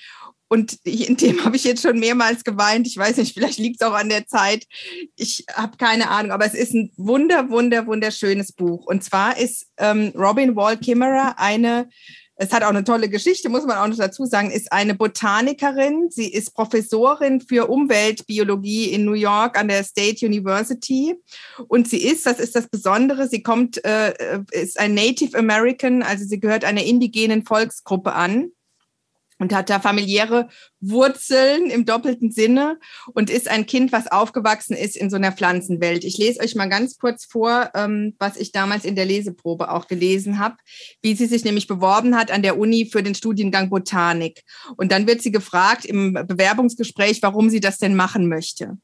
Und 0.51 0.79
in 0.83 1.15
dem 1.15 1.45
habe 1.45 1.55
ich 1.55 1.63
jetzt 1.63 1.81
schon 1.81 1.97
mehrmals 1.97 2.43
geweint. 2.43 2.85
Ich 2.85 2.97
weiß 2.97 3.15
nicht, 3.15 3.33
vielleicht 3.33 3.57
liegt 3.57 3.81
es 3.81 3.87
auch 3.87 3.93
an 3.93 4.09
der 4.09 4.27
Zeit. 4.27 4.67
Ich 5.15 5.45
habe 5.53 5.77
keine 5.77 6.09
Ahnung, 6.09 6.33
aber 6.33 6.45
es 6.45 6.53
ist 6.53 6.73
ein 6.73 6.91
wunder, 6.97 7.49
wunder, 7.49 7.87
wunderschönes 7.87 8.51
Buch. 8.51 8.85
Und 8.85 9.01
zwar 9.01 9.37
ist 9.37 9.67
ähm, 9.77 10.11
Robin 10.13 10.57
Wall 10.57 10.75
Kimmerer 10.75 11.35
eine, 11.39 11.87
es 12.35 12.51
hat 12.51 12.63
auch 12.63 12.69
eine 12.69 12.83
tolle 12.83 13.07
Geschichte, 13.07 13.47
muss 13.47 13.65
man 13.65 13.77
auch 13.77 13.87
noch 13.87 13.95
dazu 13.95 14.25
sagen, 14.25 14.51
ist 14.51 14.73
eine 14.73 14.93
Botanikerin. 14.93 16.09
Sie 16.09 16.27
ist 16.27 16.53
Professorin 16.53 17.39
für 17.39 17.69
Umweltbiologie 17.69 18.91
in 18.91 19.05
New 19.05 19.13
York 19.13 19.57
an 19.57 19.69
der 19.69 19.85
State 19.85 20.25
University. 20.25 21.15
Und 21.69 21.87
sie 21.87 22.03
ist, 22.03 22.25
das 22.25 22.41
ist 22.41 22.57
das 22.57 22.67
Besondere, 22.67 23.29
sie 23.29 23.41
kommt, 23.41 23.81
äh, 23.85 24.41
ist 24.51 24.77
ein 24.77 24.95
Native 24.95 25.37
American, 25.37 26.03
also 26.03 26.25
sie 26.25 26.41
gehört 26.41 26.65
einer 26.65 26.83
indigenen 26.83 27.45
Volksgruppe 27.45 28.11
an 28.11 28.51
und 29.41 29.53
hat 29.53 29.71
da 29.71 29.79
familiäre 29.79 30.49
Wurzeln 30.81 31.71
im 31.71 31.83
doppelten 31.83 32.31
Sinne 32.31 32.77
und 33.13 33.31
ist 33.31 33.49
ein 33.49 33.65
Kind, 33.65 33.91
was 33.91 34.05
aufgewachsen 34.05 34.75
ist 34.75 34.95
in 34.95 35.09
so 35.09 35.15
einer 35.15 35.31
Pflanzenwelt. 35.31 36.03
Ich 36.03 36.19
lese 36.19 36.41
euch 36.41 36.53
mal 36.53 36.69
ganz 36.69 36.99
kurz 36.99 37.25
vor, 37.25 37.71
ähm, 37.73 38.15
was 38.19 38.37
ich 38.37 38.51
damals 38.51 38.85
in 38.85 38.95
der 38.95 39.05
Leseprobe 39.05 39.71
auch 39.71 39.87
gelesen 39.87 40.37
habe, 40.37 40.57
wie 41.01 41.15
sie 41.15 41.25
sich 41.25 41.43
nämlich 41.43 41.65
beworben 41.65 42.15
hat 42.15 42.29
an 42.29 42.43
der 42.43 42.59
Uni 42.59 42.87
für 42.91 43.01
den 43.01 43.15
Studiengang 43.15 43.71
Botanik. 43.71 44.43
Und 44.77 44.91
dann 44.91 45.07
wird 45.07 45.23
sie 45.23 45.31
gefragt 45.31 45.85
im 45.85 46.13
Bewerbungsgespräch, 46.13 47.23
warum 47.23 47.49
sie 47.49 47.59
das 47.59 47.79
denn 47.79 47.95
machen 47.95 48.27
möchte. 48.27 48.77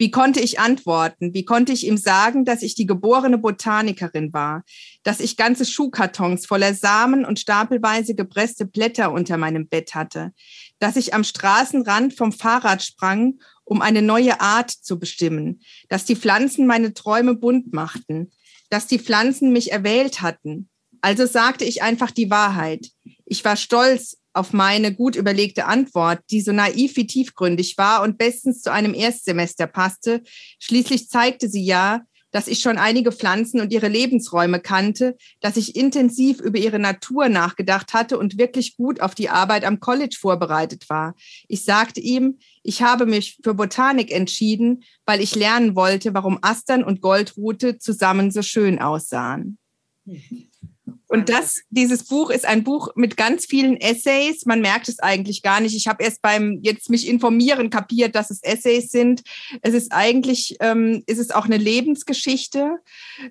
Wie 0.00 0.10
konnte 0.10 0.40
ich 0.40 0.58
antworten? 0.58 1.34
Wie 1.34 1.44
konnte 1.44 1.72
ich 1.72 1.86
ihm 1.86 1.98
sagen, 1.98 2.46
dass 2.46 2.62
ich 2.62 2.74
die 2.74 2.86
geborene 2.86 3.36
Botanikerin 3.36 4.32
war, 4.32 4.64
dass 5.02 5.20
ich 5.20 5.36
ganze 5.36 5.66
Schuhkartons 5.66 6.46
voller 6.46 6.72
Samen 6.72 7.26
und 7.26 7.38
stapelweise 7.38 8.14
gepresste 8.14 8.64
Blätter 8.64 9.12
unter 9.12 9.36
meinem 9.36 9.68
Bett 9.68 9.94
hatte, 9.94 10.32
dass 10.78 10.96
ich 10.96 11.12
am 11.12 11.22
Straßenrand 11.22 12.14
vom 12.14 12.32
Fahrrad 12.32 12.82
sprang, 12.82 13.40
um 13.64 13.82
eine 13.82 14.00
neue 14.00 14.40
Art 14.40 14.70
zu 14.70 14.98
bestimmen, 14.98 15.60
dass 15.90 16.06
die 16.06 16.16
Pflanzen 16.16 16.66
meine 16.66 16.94
Träume 16.94 17.34
bunt 17.34 17.74
machten, 17.74 18.32
dass 18.70 18.86
die 18.86 19.00
Pflanzen 19.00 19.52
mich 19.52 19.70
erwählt 19.70 20.22
hatten. 20.22 20.70
Also 21.02 21.26
sagte 21.26 21.66
ich 21.66 21.82
einfach 21.82 22.10
die 22.10 22.30
Wahrheit. 22.30 22.88
Ich 23.26 23.44
war 23.44 23.56
stolz 23.56 24.16
auf 24.32 24.52
meine 24.52 24.94
gut 24.94 25.16
überlegte 25.16 25.66
Antwort, 25.66 26.20
die 26.30 26.40
so 26.40 26.52
naiv 26.52 26.96
wie 26.96 27.06
tiefgründig 27.06 27.76
war 27.78 28.02
und 28.02 28.18
bestens 28.18 28.62
zu 28.62 28.72
einem 28.72 28.94
Erstsemester 28.94 29.66
passte. 29.66 30.22
Schließlich 30.58 31.08
zeigte 31.08 31.48
sie 31.48 31.64
ja, 31.64 32.02
dass 32.30 32.48
ich 32.48 32.60
schon 32.60 32.78
einige 32.78 33.12
Pflanzen 33.12 33.60
und 33.60 33.72
ihre 33.72 33.88
Lebensräume 33.88 34.60
kannte, 34.60 35.16
dass 35.40 35.56
ich 35.56 35.76
intensiv 35.76 36.40
über 36.40 36.58
ihre 36.58 36.78
Natur 36.78 37.28
nachgedacht 37.28 37.92
hatte 37.92 38.18
und 38.18 38.38
wirklich 38.38 38.76
gut 38.76 39.00
auf 39.00 39.14
die 39.14 39.28
Arbeit 39.28 39.64
am 39.64 39.80
College 39.80 40.16
vorbereitet 40.18 40.88
war. 40.88 41.14
Ich 41.48 41.64
sagte 41.64 42.00
ihm, 42.00 42.38
ich 42.62 42.82
habe 42.82 43.06
mich 43.06 43.38
für 43.42 43.54
Botanik 43.54 44.12
entschieden, 44.12 44.84
weil 45.06 45.20
ich 45.20 45.34
lernen 45.34 45.74
wollte, 45.74 46.14
warum 46.14 46.38
Astern 46.42 46.84
und 46.84 47.00
Goldrute 47.00 47.78
zusammen 47.78 48.30
so 48.30 48.42
schön 48.42 48.78
aussahen. 48.78 49.58
Mhm. 50.04 50.49
Und 51.10 51.28
das, 51.28 51.62
dieses 51.70 52.04
Buch 52.04 52.30
ist 52.30 52.46
ein 52.46 52.62
Buch 52.62 52.90
mit 52.94 53.16
ganz 53.16 53.44
vielen 53.44 53.76
Essays. 53.76 54.46
Man 54.46 54.60
merkt 54.60 54.88
es 54.88 55.00
eigentlich 55.00 55.42
gar 55.42 55.60
nicht. 55.60 55.74
Ich 55.74 55.88
habe 55.88 56.04
erst 56.04 56.22
beim 56.22 56.60
jetzt 56.62 56.88
mich 56.88 57.08
informieren 57.08 57.68
kapiert, 57.68 58.14
dass 58.14 58.30
es 58.30 58.44
Essays 58.44 58.92
sind. 58.92 59.22
Es 59.60 59.74
ist 59.74 59.90
eigentlich, 59.90 60.56
ähm, 60.60 61.02
ist 61.06 61.18
es 61.18 61.32
auch 61.32 61.46
eine 61.46 61.56
Lebensgeschichte. 61.56 62.78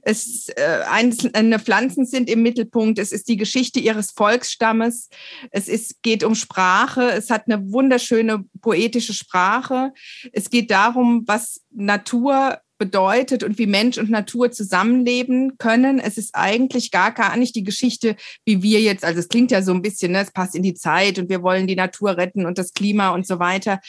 Es 0.02 0.50
äh, 0.58 0.82
einzelne 0.90 1.58
Pflanzen 1.58 2.06
sind 2.06 2.30
im 2.30 2.44
Mittelpunkt. 2.44 3.00
Es 3.00 3.14
ist 3.14 3.30
die 3.30 3.38
Geschichte 3.38 3.80
ihres 3.80 4.12
Volksstammes. 4.12 5.08
Es 5.52 5.70
ist, 5.70 6.04
geht 6.04 6.26
um 6.26 6.36
Sprache. 6.36 7.10
Es 7.12 7.30
hat 7.30 7.44
eine 7.48 7.72
wunderschöne 7.72 8.44
poetische 8.62 9.14
Sprache. 9.14 9.94
Es 10.34 10.50
geht 10.50 10.70
darum, 10.70 11.24
was 11.28 11.62
Natur 11.72 12.60
bedeutet 12.80 13.44
und 13.44 13.60
wie 13.60 13.68
Mensch 13.68 14.00
und 14.00 14.10
Natur 14.10 14.52
zusammenleben 14.52 15.58
können. 15.60 16.00
Es 16.00 16.18
ist 16.18 16.32
eigentlich 16.34 16.90
gar, 16.90 17.12
gar 17.12 17.38
nicht 17.38 17.56
die 17.56 17.64
Geschichte, 17.64 18.16
wie 18.46 18.64
wir 18.64 18.82
jetzt, 18.82 19.06
also 19.06 19.20
es 19.20 19.28
klingt 19.28 19.52
ja 19.52 19.62
so 19.62 19.74
ein 19.74 19.84
bisschen, 19.84 20.14
ne, 20.14 20.22
es 20.22 20.32
passt 20.32 20.56
in 20.56 20.64
die 20.64 20.74
Zeit 20.74 21.20
und 21.20 21.30
wir 21.30 21.44
wollen 21.44 21.68
die 21.68 21.76
Natur 21.76 22.18
retten 22.18 22.46
und 22.46 22.58
das 22.58 22.74
Klima 22.74 23.10
und 23.10 23.28
so 23.28 23.38
weiter. 23.38 23.80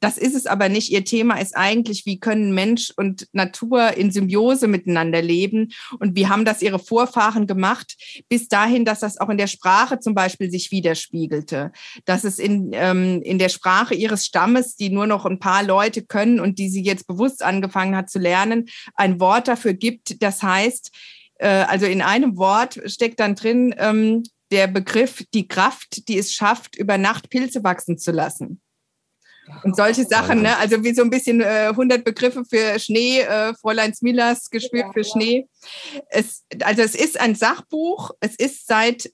Das 0.00 0.16
ist 0.16 0.34
es 0.34 0.46
aber 0.46 0.68
nicht. 0.68 0.90
Ihr 0.90 1.04
Thema 1.04 1.38
ist 1.40 1.56
eigentlich, 1.56 2.06
wie 2.06 2.20
können 2.20 2.54
Mensch 2.54 2.92
und 2.96 3.26
Natur 3.32 3.96
in 3.96 4.12
Symbiose 4.12 4.68
miteinander 4.68 5.20
leben 5.20 5.72
und 5.98 6.14
wie 6.14 6.28
haben 6.28 6.44
das 6.44 6.62
ihre 6.62 6.78
Vorfahren 6.78 7.46
gemacht, 7.46 7.96
bis 8.28 8.48
dahin, 8.48 8.84
dass 8.84 9.00
das 9.00 9.18
auch 9.18 9.28
in 9.28 9.38
der 9.38 9.48
Sprache 9.48 9.98
zum 9.98 10.14
Beispiel 10.14 10.50
sich 10.50 10.70
widerspiegelte, 10.70 11.72
dass 12.04 12.22
es 12.22 12.38
in, 12.38 12.70
ähm, 12.72 13.20
in 13.22 13.38
der 13.38 13.48
Sprache 13.48 13.94
ihres 13.94 14.24
Stammes, 14.24 14.76
die 14.76 14.90
nur 14.90 15.08
noch 15.08 15.26
ein 15.26 15.40
paar 15.40 15.64
Leute 15.64 16.02
können 16.02 16.38
und 16.38 16.60
die 16.60 16.68
sie 16.68 16.84
jetzt 16.84 17.08
bewusst 17.08 17.42
angefangen 17.42 17.96
hat 17.96 18.08
zu 18.08 18.20
lernen, 18.20 18.35
Lernen 18.36 18.68
ein 18.94 19.20
Wort 19.20 19.48
dafür 19.48 19.72
gibt, 19.72 20.22
das 20.22 20.42
heißt, 20.42 20.90
äh, 21.38 21.48
also 21.48 21.86
in 21.86 22.02
einem 22.02 22.36
Wort 22.36 22.80
steckt 22.86 23.20
dann 23.20 23.34
drin 23.34 23.74
ähm, 23.78 24.22
der 24.50 24.66
Begriff 24.66 25.24
die 25.34 25.48
Kraft, 25.48 26.08
die 26.08 26.18
es 26.18 26.32
schafft, 26.32 26.76
über 26.76 26.98
Nacht 26.98 27.30
Pilze 27.30 27.64
wachsen 27.64 27.98
zu 27.98 28.12
lassen. 28.12 28.60
Und 29.62 29.76
solche 29.76 30.04
Sachen, 30.04 30.42
ne? 30.42 30.56
also 30.56 30.82
wie 30.82 30.92
so 30.92 31.02
ein 31.02 31.10
bisschen 31.10 31.40
äh, 31.40 31.68
100 31.70 32.04
Begriffe 32.04 32.44
für 32.44 32.78
Schnee, 32.80 33.20
äh, 33.20 33.54
Fräulein 33.54 33.94
Smillers 33.94 34.50
Gespür 34.50 34.90
für 34.92 35.04
Schnee. 35.04 35.46
Es, 36.08 36.44
also 36.62 36.82
es 36.82 36.96
ist 36.96 37.20
ein 37.20 37.36
Sachbuch, 37.36 38.10
es 38.20 38.34
ist 38.34 38.66
seit 38.66 39.10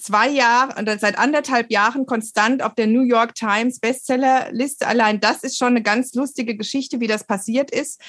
zwei 0.00 0.28
Jahre 0.28 0.80
oder 0.80 0.98
seit 0.98 1.18
anderthalb 1.18 1.70
Jahren 1.70 2.06
konstant 2.06 2.62
auf 2.62 2.74
der 2.74 2.86
New 2.86 3.02
York 3.02 3.34
Times 3.34 3.80
Bestsellerliste. 3.80 4.86
Allein 4.86 5.20
das 5.20 5.42
ist 5.42 5.58
schon 5.58 5.68
eine 5.68 5.82
ganz 5.82 6.14
lustige 6.14 6.56
Geschichte, 6.56 7.00
wie 7.00 7.06
das 7.06 7.24
passiert 7.24 7.70
ist. 7.70 8.00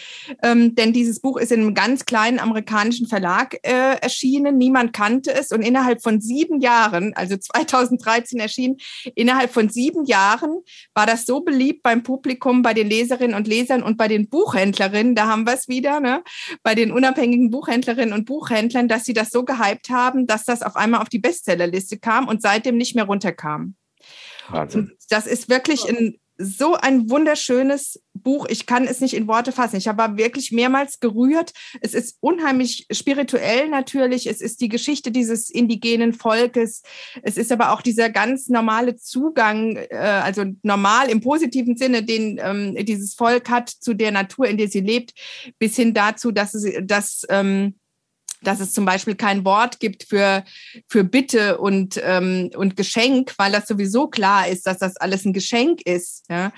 Ähm, 0.43 0.75
denn 0.75 0.93
dieses 0.93 1.19
Buch 1.19 1.37
ist 1.37 1.51
in 1.51 1.61
einem 1.61 1.73
ganz 1.73 2.05
kleinen 2.05 2.39
amerikanischen 2.39 3.07
Verlag 3.07 3.57
äh, 3.63 3.97
erschienen. 4.01 4.57
Niemand 4.57 4.93
kannte 4.93 5.33
es 5.33 5.51
und 5.51 5.61
innerhalb 5.61 6.01
von 6.01 6.21
sieben 6.21 6.61
Jahren, 6.61 7.13
also 7.15 7.37
2013 7.37 8.39
erschienen, 8.39 8.77
innerhalb 9.15 9.51
von 9.51 9.69
sieben 9.69 10.05
Jahren 10.05 10.61
war 10.93 11.05
das 11.05 11.25
so 11.25 11.41
beliebt 11.41 11.83
beim 11.83 12.03
Publikum, 12.03 12.61
bei 12.61 12.73
den 12.73 12.89
Leserinnen 12.89 13.35
und 13.35 13.47
Lesern 13.47 13.83
und 13.83 13.97
bei 13.97 14.07
den 14.07 14.29
Buchhändlerinnen. 14.29 15.15
Da 15.15 15.27
haben 15.27 15.45
wir 15.45 15.53
es 15.53 15.67
wieder, 15.67 15.99
ne? 15.99 16.23
bei 16.63 16.75
den 16.75 16.91
unabhängigen 16.91 17.49
Buchhändlerinnen 17.49 18.13
und 18.13 18.25
Buchhändlern, 18.25 18.87
dass 18.87 19.05
sie 19.05 19.13
das 19.13 19.29
so 19.29 19.43
gehypt 19.43 19.89
haben, 19.89 20.27
dass 20.27 20.45
das 20.45 20.61
auf 20.61 20.75
einmal 20.75 21.01
auf 21.01 21.09
die 21.09 21.19
Bestseller 21.19 21.67
Liste 21.81 21.97
kam 21.97 22.27
und 22.27 22.41
seitdem 22.41 22.77
nicht 22.77 22.95
mehr 22.95 23.05
runterkam. 23.05 23.75
Wahnsinn. 24.49 24.91
das 25.09 25.27
ist 25.27 25.49
wirklich 25.49 25.87
ein 25.87 26.17
so 26.43 26.75
ein 26.75 27.09
wunderschönes 27.09 28.01
Buch. 28.13 28.47
Ich 28.49 28.65
kann 28.65 28.85
es 28.85 28.99
nicht 28.99 29.13
in 29.13 29.27
Worte 29.27 29.51
fassen. 29.51 29.75
Ich 29.75 29.87
habe 29.87 30.17
wirklich 30.17 30.51
mehrmals 30.51 30.99
gerührt. 30.99 31.51
Es 31.81 31.93
ist 31.93 32.17
unheimlich 32.19 32.87
spirituell 32.91 33.69
natürlich. 33.69 34.27
Es 34.27 34.41
ist 34.41 34.61
die 34.61 34.69
Geschichte 34.69 35.11
dieses 35.11 35.49
indigenen 35.49 36.13
Volkes. 36.13 36.81
Es 37.21 37.37
ist 37.37 37.51
aber 37.51 37.71
auch 37.71 37.81
dieser 37.81 38.09
ganz 38.09 38.49
normale 38.49 38.95
Zugang, 38.95 39.75
äh, 39.75 39.95
also 39.95 40.45
normal 40.63 41.09
im 41.09 41.21
positiven 41.21 41.77
Sinne, 41.77 42.03
den 42.03 42.39
ähm, 42.41 42.75
dieses 42.85 43.13
Volk 43.13 43.49
hat 43.49 43.69
zu 43.69 43.93
der 43.93 44.11
Natur, 44.11 44.47
in 44.47 44.57
der 44.57 44.67
sie 44.67 44.81
lebt, 44.81 45.13
bis 45.59 45.75
hin 45.75 45.93
dazu, 45.93 46.31
dass 46.31 46.53
es, 46.53 46.65
dass 46.83 47.25
ähm, 47.29 47.75
dass 48.43 48.59
es 48.59 48.73
zum 48.73 48.85
Beispiel 48.85 49.15
kein 49.15 49.45
Wort 49.45 49.79
gibt 49.79 50.03
für, 50.03 50.43
für 50.87 51.03
Bitte 51.03 51.57
und, 51.59 52.01
ähm, 52.03 52.49
und 52.55 52.75
Geschenk, 52.75 53.33
weil 53.37 53.51
das 53.51 53.67
sowieso 53.67 54.07
klar 54.07 54.47
ist, 54.47 54.65
dass 54.67 54.79
das 54.79 54.97
alles 54.97 55.25
ein 55.25 55.33
Geschenk 55.33 55.81
ist. 55.85 56.25
Ja? 56.29 56.51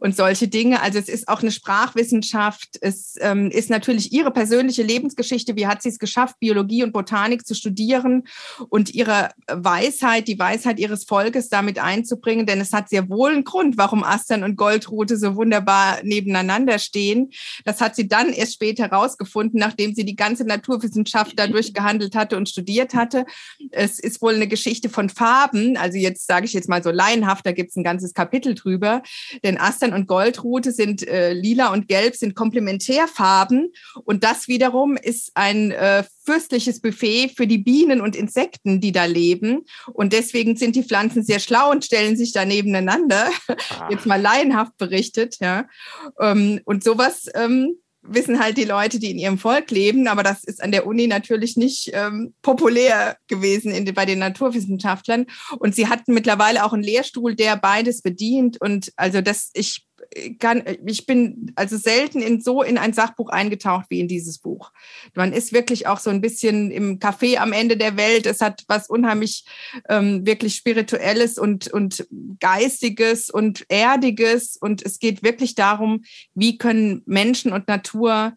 Und 0.00 0.16
solche 0.16 0.48
Dinge. 0.48 0.82
Also 0.82 0.98
es 0.98 1.08
ist 1.08 1.28
auch 1.28 1.40
eine 1.40 1.52
Sprachwissenschaft. 1.52 2.78
Es 2.80 3.14
ähm, 3.20 3.50
ist 3.50 3.70
natürlich 3.70 4.12
ihre 4.12 4.32
persönliche 4.32 4.82
Lebensgeschichte. 4.82 5.56
Wie 5.56 5.66
hat 5.66 5.82
sie 5.82 5.90
es 5.90 5.98
geschafft, 5.98 6.36
Biologie 6.40 6.82
und 6.82 6.92
Botanik 6.92 7.46
zu 7.46 7.54
studieren 7.54 8.24
und 8.68 8.94
ihre 8.94 9.30
Weisheit, 9.46 10.28
die 10.28 10.38
Weisheit 10.38 10.78
ihres 10.80 11.04
Volkes 11.04 11.48
damit 11.48 11.78
einzubringen? 11.78 12.46
Denn 12.46 12.60
es 12.60 12.72
hat 12.72 12.88
sehr 12.88 13.08
wohl 13.08 13.30
einen 13.30 13.44
Grund, 13.44 13.78
warum 13.78 14.02
Astern 14.02 14.42
und 14.42 14.56
Goldrute 14.56 15.16
so 15.16 15.36
wunderbar 15.36 15.98
nebeneinander 16.02 16.78
stehen. 16.78 17.30
Das 17.64 17.80
hat 17.80 17.94
sie 17.94 18.08
dann 18.08 18.32
erst 18.32 18.54
später 18.54 18.84
herausgefunden, 18.84 19.60
nachdem 19.60 19.94
sie 19.94 20.04
die 20.04 20.16
ganze 20.16 20.44
Naturwissenschaft 20.44 21.27
Wissenschaft 21.28 21.38
dadurch 21.38 21.74
gehandelt 21.74 22.14
hatte 22.14 22.36
und 22.36 22.48
studiert 22.48 22.94
hatte. 22.94 23.24
Es 23.70 23.98
ist 23.98 24.22
wohl 24.22 24.34
eine 24.34 24.48
Geschichte 24.48 24.88
von 24.88 25.08
Farben. 25.08 25.76
Also 25.76 25.98
jetzt 25.98 26.26
sage 26.26 26.46
ich 26.46 26.52
jetzt 26.52 26.68
mal 26.68 26.82
so 26.82 26.90
laienhaft, 26.90 27.44
da 27.46 27.52
gibt 27.52 27.70
es 27.70 27.76
ein 27.76 27.84
ganzes 27.84 28.14
Kapitel 28.14 28.54
drüber. 28.54 29.02
Denn 29.42 29.58
Astern 29.58 29.92
und 29.92 30.06
Goldrute 30.06 30.72
sind 30.72 31.06
äh, 31.06 31.32
lila 31.32 31.72
und 31.72 31.88
gelb, 31.88 32.14
sind 32.16 32.34
Komplementärfarben. 32.34 33.72
Und 34.04 34.24
das 34.24 34.48
wiederum 34.48 34.96
ist 34.96 35.32
ein 35.34 35.70
äh, 35.70 36.04
fürstliches 36.24 36.80
Buffet 36.80 37.32
für 37.36 37.46
die 37.46 37.58
Bienen 37.58 38.00
und 38.00 38.16
Insekten, 38.16 38.80
die 38.80 38.92
da 38.92 39.04
leben. 39.04 39.64
Und 39.92 40.12
deswegen 40.12 40.56
sind 40.56 40.76
die 40.76 40.82
Pflanzen 40.82 41.22
sehr 41.22 41.40
schlau 41.40 41.70
und 41.70 41.84
stellen 41.84 42.16
sich 42.16 42.32
da 42.32 42.44
nebeneinander. 42.44 43.28
Ah. 43.70 43.88
Jetzt 43.90 44.06
mal 44.06 44.20
laienhaft 44.20 44.76
berichtet, 44.76 45.36
ja. 45.40 45.66
Ähm, 46.20 46.60
und 46.64 46.84
sowas 46.84 47.26
ähm, 47.34 47.76
wissen 48.02 48.38
halt 48.38 48.56
die 48.56 48.64
Leute, 48.64 48.98
die 48.98 49.10
in 49.10 49.18
ihrem 49.18 49.38
Volk 49.38 49.70
leben, 49.70 50.08
aber 50.08 50.22
das 50.22 50.44
ist 50.44 50.62
an 50.62 50.72
der 50.72 50.86
Uni 50.86 51.06
natürlich 51.06 51.56
nicht 51.56 51.90
ähm, 51.92 52.34
populär 52.42 53.16
gewesen 53.26 53.72
in, 53.72 53.92
bei 53.92 54.06
den 54.06 54.18
Naturwissenschaftlern. 54.18 55.26
Und 55.58 55.74
sie 55.74 55.88
hatten 55.88 56.14
mittlerweile 56.14 56.64
auch 56.64 56.72
einen 56.72 56.82
Lehrstuhl, 56.82 57.34
der 57.34 57.56
beides 57.56 58.02
bedient. 58.02 58.60
Und 58.60 58.92
also 58.96 59.20
das, 59.20 59.50
ich 59.54 59.87
kann, 60.38 60.62
ich 60.86 61.06
bin 61.06 61.52
also 61.54 61.76
selten 61.76 62.20
in 62.20 62.40
so 62.40 62.62
in 62.62 62.78
ein 62.78 62.92
Sachbuch 62.92 63.30
eingetaucht 63.30 63.86
wie 63.88 64.00
in 64.00 64.08
dieses 64.08 64.38
Buch. 64.38 64.72
Man 65.14 65.32
ist 65.32 65.52
wirklich 65.52 65.86
auch 65.86 65.98
so 65.98 66.10
ein 66.10 66.20
bisschen 66.20 66.70
im 66.70 66.98
Café 66.98 67.38
am 67.38 67.52
Ende 67.52 67.76
der 67.76 67.96
Welt. 67.96 68.26
Es 68.26 68.40
hat 68.40 68.64
was 68.68 68.88
unheimlich 68.88 69.44
ähm, 69.88 70.26
wirklich 70.26 70.54
spirituelles 70.54 71.38
und 71.38 71.68
und 71.68 72.06
geistiges 72.40 73.30
und 73.30 73.64
erdiges 73.68 74.56
und 74.56 74.84
es 74.84 74.98
geht 74.98 75.22
wirklich 75.22 75.54
darum, 75.54 76.04
wie 76.34 76.58
können 76.58 77.02
Menschen 77.06 77.52
und 77.52 77.68
Natur 77.68 78.34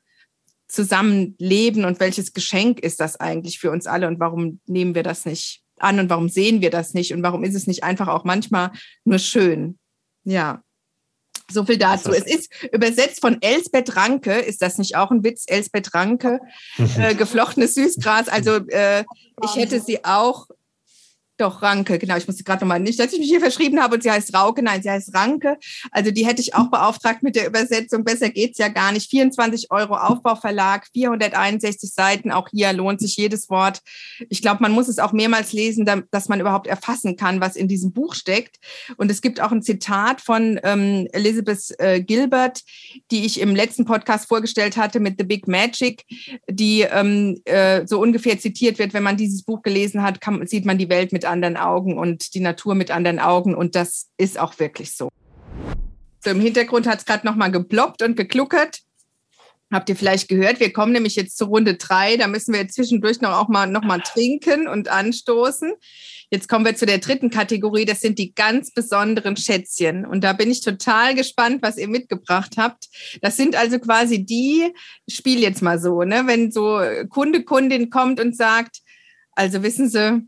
zusammen 0.67 1.35
leben 1.37 1.85
und 1.85 1.99
welches 1.99 2.33
Geschenk 2.33 2.79
ist 2.79 2.99
das 2.99 3.19
eigentlich 3.19 3.59
für 3.59 3.71
uns 3.71 3.87
alle 3.87 4.07
und 4.07 4.19
warum 4.19 4.59
nehmen 4.65 4.95
wir 4.95 5.03
das 5.03 5.25
nicht 5.25 5.61
an 5.77 5.99
und 5.99 6.09
warum 6.09 6.29
sehen 6.29 6.61
wir 6.61 6.69
das 6.69 6.93
nicht 6.93 7.13
und 7.13 7.23
warum 7.23 7.43
ist 7.43 7.55
es 7.55 7.67
nicht 7.67 7.83
einfach 7.83 8.07
auch 8.07 8.23
manchmal 8.23 8.71
nur 9.03 9.19
schön? 9.19 9.77
Ja. 10.23 10.63
So 11.51 11.65
viel 11.65 11.77
dazu. 11.77 12.11
Es 12.11 12.25
ist 12.25 12.51
übersetzt 12.71 13.21
von 13.21 13.41
Elsbeth 13.41 13.95
Ranke. 13.95 14.33
Ist 14.33 14.61
das 14.61 14.77
nicht 14.77 14.95
auch 14.95 15.11
ein 15.11 15.23
Witz? 15.23 15.43
Elsbeth 15.47 15.93
Ranke, 15.93 16.39
äh, 16.97 17.15
geflochtenes 17.15 17.75
Süßgras. 17.75 18.29
Also 18.29 18.57
äh, 18.67 19.03
ich 19.43 19.55
hätte 19.55 19.79
sie 19.79 20.03
auch 20.05 20.47
doch, 21.41 21.63
Ranke, 21.63 21.97
genau. 21.97 22.17
Ich 22.17 22.27
musste 22.27 22.43
gerade 22.43 22.61
nochmal 22.63 22.79
nicht, 22.79 22.99
dass 22.99 23.13
ich 23.13 23.19
mich 23.19 23.29
hier 23.29 23.39
verschrieben 23.39 23.81
habe 23.81 23.95
und 23.95 24.03
sie 24.03 24.11
heißt 24.11 24.33
Rauke. 24.35 24.61
Nein, 24.61 24.83
sie 24.83 24.91
heißt 24.91 25.13
Ranke. 25.15 25.57
Also 25.89 26.11
die 26.11 26.25
hätte 26.25 26.39
ich 26.39 26.53
auch 26.53 26.69
beauftragt 26.69 27.23
mit 27.23 27.35
der 27.35 27.47
Übersetzung. 27.47 28.03
Besser 28.03 28.29
geht's 28.29 28.59
ja 28.59 28.67
gar 28.67 28.91
nicht. 28.91 29.09
24 29.09 29.71
Euro 29.71 29.95
Aufbauverlag, 29.95 30.87
461 30.93 31.93
Seiten. 31.93 32.31
Auch 32.31 32.49
hier 32.49 32.71
lohnt 32.73 33.01
sich 33.01 33.17
jedes 33.17 33.49
Wort. 33.49 33.81
Ich 34.29 34.43
glaube, 34.43 34.61
man 34.61 34.71
muss 34.71 34.87
es 34.87 34.99
auch 34.99 35.13
mehrmals 35.13 35.51
lesen, 35.51 35.89
dass 36.11 36.29
man 36.29 36.39
überhaupt 36.39 36.67
erfassen 36.67 37.15
kann, 37.15 37.41
was 37.41 37.55
in 37.55 37.67
diesem 37.67 37.91
Buch 37.91 38.13
steckt. 38.13 38.57
Und 38.97 39.09
es 39.09 39.21
gibt 39.21 39.41
auch 39.41 39.51
ein 39.51 39.63
Zitat 39.63 40.21
von 40.21 40.59
ähm, 40.63 41.07
Elizabeth 41.11 41.73
äh, 41.79 42.01
Gilbert, 42.01 42.61
die 43.09 43.25
ich 43.25 43.39
im 43.39 43.55
letzten 43.55 43.85
Podcast 43.85 44.27
vorgestellt 44.27 44.77
hatte 44.77 44.99
mit 44.99 45.15
The 45.17 45.23
Big 45.25 45.47
Magic, 45.47 46.05
die 46.47 46.81
ähm, 46.81 47.41
äh, 47.45 47.87
so 47.87 47.99
ungefähr 47.99 48.37
zitiert 48.37 48.77
wird. 48.77 48.93
Wenn 48.93 49.01
man 49.01 49.17
dieses 49.17 49.41
Buch 49.41 49.63
gelesen 49.63 50.03
hat, 50.03 50.21
kann, 50.21 50.45
sieht 50.45 50.65
man 50.65 50.77
die 50.77 50.89
Welt 50.89 51.11
mit 51.11 51.25
anderen 51.31 51.57
Augen 51.57 51.97
und 51.97 52.35
die 52.35 52.39
Natur 52.39 52.75
mit 52.75 52.91
anderen 52.91 53.19
Augen. 53.19 53.55
Und 53.55 53.75
das 53.75 54.09
ist 54.17 54.39
auch 54.39 54.59
wirklich 54.59 54.95
so. 54.95 55.09
So 56.23 56.29
im 56.29 56.39
Hintergrund 56.39 56.85
hat 56.87 56.99
es 56.99 57.05
gerade 57.05 57.25
nochmal 57.25 57.51
geploppt 57.51 58.03
und 58.03 58.15
gekluckert. 58.15 58.81
Habt 59.71 59.87
ihr 59.87 59.95
vielleicht 59.95 60.27
gehört? 60.27 60.59
Wir 60.59 60.73
kommen 60.73 60.91
nämlich 60.91 61.15
jetzt 61.15 61.37
zur 61.37 61.47
Runde 61.47 61.75
drei. 61.75 62.17
Da 62.17 62.27
müssen 62.27 62.53
wir 62.53 62.67
zwischendurch 62.67 63.21
noch 63.21 63.31
auch 63.31 63.47
mal, 63.47 63.67
noch 63.67 63.83
mal 63.83 64.01
trinken 64.01 64.67
und 64.67 64.89
anstoßen. 64.89 65.71
Jetzt 66.29 66.49
kommen 66.49 66.65
wir 66.65 66.75
zu 66.75 66.85
der 66.85 66.97
dritten 66.97 67.29
Kategorie. 67.29 67.85
Das 67.85 68.01
sind 68.01 68.19
die 68.19 68.35
ganz 68.35 68.73
besonderen 68.73 69.37
Schätzchen. 69.37 70.05
Und 70.05 70.25
da 70.25 70.33
bin 70.33 70.51
ich 70.51 70.61
total 70.61 71.15
gespannt, 71.15 71.61
was 71.61 71.77
ihr 71.77 71.87
mitgebracht 71.87 72.55
habt. 72.57 72.89
Das 73.21 73.37
sind 73.37 73.55
also 73.55 73.79
quasi 73.79 74.25
die, 74.25 74.73
Spiel 75.09 75.39
jetzt 75.39 75.61
mal 75.61 75.79
so, 75.79 76.03
ne? 76.03 76.23
Wenn 76.25 76.51
so 76.51 76.81
Kunde, 77.09 77.43
Kundin 77.43 77.89
kommt 77.89 78.19
und 78.19 78.35
sagt, 78.35 78.79
also 79.35 79.63
wissen 79.63 79.89
Sie, 79.89 80.21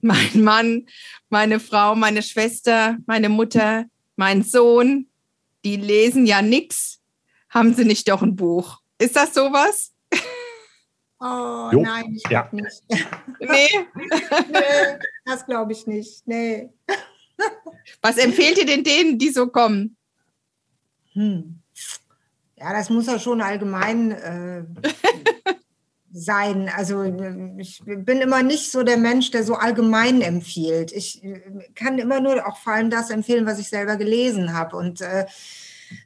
mein 0.00 0.42
Mann, 0.42 0.86
meine 1.28 1.60
Frau, 1.60 1.94
meine 1.94 2.22
Schwester, 2.22 2.96
meine 3.06 3.28
Mutter, 3.28 3.86
mein 4.16 4.42
Sohn, 4.42 5.08
die 5.64 5.76
lesen 5.76 6.26
ja 6.26 6.42
nichts. 6.42 7.00
Haben 7.50 7.74
sie 7.74 7.84
nicht 7.84 8.08
doch 8.08 8.22
ein 8.22 8.36
Buch? 8.36 8.80
Ist 8.98 9.16
das 9.16 9.34
sowas? 9.34 9.92
Oh 11.18 11.70
jo. 11.72 11.80
nein, 11.80 12.14
ich 12.14 12.30
ja. 12.30 12.48
nicht. 12.52 12.82
Nee. 13.40 13.68
nee 14.50 14.98
das 15.24 15.46
glaube 15.46 15.72
ich 15.72 15.86
nicht. 15.86 16.26
Nee. 16.26 16.70
Was 18.02 18.18
empfehlt 18.18 18.58
ihr 18.58 18.66
denn 18.66 18.84
denen, 18.84 19.18
die 19.18 19.30
so 19.30 19.46
kommen? 19.48 19.96
Hm. 21.12 21.60
Ja, 22.56 22.72
das 22.72 22.90
muss 22.90 23.06
ja 23.06 23.18
schon 23.18 23.40
allgemein 23.40 24.10
äh, 24.10 24.64
sein. 26.12 26.70
Also 26.74 27.02
ich 27.58 27.82
bin 27.84 28.20
immer 28.20 28.42
nicht 28.42 28.70
so 28.70 28.82
der 28.82 28.96
Mensch, 28.96 29.30
der 29.30 29.44
so 29.44 29.54
allgemein 29.54 30.20
empfiehlt. 30.22 30.92
Ich 30.92 31.22
äh, 31.24 31.40
kann 31.74 31.98
immer 31.98 32.20
nur 32.20 32.46
auch 32.46 32.58
vor 32.58 32.72
allem 32.74 32.90
das 32.90 33.10
empfehlen, 33.10 33.46
was 33.46 33.58
ich 33.58 33.68
selber 33.68 33.96
gelesen 33.96 34.52
habe. 34.52 34.76
Und 34.76 35.00
äh, 35.00 35.26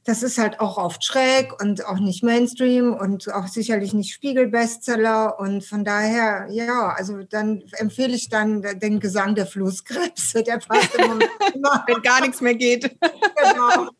das 0.05 0.23
ist 0.23 0.39
halt 0.39 0.61
auch 0.61 0.77
oft 0.77 1.05
schräg 1.05 1.61
und 1.61 1.87
auch 1.87 1.99
nicht 1.99 2.23
Mainstream 2.23 2.95
und 2.95 3.33
auch 3.33 3.47
sicherlich 3.47 3.95
nicht 3.95 4.13
Spiegel-Bestseller. 4.13 5.39
Und 5.39 5.65
von 5.65 5.85
daher, 5.85 6.49
ja, 6.51 6.95
also 6.97 7.23
dann 7.23 7.63
empfehle 7.73 8.15
ich 8.15 8.29
dann 8.29 8.63
den 8.63 9.01
Gesang 9.01 9.35
der 9.35 9.47
Flusskrebse. 9.47 10.43
Der 10.43 10.59
passt 10.59 10.95
immer. 11.55 11.85
Wenn 11.87 12.03
gar 12.03 12.21
nichts 12.21 12.41
mehr 12.41 12.55
geht. 12.55 12.97
Genau. 13.53 13.91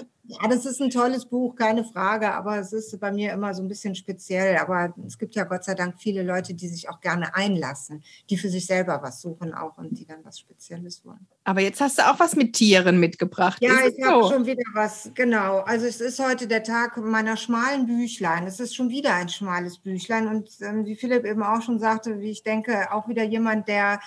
Ja, 0.30 0.48
das 0.48 0.64
ist 0.64 0.80
ein 0.80 0.90
tolles 0.90 1.26
Buch, 1.26 1.56
keine 1.56 1.84
Frage, 1.84 2.32
aber 2.32 2.58
es 2.58 2.72
ist 2.72 2.98
bei 3.00 3.10
mir 3.10 3.32
immer 3.32 3.52
so 3.54 3.62
ein 3.62 3.68
bisschen 3.68 3.94
speziell. 3.94 4.56
Aber 4.58 4.94
es 5.06 5.18
gibt 5.18 5.34
ja 5.34 5.44
Gott 5.44 5.64
sei 5.64 5.74
Dank 5.74 5.96
viele 5.98 6.22
Leute, 6.22 6.54
die 6.54 6.68
sich 6.68 6.88
auch 6.88 7.00
gerne 7.00 7.34
einlassen, 7.34 8.02
die 8.28 8.36
für 8.36 8.48
sich 8.48 8.66
selber 8.66 9.00
was 9.02 9.20
suchen 9.20 9.52
auch 9.52 9.76
und 9.78 9.98
die 9.98 10.06
dann 10.06 10.24
was 10.24 10.38
Spezielles 10.38 11.04
wollen. 11.04 11.26
Aber 11.44 11.60
jetzt 11.60 11.80
hast 11.80 11.98
du 11.98 12.08
auch 12.08 12.20
was 12.20 12.36
mit 12.36 12.52
Tieren 12.52 13.00
mitgebracht. 13.00 13.58
Ja, 13.60 13.80
ist 13.80 13.98
ich 13.98 14.04
habe 14.04 14.22
so? 14.22 14.30
schon 14.30 14.46
wieder 14.46 14.62
was, 14.74 15.10
genau. 15.14 15.58
Also 15.60 15.86
es 15.86 16.00
ist 16.00 16.24
heute 16.24 16.46
der 16.46 16.62
Tag 16.62 16.96
meiner 16.98 17.36
schmalen 17.36 17.86
Büchlein. 17.86 18.46
Es 18.46 18.60
ist 18.60 18.76
schon 18.76 18.90
wieder 18.90 19.14
ein 19.14 19.28
schmales 19.28 19.78
Büchlein 19.78 20.28
und 20.28 20.48
ähm, 20.60 20.86
wie 20.86 20.94
Philipp 20.94 21.24
eben 21.24 21.42
auch 21.42 21.62
schon 21.62 21.78
sagte, 21.78 22.20
wie 22.20 22.30
ich 22.30 22.42
denke, 22.42 22.92
auch 22.92 23.08
wieder 23.08 23.24
jemand, 23.24 23.68
der 23.68 24.00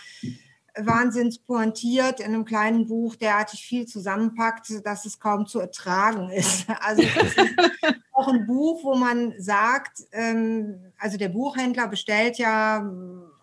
wahnsinns 0.76 1.40
pointiert 1.40 2.20
in 2.20 2.28
einem 2.28 2.45
kleinen 2.45 2.88
Buch 2.88 3.16
derartig 3.16 3.66
viel 3.66 3.86
zusammenpackt, 3.86 4.86
dass 4.86 5.06
es 5.06 5.20
kaum 5.20 5.45
zu 5.45 5.60
ertragen 5.60 6.30
ist. 6.30 6.66
Also 6.82 7.04
es 7.04 7.16
ist 7.16 7.38
auch 8.12 8.28
ein 8.28 8.45
Buch, 8.45 8.84
wo 8.84 8.95
man 8.95 9.34
sagt, 9.38 10.04
ähm, 10.12 10.91
also 10.98 11.18
der 11.18 11.30
Buchhändler 11.30 11.88
bestellt 11.88 12.38
ja 12.38 12.90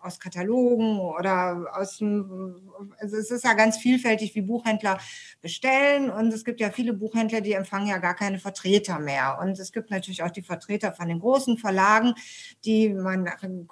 aus 0.01 0.19
Katalogen 0.19 0.99
oder 0.99 1.67
aus 1.73 1.97
dem, 1.97 2.70
also 2.99 3.17
es 3.17 3.31
ist 3.31 3.43
ja 3.43 3.53
ganz 3.53 3.77
vielfältig, 3.77 4.35
wie 4.35 4.41
Buchhändler 4.41 4.97
bestellen. 5.41 6.09
Und 6.09 6.33
es 6.33 6.45
gibt 6.45 6.59
ja 6.59 6.69
viele 6.71 6.93
Buchhändler, 6.93 7.41
die 7.41 7.53
empfangen 7.53 7.87
ja 7.87 7.97
gar 7.97 8.15
keine 8.15 8.39
Vertreter 8.39 8.99
mehr. 8.99 9.39
Und 9.41 9.59
es 9.59 9.71
gibt 9.71 9.91
natürlich 9.91 10.23
auch 10.23 10.31
die 10.31 10.41
Vertreter 10.41 10.93
von 10.93 11.07
den 11.07 11.19
großen 11.19 11.57
Verlagen, 11.57 12.13
die 12.65 12.89
man 12.89 13.27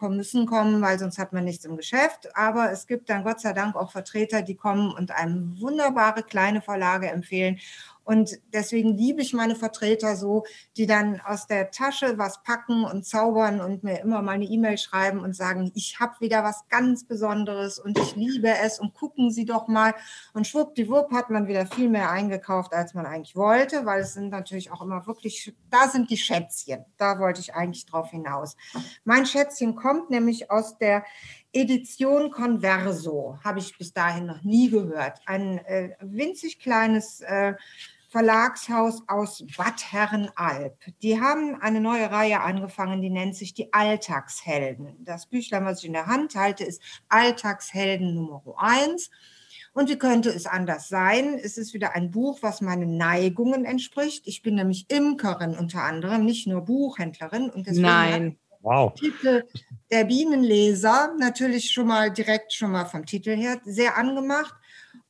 müssen 0.10 0.46
kommen, 0.46 0.82
weil 0.82 1.00
sonst 1.00 1.18
hat 1.18 1.34
man 1.34 1.46
nichts 1.46 1.66
im 1.66 1.78
Geschäft, 1.78 2.36
aber 2.36 2.72
es 2.72 2.88
gibt 2.88 3.10
dann 3.10 3.24
Gott 3.24 3.40
sei 3.40 3.54
Dank 3.54 3.76
auch 3.76 3.92
Vertreter, 3.92 4.42
die 4.42 4.56
kommen 4.56 4.92
und 4.92 5.12
einem 5.12 5.60
wunderbare 5.60 6.24
kleine 6.24 6.62
Verlage 6.62 7.08
empfehlen. 7.10 7.60
Und 8.10 8.40
deswegen 8.54 8.98
liebe 8.98 9.22
ich 9.22 9.34
meine 9.34 9.56
Vertreter 9.56 10.16
so, 10.16 10.44
die 10.78 10.88
dann 10.88 11.22
aus 11.22 11.46
der 11.46 11.70
Tasche 11.70 12.18
was 12.18 12.42
packen 12.42 12.84
und 12.84 13.06
zaubern 13.06 13.62
und 13.62 13.84
mir 13.84 14.02
immer 14.02 14.24
mal 14.24 14.32
eine 14.32 14.46
E-Mail 14.46 14.80
schreiben 14.80 15.20
und 15.20 15.36
sagen, 15.36 15.72
ich 15.76 16.00
habe 16.00 16.16
wieder 16.20 16.44
was 16.44 16.68
ganz 16.70 17.04
Besonderes 17.04 17.78
und 17.78 18.00
ich 18.00 18.16
liebe 18.16 18.50
es 18.64 18.80
und 18.80 18.96
gucken 19.00 19.32
Sie 19.32 19.46
doch 19.46 19.68
mal. 19.68 19.94
Und 20.34 20.48
schwuppdiwupp 20.48 21.12
hat 21.12 21.30
man 21.30 21.48
wieder 21.48 21.66
viel 21.66 21.90
mehr 21.90 22.12
eingekauft, 22.12 22.74
als 22.74 22.94
man 22.94 23.06
eigentlich 23.06 23.36
wollte, 23.36 23.86
weil 23.86 24.02
es 24.02 24.14
sind 24.14 24.30
natürlich 24.30 24.72
auch 24.72 24.82
immer 24.82 25.08
wirklich, 25.08 25.54
da 25.70 25.88
sind 25.88 26.10
die 26.10 26.18
Schätzchen. 26.18 26.86
Da 26.98 27.20
wollte 27.20 27.40
ich 27.40 27.54
eigentlich 27.54 27.86
drauf 27.86 28.12
hinaus. 28.12 28.56
Mein 29.04 29.26
Schätzchen 29.26 29.76
kommt 29.76 30.10
nämlich 30.10 30.52
aus 30.52 30.78
der 30.78 31.04
Edition 31.52 32.30
Converso, 32.30 33.40
habe 33.44 33.60
ich 33.60 33.78
bis 33.78 33.94
dahin 33.94 34.26
noch 34.26 34.44
nie 34.44 34.70
gehört. 34.70 35.20
Ein 35.26 35.58
äh, 35.66 35.96
winzig 36.02 36.60
kleines 36.60 37.22
äh, 37.22 37.56
Verlagshaus 38.10 39.04
aus 39.08 39.46
Bad 39.56 39.92
Herrenalb. 39.92 40.78
Die 41.02 41.22
haben 41.22 41.56
eine 41.62 41.80
neue 41.80 42.10
Reihe 42.12 42.42
angefangen, 42.42 43.02
die 43.02 43.12
nennt 43.12 43.36
sich 43.36 43.54
die 43.54 43.72
Alltagshelden. 43.72 44.98
Das 45.06 45.28
Büchlein, 45.28 45.66
was 45.66 45.80
ich 45.80 45.86
in 45.86 45.94
der 45.94 46.08
Hand 46.08 46.36
halte, 46.36 46.64
ist 46.64 46.82
Alltagshelden 47.08 48.16
Nummer 48.16 48.42
1. 48.58 49.12
Und 49.74 49.90
wie 49.90 49.98
könnte 50.00 50.30
es 50.30 50.48
anders 50.48 50.90
sein? 50.90 51.40
Es 51.42 51.58
ist 51.58 51.76
wieder 51.76 51.96
ein 51.96 52.10
Buch, 52.10 52.40
was 52.42 52.62
meinen 52.62 52.98
Neigungen 52.98 53.64
entspricht. 53.64 54.28
Ich 54.28 54.42
bin 54.42 54.56
nämlich 54.56 54.90
Imkerin 54.90 55.56
unter 55.56 55.84
anderem, 55.84 56.26
nicht 56.26 56.48
nur 56.48 56.62
Buchhändlerin. 56.62 57.52
Und 57.52 57.68
deswegen 57.68 57.84
Nein. 57.84 58.40
Wow. 58.62 58.94
Titel 58.94 59.46
der 59.90 60.04
Bienenleser 60.04 61.16
natürlich 61.18 61.72
schon 61.72 61.88
mal 61.88 62.12
direkt 62.12 62.52
schon 62.54 62.72
mal 62.72 62.86
vom 62.86 63.06
Titel 63.06 63.36
her 63.36 63.62
sehr 63.64 63.98
angemacht. 63.98 64.54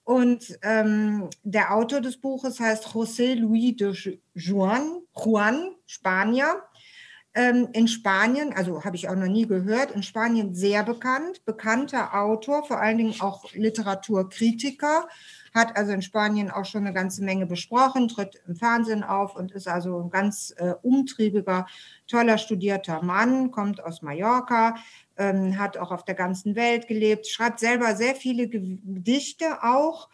Und 0.10 0.58
ähm, 0.64 1.30
der 1.44 1.72
Autor 1.76 2.02
des 2.02 2.18
Buches 2.20 2.60
heißt 2.60 2.88
José 2.96 3.36
Luis 3.36 3.76
de 3.76 4.20
Juan, 4.34 5.04
Juan 5.16 5.76
Spanier. 5.86 6.64
Ähm, 7.36 7.68
in 7.74 7.88
Spanien, 7.88 8.52
also 8.52 8.84
habe 8.84 8.96
ich 8.96 9.08
auch 9.08 9.16
noch 9.16 9.28
nie 9.28 9.46
gehört, 9.46 9.92
in 9.92 10.02
Spanien 10.02 10.56
sehr 10.56 10.82
bekannt, 10.82 11.46
bekannter 11.46 12.16
Autor, 12.16 12.66
vor 12.66 12.80
allen 12.80 12.98
Dingen 12.98 13.22
auch 13.22 13.54
Literaturkritiker, 13.54 15.08
hat 15.54 15.78
also 15.78 15.92
in 15.92 16.02
Spanien 16.02 16.52
auch 16.52 16.66
schon 16.66 16.86
eine 16.86 16.94
ganze 16.94 17.24
Menge 17.24 17.46
besprochen, 17.46 18.08
tritt 18.08 18.42
im 18.48 18.56
Fernsehen 18.56 19.04
auf 19.04 19.36
und 19.36 19.52
ist 19.52 19.68
also 19.68 20.02
ein 20.02 20.10
ganz 20.10 20.54
äh, 20.58 20.74
umtriebiger, 20.82 21.66
toller, 22.08 22.38
studierter 22.38 23.02
Mann, 23.04 23.52
kommt 23.52 23.84
aus 23.84 24.02
Mallorca, 24.02 24.76
ähm, 25.18 25.58
hat 25.58 25.78
auch 25.78 25.92
auf 25.92 26.06
der 26.06 26.16
ganzen 26.16 26.56
Welt 26.56 26.88
gelebt, 26.88 27.28
schreibt 27.28 27.60
selber 27.60 27.96
sehr 27.96 28.16
viele 28.16 28.48
Gedichte 28.48 29.64
auch. 29.64 30.10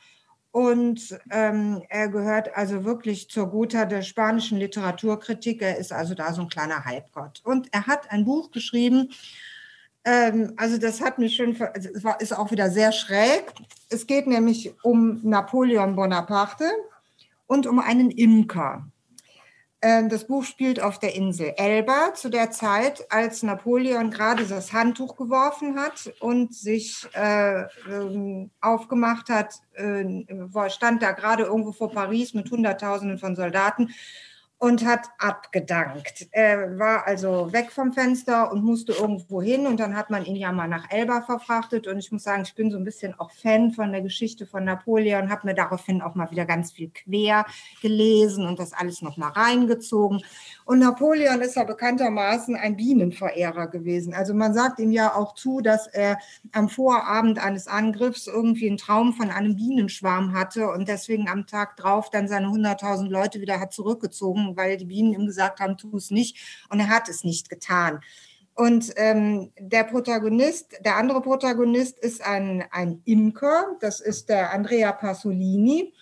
Und 0.52 1.20
ähm, 1.32 1.84
er 1.90 2.08
gehört 2.08 2.56
also 2.56 2.86
wirklich 2.86 3.30
zur 3.30 3.48
Guter 3.50 3.86
der 3.86 4.04
spanischen 4.04 4.58
Literaturkritik. 4.58 5.62
Er 5.62 5.78
ist 5.78 5.92
also 5.92 6.16
da 6.16 6.32
so 6.32 6.44
ein 6.44 6.48
kleiner 6.48 6.86
Halbgott. 6.86 7.42
Und 7.44 7.68
er 7.74 7.88
hat 7.88 8.10
ein 8.10 8.24
Buch 8.24 8.52
geschrieben, 8.52 9.10
ähm, 10.06 10.54
also 10.56 10.78
das 10.78 11.02
hat 11.02 11.18
mich 11.18 11.36
schon, 11.36 11.60
also 11.60 11.90
es 11.94 12.04
war, 12.04 12.22
ist 12.22 12.38
auch 12.38 12.52
wieder 12.52 12.70
sehr 12.70 12.92
schräg. 12.92 13.52
Es 13.90 14.06
geht 14.06 14.28
nämlich 14.28 14.74
um 14.84 15.20
Napoleon 15.24 15.96
Bonaparte 15.96 16.66
und 17.48 17.66
um 17.66 17.80
einen 17.80 18.12
Imker. 18.12 18.86
Ähm, 19.82 20.10
das 20.10 20.28
Buch 20.28 20.44
spielt 20.44 20.80
auf 20.80 21.00
der 21.00 21.16
Insel 21.16 21.54
Elba 21.58 22.14
zu 22.14 22.30
der 22.30 22.52
Zeit, 22.52 23.06
als 23.10 23.42
Napoleon 23.42 24.12
gerade 24.12 24.46
das 24.46 24.74
Handtuch 24.74 25.16
geworfen 25.16 25.80
hat 25.80 26.14
und 26.20 26.54
sich 26.54 27.08
äh, 27.14 27.64
ähm, 27.90 28.52
aufgemacht 28.62 29.30
hat, 29.30 29.56
äh, 29.74 30.24
stand 30.70 31.02
da 31.02 31.12
gerade 31.12 31.44
irgendwo 31.44 31.72
vor 31.72 31.92
Paris 31.92 32.36
mit 32.36 32.50
Hunderttausenden 32.52 33.18
von 33.18 33.36
Soldaten 33.36 33.90
und 34.58 34.86
hat 34.86 35.10
abgedankt. 35.18 36.28
Er 36.32 36.80
war 36.80 37.06
also 37.06 37.52
weg 37.52 37.72
vom 37.72 37.92
Fenster 37.92 38.52
und 38.52 38.64
musste 38.64 38.94
irgendwo 38.94 39.42
hin 39.42 39.68
und 39.68 39.80
dann 39.80 39.96
hat 39.96 40.10
man 40.10 40.26
ihn 40.26 40.38
ja 40.38 40.52
mal 40.52 40.68
nach 40.68 40.90
Elba 40.90 41.22
verfrachtet 41.22 41.88
und 41.88 42.00
ich 42.00 42.12
muss 42.12 42.24
sagen, 42.24 42.44
ich 42.44 42.56
bin 42.56 42.72
so 42.72 42.78
ein 42.78 42.86
bisschen 42.86 43.20
auch 43.20 43.32
Fan 43.32 43.72
von 43.72 43.92
der 43.92 44.02
Geschichte 44.02 44.46
von 44.46 44.64
Napoleon, 44.64 45.30
habe 45.30 45.48
mir 45.48 45.56
daraufhin 45.56 46.02
auch 46.02 46.16
mal 46.16 46.32
wieder 46.32 46.46
ganz 46.46 46.72
viel 46.72 46.90
quer 46.90 47.46
gelesen 47.82 48.48
und 48.48 48.58
das 48.58 48.72
alles 48.72 49.02
noch 49.02 49.18
mal 49.18 49.30
reingezogen 49.30 50.22
und 50.64 50.80
Napoleon 50.80 51.42
ist 51.42 51.56
ja 51.56 51.64
bekanntermaßen 51.64 52.56
ein 52.56 52.76
Bienenverehrer 52.76 53.68
gewesen. 53.68 54.14
Also 54.14 54.34
man 54.34 54.54
sagt 54.54 54.80
ihm 54.80 54.92
ja 54.92 55.16
auch 55.16 55.36
zu, 55.36 55.62
dass 55.62 55.88
er 55.88 56.18
am 56.54 56.70
Vorabend 56.70 57.44
eines 57.44 57.68
Angriffs 57.68 58.26
irgendwie 58.28 58.68
einen 58.68 58.78
Traum 58.78 59.14
von 59.14 59.30
einem 59.30 59.56
Bienenschwarm 59.56 60.34
hatte 60.34 60.70
und 60.70 60.88
deswegen 60.88 61.30
am 61.30 61.46
Tag 61.46 61.78
drauf 61.78 62.10
dann 62.10 62.28
seine 62.28 62.48
100.000 62.48 63.10
Leute 63.10 63.42
wieder 63.42 63.60
hat 63.60 63.74
zurückgezogen, 63.74 64.45
weil 64.56 64.78
die 64.78 64.86
Bienen 64.86 65.14
ihm 65.14 65.26
gesagt 65.26 65.60
haben, 65.60 65.78
tu 65.78 65.96
es 65.98 66.12
nicht. 66.12 66.38
Und 66.70 66.80
er 66.80 66.90
hat 66.90 67.10
es 67.10 67.24
nicht 67.24 67.50
getan. 67.50 68.02
Und 68.56 68.94
ähm, 68.96 69.52
der 69.60 69.84
Protagonist, 69.84 70.78
der 70.84 70.96
andere 70.96 71.22
Protagonist 71.22 72.00
ist 72.00 72.26
ein, 72.26 72.64
ein 72.72 73.02
Imker, 73.04 73.76
das 73.82 74.00
ist 74.00 74.30
der 74.30 74.54
Andrea 74.54 74.94
Pasolini. 74.94 75.94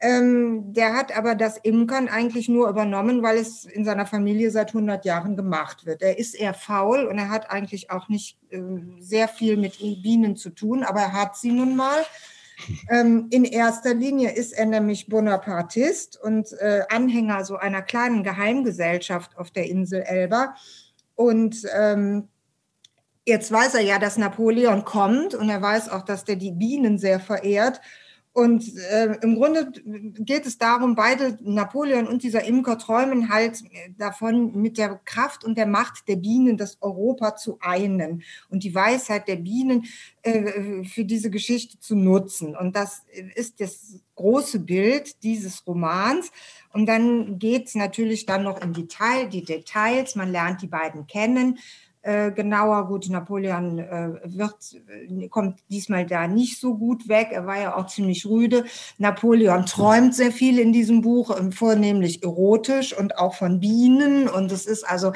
Ähm, 0.00 0.72
der 0.72 0.94
hat 0.94 1.16
aber 1.16 1.34
das 1.34 1.56
Imkern 1.58 2.08
eigentlich 2.08 2.48
nur 2.48 2.68
übernommen, 2.68 3.24
weil 3.24 3.36
es 3.36 3.64
in 3.64 3.84
seiner 3.84 4.06
Familie 4.06 4.52
seit 4.52 4.68
100 4.68 5.04
Jahren 5.04 5.36
gemacht 5.36 5.86
wird. 5.86 6.02
Er 6.02 6.18
ist 6.18 6.36
eher 6.36 6.54
faul 6.54 7.04
und 7.06 7.18
er 7.18 7.30
hat 7.30 7.50
eigentlich 7.50 7.90
auch 7.90 8.08
nicht 8.08 8.38
äh, 8.50 8.60
sehr 9.00 9.26
viel 9.26 9.56
mit 9.56 9.78
Bienen 9.78 10.36
zu 10.36 10.50
tun, 10.50 10.84
aber 10.84 11.00
er 11.00 11.12
hat 11.14 11.36
sie 11.36 11.50
nun 11.50 11.74
mal. 11.74 12.04
Ähm, 12.90 13.28
in 13.30 13.44
erster 13.44 13.94
Linie 13.94 14.32
ist 14.32 14.52
er 14.52 14.66
nämlich 14.66 15.08
Bonapartist 15.08 16.20
und 16.20 16.52
äh, 16.60 16.82
Anhänger 16.88 17.44
so 17.44 17.56
einer 17.56 17.82
kleinen 17.82 18.22
Geheimgesellschaft 18.22 19.36
auf 19.36 19.50
der 19.50 19.68
Insel 19.68 20.02
Elba. 20.02 20.54
Und 21.14 21.62
ähm, 21.76 22.28
jetzt 23.26 23.52
weiß 23.52 23.74
er 23.74 23.82
ja, 23.82 23.98
dass 23.98 24.18
Napoleon 24.18 24.84
kommt 24.84 25.34
und 25.34 25.48
er 25.48 25.62
weiß 25.62 25.88
auch, 25.90 26.02
dass 26.02 26.24
der 26.24 26.36
die 26.36 26.52
Bienen 26.52 26.98
sehr 26.98 27.20
verehrt. 27.20 27.80
Und 28.32 28.76
äh, 28.76 29.16
im 29.22 29.34
Grunde 29.34 29.72
geht 30.18 30.46
es 30.46 30.58
darum, 30.58 30.94
beide, 30.94 31.38
Napoleon 31.42 32.06
und 32.06 32.22
dieser 32.22 32.44
Imker, 32.44 32.78
träumen 32.78 33.30
halt 33.30 33.64
davon, 33.96 34.54
mit 34.54 34.78
der 34.78 35.00
Kraft 35.04 35.44
und 35.44 35.58
der 35.58 35.66
Macht 35.66 36.06
der 36.08 36.16
Bienen 36.16 36.56
das 36.56 36.78
Europa 36.80 37.34
zu 37.36 37.58
einen 37.60 38.22
und 38.48 38.62
die 38.62 38.74
Weisheit 38.74 39.26
der 39.26 39.36
Bienen 39.36 39.86
äh, 40.22 40.84
für 40.84 41.04
diese 41.04 41.30
Geschichte 41.30 41.80
zu 41.80 41.96
nutzen. 41.96 42.54
Und 42.54 42.76
das 42.76 43.02
ist 43.34 43.60
das 43.60 44.00
große 44.14 44.60
Bild 44.60 45.22
dieses 45.22 45.66
Romans. 45.66 46.30
Und 46.72 46.86
dann 46.86 47.38
geht 47.38 47.66
es 47.66 47.74
natürlich 47.74 48.26
dann 48.26 48.42
noch 48.42 48.60
im 48.60 48.72
Detail, 48.72 49.28
die 49.28 49.44
Details. 49.44 50.14
Man 50.16 50.30
lernt 50.30 50.62
die 50.62 50.66
beiden 50.66 51.06
kennen. 51.06 51.58
Äh, 52.08 52.32
genauer. 52.32 52.86
Gut, 52.86 53.10
Napoleon 53.10 53.78
äh, 53.80 54.08
wird, 54.24 54.54
äh, 54.88 55.28
kommt 55.28 55.58
diesmal 55.68 56.06
da 56.06 56.26
nicht 56.26 56.58
so 56.58 56.74
gut 56.74 57.06
weg. 57.06 57.28
Er 57.32 57.44
war 57.44 57.60
ja 57.60 57.76
auch 57.76 57.86
ziemlich 57.86 58.24
rüde. 58.24 58.64
Napoleon 58.96 59.66
träumt 59.66 60.14
sehr 60.14 60.32
viel 60.32 60.58
in 60.58 60.72
diesem 60.72 61.02
Buch, 61.02 61.38
ähm, 61.38 61.52
vornehmlich 61.52 62.22
erotisch 62.22 62.96
und 62.96 63.18
auch 63.18 63.34
von 63.34 63.60
Bienen. 63.60 64.26
Und 64.26 64.50
es 64.52 64.64
ist 64.64 64.88
also 64.88 65.12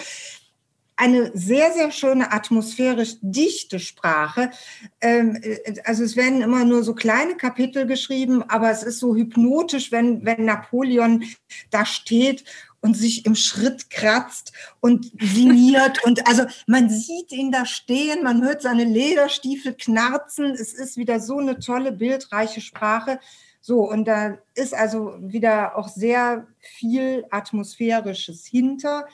eine 0.97 1.31
sehr, 1.32 1.73
sehr 1.73 1.90
schöne 1.93 2.31
atmosphärisch 2.31 3.14
dichte 3.23 3.81
Sprache. 3.81 4.51
Ähm, 5.01 5.40
also 5.85 6.05
es 6.05 6.14
werden 6.14 6.43
immer 6.43 6.66
nur 6.66 6.82
so 6.82 6.94
kleine 6.94 7.36
Kapitel 7.36 7.86
geschrieben, 7.86 8.43
aber 8.43 8.70
es 8.70 8.82
ist 8.82 8.98
so 8.98 9.16
hypnotisch, 9.16 9.93
wenn, 9.93 10.27
wenn 10.27 10.44
Napoleon 10.44 11.24
da 11.70 11.86
steht 11.86 12.44
und 12.82 12.96
sich 12.96 13.24
im 13.24 13.34
Schritt 13.34 13.88
kratzt 13.88 14.52
und 14.80 15.10
sinniert. 15.20 16.04
und 16.04 16.28
also 16.28 16.44
man 16.66 16.90
sieht 16.90 17.32
ihn 17.32 17.50
da 17.50 17.64
stehen, 17.64 18.22
man 18.22 18.42
hört 18.42 18.60
seine 18.60 18.84
Lederstiefel 18.84 19.74
knarzen. 19.74 20.52
Es 20.52 20.74
ist 20.74 20.96
wieder 20.96 21.20
so 21.20 21.38
eine 21.38 21.59
tolle, 21.59 21.92
bildreiche 21.92 22.60
Sprache. 22.60 23.18
So, 23.60 23.88
und 23.88 24.06
da 24.06 24.38
ist 24.56 24.74
also 24.74 25.14
wieder 25.20 25.78
auch 25.78 25.88
sehr 25.88 26.48
viel 26.59 27.24
Atmosphärisches 27.30 28.44
hinter. 28.44 29.06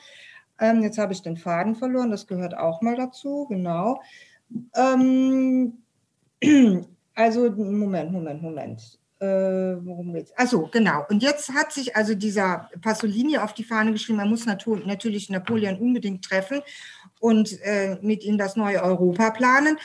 Ähm, 0.59 0.81
jetzt 0.81 0.97
habe 0.97 1.13
ich 1.13 1.21
den 1.21 1.37
Faden 1.37 1.75
verloren, 1.75 2.09
das 2.09 2.25
gehört 2.25 2.57
auch 2.57 2.81
mal 2.81 2.95
dazu, 2.95 3.45
genau. 3.47 4.01
Ähm, 4.75 5.83
also, 7.13 7.51
Moment, 7.51 8.11
Moment, 8.11 8.41
Moment. 8.41 8.99
Äh, 9.19 9.25
worum 9.25 10.13
geht's? 10.13 10.31
Achso, 10.37 10.69
genau. 10.71 11.05
Und 11.09 11.21
jetzt 11.21 11.53
hat 11.53 11.73
sich 11.73 11.95
also 11.95 12.15
dieser 12.15 12.69
Pasolini 12.81 13.37
auf 13.37 13.53
die 13.53 13.63
Fahne 13.63 13.91
geschrieben, 13.91 14.17
man 14.17 14.29
muss 14.29 14.45
natürlich 14.45 15.29
Napoleon 15.29 15.77
unbedingt 15.77 16.23
treffen 16.23 16.61
und 17.19 17.61
äh, 17.61 17.97
mit 18.01 18.23
ihm 18.23 18.37
das 18.37 18.55
neue 18.55 18.81
Europa 18.81 19.31
planen. 19.31 19.77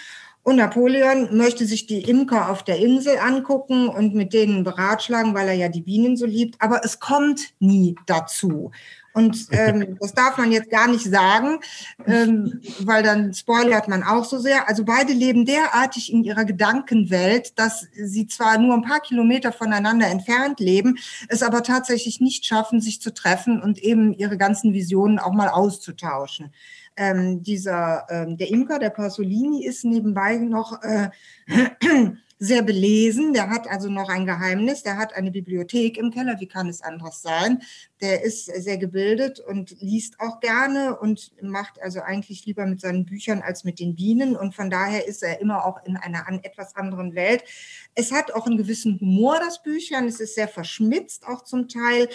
Und 0.45 0.57
Napoleon 0.57 1.37
möchte 1.37 1.65
sich 1.65 1.87
die 1.87 2.03
Imker 2.03 2.51
auf 2.51 2.63
der 2.63 2.79
Insel 2.79 3.17
angucken 3.19 3.89
und 3.89 4.15
mit 4.15 4.35
denen 4.35 4.63
beratschlagen, 4.63 5.35
weil 5.35 5.49
er 5.49 5.55
ja 5.55 5.69
die 5.69 5.81
Bienen 5.81 6.17
so 6.17 6.27
liebt. 6.27 6.61
Aber 6.61 6.85
es 6.85 7.01
kommt 7.01 7.55
nie 7.61 7.97
dazu. 8.07 8.71
Und 9.15 9.47
ähm, 9.53 9.97
das 10.01 10.13
darf 10.13 10.37
man 10.37 10.53
jetzt 10.53 10.71
gar 10.71 10.89
nicht 10.89 11.05
sagen, 11.05 11.61
ähm, 12.07 12.61
weil 12.81 13.03
dann 13.03 13.33
spoilert 13.33 13.89
man 13.89 14.03
auch 14.03 14.25
so 14.25 14.39
sehr. 14.39 14.69
Also 14.69 14.85
beide 14.85 15.13
leben 15.13 15.47
derartig 15.47 16.13
in 16.13 16.25
ihrer 16.25 16.45
Gedankenwelt, 16.45 17.59
dass 17.59 17.87
sie 17.95 18.27
zwar 18.27 18.59
nur 18.59 18.75
ein 18.75 18.83
paar 18.83 19.01
Kilometer 19.01 19.53
voneinander 19.53 20.09
entfernt 20.09 20.61
leben, 20.61 20.99
es 21.29 21.43
aber 21.43 21.63
tatsächlich 21.63 22.21
nicht 22.21 22.45
schaffen, 22.45 22.81
sich 22.81 23.01
zu 23.01 23.15
treffen 23.15 23.63
und 23.63 23.79
eben 23.79 24.13
ihre 24.13 24.37
ganzen 24.37 24.73
Visionen 24.73 25.19
auch 25.19 25.33
mal 25.33 25.49
auszutauschen. 25.49 26.53
Ähm, 26.97 27.43
dieser, 27.43 28.07
ähm, 28.09 28.37
der 28.37 28.51
Imker, 28.51 28.79
der 28.79 28.91
Pasolini, 28.91 29.65
ist 29.65 29.85
nebenbei 29.85 30.37
noch 30.37 30.81
äh, 30.83 31.11
sehr 32.45 32.63
belesen. 32.63 33.33
Der 33.33 33.49
hat 33.49 33.69
also 33.69 33.89
noch 33.89 34.09
ein 34.09 34.27
Geheimnis. 34.27 34.83
Der 34.83 34.97
hat 34.97 35.15
eine 35.15 35.31
Bibliothek 35.31 35.97
im 35.97 36.11
Keller. 36.11 36.39
Wie 36.41 36.47
kann 36.47 36.69
es 36.69 36.83
anders 36.83 37.23
sein? 37.23 37.63
Der 38.01 38.23
ist 38.23 38.47
sehr 38.47 38.77
gebildet 38.77 39.41
und 39.41 39.81
liest 39.81 40.21
auch 40.21 40.41
gerne 40.41 40.99
und 40.99 41.33
macht 41.41 41.81
also 41.81 42.01
eigentlich 42.01 42.45
lieber 42.45 42.67
mit 42.67 42.81
seinen 42.81 43.07
Büchern 43.07 43.41
als 43.41 43.65
mit 43.65 43.81
den 43.81 43.95
Bienen. 43.97 44.37
Und 44.37 44.55
von 44.55 44.69
daher 44.69 45.07
ist 45.07 45.23
er 45.23 45.41
immer 45.41 45.65
auch 45.65 45.85
in 45.85 45.97
einer 45.97 46.25
etwas 46.43 46.77
anderen 46.77 47.15
Welt. 47.15 47.45
Es 47.95 48.13
hat 48.13 48.35
auch 48.35 48.47
einen 48.47 48.59
gewissen 48.59 49.01
Humor, 49.01 49.39
das 49.39 49.63
Büchern. 49.63 50.07
Es 50.07 50.21
ist 50.21 50.35
sehr 50.35 50.49
verschmitzt 50.49 51.27
auch 51.27 51.45
zum 51.45 51.69
Teil. 51.69 52.09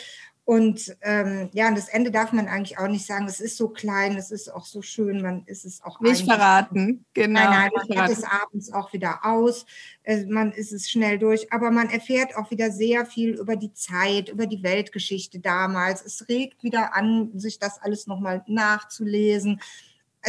Und 0.50 0.98
ähm, 1.02 1.50
ja, 1.54 1.68
und 1.68 1.78
das 1.78 1.90
Ende 1.90 2.10
darf 2.10 2.32
man 2.34 2.48
eigentlich 2.48 2.80
auch 2.80 2.88
nicht 2.88 3.06
sagen. 3.06 3.28
Es 3.28 3.40
ist 3.40 3.56
so 3.56 3.70
klein, 3.70 4.18
es 4.18 4.32
ist 4.32 4.52
auch 4.52 4.66
so 4.66 4.82
schön, 4.82 5.22
man 5.22 5.44
ist 5.46 5.64
es 5.64 5.84
auch 5.84 6.00
nicht 6.00 6.26
verraten. 6.26 7.06
Genau. 7.14 7.40
Nein, 7.40 7.70
nein, 7.72 7.86
man 7.88 7.98
hat 8.00 8.10
es 8.10 8.24
abends 8.24 8.74
auch 8.74 8.92
wieder 8.92 9.20
aus. 9.22 9.68
Äh, 10.02 10.26
man 10.26 10.52
ist 10.52 10.72
es 10.72 10.90
schnell 10.90 11.20
durch, 11.20 11.54
aber 11.54 11.70
man 11.70 11.92
erfährt 11.92 12.36
auch 12.36 12.50
wieder 12.50 12.72
sehr 12.72 13.06
viel 13.06 13.36
über 13.36 13.58
die 13.58 13.74
Zeit, 13.74 14.30
über 14.30 14.48
die 14.48 14.64
Weltgeschichte 14.64 15.40
damals. 15.40 16.04
Es 16.04 16.28
regt 16.28 16.64
wieder 16.64 16.96
an, 16.96 17.30
sich 17.38 17.60
das 17.60 17.80
alles 17.80 18.08
nochmal 18.08 18.44
nachzulesen 18.48 19.62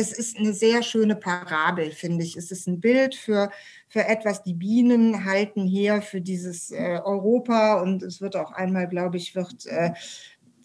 es 0.00 0.12
ist 0.12 0.38
eine 0.38 0.52
sehr 0.52 0.82
schöne 0.82 1.14
Parabel, 1.14 1.90
finde 1.90 2.24
ich. 2.24 2.36
Es 2.36 2.50
ist 2.50 2.66
ein 2.66 2.80
Bild 2.80 3.14
für, 3.14 3.50
für 3.88 4.06
etwas, 4.06 4.42
die 4.42 4.54
Bienen 4.54 5.24
halten 5.24 5.64
hier 5.64 6.02
für 6.02 6.20
dieses 6.20 6.70
äh, 6.70 7.00
Europa 7.04 7.80
und 7.80 8.02
es 8.02 8.20
wird 8.20 8.36
auch 8.36 8.52
einmal, 8.52 8.88
glaube 8.88 9.18
ich, 9.18 9.34
wird 9.34 9.66
äh, 9.66 9.90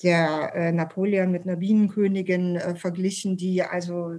der 0.03 0.53
äh, 0.56 0.72
Napoleon 0.72 1.32
mit 1.32 1.44
einer 1.44 1.57
Bienenkönigin 1.57 2.56
äh, 2.56 2.76
verglichen, 2.76 3.38
die 3.38 3.64
also 3.64 4.16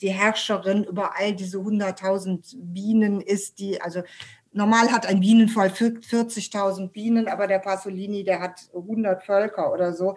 die 0.00 0.10
Herrscherin 0.10 0.84
über 0.84 1.18
all 1.18 1.34
diese 1.34 1.58
100.000 1.58 2.56
Bienen 2.56 3.20
ist, 3.20 3.58
die 3.58 3.80
also 3.80 4.02
normal 4.52 4.90
hat 4.90 5.06
ein 5.06 5.20
Bienenvolk 5.20 5.72
40.000 5.72 6.88
Bienen, 6.88 7.28
aber 7.28 7.46
der 7.46 7.58
Pasolini, 7.58 8.24
der 8.24 8.40
hat 8.40 8.68
100 8.74 9.22
Völker 9.24 9.72
oder 9.72 9.92
so. 9.92 10.16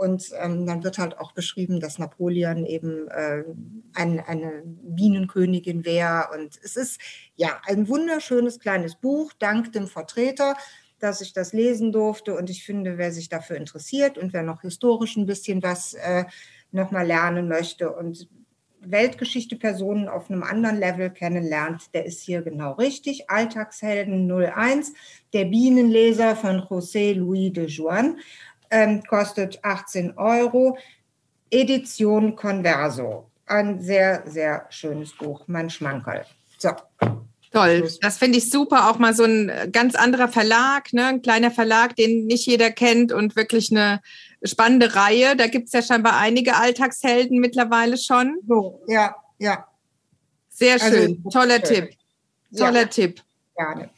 Und 0.00 0.30
ähm, 0.40 0.64
dann 0.64 0.82
wird 0.82 0.96
halt 0.96 1.18
auch 1.18 1.32
beschrieben, 1.32 1.78
dass 1.78 1.98
Napoleon 1.98 2.64
eben 2.64 3.06
äh, 3.08 3.44
ein, 3.92 4.18
eine 4.20 4.62
Bienenkönigin 4.64 5.84
wäre. 5.84 6.28
Und 6.32 6.58
es 6.62 6.74
ist 6.74 6.98
ja 7.36 7.60
ein 7.66 7.86
wunderschönes 7.86 8.60
kleines 8.60 8.94
Buch, 8.94 9.34
dank 9.38 9.72
dem 9.72 9.88
Vertreter, 9.88 10.56
dass 11.00 11.20
ich 11.20 11.34
das 11.34 11.52
lesen 11.52 11.92
durfte. 11.92 12.34
Und 12.34 12.48
ich 12.48 12.64
finde, 12.64 12.96
wer 12.96 13.12
sich 13.12 13.28
dafür 13.28 13.56
interessiert 13.56 14.16
und 14.16 14.32
wer 14.32 14.42
noch 14.42 14.62
historisch 14.62 15.18
ein 15.18 15.26
bisschen 15.26 15.62
was 15.62 15.92
äh, 15.92 16.24
nochmal 16.72 17.06
lernen 17.06 17.46
möchte 17.46 17.92
und 17.92 18.26
Weltgeschichte 18.82 19.56
Personen 19.56 20.08
auf 20.08 20.30
einem 20.30 20.42
anderen 20.42 20.78
Level 20.78 21.10
kennenlernt, 21.10 21.92
der 21.92 22.06
ist 22.06 22.22
hier 22.22 22.40
genau 22.40 22.72
richtig. 22.72 23.28
Alltagshelden 23.28 24.30
01, 24.30 24.94
der 25.34 25.44
Bienenleser 25.44 26.36
von 26.36 26.60
José 26.62 27.12
Louis 27.12 27.52
de 27.52 27.66
Juan 27.66 28.18
ähm, 28.70 29.02
kostet 29.04 29.58
18 29.62 30.16
Euro. 30.16 30.76
Edition 31.50 32.36
Converso. 32.36 33.30
Ein 33.46 33.80
sehr, 33.80 34.22
sehr 34.26 34.66
schönes 34.70 35.12
Buch, 35.16 35.42
mein 35.48 35.68
Schmankerl. 35.68 36.24
So. 36.58 36.70
Toll, 37.52 37.90
das 38.00 38.18
finde 38.18 38.38
ich 38.38 38.48
super. 38.48 38.88
Auch 38.88 38.98
mal 38.98 39.12
so 39.12 39.24
ein 39.24 39.50
ganz 39.72 39.96
anderer 39.96 40.28
Verlag, 40.28 40.92
ne? 40.92 41.06
ein 41.06 41.22
kleiner 41.22 41.50
Verlag, 41.50 41.96
den 41.96 42.26
nicht 42.26 42.46
jeder 42.46 42.70
kennt 42.70 43.10
und 43.10 43.34
wirklich 43.34 43.72
eine 43.72 44.00
spannende 44.44 44.94
Reihe. 44.94 45.34
Da 45.34 45.48
gibt 45.48 45.66
es 45.66 45.72
ja 45.72 45.82
scheinbar 45.82 46.16
einige 46.16 46.56
Alltagshelden 46.56 47.40
mittlerweile 47.40 47.96
schon. 47.98 48.38
So, 48.46 48.80
ja, 48.86 49.16
ja. 49.38 49.66
Sehr 50.48 50.74
also, 50.74 50.86
schön, 50.86 51.22
also, 51.24 51.40
toller 51.40 51.56
schön. 51.56 51.64
Tipp. 51.64 51.90
Toller 52.56 52.82
ja, 52.82 52.86
Tipp. 52.86 53.22
Gerne. 53.56 53.90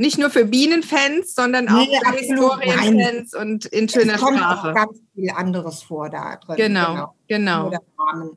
Nicht 0.00 0.16
nur 0.16 0.30
für 0.30 0.46
Bienenfans, 0.46 1.34
sondern 1.34 1.68
auch 1.68 1.86
nee, 1.86 1.98
für 2.02 2.16
Historienfans 2.16 3.34
und 3.34 3.66
in 3.66 3.86
schöner 3.86 4.14
es 4.14 4.20
kommt 4.22 4.38
Sprache. 4.38 4.70
Auch 4.70 4.74
ganz 4.74 4.98
viel 5.14 5.30
anderes 5.30 5.82
vor 5.82 6.08
da 6.08 6.36
drin. 6.36 6.56
Genau, 6.56 7.14
genau. 7.28 7.68
genau. 7.68 8.30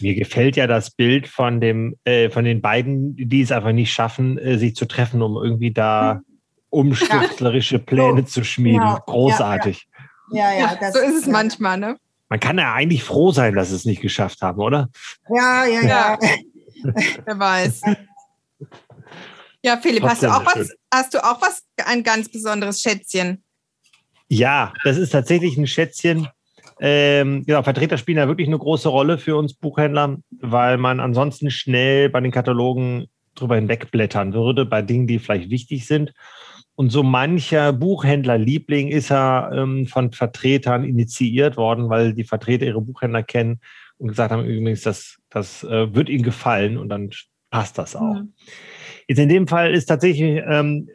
Mir 0.00 0.14
gefällt 0.14 0.56
ja 0.56 0.66
das 0.66 0.90
Bild 0.90 1.28
von 1.28 1.62
dem, 1.62 1.96
äh, 2.04 2.28
von 2.28 2.44
den 2.44 2.60
beiden, 2.60 3.16
die 3.16 3.40
es 3.40 3.52
einfach 3.52 3.72
nicht 3.72 3.90
schaffen, 3.90 4.36
äh, 4.36 4.58
sich 4.58 4.76
zu 4.76 4.84
treffen, 4.84 5.22
um 5.22 5.42
irgendwie 5.42 5.72
da 5.72 6.20
umschriftlerische 6.68 7.78
Pläne 7.78 8.20
ja. 8.20 8.26
zu 8.26 8.44
schmieden. 8.44 8.80
Genau. 8.80 8.98
Großartig. 9.06 9.88
Ja, 10.30 10.52
ja, 10.52 10.76
ja 10.78 10.92
so 10.92 10.98
ist 10.98 11.22
es 11.22 11.26
manchmal, 11.26 11.78
ne? 11.78 11.96
Man 12.28 12.38
kann 12.38 12.58
ja 12.58 12.74
eigentlich 12.74 13.02
froh 13.02 13.32
sein, 13.32 13.54
dass 13.54 13.70
sie 13.70 13.76
es 13.76 13.86
nicht 13.86 14.02
geschafft 14.02 14.42
haben, 14.42 14.60
oder? 14.60 14.90
Ja, 15.34 15.64
ja, 15.64 15.80
ja. 15.80 16.18
Wer 17.24 17.38
weiß. 17.38 17.80
Ja, 19.66 19.76
Philipp, 19.78 20.04
hast 20.04 20.22
du, 20.22 20.28
auch 20.28 20.46
was, 20.46 20.70
hast 20.94 21.12
du 21.12 21.18
auch 21.18 21.42
was, 21.42 21.64
ein 21.86 22.04
ganz 22.04 22.28
besonderes 22.28 22.80
Schätzchen? 22.80 23.42
Ja, 24.28 24.72
das 24.84 24.96
ist 24.96 25.10
tatsächlich 25.10 25.56
ein 25.56 25.66
Schätzchen. 25.66 26.28
Ähm, 26.78 27.44
genau, 27.44 27.64
Vertreter 27.64 27.98
spielen 27.98 28.18
ja 28.18 28.28
wirklich 28.28 28.46
eine 28.46 28.58
große 28.58 28.88
Rolle 28.88 29.18
für 29.18 29.34
uns 29.34 29.54
Buchhändler, 29.54 30.18
weil 30.38 30.78
man 30.78 31.00
ansonsten 31.00 31.50
schnell 31.50 32.10
bei 32.10 32.20
den 32.20 32.30
Katalogen 32.30 33.08
drüber 33.34 33.56
hinwegblättern 33.56 34.34
würde, 34.34 34.66
bei 34.66 34.82
Dingen, 34.82 35.08
die 35.08 35.18
vielleicht 35.18 35.50
wichtig 35.50 35.84
sind. 35.88 36.12
Und 36.76 36.90
so 36.90 37.02
mancher 37.02 37.72
Buchhändlerliebling 37.72 38.86
ist 38.86 39.08
ja 39.08 39.50
ähm, 39.52 39.88
von 39.88 40.12
Vertretern 40.12 40.84
initiiert 40.84 41.56
worden, 41.56 41.88
weil 41.88 42.14
die 42.14 42.22
Vertreter 42.22 42.66
ihre 42.66 42.82
Buchhändler 42.82 43.24
kennen 43.24 43.60
und 43.98 44.06
gesagt 44.06 44.30
haben, 44.30 44.44
übrigens, 44.44 44.82
das, 44.82 45.16
das 45.28 45.64
äh, 45.64 45.92
wird 45.92 46.08
ihnen 46.08 46.22
gefallen 46.22 46.78
und 46.78 46.88
dann 46.88 47.10
passt 47.50 47.78
das 47.78 47.96
auch. 47.96 48.20
Mhm. 48.20 48.32
Jetzt 49.08 49.18
in 49.18 49.28
dem 49.28 49.46
Fall 49.46 49.74
ist 49.74 49.86
tatsächlich 49.86 50.42
ähm, 50.46 50.88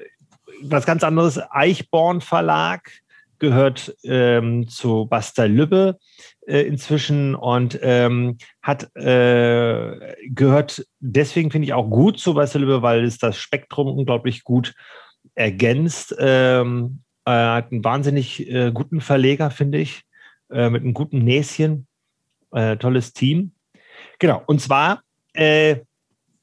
was 0.63 0.85
ganz 0.85 1.03
anderes. 1.03 1.39
Eichborn 1.51 2.21
Verlag 2.21 2.91
gehört 3.39 3.95
ähm, 4.03 4.67
zu 4.67 5.07
Basta 5.07 5.45
Lübbe 5.45 5.97
äh, 6.45 6.61
inzwischen 6.61 7.33
und 7.33 7.79
ähm, 7.81 8.37
hat 8.61 8.95
äh, 8.95 10.15
gehört 10.27 10.85
deswegen 10.99 11.49
finde 11.49 11.65
ich 11.65 11.73
auch 11.73 11.89
gut 11.89 12.19
zu 12.19 12.35
Basta 12.35 12.59
Lübbe, 12.59 12.81
weil 12.81 13.03
es 13.03 13.17
das 13.17 13.37
Spektrum 13.37 13.87
unglaublich 13.87 14.43
gut 14.43 14.75
ergänzt. 15.33 16.15
Ähm, 16.19 17.01
er 17.25 17.53
hat 17.55 17.71
einen 17.71 17.83
wahnsinnig 17.83 18.47
äh, 18.47 18.71
guten 18.71 19.01
Verleger, 19.01 19.49
finde 19.49 19.79
ich, 19.79 20.03
äh, 20.51 20.69
mit 20.69 20.83
einem 20.83 20.93
guten 20.93 21.19
Näschen. 21.19 21.87
Äh, 22.51 22.77
tolles 22.77 23.13
Team. 23.13 23.53
Genau, 24.19 24.43
und 24.45 24.59
zwar, 24.61 25.01
äh, 25.33 25.77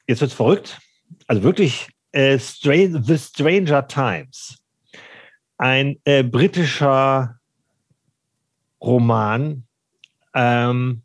jetzt 0.06 0.20
wird 0.20 0.30
es 0.30 0.34
verrückt, 0.34 0.80
also 1.28 1.42
wirklich 1.42 1.88
äh, 2.12 2.38
Strange, 2.38 3.02
The 3.04 3.18
Stranger 3.18 3.86
Times, 3.86 4.58
ein 5.58 5.96
äh, 6.04 6.24
britischer 6.24 7.38
Roman. 8.80 9.64
Ähm, 10.34 11.02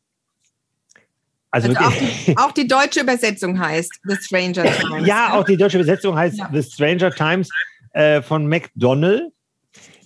also, 1.52 1.70
also 1.70 1.80
auch, 1.80 1.94
die, 1.94 2.38
auch, 2.38 2.52
die, 2.52 2.68
deutsche 2.68 3.02
Übersetzung 3.02 3.60
heißt 3.60 4.00
The 4.04 4.16
Stranger 4.16 4.64
Times. 4.64 5.08
ja, 5.08 5.34
auch 5.34 5.44
die 5.44 5.58
deutsche 5.58 5.78
Übersetzung 5.78 6.16
heißt 6.16 6.38
ja. 6.38 6.50
The 6.52 6.64
Stranger 6.64 7.12
Times 7.12 7.50
äh, 7.92 8.22
von 8.22 8.48
McDonald. 8.48 9.32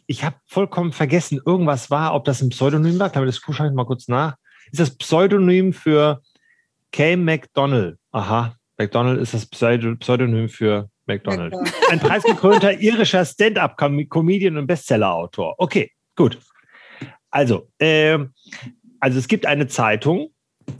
Ich 0.08 0.24
habe 0.24 0.38
vollkommen 0.46 0.94
vergessen, 0.94 1.40
irgendwas 1.46 1.92
war, 1.92 2.16
ob 2.16 2.26
das 2.26 2.42
ein 2.42 2.50
Pseudonym 2.50 2.98
war. 2.98 3.10
Das 3.10 3.38
schaue 3.38 3.68
ich 3.68 3.74
mal 3.74 3.86
kurz 3.86 4.08
nach. 4.08 4.36
Ist 4.72 4.80
das 4.80 4.98
Pseudonym 4.98 5.74
für 5.74 6.22
Kay 6.92 7.16
McDonald? 7.18 7.98
Aha, 8.12 8.57
McDonald 8.78 9.20
ist 9.20 9.34
das 9.34 9.46
Pseudonym 9.46 10.50
für 10.50 10.90
McDonald. 11.06 11.54
Ein 11.90 12.00
preisgekrönter 12.00 12.80
irischer 12.80 13.26
Stand-up-Comedian 13.26 14.58
und 14.58 14.68
Bestseller-Autor. 14.68 15.56
Okay, 15.58 15.92
gut. 16.16 16.38
Also, 17.32 17.70
äh, 17.80 18.20
also 19.00 19.20
es 19.20 19.28
gibt 19.28 19.46
eine 19.46 19.68
Zeitung, 19.68 20.30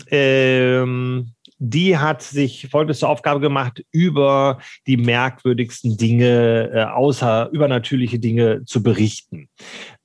ähm, 0.10 1.34
die 1.60 1.98
hat 1.98 2.22
sich 2.22 2.68
folgendes 2.70 3.00
zur 3.00 3.10
Aufgabe 3.10 3.40
gemacht, 3.40 3.84
über 3.92 4.60
die 4.86 4.98
merkwürdigsten 4.98 5.98
Dinge, 5.98 6.72
äh, 6.74 6.84
außer 6.84 7.50
übernatürliche 7.52 8.20
Dinge 8.20 8.64
zu 8.66 8.84
berichten. 8.84 9.50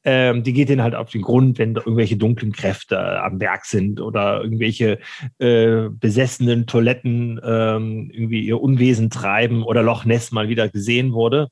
Ähm, 0.05 0.43
die 0.43 0.53
geht 0.53 0.69
ihnen 0.69 0.83
halt 0.83 0.95
auf 0.95 1.11
den 1.11 1.23
Grund, 1.23 1.59
wenn 1.59 1.77
irgendwelche 1.77 2.17
dunklen 2.17 2.53
Kräfte 2.53 3.23
am 3.23 3.41
Werk 3.41 3.65
sind 3.65 4.01
oder 4.01 4.43
irgendwelche 4.43 4.99
äh, 5.39 5.89
besessenen 5.91 6.67
Toiletten 6.67 7.41
ähm, 7.45 8.11
irgendwie 8.13 8.41
ihr 8.41 8.61
Unwesen 8.61 9.11
treiben 9.11 9.63
oder 9.63 9.83
Loch 9.83 10.05
Ness 10.05 10.33
mal 10.33 10.49
wieder 10.49 10.69
gesehen 10.69 11.13
wurde. 11.13 11.49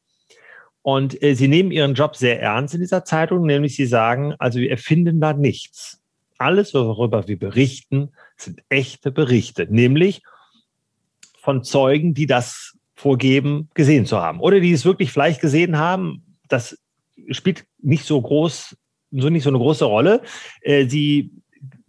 Und 0.82 1.22
äh, 1.22 1.34
sie 1.34 1.48
nehmen 1.48 1.70
ihren 1.70 1.94
Job 1.94 2.16
sehr 2.16 2.40
ernst 2.40 2.74
in 2.74 2.80
dieser 2.80 3.04
Zeitung, 3.04 3.46
nämlich 3.46 3.76
sie 3.76 3.86
sagen, 3.86 4.34
also 4.38 4.58
wir 4.58 4.70
erfinden 4.70 5.20
da 5.20 5.32
nichts. 5.32 6.00
Alles, 6.38 6.72
worüber 6.72 7.28
wir 7.28 7.38
berichten, 7.38 8.10
sind 8.36 8.62
echte 8.70 9.12
Berichte, 9.12 9.66
nämlich 9.70 10.22
von 11.38 11.62
Zeugen, 11.62 12.14
die 12.14 12.26
das 12.26 12.78
vorgeben, 12.94 13.68
gesehen 13.74 14.06
zu 14.06 14.20
haben 14.20 14.40
oder 14.40 14.60
die 14.60 14.72
es 14.72 14.84
wirklich 14.84 15.12
vielleicht 15.12 15.40
gesehen 15.40 15.78
haben. 15.78 16.36
Das 16.48 16.78
spielt 17.30 17.64
nicht 17.80 18.04
so 18.04 18.20
groß, 18.20 18.76
so 19.12 19.28
nicht 19.28 19.42
so 19.42 19.50
eine 19.50 19.58
große 19.58 19.84
Rolle. 19.84 20.22
Äh, 20.60 20.86
sie 20.86 21.30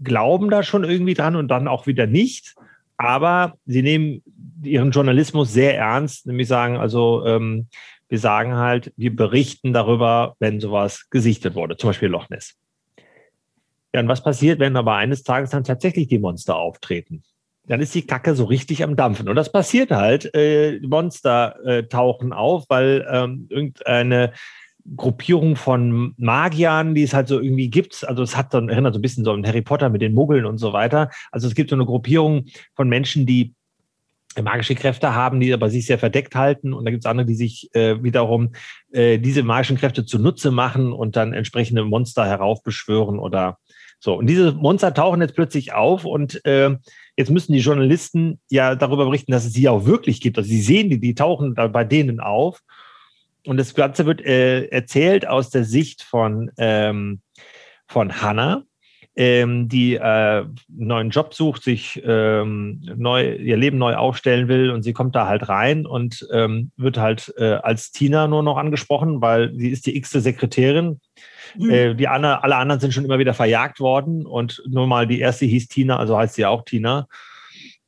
glauben 0.04 0.50
da 0.50 0.64
schon 0.64 0.84
irgendwie 0.84 1.14
dran 1.14 1.36
und 1.36 1.48
dann 1.48 1.68
auch 1.68 1.88
wieder 1.88 2.08
nicht. 2.08 2.56
Aber 2.98 3.56
sie 3.66 3.82
nehmen 3.82 4.22
ihren 4.64 4.92
Journalismus 4.92 5.54
sehr 5.54 5.78
ernst, 5.78 6.28
nämlich 6.28 6.48
sagen, 6.48 6.78
also 6.78 7.26
ähm, 7.26 7.68
wir 8.10 8.20
sagen 8.20 8.56
halt, 8.56 8.94
wir 8.98 9.16
berichten 9.16 9.74
darüber, 9.74 10.36
wenn 10.40 10.60
sowas 10.60 11.10
gesichtet 11.10 11.56
wurde, 11.56 11.78
zum 11.78 11.90
Beispiel 11.90 12.10
Loch 12.10 12.30
Ness. 12.30 12.56
Ja, 13.94 14.02
und 14.02 14.08
was 14.08 14.24
passiert, 14.24 14.60
wenn 14.60 14.76
aber 14.76 14.96
eines 14.96 15.24
Tages 15.24 15.50
dann 15.50 15.64
tatsächlich 15.64 16.08
die 16.08 16.20
Monster 16.20 16.56
auftreten? 16.56 17.24
Dann 17.68 17.82
ist 17.82 17.94
die 17.96 18.06
Kacke 18.06 18.36
so 18.36 18.46
richtig 18.46 18.84
am 18.84 18.96
Dampfen. 18.96 19.30
Und 19.30 19.36
das 19.36 19.52
passiert 19.52 19.92
halt. 19.92 20.34
Äh, 20.34 20.80
Monster 20.82 21.56
äh, 21.66 21.84
tauchen 21.84 22.34
auf, 22.34 22.66
weil 22.70 23.08
ähm, 23.10 23.48
irgendeine 23.50 24.34
Gruppierung 24.96 25.56
von 25.56 26.14
Magiern, 26.18 26.96
die 26.96 27.04
es 27.04 27.14
halt 27.14 27.28
so 27.28 27.40
irgendwie 27.40 27.70
gibt. 27.70 28.08
Also 28.08 28.24
es 28.24 28.36
hat 28.36 28.54
dann 28.54 28.70
erinnert 28.70 28.94
so 28.94 29.00
ein 29.00 29.02
bisschen 29.02 29.24
so 29.24 29.32
an 29.32 29.46
Harry 29.46 29.62
Potter 29.62 29.90
mit 29.90 30.02
den 30.02 30.14
Muggeln 30.14 30.46
und 30.46 30.58
so 30.58 30.74
weiter. 30.74 31.10
Also 31.32 31.48
es 31.48 31.56
gibt 31.56 31.70
so 31.70 31.76
eine 31.76 31.86
Gruppierung 31.86 32.46
von 32.76 32.90
Menschen, 32.90 33.26
die 33.26 33.54
magische 34.42 34.76
Kräfte 34.76 35.14
haben, 35.14 35.40
die 35.40 35.54
aber 35.54 35.70
sich 35.70 35.86
sehr 35.86 36.00
verdeckt 36.00 36.36
halten. 36.36 36.74
Und 36.74 36.86
da 36.86 36.92
gibt 36.92 37.04
es 37.04 37.10
andere, 37.10 37.26
die 37.26 37.36
sich 37.36 37.70
äh, 37.74 38.02
wiederum 38.02 38.54
äh, 38.92 39.18
diese 39.18 39.44
magischen 39.44 39.78
Kräfte 39.78 40.06
zunutze 40.06 40.52
machen 40.52 40.94
und 40.94 41.16
dann 41.16 41.34
entsprechende 41.34 41.84
Monster 41.84 42.26
heraufbeschwören 42.26 43.20
oder 43.20 43.58
so. 44.00 44.16
Und 44.16 44.28
diese 44.28 44.54
Monster 44.54 44.94
tauchen 44.94 45.22
jetzt 45.22 45.36
plötzlich 45.36 45.74
auf 45.74 46.06
und 46.06 46.44
äh, 46.46 46.76
jetzt 47.18 47.30
müssen 47.30 47.54
die 47.54 47.60
Journalisten 47.60 48.40
ja 48.50 48.76
darüber 48.76 49.06
berichten, 49.06 49.32
dass 49.32 49.46
es 49.46 49.54
sie 49.54 49.70
auch 49.70 49.86
wirklich 49.86 50.22
gibt. 50.22 50.38
Also 50.38 50.50
sie 50.50 50.62
sehen 50.62 50.90
die, 50.90 51.00
die 51.00 51.14
tauchen 51.14 51.54
bei 51.54 51.84
denen 51.84 52.20
auf. 52.20 52.62
Und 53.46 53.58
das 53.58 53.74
Ganze 53.74 54.06
wird 54.06 54.22
äh, 54.22 54.66
erzählt 54.68 55.28
aus 55.28 55.50
der 55.50 55.64
Sicht 55.64 56.04
von, 56.04 56.52
ähm, 56.58 57.22
von 57.88 58.22
Hannah 58.22 58.64
ähm, 59.16 59.68
die 59.68 59.96
äh, 59.96 60.00
einen 60.00 60.56
neuen 60.70 61.10
Job 61.10 61.34
sucht, 61.34 61.64
sich 61.64 62.02
ähm, 62.06 62.82
neu, 62.96 63.36
ihr 63.36 63.58
Leben 63.58 63.78
neu 63.78 63.96
aufstellen 63.96 64.48
will 64.48 64.72
und 64.72 64.84
sie 64.84 64.94
kommt 64.94 65.16
da 65.16 65.28
halt 65.28 65.50
rein 65.50 65.86
und 65.86 66.26
ähm, 66.32 66.72
wird 66.78 66.98
halt 66.98 67.34
äh, 67.38 67.56
als 67.56 67.92
Tina 67.92 68.28
nur 68.28 68.42
noch 68.42 68.58
angesprochen, 68.58 69.22
weil 69.22 69.54
sie 69.56 69.70
ist 69.70 69.86
die 69.86 69.98
x-te 69.98 70.22
Sekretärin. 70.22 71.02
Mhm. 71.58 71.70
Äh, 71.70 71.96
die 71.96 72.08
Anna, 72.08 72.40
alle 72.40 72.56
anderen 72.56 72.80
sind 72.80 72.94
schon 72.94 73.04
immer 73.04 73.20
wieder 73.20 73.34
verjagt 73.34 73.82
worden 73.82 74.26
und 74.26 74.64
nur 74.68 74.88
mal 74.88 75.08
die 75.08 75.20
erste 75.20 75.46
hieß 75.46 75.68
Tina, 75.68 75.98
also 75.98 76.18
heißt 76.18 76.36
sie 76.36 76.46
auch 76.46 76.64
Tina. 76.64 77.08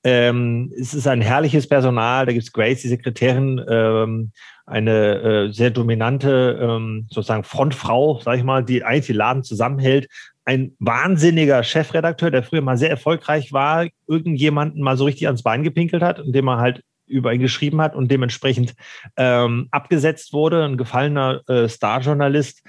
Ähm, 0.04 0.72
es 0.78 0.94
ist 0.94 1.08
ein 1.08 1.22
herrliches 1.22 1.68
Personal. 1.68 2.26
Da 2.26 2.34
gibt 2.34 2.44
es 2.44 2.52
Grace, 2.52 2.82
die 2.82 2.90
Sekretärin, 2.90 3.64
ähm, 3.70 4.32
eine 4.66 5.48
äh, 5.50 5.52
sehr 5.52 5.72
dominante 5.72 6.60
ähm, 6.62 7.08
sozusagen 7.10 7.44
Frontfrau, 7.44 8.20
sag 8.24 8.38
ich 8.38 8.44
mal, 8.44 8.64
die 8.64 8.84
eigentlich 8.84 9.08
den 9.08 9.18
Laden 9.18 9.44
zusammenhält, 9.44 10.08
ein 10.46 10.76
wahnsinniger 10.80 11.64
Chefredakteur, 11.64 12.32
der 12.32 12.44
früher 12.44 12.62
mal 12.62 12.78
sehr 12.78 12.90
erfolgreich 12.90 13.54
war, 13.54 13.88
irgendjemanden 14.08 14.82
mal 14.82 14.98
so 14.98 15.06
richtig 15.06 15.28
ans 15.28 15.44
Bein 15.44 15.64
gepinkelt 15.64 16.04
hat, 16.04 16.20
indem 16.20 16.48
er 16.50 16.58
halt 16.58 16.84
über 17.06 17.34
ihn 17.34 17.42
geschrieben 17.42 17.82
hat 17.82 17.96
und 17.96 18.10
dementsprechend 18.12 18.74
ähm, 19.18 19.68
abgesetzt 19.72 20.34
wurde. 20.34 20.66
Ein 20.66 20.78
gefallener 20.78 21.42
äh, 21.48 21.70
Starjournalist, 21.70 22.64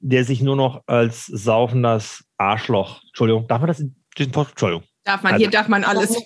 der 0.00 0.24
sich 0.24 0.40
nur 0.40 0.56
noch 0.56 0.82
als 0.86 1.26
saufendes 1.26 2.24
Arschloch, 2.36 3.02
Entschuldigung, 3.08 3.46
darf 3.46 3.60
man 3.60 3.68
das? 3.68 3.84
Entschuldigung. 4.16 4.87
Darf 5.08 5.22
man, 5.22 5.32
also, 5.32 5.42
hier 5.42 5.50
darf 5.50 5.68
man 5.68 5.84
alles. 5.84 6.10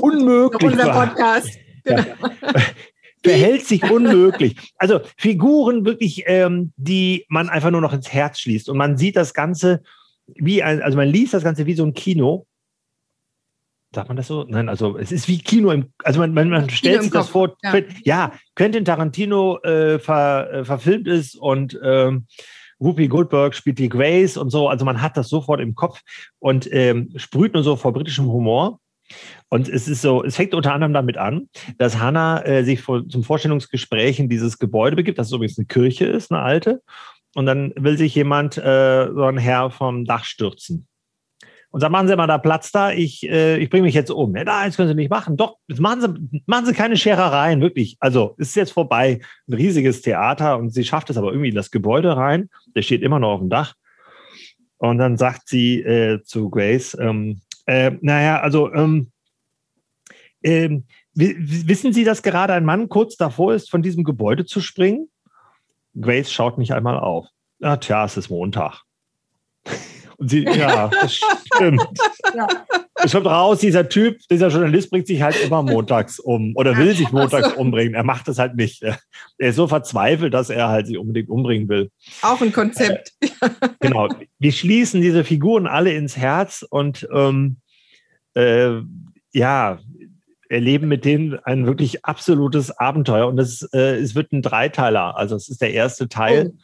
Unmöglich. 0.00 0.70
Unser 0.70 0.92
Podcast. 0.92 1.58
Ja. 1.86 2.04
verhält 3.24 3.64
sich 3.64 3.90
unmöglich. 3.90 4.74
Also 4.76 5.00
Figuren 5.16 5.86
wirklich, 5.86 6.24
ähm, 6.26 6.74
die 6.76 7.24
man 7.30 7.48
einfach 7.48 7.70
nur 7.70 7.80
noch 7.80 7.94
ins 7.94 8.12
Herz 8.12 8.38
schließt. 8.40 8.68
Und 8.68 8.76
man 8.76 8.98
sieht 8.98 9.16
das 9.16 9.32
Ganze 9.32 9.82
wie 10.26 10.62
ein, 10.62 10.82
also 10.82 10.98
man 10.98 11.08
liest 11.08 11.32
das 11.32 11.42
Ganze 11.42 11.64
wie 11.64 11.72
so 11.72 11.86
ein 11.86 11.94
Kino. 11.94 12.46
Sagt 13.94 14.08
man 14.08 14.18
das 14.18 14.26
so? 14.26 14.44
Nein, 14.46 14.68
also 14.68 14.98
es 14.98 15.10
ist 15.10 15.26
wie 15.26 15.38
Kino 15.38 15.70
im, 15.70 15.90
also 16.02 16.20
man, 16.20 16.34
man, 16.34 16.50
man 16.50 16.68
stellt 16.68 17.00
sich 17.00 17.12
das 17.12 17.30
vor, 17.30 17.56
ja. 17.62 17.80
ja, 18.02 18.32
Quentin 18.56 18.84
Tarantino 18.84 19.58
äh, 19.62 19.98
ver, 19.98 20.52
äh, 20.52 20.64
verfilmt 20.66 21.08
ist 21.08 21.34
und 21.34 21.80
ähm, 21.82 22.26
Whoopi 22.84 23.08
Goldberg 23.08 23.54
spielt 23.54 23.78
die 23.78 23.88
Grace 23.88 24.36
und 24.36 24.50
so. 24.50 24.68
Also 24.68 24.84
man 24.84 25.00
hat 25.00 25.16
das 25.16 25.28
sofort 25.28 25.60
im 25.60 25.74
Kopf 25.74 26.00
und 26.38 26.68
ähm, 26.72 27.10
sprüht 27.16 27.54
nur 27.54 27.62
so 27.62 27.76
vor 27.76 27.92
britischem 27.92 28.26
Humor. 28.26 28.78
Und 29.48 29.68
es 29.68 29.88
ist 29.88 30.02
so, 30.02 30.24
es 30.24 30.36
fängt 30.36 30.54
unter 30.54 30.72
anderem 30.72 30.92
damit 30.92 31.18
an, 31.18 31.48
dass 31.78 31.98
Hannah 31.98 32.44
äh, 32.44 32.64
sich 32.64 32.80
vor, 32.80 33.06
zum 33.08 33.22
Vorstellungsgespräch 33.22 34.18
in 34.18 34.28
dieses 34.28 34.58
Gebäude 34.58 34.96
begibt, 34.96 35.18
das 35.18 35.32
übrigens 35.32 35.58
eine 35.58 35.66
Kirche 35.66 36.06
ist, 36.06 36.30
eine 36.30 36.42
alte. 36.42 36.82
Und 37.34 37.46
dann 37.46 37.72
will 37.76 37.98
sich 37.98 38.14
jemand, 38.14 38.56
äh, 38.56 39.08
so 39.12 39.24
ein 39.24 39.38
Herr 39.38 39.70
vom 39.70 40.04
Dach 40.04 40.24
stürzen. 40.24 40.86
Und 41.74 41.80
sagt, 41.80 41.90
machen 41.90 42.06
Sie 42.06 42.14
mal 42.14 42.28
da 42.28 42.38
Platz 42.38 42.70
da, 42.70 42.92
ich, 42.92 43.28
äh, 43.28 43.58
ich 43.58 43.68
bringe 43.68 43.82
mich 43.82 43.96
jetzt 43.96 44.12
um. 44.12 44.36
Ja, 44.36 44.44
da, 44.44 44.64
jetzt 44.64 44.76
können 44.76 44.90
Sie 44.90 44.94
nicht 44.94 45.10
machen. 45.10 45.36
Doch, 45.36 45.56
machen 45.66 46.00
Sie, 46.00 46.42
machen 46.46 46.66
Sie 46.66 46.72
keine 46.72 46.96
Scherereien, 46.96 47.60
wirklich. 47.60 47.96
Also, 47.98 48.36
es 48.38 48.50
ist 48.50 48.54
jetzt 48.54 48.70
vorbei. 48.70 49.18
Ein 49.48 49.54
riesiges 49.54 50.00
Theater 50.00 50.56
und 50.56 50.70
sie 50.70 50.84
schafft 50.84 51.10
es 51.10 51.16
aber 51.16 51.32
irgendwie 51.32 51.48
in 51.48 51.56
das 51.56 51.72
Gebäude 51.72 52.16
rein. 52.16 52.48
Der 52.76 52.82
steht 52.82 53.02
immer 53.02 53.18
noch 53.18 53.32
auf 53.32 53.40
dem 53.40 53.48
Dach. 53.48 53.74
Und 54.76 54.98
dann 54.98 55.16
sagt 55.16 55.48
sie 55.48 55.80
äh, 55.80 56.22
zu 56.22 56.48
Grace, 56.48 56.96
ähm, 57.00 57.40
äh, 57.66 57.90
naja, 58.02 58.38
also 58.38 58.72
ähm, 58.72 59.10
ähm, 60.44 60.84
wissen 61.14 61.92
Sie, 61.92 62.04
dass 62.04 62.22
gerade 62.22 62.52
ein 62.52 62.64
Mann 62.64 62.88
kurz 62.88 63.16
davor 63.16 63.52
ist, 63.52 63.68
von 63.68 63.82
diesem 63.82 64.04
Gebäude 64.04 64.46
zu 64.46 64.60
springen? 64.60 65.08
Grace 66.00 66.30
schaut 66.30 66.56
nicht 66.56 66.72
einmal 66.72 67.00
auf. 67.00 67.26
Ah, 67.60 67.78
tja, 67.78 68.04
es 68.04 68.16
ist 68.16 68.30
Montag. 68.30 68.82
Sie, 70.28 70.44
ja, 70.44 70.88
das 70.88 71.14
stimmt. 71.14 71.86
Ja. 72.34 72.46
Es 73.02 73.12
kommt 73.12 73.26
raus, 73.26 73.58
dieser 73.58 73.88
Typ, 73.88 74.18
dieser 74.30 74.48
Journalist 74.48 74.90
bringt 74.90 75.06
sich 75.06 75.20
halt 75.20 75.38
immer 75.42 75.62
montags 75.62 76.18
um 76.18 76.54
oder 76.56 76.76
will 76.76 76.94
sich 76.94 77.10
montags 77.12 77.50
so. 77.50 77.56
umbringen. 77.56 77.94
Er 77.94 78.04
macht 78.04 78.28
es 78.28 78.38
halt 78.38 78.54
nicht. 78.54 78.82
Er 78.82 78.98
ist 79.38 79.56
so 79.56 79.66
verzweifelt, 79.66 80.32
dass 80.32 80.48
er 80.48 80.68
halt 80.68 80.86
sich 80.86 80.96
unbedingt 80.96 81.28
umbringen 81.28 81.68
will. 81.68 81.90
Auch 82.22 82.40
ein 82.40 82.52
Konzept. 82.52 83.12
Äh, 83.20 83.28
genau. 83.80 84.08
Wir 84.38 84.52
schließen 84.52 85.02
diese 85.02 85.24
Figuren 85.24 85.66
alle 85.66 85.92
ins 85.92 86.16
Herz 86.16 86.64
und 86.68 87.06
ähm, 87.12 87.58
äh, 88.34 88.80
ja, 89.32 89.78
erleben 90.48 90.88
mit 90.88 91.04
denen 91.04 91.38
ein 91.40 91.66
wirklich 91.66 92.04
absolutes 92.04 92.70
Abenteuer. 92.70 93.26
Und 93.26 93.38
es, 93.38 93.68
äh, 93.72 93.96
es 93.96 94.14
wird 94.14 94.32
ein 94.32 94.42
Dreiteiler. 94.42 95.16
Also 95.16 95.36
es 95.36 95.48
ist 95.48 95.60
der 95.60 95.72
erste 95.72 96.08
Teil. 96.08 96.52
Oh, 96.54 96.58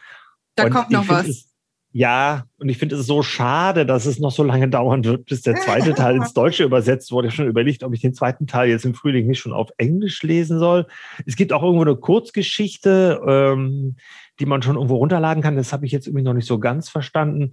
da 0.55 0.65
und 0.65 0.71
kommt 0.71 0.91
noch 0.91 1.09
was. 1.09 1.29
Es, 1.29 1.50
ja, 1.93 2.45
und 2.59 2.69
ich 2.69 2.79
finde 2.79 2.97
es 2.97 3.07
so 3.07 3.23
schade, 3.23 3.85
dass 3.85 4.07
es 4.07 4.21
noch 4.21 4.31
so 4.31 4.45
lange 4.45 4.69
dauern 4.69 5.05
wird, 5.05 5.27
bis 5.27 5.43
der 5.43 5.57
zweite 5.57 5.95
Teil 5.95 6.17
ins 6.17 6.33
Deutsche 6.35 6.65
übersetzt 6.65 7.11
wurde. 7.11 7.27
Ich 7.27 7.33
habe 7.33 7.43
schon 7.43 7.49
überlegt, 7.49 7.83
ob 7.83 7.93
ich 7.93 8.01
den 8.01 8.15
zweiten 8.15 8.47
Teil 8.47 8.69
jetzt 8.69 8.85
im 8.85 8.95
Frühling 8.95 9.27
nicht 9.27 9.41
schon 9.41 9.53
auf 9.53 9.71
Englisch 9.77 10.23
lesen 10.23 10.59
soll. 10.61 10.87
Es 11.27 11.35
gibt 11.35 11.53
auch 11.53 11.63
irgendwo 11.63 11.83
eine 11.83 11.97
Kurzgeschichte, 11.97 13.21
ähm, 13.27 13.97
die 14.39 14.47
man 14.47 14.63
schon 14.63 14.77
irgendwo 14.77 14.97
runterladen 14.97 15.43
kann. 15.43 15.57
Das 15.57 15.73
habe 15.73 15.85
ich 15.85 15.93
jetzt 15.93 16.07
irgendwie 16.07 16.25
noch 16.25 16.35
nicht 16.35 16.47
so 16.47 16.61
ganz 16.61 16.89
verstanden. 16.89 17.53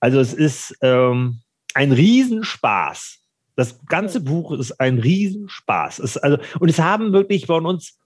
Also 0.00 0.18
es 0.18 0.32
ist 0.32 0.76
ähm, 0.80 1.40
ein 1.74 1.92
Riesenspaß 1.92 3.20
das 3.56 3.84
ganze 3.86 4.20
Buch 4.20 4.52
ist 4.52 4.80
ein 4.80 4.98
Riesenspaß. 4.98 6.00
Es, 6.00 6.16
also, 6.16 6.38
und 6.58 6.68
es 6.68 6.78
haben 6.78 7.12
wirklich 7.12 7.46
von 7.46 7.66
uns 7.66 7.98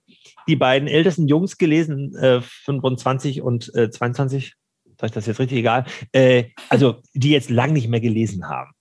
die 0.47 0.55
beiden 0.55 0.87
ältesten 0.87 1.27
Jungs 1.27 1.57
gelesen, 1.57 2.15
äh, 2.15 2.41
25 2.41 3.41
und 3.41 3.73
äh, 3.75 3.89
22, 3.89 4.53
sag 4.99 5.07
ich 5.07 5.13
das 5.13 5.25
jetzt 5.25 5.39
richtig 5.39 5.59
egal, 5.59 5.85
äh, 6.11 6.45
also 6.67 7.01
die 7.13 7.31
jetzt 7.31 7.49
lang 7.49 7.73
nicht 7.73 7.87
mehr 7.87 8.01
gelesen 8.01 8.47
haben. 8.47 8.71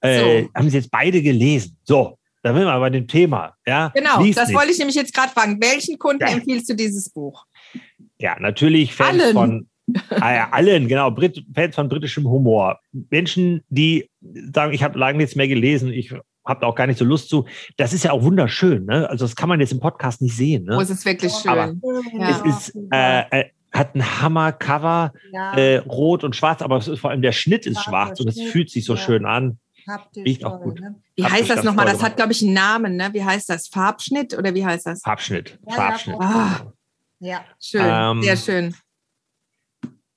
Äh, 0.00 0.42
so. 0.42 0.48
Haben 0.54 0.70
sie 0.70 0.76
jetzt 0.76 0.90
beide 0.90 1.22
gelesen. 1.22 1.78
So, 1.84 2.18
da 2.42 2.52
sind 2.52 2.64
wir 2.64 2.78
bei 2.80 2.90
dem 2.90 3.06
Thema. 3.06 3.54
Ja, 3.66 3.92
genau, 3.94 4.22
Lies 4.22 4.36
das 4.36 4.48
nicht. 4.48 4.56
wollte 4.56 4.72
ich 4.72 4.78
nämlich 4.78 4.96
jetzt 4.96 5.14
gerade 5.14 5.32
fragen. 5.32 5.60
Welchen 5.60 5.98
Kunden 5.98 6.22
ja. 6.22 6.32
empfiehlst 6.32 6.68
du 6.68 6.74
dieses 6.74 7.10
Buch? 7.10 7.44
Ja, 8.18 8.38
natürlich 8.40 8.94
Fans 8.94 9.22
Allen. 9.22 9.34
von 9.34 9.68
ja, 10.10 10.48
allen, 10.50 10.88
genau, 10.88 11.12
Brit 11.12 11.44
Fans 11.54 11.76
von 11.76 11.88
britischem 11.88 12.28
Humor. 12.28 12.80
Menschen, 13.10 13.62
die 13.68 14.10
sagen, 14.52 14.72
ich 14.72 14.82
habe 14.82 14.98
lange 14.98 15.18
nichts 15.18 15.36
mehr 15.36 15.46
gelesen, 15.46 15.92
ich 15.92 16.12
habe 16.44 16.60
da 16.60 16.66
auch 16.66 16.74
gar 16.74 16.86
nicht 16.86 16.98
so 16.98 17.04
Lust 17.04 17.28
zu. 17.28 17.46
Das 17.76 17.92
ist 17.92 18.04
ja 18.04 18.12
auch 18.12 18.22
wunderschön. 18.22 18.84
Ne? 18.84 19.08
Also 19.08 19.24
das 19.24 19.36
kann 19.36 19.48
man 19.48 19.60
jetzt 19.60 19.72
im 19.72 19.80
Podcast 19.80 20.22
nicht 20.22 20.36
sehen. 20.36 20.64
Ne? 20.64 20.76
Oh, 20.76 20.80
es 20.80 20.90
ist 20.90 21.04
wirklich 21.04 21.32
schön. 21.32 21.50
Aber 21.50 21.74
ja. 22.18 22.30
es 22.30 22.68
ist, 22.68 22.78
äh, 22.92 23.20
äh, 23.30 23.44
hat 23.76 23.94
ein 23.94 24.22
Hammer-Cover, 24.22 25.12
ja. 25.32 25.56
äh, 25.56 25.76
rot 25.78 26.24
und 26.24 26.34
schwarz, 26.36 26.62
aber 26.62 26.80
vor 26.80 27.10
allem 27.10 27.22
der 27.22 27.32
Schnitt 27.32 27.66
ist 27.66 27.82
schwarz 27.82 28.20
und 28.20 28.28
es 28.28 28.40
fühlt 28.40 28.70
sich 28.70 28.84
so 28.84 28.94
ja. 28.94 29.00
schön 29.00 29.24
an. 29.24 29.58
Riecht 30.16 30.44
auch 30.44 30.60
gut. 30.60 30.80
Ne? 30.80 30.96
Wie 31.14 31.24
Hab 31.24 31.30
heißt 31.30 31.50
das 31.50 31.62
nochmal? 31.62 31.86
Das 31.86 32.02
hat, 32.02 32.16
glaube 32.16 32.32
ich, 32.32 32.42
einen 32.42 32.54
Namen. 32.54 32.96
Ne? 32.96 33.10
Wie 33.12 33.22
heißt 33.22 33.48
das? 33.48 33.68
Farbschnitt 33.68 34.36
oder 34.36 34.52
wie 34.54 34.66
heißt 34.66 34.86
das? 34.86 35.00
Farbschnitt. 35.02 35.58
Farbschnitt. 35.68 36.16
Ah. 36.18 36.72
Ja, 37.20 37.44
schön. 37.60 37.84
Ähm, 37.84 38.22
Sehr 38.22 38.36
schön. 38.36 38.74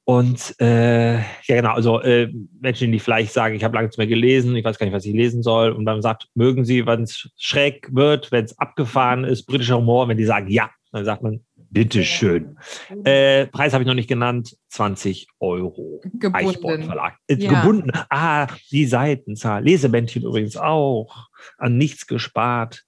Und 0.06 0.56
äh, 0.60 1.18
ja, 1.18 1.24
genau, 1.48 1.74
also 1.74 2.02
äh, 2.02 2.34
Menschen, 2.60 2.92
die 2.92 2.98
vielleicht 2.98 3.32
sagen, 3.32 3.54
ich 3.54 3.64
habe 3.64 3.76
lange 3.76 3.90
nicht 3.90 3.98
mehr 4.00 4.08
gelesen, 4.08 4.56
ich 4.56 4.66
weiß 4.66 4.80
gar 4.80 4.88
nicht, 4.88 4.96
was 4.96 5.06
ich 5.06 5.14
lesen 5.14 5.44
soll, 5.44 5.72
und 5.72 5.86
dann 5.86 6.02
sagt, 6.02 6.30
mögen 6.34 6.66
sie, 6.66 6.88
wenn 6.88 7.04
es 7.04 7.30
schräg 7.38 7.90
wird, 7.92 8.32
wenn 8.32 8.44
es 8.44 8.58
abgefahren 8.58 9.24
ist, 9.24 9.46
britischer 9.46 9.78
Humor, 9.78 10.08
wenn 10.08 10.18
die 10.18 10.26
sagen 10.26 10.48
ja, 10.50 10.72
dann 10.92 11.06
sagt 11.06 11.22
man, 11.22 11.46
bitteschön. 11.72 12.58
Äh, 13.04 13.48
Preis 13.48 13.74
habe 13.74 13.84
ich 13.84 13.88
noch 13.88 13.94
nicht 13.94 14.10
genannt, 14.10 14.58
20 14.70 15.28
Euro. 15.40 16.02
Gebunden. 16.14 16.84
Verlag. 16.84 17.18
Äh, 17.28 17.36
ja. 17.36 17.62
Gebunden. 17.62 17.92
Ah, 18.10 18.48
die 18.72 18.86
Seitenzahl. 18.86 19.64
Lesebändchen 19.64 20.24
übrigens 20.24 20.58
auch. 20.58 21.30
An 21.58 21.78
nichts 21.78 22.08
gespart. 22.08 22.84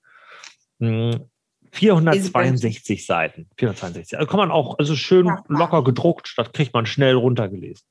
Hm. 0.80 1.26
462 1.72 3.06
Seiten. 3.06 3.48
462. 3.58 4.18
Also 4.18 4.30
kann 4.30 4.40
man 4.40 4.52
auch, 4.52 4.78
also 4.78 4.95
schön 4.95 5.32
locker 5.48 5.84
gedruckt, 5.84 6.34
das 6.36 6.52
kriegt 6.52 6.74
man 6.74 6.86
schnell 6.86 7.16
runtergelesen. 7.16 7.86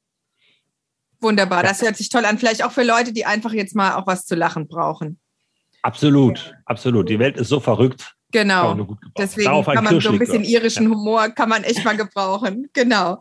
Wunderbar, 1.21 1.63
das 1.63 1.83
hört 1.83 1.97
sich 1.97 2.09
toll 2.09 2.25
an. 2.25 2.39
Vielleicht 2.39 2.65
auch 2.65 2.73
für 2.73 2.83
Leute, 2.83 3.13
die 3.13 3.27
einfach 3.27 3.53
jetzt 3.53 3.75
mal 3.75 3.95
auch 3.95 4.07
was 4.07 4.27
zu 4.27 4.35
lachen 4.35 4.69
brauchen. 4.69 5.19
Absolut, 5.83 6.55
absolut. 6.67 7.09
Die 7.09 7.19
Welt 7.19 7.37
ist 7.37 7.49
so 7.49 7.61
verrückt. 7.61 8.17
Genau. 8.33 8.97
Deswegen 9.19 9.65
kann 9.65 9.85
man 9.85 10.01
so 10.01 10.11
ein 10.11 10.19
bisschen 10.19 10.45
irischen 10.45 10.89
Humor 10.89 11.31
kann 11.31 11.49
man 11.49 11.65
echt 11.65 11.85
mal 11.85 11.97
gebrauchen. 11.97 12.69
Genau. 12.73 13.21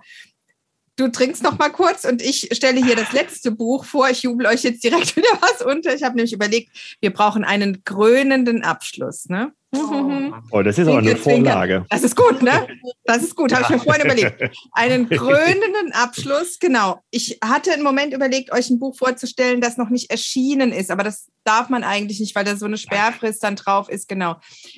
Du 0.96 1.08
trinkst 1.08 1.44
noch 1.44 1.58
mal 1.58 1.70
kurz 1.70 2.04
und 2.04 2.22
ich 2.22 2.50
stelle 2.52 2.84
hier 2.84 2.96
das 2.96 3.14
letzte 3.14 3.52
Buch 3.52 3.86
vor. 3.86 4.10
Ich 4.10 4.24
jubel 4.24 4.46
euch 4.48 4.64
jetzt 4.64 4.84
direkt 4.84 5.16
wieder 5.16 5.30
was 5.40 5.62
unter. 5.66 5.94
Ich 5.96 6.04
habe 6.04 6.16
nämlich 6.16 6.34
überlegt, 6.34 6.98
wir 7.00 7.12
brauchen 7.14 7.46
einen 7.46 7.84
krönenden 7.86 8.64
Abschluss. 8.64 9.28
Ne? 9.30 9.54
Oh. 9.76 10.32
oh, 10.52 10.62
das 10.62 10.78
ist 10.78 10.88
aber 10.88 10.98
eine 10.98 11.16
Vorlage. 11.16 11.86
Das 11.90 12.04
ist 12.04 12.16
gut, 12.16 12.42
ne? 12.42 12.68
Das 13.06 13.24
ist 13.24 13.36
gut, 13.36 13.54
habe 13.54 13.64
ich 13.64 13.70
mir 13.70 13.80
vorhin 13.80 14.06
überlegt. 14.06 14.52
Einen 14.74 15.08
krönenden 15.10 15.94
Abschluss, 15.94 16.58
genau. 16.60 17.02
Ich 17.12 17.38
hatte 17.44 17.72
einen 17.72 17.84
Moment 17.84 18.14
überlegt, 18.14 18.52
euch 18.52 18.70
ein 18.70 18.80
Buch 18.80 18.98
vorzustellen, 18.98 19.62
das 19.62 19.78
noch 19.78 19.90
nicht 19.90 20.10
erschienen 20.10 20.72
ist, 20.72 20.90
aber 20.92 21.04
das 21.04 21.28
darf 21.50 21.70
man 21.70 21.84
eigentlich 21.84 22.20
nicht, 22.20 22.36
weil 22.36 22.46
da 22.46 22.56
so 22.56 22.68
eine 22.68 22.78
Sperrfrist 22.78 23.44
dann 23.44 23.56
drauf 23.56 23.90
ist, 23.90 24.08
genau. 24.08 24.36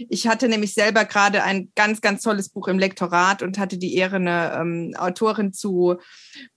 Ich 0.09 0.25
hatte 0.25 0.47
nämlich 0.47 0.73
selber 0.73 1.03
gerade 1.03 1.43
ein 1.43 1.69
ganz, 1.75 1.99
ganz 1.99 2.23
tolles 2.23 2.47
Buch 2.47 2.69
im 2.69 2.79
Lektorat 2.79 3.43
und 3.43 3.59
hatte 3.59 3.77
die 3.77 3.95
Ehre, 3.95 4.15
eine 4.15 4.53
ähm, 4.57 4.93
Autorin 4.97 5.51
zu 5.51 5.97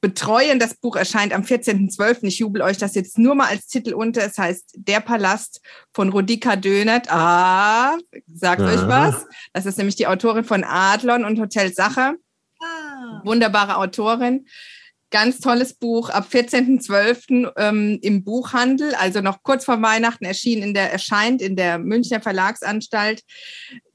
betreuen. 0.01 0.61
Das 0.61 0.77
Buch 0.77 0.95
erscheint 0.95 1.33
am 1.33 1.43
14.12. 1.43 2.19
Ich 2.23 2.39
jubel 2.39 2.63
euch 2.63 2.79
das 2.79 2.95
jetzt 2.95 3.19
nur 3.19 3.35
mal 3.35 3.49
als 3.49 3.67
Titel 3.67 3.93
unter. 3.93 4.25
Es 4.25 4.39
heißt 4.39 4.75
Der 4.77 5.01
Palast 5.01 5.61
von 5.93 6.11
Rodika 6.11 6.55
Dönert. 6.55 7.11
Ah, 7.11 7.97
sagt 8.33 8.61
ja. 8.61 8.69
euch 8.69 8.87
was. 8.87 9.27
Das 9.53 9.67
ist 9.67 9.79
nämlich 9.79 9.97
die 9.97 10.07
Autorin 10.07 10.45
von 10.45 10.63
Adlon 10.63 11.25
und 11.25 11.41
Hotel 11.41 11.75
Sache. 11.75 12.15
Ah. 12.63 13.21
Wunderbare 13.25 13.79
Autorin. 13.79 14.47
Ganz 15.15 15.39
tolles 15.39 15.75
Buch, 15.75 16.11
ab 16.11 16.27
14.12. 16.29 17.53
Ähm, 17.57 18.01
im 18.03 18.25
Buchhandel, 18.25 18.97
also 18.97 19.21
noch 19.21 19.45
kurz 19.45 19.65
vor 19.65 19.81
Weihnachten 19.81 20.25
erschienen, 20.25 20.65
in 20.65 20.75
der, 20.75 20.93
erscheint 20.93 21.41
in 21.41 21.55
der 21.55 21.79
Münchner 21.79 22.21
Verlagsanstalt. 22.21 23.23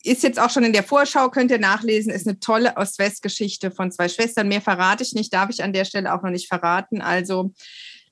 Ist 0.02 0.24
jetzt 0.24 0.40
auch 0.40 0.50
schon 0.50 0.64
in 0.64 0.72
der 0.72 0.84
Vorschau, 0.84 1.28
könnt 1.30 1.52
ihr 1.52 1.60
nachlesen, 1.60 2.14
ist 2.14 2.26
eine 2.26 2.40
tolle 2.40 2.78
Ost-West-Geschichte 2.78 3.70
von 3.70 3.92
zwei 3.92 4.08
Schwestern. 4.08 4.48
Mehr 4.48 4.62
verrate 4.62 5.04
ich 5.04 5.12
nicht, 5.12 5.34
darf 5.34 5.50
ich 5.50 5.62
an 5.62 5.74
der 5.74 5.84
Stelle 5.84 6.14
auch 6.14 6.24
noch 6.24 6.32
nicht 6.32 6.48
verraten. 6.48 7.02
Also 7.02 7.52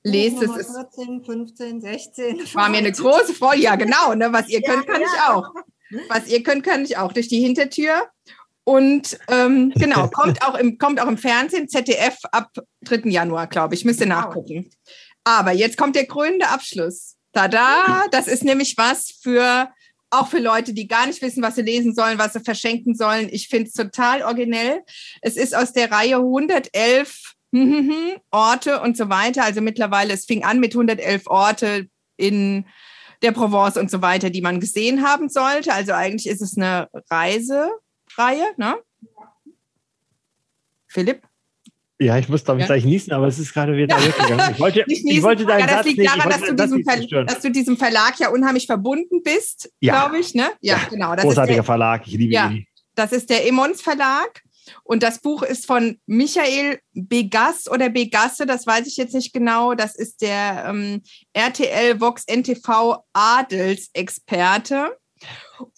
lest 0.03 0.41
es. 0.41 0.67
14, 0.97 1.23
15, 1.23 1.79
16. 1.79 2.39
War 2.55 2.67
mir 2.67 2.79
eine 2.79 2.91
große 2.91 3.33
Freude. 3.33 3.61
Ja, 3.61 3.77
genau. 3.77 4.15
Ne? 4.15 4.33
Was 4.33 4.49
ihr 4.49 4.61
könnt, 4.61 4.85
kann 4.85 4.99
ja. 4.99 5.07
ich 5.07 5.21
auch. 5.29 5.53
Was 6.09 6.27
ihr 6.27 6.43
könnt, 6.43 6.65
kann 6.65 6.83
ich 6.83 6.97
auch 6.97 7.13
durch 7.13 7.29
die 7.29 7.39
Hintertür. 7.39 8.09
Und 8.67 9.17
ähm, 9.29 9.71
genau, 9.75 10.09
kommt 10.09 10.41
auch, 10.43 10.55
im, 10.55 10.77
kommt 10.77 10.99
auch 10.99 11.07
im 11.07 11.17
Fernsehen, 11.17 11.69
ZDF 11.69 12.17
ab 12.33 12.51
3. 12.81 13.09
Januar, 13.09 13.47
glaube 13.47 13.75
ich. 13.75 13.85
Müsste 13.85 14.05
nachgucken. 14.05 14.69
Aber 15.23 15.53
jetzt 15.53 15.77
kommt 15.77 15.95
der 15.95 16.05
krönende 16.05 16.49
Abschluss. 16.49 17.15
Tada! 17.31 18.07
Das 18.11 18.27
ist 18.27 18.43
nämlich 18.43 18.75
was 18.77 19.19
für 19.21 19.69
auch 20.09 20.27
für 20.27 20.39
Leute, 20.39 20.73
die 20.73 20.87
gar 20.87 21.05
nicht 21.05 21.21
wissen, 21.21 21.43
was 21.43 21.55
sie 21.55 21.61
lesen 21.61 21.93
sollen, 21.93 22.17
was 22.17 22.33
sie 22.33 22.41
verschenken 22.41 22.95
sollen. 22.95 23.29
Ich 23.31 23.47
finde 23.47 23.67
es 23.67 23.73
total 23.73 24.21
originell. 24.23 24.81
Es 25.21 25.37
ist 25.37 25.55
aus 25.55 25.71
der 25.71 25.89
Reihe 25.89 26.17
111 26.17 27.35
Orte 28.31 28.81
und 28.81 28.97
so 28.97 29.07
weiter. 29.09 29.43
Also 29.43 29.61
mittlerweile, 29.61 30.13
es 30.13 30.25
fing 30.25 30.43
an 30.43 30.59
mit 30.59 30.73
111 30.73 31.27
Orte 31.27 31.87
in 32.17 32.65
der 33.21 33.31
Provence 33.31 33.77
und 33.77 33.89
so 33.89 34.01
weiter, 34.01 34.29
die 34.29 34.41
man 34.41 34.59
gesehen 34.59 35.07
haben 35.07 35.29
sollte. 35.29 35.73
Also 35.73 35.93
eigentlich 35.93 36.27
ist 36.27 36.41
es 36.41 36.57
eine 36.57 36.89
Reisereihe, 38.17 38.53
ne? 38.57 38.77
Philipp? 40.87 41.23
Ja, 41.99 42.17
ich 42.17 42.29
muss, 42.29 42.43
glaube 42.43 42.59
ich, 42.59 42.63
ja. 42.63 42.67
gleich 42.67 42.85
niesen, 42.85 43.11
aber 43.11 43.27
es 43.27 43.39
ist 43.39 43.53
gerade 43.53 43.75
wieder 43.75 43.97
weggegangen. 43.97 44.53
Ich 44.53 44.59
wollte, 44.59 44.85
ich 44.87 45.23
wollte 45.23 45.45
deinen 45.45 45.61
ja, 45.61 45.65
das 45.65 45.75
Satz 45.77 45.85
liegt 45.85 45.97
nicht, 45.97 46.15
daran, 46.15 46.29
dass 46.29 46.41
du, 46.41 46.53
diesem 46.53 46.83
Ver 46.83 47.25
dass 47.25 47.39
du 47.39 47.51
diesem 47.51 47.77
Verlag 47.77 48.19
ja 48.19 48.29
unheimlich 48.29 48.67
verbunden 48.67 49.23
bist, 49.23 49.71
ja. 49.79 50.01
glaube 50.01 50.19
ich. 50.19 50.35
Ne? 50.35 50.51
Ja, 50.61 50.77
ja, 50.77 50.87
genau. 50.89 51.15
Das 51.15 51.25
großartiger 51.25 51.55
der, 51.55 51.63
Verlag, 51.63 52.05
ich 52.05 52.13
liebe 52.13 52.33
ja, 52.33 52.51
ihn. 52.51 52.67
Das 52.93 53.11
ist 53.11 53.29
der 53.29 53.47
Emons 53.47 53.81
Verlag. 53.81 54.43
Und 54.83 55.01
das 55.01 55.19
Buch 55.19 55.43
ist 55.43 55.65
von 55.65 55.97
Michael 56.07 56.79
Begass 56.93 57.69
oder 57.69 57.89
Begasse, 57.89 58.45
das 58.45 58.67
weiß 58.67 58.85
ich 58.85 58.97
jetzt 58.97 59.15
nicht 59.15 59.33
genau. 59.33 59.73
Das 59.75 59.95
ist 59.95 60.21
der 60.21 60.65
ähm, 60.67 61.01
RTL 61.33 61.99
Vox 62.01 62.25
NTV 62.27 62.97
Adelsexperte. 63.13 64.97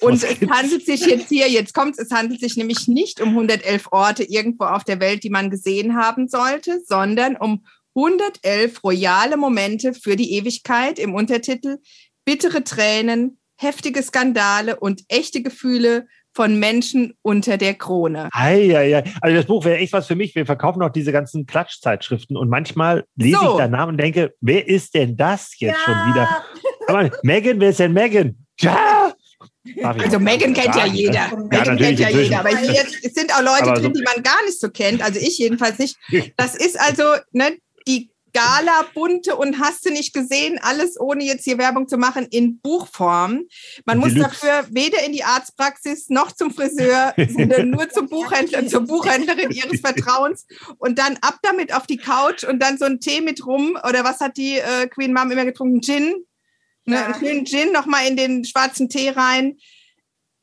Und 0.01 0.13
es 0.13 0.25
handelt 0.49 0.85
sich 0.85 1.05
jetzt 1.05 1.29
hier, 1.29 1.49
jetzt 1.49 1.73
kommt 1.73 1.97
es, 1.97 2.05
es 2.05 2.11
handelt 2.11 2.39
sich 2.39 2.57
nämlich 2.57 2.87
nicht 2.87 3.21
um 3.21 3.29
111 3.29 3.87
Orte 3.91 4.23
irgendwo 4.23 4.65
auf 4.65 4.83
der 4.83 4.99
Welt, 4.99 5.23
die 5.23 5.29
man 5.29 5.49
gesehen 5.49 5.95
haben 5.95 6.27
sollte, 6.27 6.81
sondern 6.85 7.35
um 7.35 7.65
111 7.95 8.83
royale 8.83 9.37
Momente 9.37 9.93
für 9.93 10.15
die 10.15 10.33
Ewigkeit 10.33 10.99
im 10.99 11.13
Untertitel 11.13 11.77
Bittere 12.25 12.63
Tränen, 12.63 13.39
heftige 13.57 14.03
Skandale 14.03 14.79
und 14.79 15.03
echte 15.07 15.41
Gefühle 15.41 16.07
von 16.33 16.59
Menschen 16.59 17.15
unter 17.21 17.57
der 17.57 17.73
Krone. 17.73 18.29
Ei, 18.31 18.77
ei, 18.77 18.97
ei. 18.97 19.03
Also 19.19 19.35
das 19.35 19.45
Buch 19.45 19.65
wäre 19.65 19.77
echt 19.77 19.93
was 19.93 20.07
für 20.07 20.15
mich. 20.15 20.35
Wir 20.35 20.45
verkaufen 20.45 20.81
auch 20.83 20.91
diese 20.91 21.11
ganzen 21.11 21.45
Klatschzeitschriften 21.45 22.37
und 22.37 22.49
manchmal 22.49 23.05
lese 23.15 23.39
so. 23.39 23.51
ich 23.51 23.57
deinen 23.57 23.71
Namen 23.71 23.93
und 23.93 23.97
denke, 23.97 24.33
wer 24.39 24.67
ist 24.67 24.93
denn 24.93 25.17
das 25.17 25.59
jetzt 25.59 25.79
ja. 25.85 25.93
schon 25.93 26.13
wieder? 26.13 26.29
Aber 26.87 27.09
Megan, 27.23 27.59
wer 27.59 27.71
ist 27.71 27.79
denn 27.79 27.93
Megan? 27.93 28.45
Ja! 28.59 28.98
Also 29.83 30.19
Megan 30.19 30.53
kennt 30.53 30.75
ja 30.75 30.85
jeder. 30.85 31.13
Ja, 31.13 31.35
Megan 31.35 31.77
kennt 31.77 31.99
ja 31.99 32.09
jeder. 32.09 32.39
Aber 32.39 32.57
hier 32.57 32.83
sind 33.13 33.33
auch 33.33 33.41
Leute 33.41 33.73
drin, 33.73 33.83
so 33.83 33.89
die 33.89 34.03
man 34.03 34.23
gar 34.23 34.43
nicht 34.45 34.59
so 34.59 34.69
kennt. 34.69 35.01
Also 35.01 35.19
ich 35.19 35.37
jedenfalls 35.37 35.77
nicht. 35.79 35.97
Das 36.37 36.55
ist 36.55 36.79
also 36.79 37.03
ne, 37.31 37.57
die 37.87 38.11
Gala, 38.33 38.85
bunte 38.93 39.35
und 39.35 39.59
hast 39.59 39.85
du 39.85 39.91
nicht 39.91 40.13
gesehen, 40.13 40.59
alles 40.61 40.99
ohne 40.99 41.23
jetzt 41.23 41.43
hier 41.43 41.57
Werbung 41.57 41.87
zu 41.87 41.97
machen, 41.97 42.27
in 42.29 42.59
Buchform. 42.59 43.45
Man 43.85 43.97
muss 43.97 44.13
dafür 44.13 44.65
weder 44.69 45.03
in 45.03 45.13
die 45.13 45.23
Arztpraxis 45.23 46.09
noch 46.09 46.31
zum 46.31 46.51
Friseur, 46.53 47.13
sondern 47.17 47.71
nur 47.71 47.89
zum 47.89 48.07
Buchhändler, 48.09 48.67
zur 48.67 48.81
Buchhändlerin 48.81 49.51
ihres 49.51 49.81
Vertrauens 49.81 50.45
und 50.77 50.99
dann 50.99 51.17
ab 51.21 51.39
damit 51.41 51.73
auf 51.73 51.87
die 51.87 51.97
Couch 51.97 52.43
und 52.43 52.61
dann 52.61 52.77
so 52.77 52.85
ein 52.85 52.99
Tee 52.99 53.21
mit 53.21 53.45
rum 53.45 53.77
oder 53.87 54.03
was 54.03 54.19
hat 54.19 54.37
die 54.37 54.57
äh, 54.57 54.87
Queen 54.87 55.13
Mom 55.13 55.31
immer 55.31 55.45
getrunken? 55.45 55.81
Gin? 55.81 56.13
Ne, 56.89 56.95
ja. 56.95 57.05
Einen 57.05 57.15
schönen 57.19 57.45
Gin 57.45 57.71
nochmal 57.71 58.07
in 58.07 58.17
den 58.17 58.45
schwarzen 58.45 58.89
Tee 58.89 59.09
rein. 59.09 59.57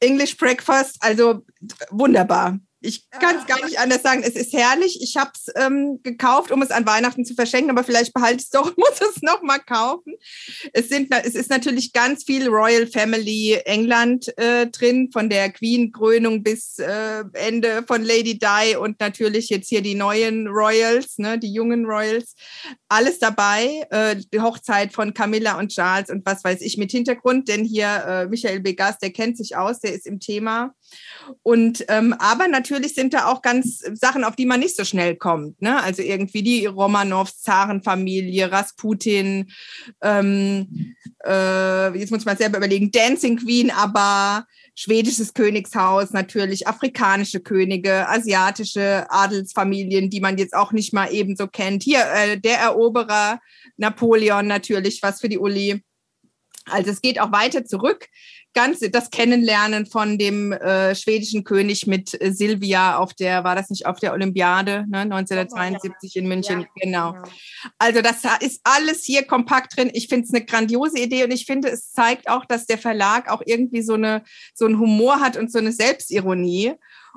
English 0.01 0.37
Breakfast, 0.37 0.97
also 1.01 1.43
wunderbar. 1.91 2.61
Ich 2.81 3.09
kann 3.11 3.37
es 3.37 3.47
gar 3.47 3.65
nicht 3.65 3.79
anders 3.79 4.03
sagen. 4.03 4.23
Es 4.23 4.35
ist 4.35 4.53
herrlich. 4.53 5.01
Ich 5.03 5.17
habe 5.17 5.31
es 5.35 5.53
ähm, 5.57 6.01
gekauft, 6.03 6.53
um 6.53 6.61
es 6.63 6.71
an 6.71 6.87
Weihnachten 6.87 7.25
zu 7.25 7.35
verschenken, 7.35 7.71
aber 7.71 7.85
vielleicht 7.85 8.13
behalte 8.13 8.37
ich 8.37 8.45
es 8.45 8.51
doch, 8.51 8.65
muss 8.77 9.01
es 9.01 9.23
noch 9.23 9.43
mal 9.43 9.59
kaufen. 9.59 10.15
Es, 10.73 10.89
sind, 10.89 11.13
es 11.25 11.35
ist 11.35 11.51
natürlich 11.51 11.93
ganz 11.93 12.25
viel 12.25 12.49
Royal 12.49 12.87
Family 12.87 13.61
England 13.65 14.37
äh, 14.39 14.67
drin, 14.67 15.11
von 15.13 15.31
der 15.31 15.51
Queen-Krönung 15.51 16.43
bis 16.43 16.79
äh, 16.79 17.25
Ende 17.33 17.83
von 17.87 18.05
Lady 18.05 18.39
Di 18.39 18.77
und 18.77 19.01
natürlich 19.01 19.49
jetzt 19.49 19.69
hier 19.69 19.81
die 19.81 19.95
neuen 19.95 20.47
Royals, 20.49 21.19
ne, 21.19 21.39
die 21.39 21.53
jungen 21.53 21.87
Royals. 21.87 22.35
Alles 22.89 23.19
dabei. 23.19 23.87
Äh, 23.91 24.17
die 24.33 24.41
Hochzeit 24.41 24.93
von 24.93 25.15
Camilla 25.15 25.59
und 25.59 25.71
Charles 25.71 26.11
und 26.11 26.27
was 26.27 26.45
weiß 26.45 26.61
ich 26.61 26.77
mit 26.77 26.91
Hintergrund, 26.91 27.49
denn 27.49 27.65
hier 27.65 28.05
äh, 28.07 28.27
Michael 28.27 28.61
Begas, 28.61 28.99
der 28.99 29.13
kennt 29.13 29.37
sich 29.37 29.57
aus, 29.57 29.81
der 29.81 29.95
ist 29.95 30.07
im 30.07 30.21
Thema. 30.21 30.75
Und 31.43 31.85
ähm, 31.89 32.15
aber 32.19 32.49
natürlich 32.49 32.95
sind 32.95 33.15
da 33.15 33.27
auch 33.27 33.43
ganz 33.43 33.85
Sachen, 33.95 34.25
auf 34.25 34.37
die 34.37 34.47
man 34.47 34.61
nicht 34.61 34.77
so 34.77 34.85
schnell 34.85 35.17
kommt. 35.17 35.61
Ne? 35.63 35.83
Also 35.83 36.03
irgendwie 36.03 36.43
die 36.43 36.67
Romanows, 36.67 37.41
Zarenfamilie, 37.41 38.51
Rasputin, 38.51 39.51
ähm, 40.03 40.95
äh, 41.25 41.99
jetzt 41.99 42.11
muss 42.11 42.25
man 42.25 42.37
selber 42.37 42.59
überlegen, 42.59 42.91
Dancing 42.91 43.37
Queen, 43.37 43.71
aber 43.71 44.47
schwedisches 44.75 45.35
Königshaus 45.35 46.11
natürlich, 46.11 46.69
afrikanische 46.69 47.41
Könige, 47.41 48.09
asiatische 48.09 49.07
Adelsfamilien, 49.09 50.11
die 50.11 50.21
man 50.21 50.39
jetzt 50.39 50.55
auch 50.55 50.73
nicht 50.73 50.93
mal 50.93 51.13
ebenso 51.13 51.49
kennt. 51.49 51.83
Hier 51.83 52.05
äh, 52.15 52.39
der 52.39 52.59
Eroberer 52.59 53.41
Napoleon 53.77 54.47
natürlich, 54.47 55.03
was 55.03 55.21
für 55.21 55.29
die 55.29 55.39
Uli. 55.39 55.83
Also 56.67 56.91
es 56.91 57.01
geht 57.01 57.21
auch 57.21 57.33
weiter 57.33 57.65
zurück 57.65 58.09
ganz 58.55 58.81
das 58.81 59.11
Kennenlernen 59.11 59.87
von 59.87 60.19
dem 60.19 60.53
äh, 60.53 60.95
schwedischen 60.95 61.45
König 61.45 61.87
mit 61.87 62.21
äh, 62.21 62.33
Silvia 62.33 62.97
auf 62.99 63.13
der, 63.13 63.45
war 63.45 63.55
das 63.55 63.71
nicht 63.71 63.87
auf 63.87 63.99
der 63.99 64.13
Olympiade, 64.13 64.85
ne, 64.89 65.01
1972 65.01 66.15
ja. 66.15 66.23
in 66.23 66.29
München, 66.29 66.61
ja, 66.61 66.67
genau. 66.81 67.13
Ja. 67.13 67.23
Also 67.79 68.01
das 68.01 68.23
ist 68.41 68.61
alles 68.65 69.05
hier 69.05 69.25
kompakt 69.25 69.77
drin. 69.77 69.91
Ich 69.93 70.09
finde 70.09 70.25
es 70.25 70.35
eine 70.35 70.45
grandiose 70.45 70.99
Idee 70.99 71.25
und 71.25 71.33
ich 71.33 71.45
finde, 71.45 71.69
es 71.69 71.93
zeigt 71.93 72.29
auch, 72.29 72.45
dass 72.47 72.67
der 72.67 72.79
Verlag 72.79 73.31
auch 73.31 73.43
irgendwie 73.45 73.83
so 73.83 73.95
eine 73.95 74.23
so 74.55 74.65
einen 74.65 74.79
Humor 74.79 75.21
hat 75.21 75.37
und 75.37 75.53
so 75.53 75.59
eine 75.59 75.73
Selbstironie. 75.73 76.73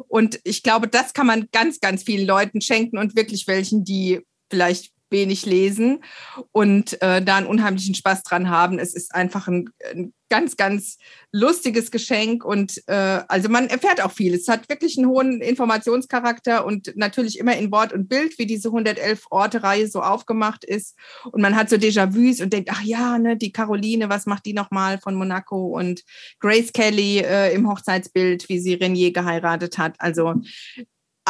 Und 0.07 0.39
ich 0.43 0.63
glaube, 0.63 0.87
das 0.87 1.13
kann 1.13 1.27
man 1.27 1.47
ganz, 1.51 1.79
ganz 1.79 2.03
vielen 2.03 2.25
Leuten 2.25 2.61
schenken 2.61 2.97
und 2.97 3.15
wirklich 3.15 3.47
welchen, 3.47 3.83
die 3.83 4.21
vielleicht 4.49 4.91
wenig 5.09 5.45
lesen 5.45 6.03
und 6.51 7.01
äh, 7.01 7.21
da 7.21 7.37
einen 7.37 7.47
unheimlichen 7.47 7.95
Spaß 7.95 8.23
dran 8.23 8.49
haben. 8.49 8.79
Es 8.79 8.93
ist 8.93 9.13
einfach 9.13 9.47
ein, 9.47 9.69
ein 9.91 10.13
ganz, 10.29 10.57
ganz 10.57 10.97
lustiges 11.31 11.91
Geschenk 11.91 12.45
und 12.45 12.81
äh, 12.87 13.21
also 13.27 13.49
man 13.49 13.67
erfährt 13.67 14.01
auch 14.01 14.11
viel. 14.11 14.33
Es 14.33 14.47
hat 14.47 14.69
wirklich 14.69 14.97
einen 14.97 15.07
hohen 15.07 15.41
Informationscharakter 15.41 16.65
und 16.65 16.95
natürlich 16.95 17.39
immer 17.39 17.57
in 17.57 17.71
Wort 17.71 17.91
und 17.91 18.07
Bild, 18.07 18.37
wie 18.37 18.45
diese 18.45 18.69
111 18.69 19.25
Orte-Reihe 19.31 19.87
so 19.87 20.01
aufgemacht 20.01 20.63
ist. 20.63 20.95
Und 21.31 21.41
man 21.41 21.55
hat 21.55 21.69
so 21.69 21.75
Déjà-vus 21.75 22.41
und 22.41 22.53
denkt, 22.53 22.69
ach 22.71 22.83
ja, 22.83 23.17
ne, 23.17 23.35
die 23.35 23.51
Caroline, 23.51 24.09
was 24.09 24.25
macht 24.25 24.45
die 24.45 24.53
nochmal 24.53 24.99
von 24.99 25.15
Monaco 25.15 25.77
und 25.77 26.03
Grace 26.39 26.71
Kelly 26.71 27.19
äh, 27.19 27.53
im 27.53 27.67
Hochzeitsbild, 27.67 28.47
wie 28.49 28.59
sie 28.59 28.75
Renier 28.75 29.11
geheiratet 29.11 29.77
hat. 29.77 29.95
Also 29.97 30.35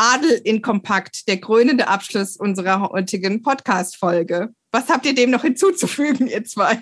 Adel 0.02 0.40
in 0.46 0.62
Kompakt, 0.62 1.28
der 1.28 1.42
krönende 1.42 1.90
Abschluss 1.90 2.38
unserer 2.38 2.90
heutigen 2.90 3.42
Podcast-Folge. 3.42 4.54
Was 4.72 4.88
habt 4.88 5.06
ihr 5.06 5.14
dem 5.14 5.30
noch 5.30 5.42
hinzuzufügen, 5.42 6.28
ihr 6.28 6.46
zwei? 6.46 6.82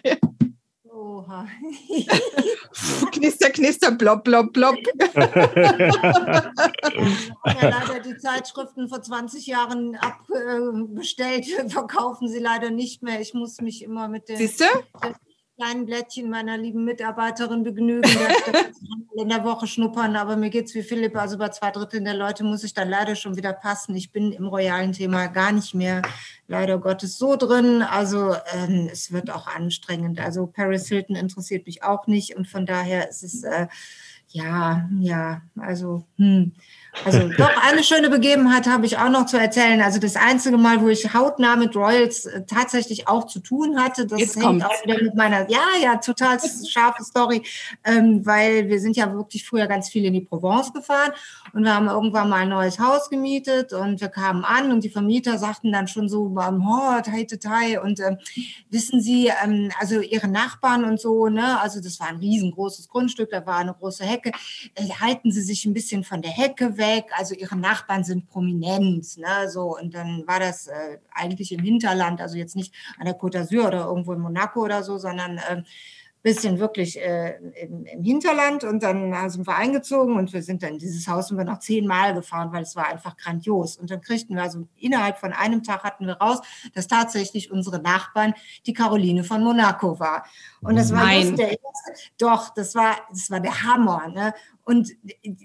Oha. 0.84 1.48
knister, 3.12 3.50
knister, 3.50 3.90
blob, 3.90 4.24
blob, 4.24 4.54
blob. 4.54 4.76
Wir 4.76 5.24
haben 7.44 7.58
ja 7.60 7.70
leider 7.70 8.02
die 8.02 8.18
Zeitschriften 8.18 8.88
vor 8.88 9.02
20 9.02 9.48
Jahren 9.48 9.96
abbestellt, 9.96 11.48
verkaufen 11.70 12.30
sie 12.30 12.38
leider 12.38 12.70
nicht 12.70 13.02
mehr. 13.02 13.20
Ich 13.20 13.34
muss 13.34 13.60
mich 13.62 13.82
immer 13.82 14.10
mit 14.10 14.30
den, 14.30 14.38
Siehste? 14.38 14.66
Kleinen 15.58 15.88
Blättchen 15.88 16.30
meiner 16.30 16.56
lieben 16.56 16.86
Mitarbeiterin 16.86 17.64
begnügen, 17.64 18.10
in 19.18 19.30
der 19.30 19.44
Woche 19.44 19.66
schnuppern, 19.66 20.16
aber 20.16 20.36
mir 20.36 20.52
geht 20.52 20.68
es 20.68 20.76
wie 20.76 20.84
Philipp, 20.84 21.16
also 21.16 21.38
bei 21.40 21.50
zwei 21.50 21.72
Dritteln 21.72 22.06
der 22.06 22.14
Leute 22.14 22.44
muss 22.44 22.64
ich 22.64 22.76
dann 22.76 22.90
leider 22.90 23.16
schon 23.16 23.36
wieder 23.36 23.54
passen. 23.54 23.96
Ich 23.96 24.12
bin 24.12 24.32
im 24.32 24.46
royalen 24.46 24.94
Thema 24.94 25.28
gar 25.28 25.52
nicht 25.52 25.74
mehr, 25.74 26.04
leider 26.48 26.78
Gottes, 26.78 27.18
so 27.18 27.36
drin. 27.36 27.82
Also 27.82 28.36
ähm, 28.54 28.88
es 28.92 29.12
wird 29.12 29.32
auch 29.32 29.48
anstrengend. 29.48 30.20
Also 30.20 30.46
Paris 30.46 30.88
Hilton 30.88 31.16
interessiert 31.16 31.66
mich 31.66 31.82
auch 31.82 32.06
nicht 32.06 32.36
und 32.36 32.48
von 32.48 32.68
daher 32.68 33.10
ist 33.10 33.24
es, 33.24 33.44
äh, 33.44 33.68
ja, 34.30 34.88
ja, 35.00 35.42
also, 35.56 36.06
hm. 36.18 36.52
Also 37.06 37.28
doch 37.38 37.52
eine 37.64 37.84
schöne 37.84 38.10
Begebenheit 38.10 38.68
habe 38.68 38.86
ich 38.86 38.98
auch 38.98 39.10
noch 39.10 39.26
zu 39.26 39.38
erzählen. 39.38 39.82
Also 39.82 40.00
das 40.00 40.16
einzige 40.16 40.58
Mal, 40.58 40.82
wo 40.82 40.88
ich 40.88 41.14
hautnah 41.14 41.56
mit 41.56 41.76
Royals 41.76 42.26
äh, 42.26 42.44
tatsächlich 42.46 43.08
auch 43.08 43.28
zu 43.28 43.40
tun 43.40 43.80
hatte, 43.80 44.06
das 44.08 44.20
Jetzt 44.20 44.36
hängt 44.36 44.46
kommt's. 44.46 44.66
auch 44.66 44.84
wieder 44.84 45.02
mit 45.02 45.16
meiner, 45.16 45.50
ja, 45.50 45.66
ja, 45.82 45.98
total 45.98 46.38
scharfe 46.70 47.04
Story, 47.04 47.44
ähm, 47.84 48.26
weil 48.26 48.68
wir 48.70 48.80
sind 48.80 48.96
ja 48.98 49.14
wirklich 49.14 49.46
früher 49.46 49.68
ganz 49.68 49.90
viel 49.90 50.06
in 50.06 50.14
die 50.14 50.22
Provence 50.22 50.74
gefahren 50.74 51.12
und 51.54 51.64
wir 51.64 51.74
haben 51.74 51.88
irgendwann 51.88 52.30
mal 52.30 52.42
ein 52.42 52.50
neues 52.50 52.80
Haus 52.80 53.10
gemietet 53.10 53.74
und 53.74 54.02
wir 54.02 54.10
kamen 54.10 54.44
an 54.44 54.72
und 54.72 54.84
die 54.84 54.90
Vermieter 54.90 55.38
sagten 55.38 55.72
dann 55.72 55.88
schon 55.88 56.10
so, 56.10 56.34
oh, 56.36 57.02
tai, 57.04 57.24
tai, 57.26 57.80
und 57.82 58.00
ähm, 58.00 58.18
wissen 58.70 59.02
Sie, 59.02 59.32
ähm, 59.44 59.72
also 59.80 60.00
Ihre 60.00 60.28
Nachbarn 60.28 60.84
und 60.84 61.00
so, 61.00 61.28
ne, 61.28 61.60
also 61.62 61.82
das 61.82 62.00
war 62.00 62.08
ein 62.08 62.18
riesengroßes 62.18 62.88
Grundstück, 62.88 63.30
da 63.32 63.46
war 63.46 63.58
eine 63.58 63.74
große 63.74 64.04
Hecke, 64.04 64.32
äh, 64.76 64.90
halten 65.00 65.32
Sie 65.32 65.42
sich 65.42 65.66
ein 65.66 65.74
bisschen 65.74 66.04
von 66.04 66.22
der 66.22 66.32
Hecke 66.32 66.77
weg, 66.78 67.06
also 67.18 67.36
ihre 67.36 67.56
Nachbarn 67.56 68.04
sind 68.04 68.28
prominent, 68.30 69.18
ne, 69.18 69.50
so. 69.50 69.78
Und 69.78 69.94
dann 69.94 70.26
war 70.28 70.40
das 70.40 70.68
äh, 70.68 70.98
eigentlich 71.12 71.52
im 71.52 71.62
Hinterland, 71.62 72.22
also 72.22 72.38
jetzt 72.38 72.56
nicht 72.56 72.74
an 72.98 73.06
der 73.06 73.18
Côte 73.18 73.40
d'Azur 73.40 73.68
oder 73.68 73.86
irgendwo 73.86 74.14
in 74.14 74.20
Monaco 74.20 74.64
oder 74.64 74.84
so, 74.84 74.98
sondern 74.98 75.38
äh, 75.38 75.64
bisschen 76.24 76.60
wirklich 76.60 77.00
äh, 77.00 77.38
im, 77.62 77.86
im, 77.86 78.04
Hinterland 78.04 78.64
und 78.64 78.84
dann 78.84 79.30
sind 79.30 79.48
wir 79.48 79.56
eingezogen 79.56 80.18
und 80.18 80.34
wir 80.34 80.42
sind 80.42 80.64
dann 80.64 80.74
in 80.74 80.80
dieses 80.80 81.08
Haus 81.08 81.28
sind 81.28 81.38
wir 81.38 81.46
noch 81.46 81.60
zehnmal 81.60 82.14
gefahren, 82.14 82.52
weil 82.52 82.64
es 82.64 82.76
war 82.76 82.88
einfach 82.88 83.16
grandios. 83.16 83.78
Und 83.78 83.92
dann 83.92 84.02
kriegten 84.02 84.36
wir 84.36 84.44
also 84.44 84.68
innerhalb 84.78 85.20
von 85.20 85.32
einem 85.32 85.64
Tag 85.64 85.84
hatten 85.84 86.06
wir 86.06 86.18
raus, 86.18 86.40
dass 86.74 86.88
tatsächlich 86.88 87.52
unsere 87.52 87.82
Nachbarn 87.82 88.34
die 88.66 88.74
Caroline 88.74 89.24
von 89.24 89.44
Monaco 89.44 90.00
war. 90.00 90.26
Und 90.62 90.76
das 90.76 90.92
war 90.92 91.06
Nein. 91.06 91.36
der 91.36 91.50
erste, 91.50 92.08
doch, 92.18 92.54
das 92.54 92.76
war, 92.76 92.96
das 93.10 93.30
war 93.30 93.40
der 93.40 93.64
Hammer. 93.64 94.08
Ne? 94.10 94.34
Und 94.64 94.92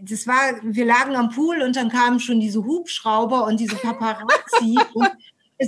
das 0.03 0.27
war, 0.27 0.59
wir 0.63 0.85
lagen 0.85 1.15
am 1.15 1.31
Pool 1.31 1.63
und 1.63 1.77
dann 1.77 1.91
kamen 1.91 2.19
schon 2.19 2.41
diese 2.41 2.65
Hubschrauber 2.65 3.45
und 3.45 3.61
diese 3.61 3.77
Paparazzi 3.77 4.77
und 4.95 5.11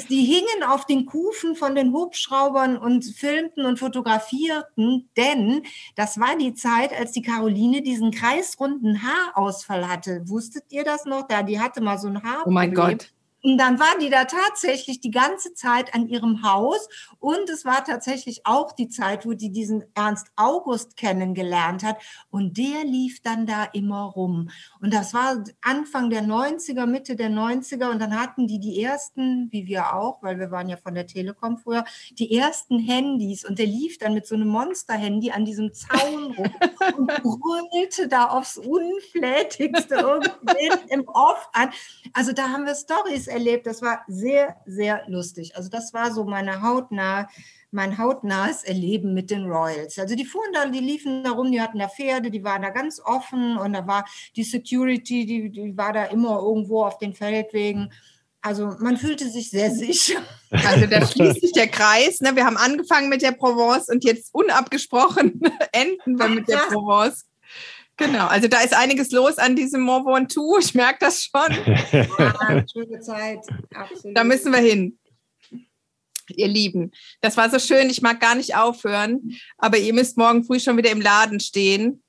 die 0.00 0.24
hingen 0.24 0.64
auf 0.66 0.86
den 0.86 1.06
Kufen 1.06 1.56
von 1.56 1.74
den 1.74 1.92
Hubschraubern 1.92 2.76
und 2.76 3.04
filmten 3.04 3.64
und 3.64 3.78
fotografierten, 3.78 5.08
denn 5.16 5.62
das 5.94 6.18
war 6.18 6.36
die 6.36 6.54
Zeit, 6.54 6.92
als 6.92 7.12
die 7.12 7.22
Caroline 7.22 7.82
diesen 7.82 8.10
kreisrunden 8.10 9.02
Haarausfall 9.02 9.88
hatte. 9.88 10.22
Wusstet 10.26 10.64
ihr 10.70 10.84
das 10.84 11.04
noch? 11.04 11.26
Da, 11.28 11.42
die 11.42 11.60
hatte 11.60 11.80
mal 11.80 11.98
so 11.98 12.08
ein 12.08 12.22
Haar. 12.22 12.42
Oh 12.46 12.50
mein 12.50 12.74
Gott. 12.74 13.12
Und 13.44 13.58
dann 13.58 13.78
war 13.78 13.98
die 14.00 14.08
da 14.08 14.24
tatsächlich 14.24 15.00
die 15.00 15.10
ganze 15.10 15.52
Zeit 15.52 15.94
an 15.94 16.08
ihrem 16.08 16.42
Haus. 16.42 16.88
Und 17.18 17.50
es 17.50 17.66
war 17.66 17.84
tatsächlich 17.84 18.46
auch 18.46 18.72
die 18.72 18.88
Zeit, 18.88 19.26
wo 19.26 19.34
die 19.34 19.50
diesen 19.50 19.84
Ernst 19.94 20.28
August 20.34 20.96
kennengelernt 20.96 21.82
hat. 21.84 21.98
Und 22.30 22.56
der 22.56 22.84
lief 22.84 23.20
dann 23.20 23.44
da 23.44 23.64
immer 23.64 24.04
rum. 24.04 24.48
Und 24.80 24.94
das 24.94 25.12
war 25.12 25.44
Anfang 25.60 26.08
der 26.08 26.22
90er, 26.22 26.86
Mitte 26.86 27.16
der 27.16 27.28
90er. 27.28 27.90
Und 27.90 28.00
dann 28.00 28.18
hatten 28.18 28.46
die 28.46 28.58
die 28.58 28.82
ersten, 28.82 29.52
wie 29.52 29.66
wir 29.66 29.94
auch, 29.94 30.22
weil 30.22 30.38
wir 30.38 30.50
waren 30.50 30.70
ja 30.70 30.78
von 30.78 30.94
der 30.94 31.06
Telekom 31.06 31.58
früher, 31.58 31.84
die 32.12 32.34
ersten 32.34 32.78
Handys. 32.78 33.44
Und 33.44 33.58
der 33.58 33.66
lief 33.66 33.98
dann 33.98 34.14
mit 34.14 34.26
so 34.26 34.36
einem 34.36 34.48
Monster-Handy 34.48 35.32
an 35.32 35.44
diesem 35.44 35.70
Zaun 35.74 36.32
rum 36.32 36.50
und 36.96 37.06
brüllte 37.22 38.08
da 38.08 38.28
aufs 38.28 38.56
Unflätigste 38.56 39.96
irgendwie 39.96 40.70
im 40.88 41.06
Off 41.08 41.50
an. 41.52 41.70
Also 42.14 42.32
da 42.32 42.48
haben 42.48 42.64
wir 42.64 42.74
Stories 42.74 43.33
erlebt. 43.34 43.66
Das 43.66 43.82
war 43.82 44.02
sehr, 44.08 44.56
sehr 44.64 45.02
lustig. 45.08 45.56
Also 45.56 45.68
das 45.68 45.92
war 45.92 46.12
so 46.12 46.24
meine 46.24 46.62
hautnah, 46.62 47.28
mein 47.70 47.98
hautnahes 47.98 48.62
Erleben 48.62 49.12
mit 49.12 49.30
den 49.30 49.44
Royals. 49.44 49.98
Also 49.98 50.14
die 50.14 50.24
fuhren 50.24 50.52
da, 50.52 50.66
die 50.66 50.78
liefen 50.78 51.24
da 51.24 51.32
rum, 51.32 51.50
die 51.50 51.60
hatten 51.60 51.80
da 51.80 51.88
Pferde, 51.88 52.30
die 52.30 52.44
waren 52.44 52.62
da 52.62 52.70
ganz 52.70 53.00
offen 53.04 53.58
und 53.58 53.72
da 53.72 53.86
war 53.86 54.06
die 54.36 54.44
Security, 54.44 55.26
die, 55.26 55.50
die 55.50 55.76
war 55.76 55.92
da 55.92 56.04
immer 56.04 56.38
irgendwo 56.38 56.84
auf 56.84 56.98
den 56.98 57.14
Feldwegen. 57.14 57.92
Also 58.40 58.76
man 58.78 58.96
fühlte 58.96 59.28
sich 59.28 59.50
sehr 59.50 59.70
sicher. 59.70 60.20
Also 60.64 60.86
da 60.86 61.04
schließt 61.04 61.40
sich 61.40 61.50
der 61.50 61.66
Kreis. 61.66 62.20
Ne? 62.20 62.36
Wir 62.36 62.44
haben 62.44 62.56
angefangen 62.56 63.08
mit 63.08 63.22
der 63.22 63.32
Provence 63.32 63.88
und 63.88 64.04
jetzt 64.04 64.32
unabgesprochen 64.32 65.42
enden 65.72 66.16
wir 66.16 66.28
mit 66.28 66.46
der 66.46 66.58
Provence. 66.58 67.24
Genau, 67.96 68.26
also 68.26 68.48
da 68.48 68.60
ist 68.60 68.74
einiges 68.74 69.10
los 69.12 69.38
an 69.38 69.56
diesem 69.56 69.82
Mont 69.82 70.06
Ventoux. 70.06 70.58
Ich 70.58 70.74
merke 70.74 70.98
das 71.00 71.24
schon. 71.24 71.56
Ja, 72.18 72.64
schöne 72.70 73.00
Zeit, 73.00 73.40
absolut. 73.74 74.16
Da 74.16 74.24
müssen 74.24 74.52
wir 74.52 74.60
hin. 74.60 74.98
Ihr 76.28 76.48
Lieben, 76.48 76.90
das 77.20 77.36
war 77.36 77.50
so 77.50 77.58
schön. 77.58 77.90
Ich 77.90 78.00
mag 78.00 78.20
gar 78.20 78.34
nicht 78.34 78.56
aufhören, 78.56 79.36
aber 79.58 79.78
ihr 79.78 79.92
müsst 79.92 80.16
morgen 80.16 80.44
früh 80.44 80.58
schon 80.58 80.76
wieder 80.76 80.90
im 80.90 81.00
Laden 81.00 81.38
stehen 81.38 82.03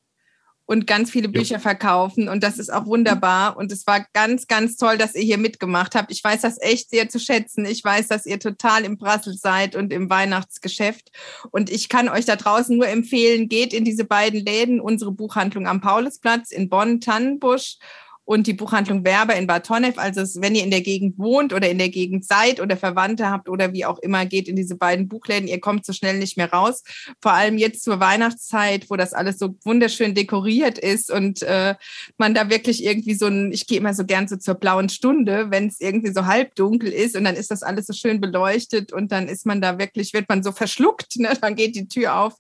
und 0.66 0.88
ganz 0.88 1.12
viele 1.12 1.30
Bücher 1.30 1.60
verkaufen. 1.60 2.28
Und 2.28 2.44
das 2.44 2.58
ist 2.58 2.74
auch 2.74 2.86
wunderbar. 2.86 3.58
Und 3.58 3.72
es 3.72 3.86
war 3.86 4.06
ganz, 4.14 4.48
ganz 4.48 4.78
toll, 4.78 4.98
dass 4.98 5.16
ihr 5.16 5.22
hier 5.22 5.38
mitgemacht 5.38 5.96
habt. 5.96 6.12
Ich 6.12 6.24
weiß 6.24 6.42
das 6.42 6.60
echt 6.60 6.90
sehr 6.90 7.08
zu 7.08 7.20
schätzen. 7.20 7.66
Ich 7.66 7.84
weiß, 7.84 8.08
dass 8.08 8.26
ihr 8.26 8.40
total 8.40 8.84
im 8.84 8.98
Brassel 8.98 9.36
seid 9.36 9.76
und 9.76 9.94
im 9.94 10.10
Weihnachtsgeschäft. 10.10 11.12
Und 11.52 11.70
ich 11.70 11.90
kann 11.90 12.10
euch 12.10 12.26
da 12.26 12.36
draußen 12.36 12.76
nur 12.76 12.88
empfehlen, 12.88 13.48
geht 13.48 13.74
in 13.74 13.86
diese 13.86 14.06
beiden 14.06 14.44
Läden, 14.44 14.80
unsere 14.80 15.12
Buchhandlung 15.12 15.68
am 15.68 15.82
Paulusplatz 15.82 16.52
in 16.52 16.70
Bonn, 16.70 17.00
Tannenbusch 17.00 17.78
und 18.26 18.48
die 18.48 18.54
Buchhandlung 18.54 19.06
Werber 19.06 19.36
in 19.36 19.48
Bad 19.48 19.70
Honnef. 19.70 19.98
Also 19.98 20.42
wenn 20.42 20.56
ihr 20.56 20.64
in 20.64 20.72
der 20.72 20.82
Gegend 20.82 21.18
wohnt 21.18 21.54
oder 21.54 21.70
in 21.70 21.78
der 21.78 21.90
Gegend 21.90 22.26
seid 22.26 22.60
oder 22.60 22.76
Verwandte 22.76 23.30
habt 23.30 23.48
oder 23.48 23.72
wie 23.72 23.86
auch 23.86 24.00
immer, 24.00 24.26
geht 24.26 24.48
in 24.48 24.56
diese 24.56 24.76
beiden 24.76 25.08
Buchläden. 25.08 25.48
Ihr 25.48 25.62
kommt 25.62 25.86
so 25.86 25.94
schnell 25.94 26.18
nicht 26.18 26.36
mehr 26.36 26.52
raus. 26.52 26.84
Vor 27.22 27.34
allem 27.34 27.58
jetzt 27.58 27.84
zur 27.84 28.00
Weihnachtszeit, 28.00 28.90
wo 28.90 28.96
das 28.96 29.14
alles 29.14 29.38
so 29.38 29.56
wunderschön 29.64 30.16
dekoriert 30.16 30.80
ist 30.80 31.12
und 31.12 31.44
äh, 31.44 31.76
man 32.18 32.34
da 32.34 32.50
wirklich 32.50 32.84
irgendwie 32.84 33.14
so 33.14 33.28
ein, 33.28 33.52
ich 33.52 33.68
gehe 33.68 33.78
immer 33.78 33.94
so 33.94 34.06
gern 34.06 34.28
so 34.28 34.38
zur 34.38 34.56
blauen 34.56 34.90
Stunde, 34.90 35.52
wenn 35.52 35.68
es 35.68 35.80
irgendwie 35.80 36.12
so 36.12 36.26
halbdunkel 36.26 36.92
ist 36.92 37.16
und 37.16 37.24
dann 37.24 37.36
ist 37.36 37.52
das 37.52 37.62
alles 37.62 37.86
so 37.86 37.94
schön 37.94 38.20
beleuchtet 38.20 38.92
und 38.92 39.12
dann 39.12 39.28
ist 39.28 39.46
man 39.46 39.62
da 39.62 39.78
wirklich, 39.78 40.14
wird 40.14 40.28
man 40.30 40.42
so 40.42 40.52
verschluckt, 40.52 41.18
ne? 41.18 41.30
dann 41.40 41.56
geht 41.56 41.76
die 41.76 41.88
Tür 41.88 42.18
auf 42.18 42.34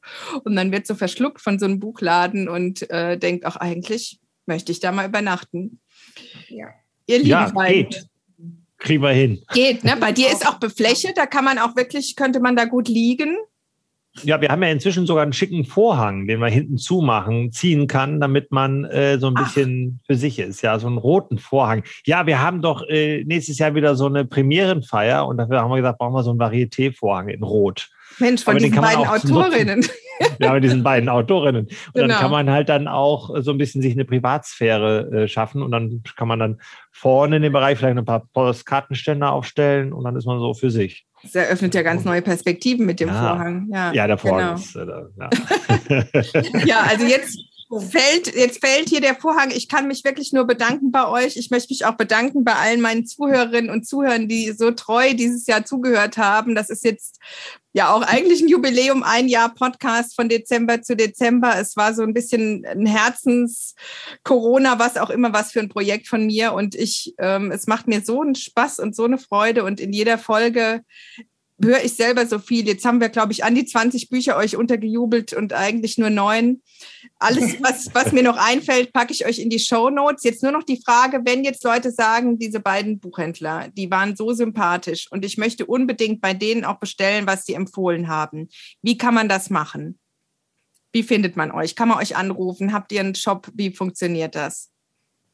und 0.43 0.55
dann 0.55 0.71
wird 0.71 0.87
so 0.87 0.95
verschluckt 0.95 1.41
von 1.41 1.59
so 1.59 1.65
einem 1.65 1.79
Buchladen 1.79 2.49
und 2.49 2.89
äh, 2.89 3.17
denkt 3.17 3.45
auch 3.45 3.55
eigentlich, 3.55 4.19
möchte 4.45 4.71
ich 4.71 4.79
da 4.79 4.91
mal 4.91 5.07
übernachten. 5.07 5.79
Ja, 6.49 6.67
Ihr 7.07 7.17
lieben 7.17 7.29
ja, 7.29 7.49
geht. 7.67 8.07
Kriegen 8.77 9.03
wir 9.03 9.11
hin. 9.11 9.41
Geht, 9.53 9.83
ne? 9.83 9.95
Bei 9.99 10.11
dir 10.11 10.27
ist 10.31 10.47
auch 10.47 10.59
beflächet, 10.59 11.17
da 11.17 11.25
kann 11.25 11.45
man 11.45 11.59
auch 11.59 11.75
wirklich, 11.75 12.15
könnte 12.15 12.39
man 12.39 12.55
da 12.55 12.65
gut 12.65 12.87
liegen. 12.87 13.37
Ja, 14.23 14.39
wir 14.39 14.49
haben 14.49 14.63
ja 14.63 14.69
inzwischen 14.69 15.05
sogar 15.05 15.23
einen 15.23 15.33
schicken 15.33 15.65
Vorhang, 15.65 16.25
den 16.25 16.39
man 16.39 16.51
hinten 16.51 16.77
zumachen, 16.77 17.51
ziehen 17.51 17.87
kann, 17.87 18.21
damit 18.21 18.51
man 18.51 18.85
äh, 18.85 19.19
so 19.19 19.27
ein 19.27 19.33
bisschen 19.33 19.99
Ach. 20.01 20.05
für 20.07 20.15
sich 20.15 20.39
ist. 20.39 20.61
Ja, 20.61 20.79
so 20.79 20.87
einen 20.87 20.97
roten 20.97 21.37
Vorhang. 21.37 21.83
Ja, 22.05 22.25
wir 22.25 22.41
haben 22.41 22.61
doch 22.61 22.87
äh, 22.87 23.23
nächstes 23.25 23.57
Jahr 23.57 23.75
wieder 23.75 23.95
so 23.95 24.05
eine 24.05 24.23
Premierenfeier 24.23 25.27
und 25.27 25.37
dafür 25.37 25.61
haben 25.61 25.69
wir 25.69 25.77
gesagt, 25.77 25.99
brauchen 25.99 26.13
wir 26.13 26.23
so 26.23 26.29
einen 26.29 26.39
Varieté-Vorhang 26.39 27.27
in 27.27 27.43
Rot. 27.43 27.89
Mensch, 28.19 28.43
von 28.43 28.57
diesen 28.57 28.75
beiden 28.75 29.05
Autorinnen. 29.05 29.85
ja, 30.39 30.53
mit 30.53 30.63
diesen 30.63 30.83
beiden 30.83 31.09
Autorinnen. 31.09 31.65
Und 31.65 31.93
genau. 31.93 32.07
dann 32.07 32.17
kann 32.17 32.31
man 32.31 32.49
halt 32.49 32.69
dann 32.69 32.87
auch 32.87 33.29
so 33.41 33.51
ein 33.51 33.57
bisschen 33.57 33.81
sich 33.81 33.93
eine 33.93 34.05
Privatsphäre 34.05 35.23
äh, 35.23 35.27
schaffen 35.27 35.61
und 35.61 35.71
dann 35.71 36.03
kann 36.15 36.27
man 36.27 36.39
dann 36.39 36.61
vorne 36.91 37.37
in 37.37 37.41
dem 37.41 37.53
Bereich 37.53 37.77
vielleicht 37.77 37.97
ein 37.97 38.05
paar 38.05 38.27
Postkartenständer 38.33 39.31
aufstellen 39.31 39.93
und 39.93 40.03
dann 40.03 40.15
ist 40.15 40.25
man 40.25 40.39
so 40.39 40.53
für 40.53 40.71
sich. 40.71 41.05
Das 41.23 41.35
eröffnet 41.35 41.73
ja 41.73 41.81
ganz 41.81 42.05
neue 42.05 42.21
Perspektiven 42.21 42.85
mit 42.85 42.99
dem 42.99 43.09
ja. 43.09 43.19
Vorhang. 43.19 43.67
Ja, 43.71 43.91
ja 43.93 44.07
der 44.07 44.17
Vorhang 44.17 44.55
genau. 44.55 44.55
ist. 44.55 44.75
Äh, 44.75 44.85
ja. 45.17 46.65
ja, 46.65 46.81
also 46.87 47.05
jetzt 47.05 47.39
fällt, 47.79 48.33
jetzt 48.35 48.65
fällt 48.65 48.89
hier 48.89 49.01
der 49.01 49.15
Vorhang. 49.15 49.51
Ich 49.51 49.67
kann 49.67 49.87
mich 49.87 50.03
wirklich 50.03 50.33
nur 50.33 50.45
bedanken 50.45 50.91
bei 50.91 51.07
euch. 51.07 51.37
Ich 51.37 51.49
möchte 51.51 51.73
mich 51.73 51.85
auch 51.85 51.95
bedanken 51.95 52.43
bei 52.43 52.53
allen 52.53 52.81
meinen 52.81 53.05
Zuhörerinnen 53.05 53.69
und 53.69 53.87
Zuhörern, 53.87 54.27
die 54.27 54.51
so 54.51 54.71
treu 54.71 55.13
dieses 55.13 55.47
Jahr 55.47 55.65
zugehört 55.65 56.17
haben. 56.17 56.55
Das 56.55 56.69
ist 56.69 56.83
jetzt 56.83 57.19
ja 57.73 57.93
auch 57.93 58.01
eigentlich 58.01 58.41
ein 58.41 58.47
Jubiläum, 58.47 59.03
ein 59.03 59.27
Jahr 59.27 59.53
Podcast 59.53 60.15
von 60.15 60.29
Dezember 60.29 60.81
zu 60.81 60.95
Dezember. 60.95 61.55
Es 61.57 61.75
war 61.75 61.93
so 61.93 62.03
ein 62.03 62.13
bisschen 62.13 62.65
ein 62.65 62.85
Herzens-Corona, 62.85 64.79
was 64.79 64.97
auch 64.97 65.09
immer 65.09 65.33
was 65.33 65.51
für 65.51 65.59
ein 65.59 65.69
Projekt 65.69 66.07
von 66.07 66.25
mir. 66.25 66.53
Und 66.53 66.75
ich, 66.75 67.13
ähm, 67.19 67.51
es 67.51 67.67
macht 67.67 67.87
mir 67.87 68.01
so 68.01 68.21
einen 68.21 68.35
Spaß 68.35 68.79
und 68.79 68.95
so 68.95 69.03
eine 69.03 69.17
Freude. 69.17 69.63
Und 69.63 69.79
in 69.79 69.91
jeder 69.91 70.17
Folge 70.17 70.81
höre 71.61 71.83
ich 71.83 71.93
selber 71.93 72.25
so 72.25 72.39
viel. 72.39 72.67
Jetzt 72.67 72.85
haben 72.85 72.99
wir, 72.99 73.09
glaube 73.09 73.31
ich, 73.31 73.43
an 73.43 73.55
die 73.55 73.65
20 73.65 74.09
Bücher 74.09 74.37
euch 74.37 74.55
untergejubelt 74.55 75.33
und 75.33 75.53
eigentlich 75.53 75.97
nur 75.97 76.09
neun. 76.09 76.61
Alles, 77.19 77.55
was, 77.61 77.93
was 77.93 78.11
mir 78.11 78.23
noch 78.23 78.37
einfällt, 78.37 78.93
packe 78.93 79.13
ich 79.13 79.25
euch 79.25 79.39
in 79.39 79.49
die 79.49 79.59
Show 79.59 79.89
Notes. 79.89 80.23
Jetzt 80.23 80.43
nur 80.43 80.51
noch 80.51 80.63
die 80.63 80.81
Frage, 80.83 81.21
wenn 81.23 81.43
jetzt 81.43 81.63
Leute 81.63 81.91
sagen, 81.91 82.37
diese 82.37 82.59
beiden 82.59 82.99
Buchhändler, 82.99 83.69
die 83.69 83.89
waren 83.89 84.15
so 84.15 84.33
sympathisch 84.33 85.07
und 85.11 85.23
ich 85.23 85.37
möchte 85.37 85.65
unbedingt 85.65 86.21
bei 86.21 86.33
denen 86.33 86.65
auch 86.65 86.79
bestellen, 86.79 87.27
was 87.27 87.45
sie 87.45 87.53
empfohlen 87.53 88.07
haben. 88.07 88.49
Wie 88.81 88.97
kann 88.97 89.13
man 89.13 89.29
das 89.29 89.49
machen? 89.49 89.99
Wie 90.91 91.03
findet 91.03 91.35
man 91.35 91.51
euch? 91.51 91.75
Kann 91.75 91.89
man 91.89 91.97
euch 91.97 92.15
anrufen? 92.15 92.71
Habt 92.71 92.91
ihr 92.91 93.01
einen 93.01 93.15
Shop? 93.15 93.49
Wie 93.53 93.71
funktioniert 93.71 94.35
das? 94.35 94.71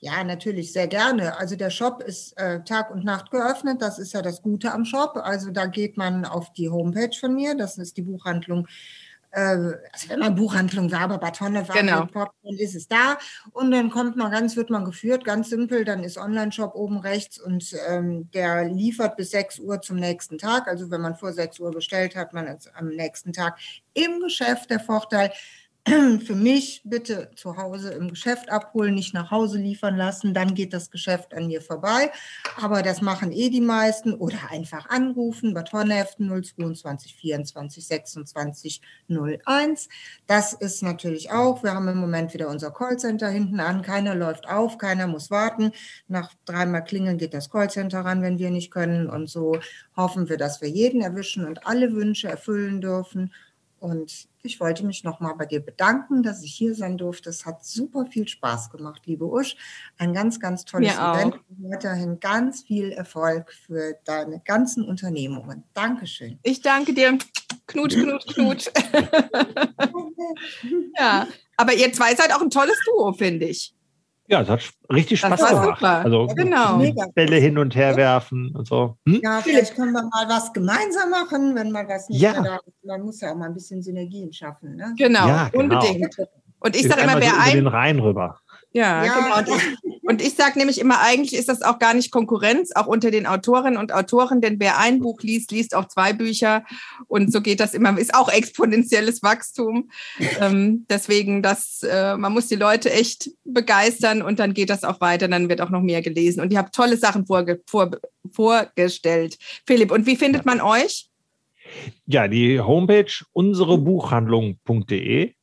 Ja, 0.03 0.23
natürlich, 0.23 0.73
sehr 0.73 0.87
gerne. 0.87 1.37
Also 1.37 1.55
der 1.55 1.69
Shop 1.69 2.01
ist 2.01 2.35
äh, 2.39 2.63
Tag 2.63 2.89
und 2.89 3.05
Nacht 3.05 3.29
geöffnet. 3.29 3.83
Das 3.83 3.99
ist 3.99 4.13
ja 4.13 4.23
das 4.23 4.41
Gute 4.41 4.73
am 4.73 4.83
Shop. 4.83 5.15
Also 5.15 5.51
da 5.51 5.67
geht 5.67 5.95
man 5.95 6.25
auf 6.25 6.51
die 6.53 6.69
Homepage 6.69 7.15
von 7.17 7.35
mir. 7.35 7.55
Das 7.55 7.77
ist 7.77 7.97
die 7.97 8.01
Buchhandlung. 8.01 8.67
Äh, 9.29 9.41
also 9.91 10.09
wenn 10.09 10.19
man 10.19 10.33
Buchhandlung 10.33 10.91
Werber, 10.91 11.19
Batonne, 11.19 11.63
genau. 11.71 12.07
Pop, 12.07 12.31
dann 12.43 12.55
ist 12.55 12.73
es 12.73 12.87
da. 12.87 13.19
Und 13.51 13.69
dann 13.69 13.91
kommt 13.91 14.15
man 14.17 14.31
ganz, 14.31 14.55
wird 14.55 14.71
man 14.71 14.85
geführt, 14.85 15.23
ganz 15.23 15.51
simpel. 15.51 15.85
Dann 15.85 16.03
ist 16.03 16.17
Online-Shop 16.17 16.73
oben 16.73 16.97
rechts 16.97 17.39
und 17.39 17.75
ähm, 17.87 18.27
der 18.31 18.69
liefert 18.69 19.17
bis 19.17 19.29
6 19.29 19.59
Uhr 19.59 19.81
zum 19.81 19.97
nächsten 19.97 20.39
Tag. 20.39 20.67
Also 20.67 20.89
wenn 20.89 21.01
man 21.01 21.15
vor 21.15 21.31
6 21.31 21.59
Uhr 21.59 21.69
bestellt 21.69 22.15
hat, 22.15 22.33
man 22.33 22.47
es 22.47 22.67
am 22.73 22.87
nächsten 22.87 23.33
Tag 23.33 23.59
im 23.93 24.19
Geschäft. 24.19 24.71
Der 24.71 24.79
Vorteil, 24.79 25.31
für 26.25 26.35
mich 26.35 26.81
bitte 26.85 27.31
zu 27.35 27.57
Hause 27.57 27.93
im 27.93 28.09
Geschäft 28.09 28.51
abholen, 28.51 28.93
nicht 28.93 29.15
nach 29.15 29.31
Hause 29.31 29.57
liefern 29.57 29.97
lassen, 29.97 30.33
dann 30.33 30.53
geht 30.53 30.73
das 30.73 30.91
Geschäft 30.91 31.33
an 31.33 31.47
mir 31.47 31.59
vorbei. 31.59 32.11
Aber 32.61 32.83
das 32.83 33.01
machen 33.01 33.31
eh 33.31 33.49
die 33.49 33.61
meisten 33.61 34.13
oder 34.13 34.37
einfach 34.51 34.89
anrufen, 34.89 35.55
Bad 35.55 35.73
Hornheften 35.73 36.29
022 36.29 37.15
24 37.15 37.87
26 37.87 38.81
01. 39.09 39.89
Das 40.27 40.53
ist 40.53 40.83
natürlich 40.83 41.31
auch, 41.31 41.63
wir 41.63 41.73
haben 41.73 41.87
im 41.87 41.97
Moment 41.97 42.35
wieder 42.35 42.49
unser 42.49 42.69
Callcenter 42.69 43.29
hinten 43.29 43.59
an, 43.59 43.81
keiner 43.81 44.13
läuft 44.13 44.47
auf, 44.47 44.77
keiner 44.77 45.07
muss 45.07 45.31
warten. 45.31 45.71
Nach 46.07 46.31
dreimal 46.45 46.83
klingeln 46.83 47.17
geht 47.17 47.33
das 47.33 47.49
Callcenter 47.49 48.01
ran, 48.01 48.21
wenn 48.21 48.37
wir 48.37 48.51
nicht 48.51 48.69
können 48.69 49.09
und 49.09 49.29
so 49.29 49.59
hoffen 49.95 50.29
wir, 50.29 50.37
dass 50.37 50.61
wir 50.61 50.69
jeden 50.69 51.01
erwischen 51.01 51.45
und 51.45 51.65
alle 51.65 51.93
Wünsche 51.93 52.27
erfüllen 52.27 52.81
dürfen. 52.81 53.31
Und 53.81 54.27
ich 54.43 54.59
wollte 54.59 54.85
mich 54.85 55.03
nochmal 55.03 55.33
bei 55.35 55.47
dir 55.47 55.59
bedanken, 55.59 56.21
dass 56.21 56.43
ich 56.43 56.53
hier 56.53 56.75
sein 56.75 56.99
durfte. 56.99 57.31
Es 57.31 57.47
hat 57.47 57.65
super 57.65 58.05
viel 58.05 58.27
Spaß 58.27 58.69
gemacht, 58.69 59.01
liebe 59.05 59.25
Usch. 59.25 59.55
Ein 59.97 60.13
ganz, 60.13 60.39
ganz 60.39 60.65
tolles 60.65 60.95
Mir 60.95 61.01
Event. 61.01 61.33
Und 61.49 61.71
weiterhin 61.71 62.19
ganz 62.19 62.61
viel 62.61 62.91
Erfolg 62.91 63.51
für 63.51 63.95
deine 64.03 64.39
ganzen 64.39 64.85
Unternehmungen. 64.85 65.63
Dankeschön. 65.73 66.37
Ich 66.43 66.61
danke 66.61 66.93
dir. 66.93 67.17
Knut, 67.65 67.93
Knut, 67.93 68.27
Knut. 68.27 68.71
ja, 70.99 71.27
aber 71.57 71.73
ihr 71.73 71.91
zwei 71.91 72.13
seid 72.13 72.35
auch 72.35 72.41
ein 72.41 72.51
tolles 72.51 72.77
Duo, 72.85 73.13
finde 73.13 73.47
ich. 73.47 73.73
Ja, 74.27 74.41
es 74.41 74.49
hat 74.49 74.61
richtig 74.91 75.19
Spaß 75.19 75.45
gemacht. 75.45 75.79
Super. 75.79 76.05
Also 76.05 76.27
genau. 76.27 76.81
Bälle 77.15 77.35
hin 77.37 77.57
und 77.57 77.75
her 77.75 77.95
werfen 77.97 78.55
und 78.55 78.67
so. 78.67 78.97
Hm? 79.07 79.19
Ja, 79.23 79.41
vielleicht 79.41 79.75
können 79.75 79.91
wir 79.91 80.03
mal 80.03 80.29
was 80.29 80.53
gemeinsam 80.53 81.09
machen, 81.09 81.55
wenn 81.55 81.71
mal 81.71 81.87
was 81.87 82.07
nicht 82.07 82.21
ja. 82.21 82.41
da 82.41 82.55
ist. 82.55 82.85
Man 82.85 83.01
muss 83.01 83.19
ja 83.19 83.31
auch 83.31 83.35
mal 83.35 83.47
ein 83.47 83.53
bisschen 83.53 83.81
Synergien 83.81 84.31
schaffen. 84.31 84.77
Ne? 84.77 84.93
Genau, 84.97 85.27
ja, 85.27 85.49
genau. 85.49 85.63
unbedingt. 85.63 86.15
Und 86.59 86.75
ich 86.75 86.87
sage 86.87 87.01
immer, 87.01 87.19
wer 87.19 87.39
ein... 87.41 87.55
den 87.55 87.67
Rhein 87.67 87.99
rüber. 87.99 88.39
Ja, 88.71 89.03
ja, 89.03 89.13
genau. 89.13 89.37
Und 89.39 89.47
ich, 89.49 89.90
und 90.03 90.21
ich 90.21 90.35
sage 90.35 90.57
nämlich 90.57 90.79
immer, 90.79 91.01
eigentlich 91.01 91.39
ist 91.39 91.49
das 91.49 91.61
auch 91.61 91.79
gar 91.79 91.93
nicht 91.93 92.11
Konkurrenz, 92.11 92.71
auch 92.75 92.87
unter 92.87 93.11
den 93.11 93.27
Autorinnen 93.27 93.77
und 93.77 93.93
Autoren, 93.93 94.41
denn 94.41 94.59
wer 94.59 94.79
ein 94.79 94.99
Buch 94.99 95.21
liest, 95.21 95.51
liest 95.51 95.75
auch 95.75 95.87
zwei 95.87 96.13
Bücher. 96.13 96.65
Und 97.07 97.31
so 97.31 97.41
geht 97.41 97.59
das 97.59 97.73
immer, 97.73 97.97
ist 97.97 98.15
auch 98.15 98.29
exponentielles 98.29 99.21
Wachstum. 99.21 99.89
Ähm, 100.39 100.85
deswegen, 100.89 101.43
das, 101.43 101.83
äh, 101.83 102.17
man 102.17 102.33
muss 102.33 102.47
die 102.47 102.55
Leute 102.55 102.91
echt 102.91 103.29
begeistern 103.43 104.21
und 104.21 104.39
dann 104.39 104.53
geht 104.53 104.69
das 104.69 104.83
auch 104.83 105.01
weiter, 105.01 105.27
dann 105.27 105.49
wird 105.49 105.61
auch 105.61 105.69
noch 105.69 105.81
mehr 105.81 106.01
gelesen. 106.01 106.41
Und 106.41 106.51
ihr 106.51 106.57
habt 106.57 106.73
tolle 106.73 106.97
Sachen 106.97 107.25
vorge 107.25 107.61
vor 107.67 107.91
vorgestellt. 108.31 109.37
Philipp, 109.65 109.91
und 109.91 110.05
wie 110.05 110.15
findet 110.15 110.45
man 110.45 110.61
euch? 110.61 111.09
Ja, 112.05 112.27
die 112.27 112.59
Homepage 112.59 113.11
unserebuchhandlung.de 113.33 115.33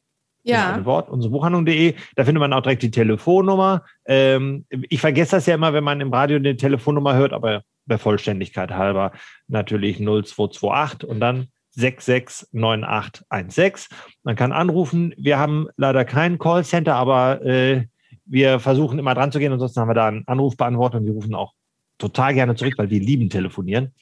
ja. 0.49 0.75
Ein 0.75 0.85
Wort, 0.85 1.11
unsere 1.11 1.33
Buchhandlung.de. 1.33 1.95
Da 2.17 2.25
findet 2.25 2.41
man 2.41 2.53
auch 2.53 2.63
direkt 2.63 2.83
die 2.83 2.91
Telefonnummer. 2.91 3.85
Ähm, 4.07 4.65
ich 4.69 5.01
vergesse 5.01 5.37
das 5.37 5.47
ja 5.47 5.55
immer, 5.55 5.73
wenn 5.73 5.85
man 5.85 6.01
im 6.01 6.13
Radio 6.13 6.37
eine 6.37 6.57
Telefonnummer 6.57 7.15
hört, 7.15 7.33
aber 7.33 7.63
der 7.87 7.99
Vollständigkeit 7.99 8.71
halber 8.71 9.13
natürlich 9.47 9.99
0228 9.99 11.09
und 11.09 11.21
dann 11.21 11.47
669816. 11.71 13.97
Man 14.25 14.37
kann 14.37 14.53
anrufen. 14.53 15.15
Wir 15.17 15.39
haben 15.39 15.69
leider 15.77 16.05
kein 16.05 16.39
Callcenter, 16.39 16.95
aber 16.95 17.43
äh, 17.45 17.87
wir 18.25 18.61
versuchen 18.61 18.99
immer 18.99 19.15
dran 19.15 19.33
zu 19.33 19.39
gehen. 19.39 19.53
Ansonsten 19.53 19.81
haben 19.81 19.89
wir 19.89 19.95
da 19.95 20.09
einen 20.09 20.27
Anrufbeantworter 20.27 20.99
und 20.99 21.07
die 21.07 21.13
rufen 21.13 21.35
auch 21.35 21.55
total 21.99 22.35
gerne 22.35 22.55
zurück, 22.55 22.75
weil 22.77 22.91
wir 22.91 23.01
lieben 23.01 23.31
telefonieren. 23.31 23.95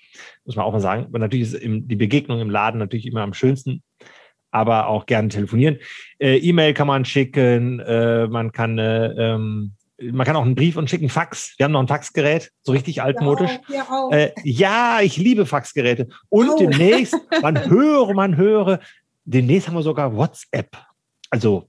Muss 0.45 0.57
man 0.57 0.65
auch 0.65 0.73
mal 0.73 0.81
sagen. 0.81 1.07
Aber 1.07 1.19
natürlich 1.19 1.53
ist 1.53 1.63
die 1.63 1.97
Begegnung 1.97 2.41
im 2.41 2.51
Laden 2.51 2.79
natürlich 2.79 3.07
immer 3.07 3.23
am 3.23 3.35
schönsten 3.35 3.83
aber 4.51 4.89
auch 4.89 5.07
gerne 5.07 5.29
telefonieren. 5.29 5.79
Äh, 6.19 6.39
E-Mail 6.39 6.75
kann 6.75 6.87
man 6.87 7.05
schicken, 7.05 7.81
äh, 7.81 8.27
man 8.27 8.53
kann 8.53 8.79
äh, 8.79 9.07
ähm, 9.09 9.73
man 9.99 10.27
kann 10.27 10.37
auch 10.37 10.45
einen 10.45 10.55
Brief 10.55 10.77
und 10.77 10.91
schicken 10.91 11.09
Fax. 11.09 11.55
Wir 11.57 11.65
haben 11.65 11.73
noch 11.73 11.81
ein 11.81 11.89
Faxgerät, 11.89 12.53
so 12.63 12.73
richtig 12.73 13.03
altmodisch. 13.03 13.59
Ja, 13.69 13.87
auch, 13.91 14.13
äh, 14.13 14.33
ja 14.45 15.01
ich 15.01 15.17
liebe 15.17 15.47
Faxgeräte. 15.47 16.09
Und 16.29 16.51
oh. 16.51 16.59
demnächst, 16.59 17.17
man 17.41 17.65
höre, 17.71 18.13
man 18.13 18.37
höre, 18.37 18.81
demnächst 19.25 19.69
haben 19.69 19.75
wir 19.75 19.83
sogar 19.83 20.15
WhatsApp. 20.15 20.77
Also, 21.31 21.69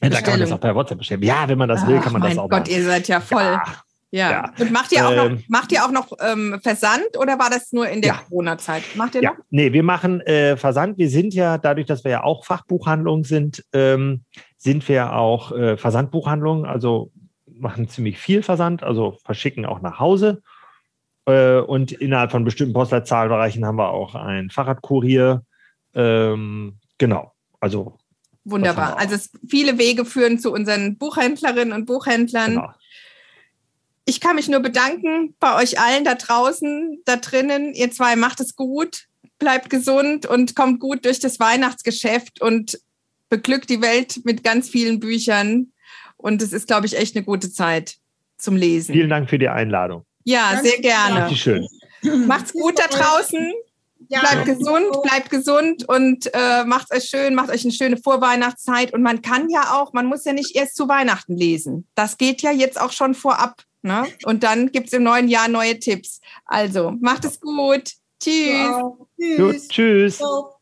da 0.00 0.08
kann 0.22 0.32
man 0.32 0.40
das 0.40 0.52
auch 0.52 0.60
per 0.60 0.74
WhatsApp 0.74 0.98
bestellen. 0.98 1.22
Ja, 1.22 1.48
wenn 1.48 1.58
man 1.58 1.68
das 1.68 1.82
Ach, 1.82 1.88
will, 1.88 2.00
kann 2.00 2.14
man 2.14 2.22
das 2.22 2.38
auch. 2.38 2.48
Mein 2.48 2.60
Gott, 2.60 2.68
ihr 2.68 2.82
seid 2.82 3.06
ja 3.08 3.20
voll. 3.20 3.42
Ja. 3.42 3.62
Ja. 4.12 4.30
ja. 4.30 4.52
Und 4.58 4.72
macht 4.72 4.92
ihr 4.92 5.06
auch 5.06 5.14
noch, 5.14 5.26
ähm, 5.26 5.44
macht 5.48 5.72
ihr 5.72 5.84
auch 5.84 5.92
noch 5.92 6.12
ähm, 6.20 6.58
Versand 6.62 7.16
oder 7.16 7.38
war 7.38 7.48
das 7.48 7.72
nur 7.72 7.88
in 7.88 8.02
der 8.02 8.12
ja. 8.12 8.20
Corona-Zeit? 8.28 8.82
Macht 8.96 9.14
ihr 9.14 9.22
ja. 9.22 9.30
noch? 9.30 9.38
Nee, 9.50 9.72
wir 9.72 9.82
machen 9.82 10.20
äh, 10.22 10.56
Versand. 10.56 10.98
Wir 10.98 11.08
sind 11.08 11.32
ja, 11.32 11.58
dadurch, 11.58 11.86
dass 11.86 12.02
wir 12.02 12.10
ja 12.10 12.24
auch 12.24 12.44
Fachbuchhandlung 12.44 13.24
sind, 13.24 13.64
ähm, 13.72 14.24
sind 14.56 14.88
wir 14.88 15.12
auch 15.12 15.52
äh, 15.52 15.76
Versandbuchhandlung. 15.76 16.66
Also 16.66 17.12
machen 17.46 17.88
ziemlich 17.88 18.18
viel 18.18 18.42
Versand, 18.42 18.82
also 18.82 19.16
verschicken 19.24 19.64
auch 19.64 19.80
nach 19.80 20.00
Hause. 20.00 20.42
Äh, 21.26 21.58
und 21.60 21.92
innerhalb 21.92 22.32
von 22.32 22.44
bestimmten 22.44 22.74
Postleitzahlbereichen 22.74 23.64
haben 23.64 23.76
wir 23.76 23.90
auch 23.90 24.14
einen 24.16 24.50
Fahrradkurier. 24.50 25.44
Ähm, 25.94 26.78
genau, 26.98 27.32
also. 27.60 27.96
Wunderbar. 28.44 28.98
Also 28.98 29.16
viele 29.46 29.78
Wege 29.78 30.04
führen 30.04 30.38
zu 30.38 30.52
unseren 30.52 30.96
Buchhändlerinnen 30.96 31.72
und 31.72 31.84
Buchhändlern. 31.84 32.52
Genau. 32.52 32.72
Ich 34.10 34.20
kann 34.20 34.34
mich 34.34 34.48
nur 34.48 34.58
bedanken 34.58 35.36
bei 35.38 35.54
euch 35.62 35.78
allen 35.78 36.02
da 36.02 36.16
draußen, 36.16 37.00
da 37.04 37.14
drinnen. 37.14 37.74
Ihr 37.74 37.92
zwei 37.92 38.16
macht 38.16 38.40
es 38.40 38.56
gut, 38.56 39.04
bleibt 39.38 39.70
gesund 39.70 40.26
und 40.26 40.56
kommt 40.56 40.80
gut 40.80 41.04
durch 41.04 41.20
das 41.20 41.38
Weihnachtsgeschäft 41.38 42.40
und 42.40 42.80
beglückt 43.28 43.70
die 43.70 43.80
Welt 43.80 44.22
mit 44.24 44.42
ganz 44.42 44.68
vielen 44.68 44.98
Büchern. 44.98 45.68
Und 46.16 46.42
es 46.42 46.52
ist, 46.52 46.66
glaube 46.66 46.86
ich, 46.86 46.98
echt 46.98 47.14
eine 47.14 47.24
gute 47.24 47.52
Zeit 47.52 47.98
zum 48.36 48.56
Lesen. 48.56 48.94
Vielen 48.96 49.10
Dank 49.10 49.30
für 49.30 49.38
die 49.38 49.48
Einladung. 49.48 50.04
Ja, 50.24 50.54
Ganz 50.54 50.68
sehr 50.68 50.80
gerne. 50.80 51.26
Richtig 51.26 51.40
schön. 51.40 51.68
Macht's 52.26 52.52
gut 52.52 52.80
da 52.80 52.88
draußen. 52.88 53.52
Ja. 54.08 54.22
Bleibt 54.22 54.46
gesund, 54.46 55.02
bleibt 55.04 55.30
gesund 55.30 55.88
und 55.88 56.34
äh, 56.34 56.64
macht 56.64 56.92
euch 56.92 57.04
schön, 57.04 57.36
macht 57.36 57.50
euch 57.50 57.62
eine 57.62 57.72
schöne 57.72 57.96
Vorweihnachtszeit. 57.96 58.92
Und 58.92 59.02
man 59.02 59.22
kann 59.22 59.48
ja 59.50 59.74
auch, 59.74 59.92
man 59.92 60.06
muss 60.06 60.24
ja 60.24 60.32
nicht 60.32 60.56
erst 60.56 60.74
zu 60.74 60.88
Weihnachten 60.88 61.36
lesen. 61.36 61.86
Das 61.94 62.18
geht 62.18 62.42
ja 62.42 62.50
jetzt 62.50 62.80
auch 62.80 62.90
schon 62.90 63.14
vorab. 63.14 63.62
Ne? 63.82 64.06
Und 64.24 64.42
dann 64.42 64.70
gibt 64.72 64.88
es 64.88 64.92
im 64.92 65.02
neuen 65.02 65.28
Jahr 65.28 65.48
neue 65.48 65.78
Tipps. 65.78 66.20
Also, 66.44 66.92
macht 67.00 67.24
es 67.24 67.40
gut. 67.40 67.92
Tschüss. 68.22 68.50
Ja. 68.50 68.92
Tschüss. 69.18 69.38
Gut, 69.38 69.68
tschüss. 69.70 70.16
Ciao. 70.18 70.60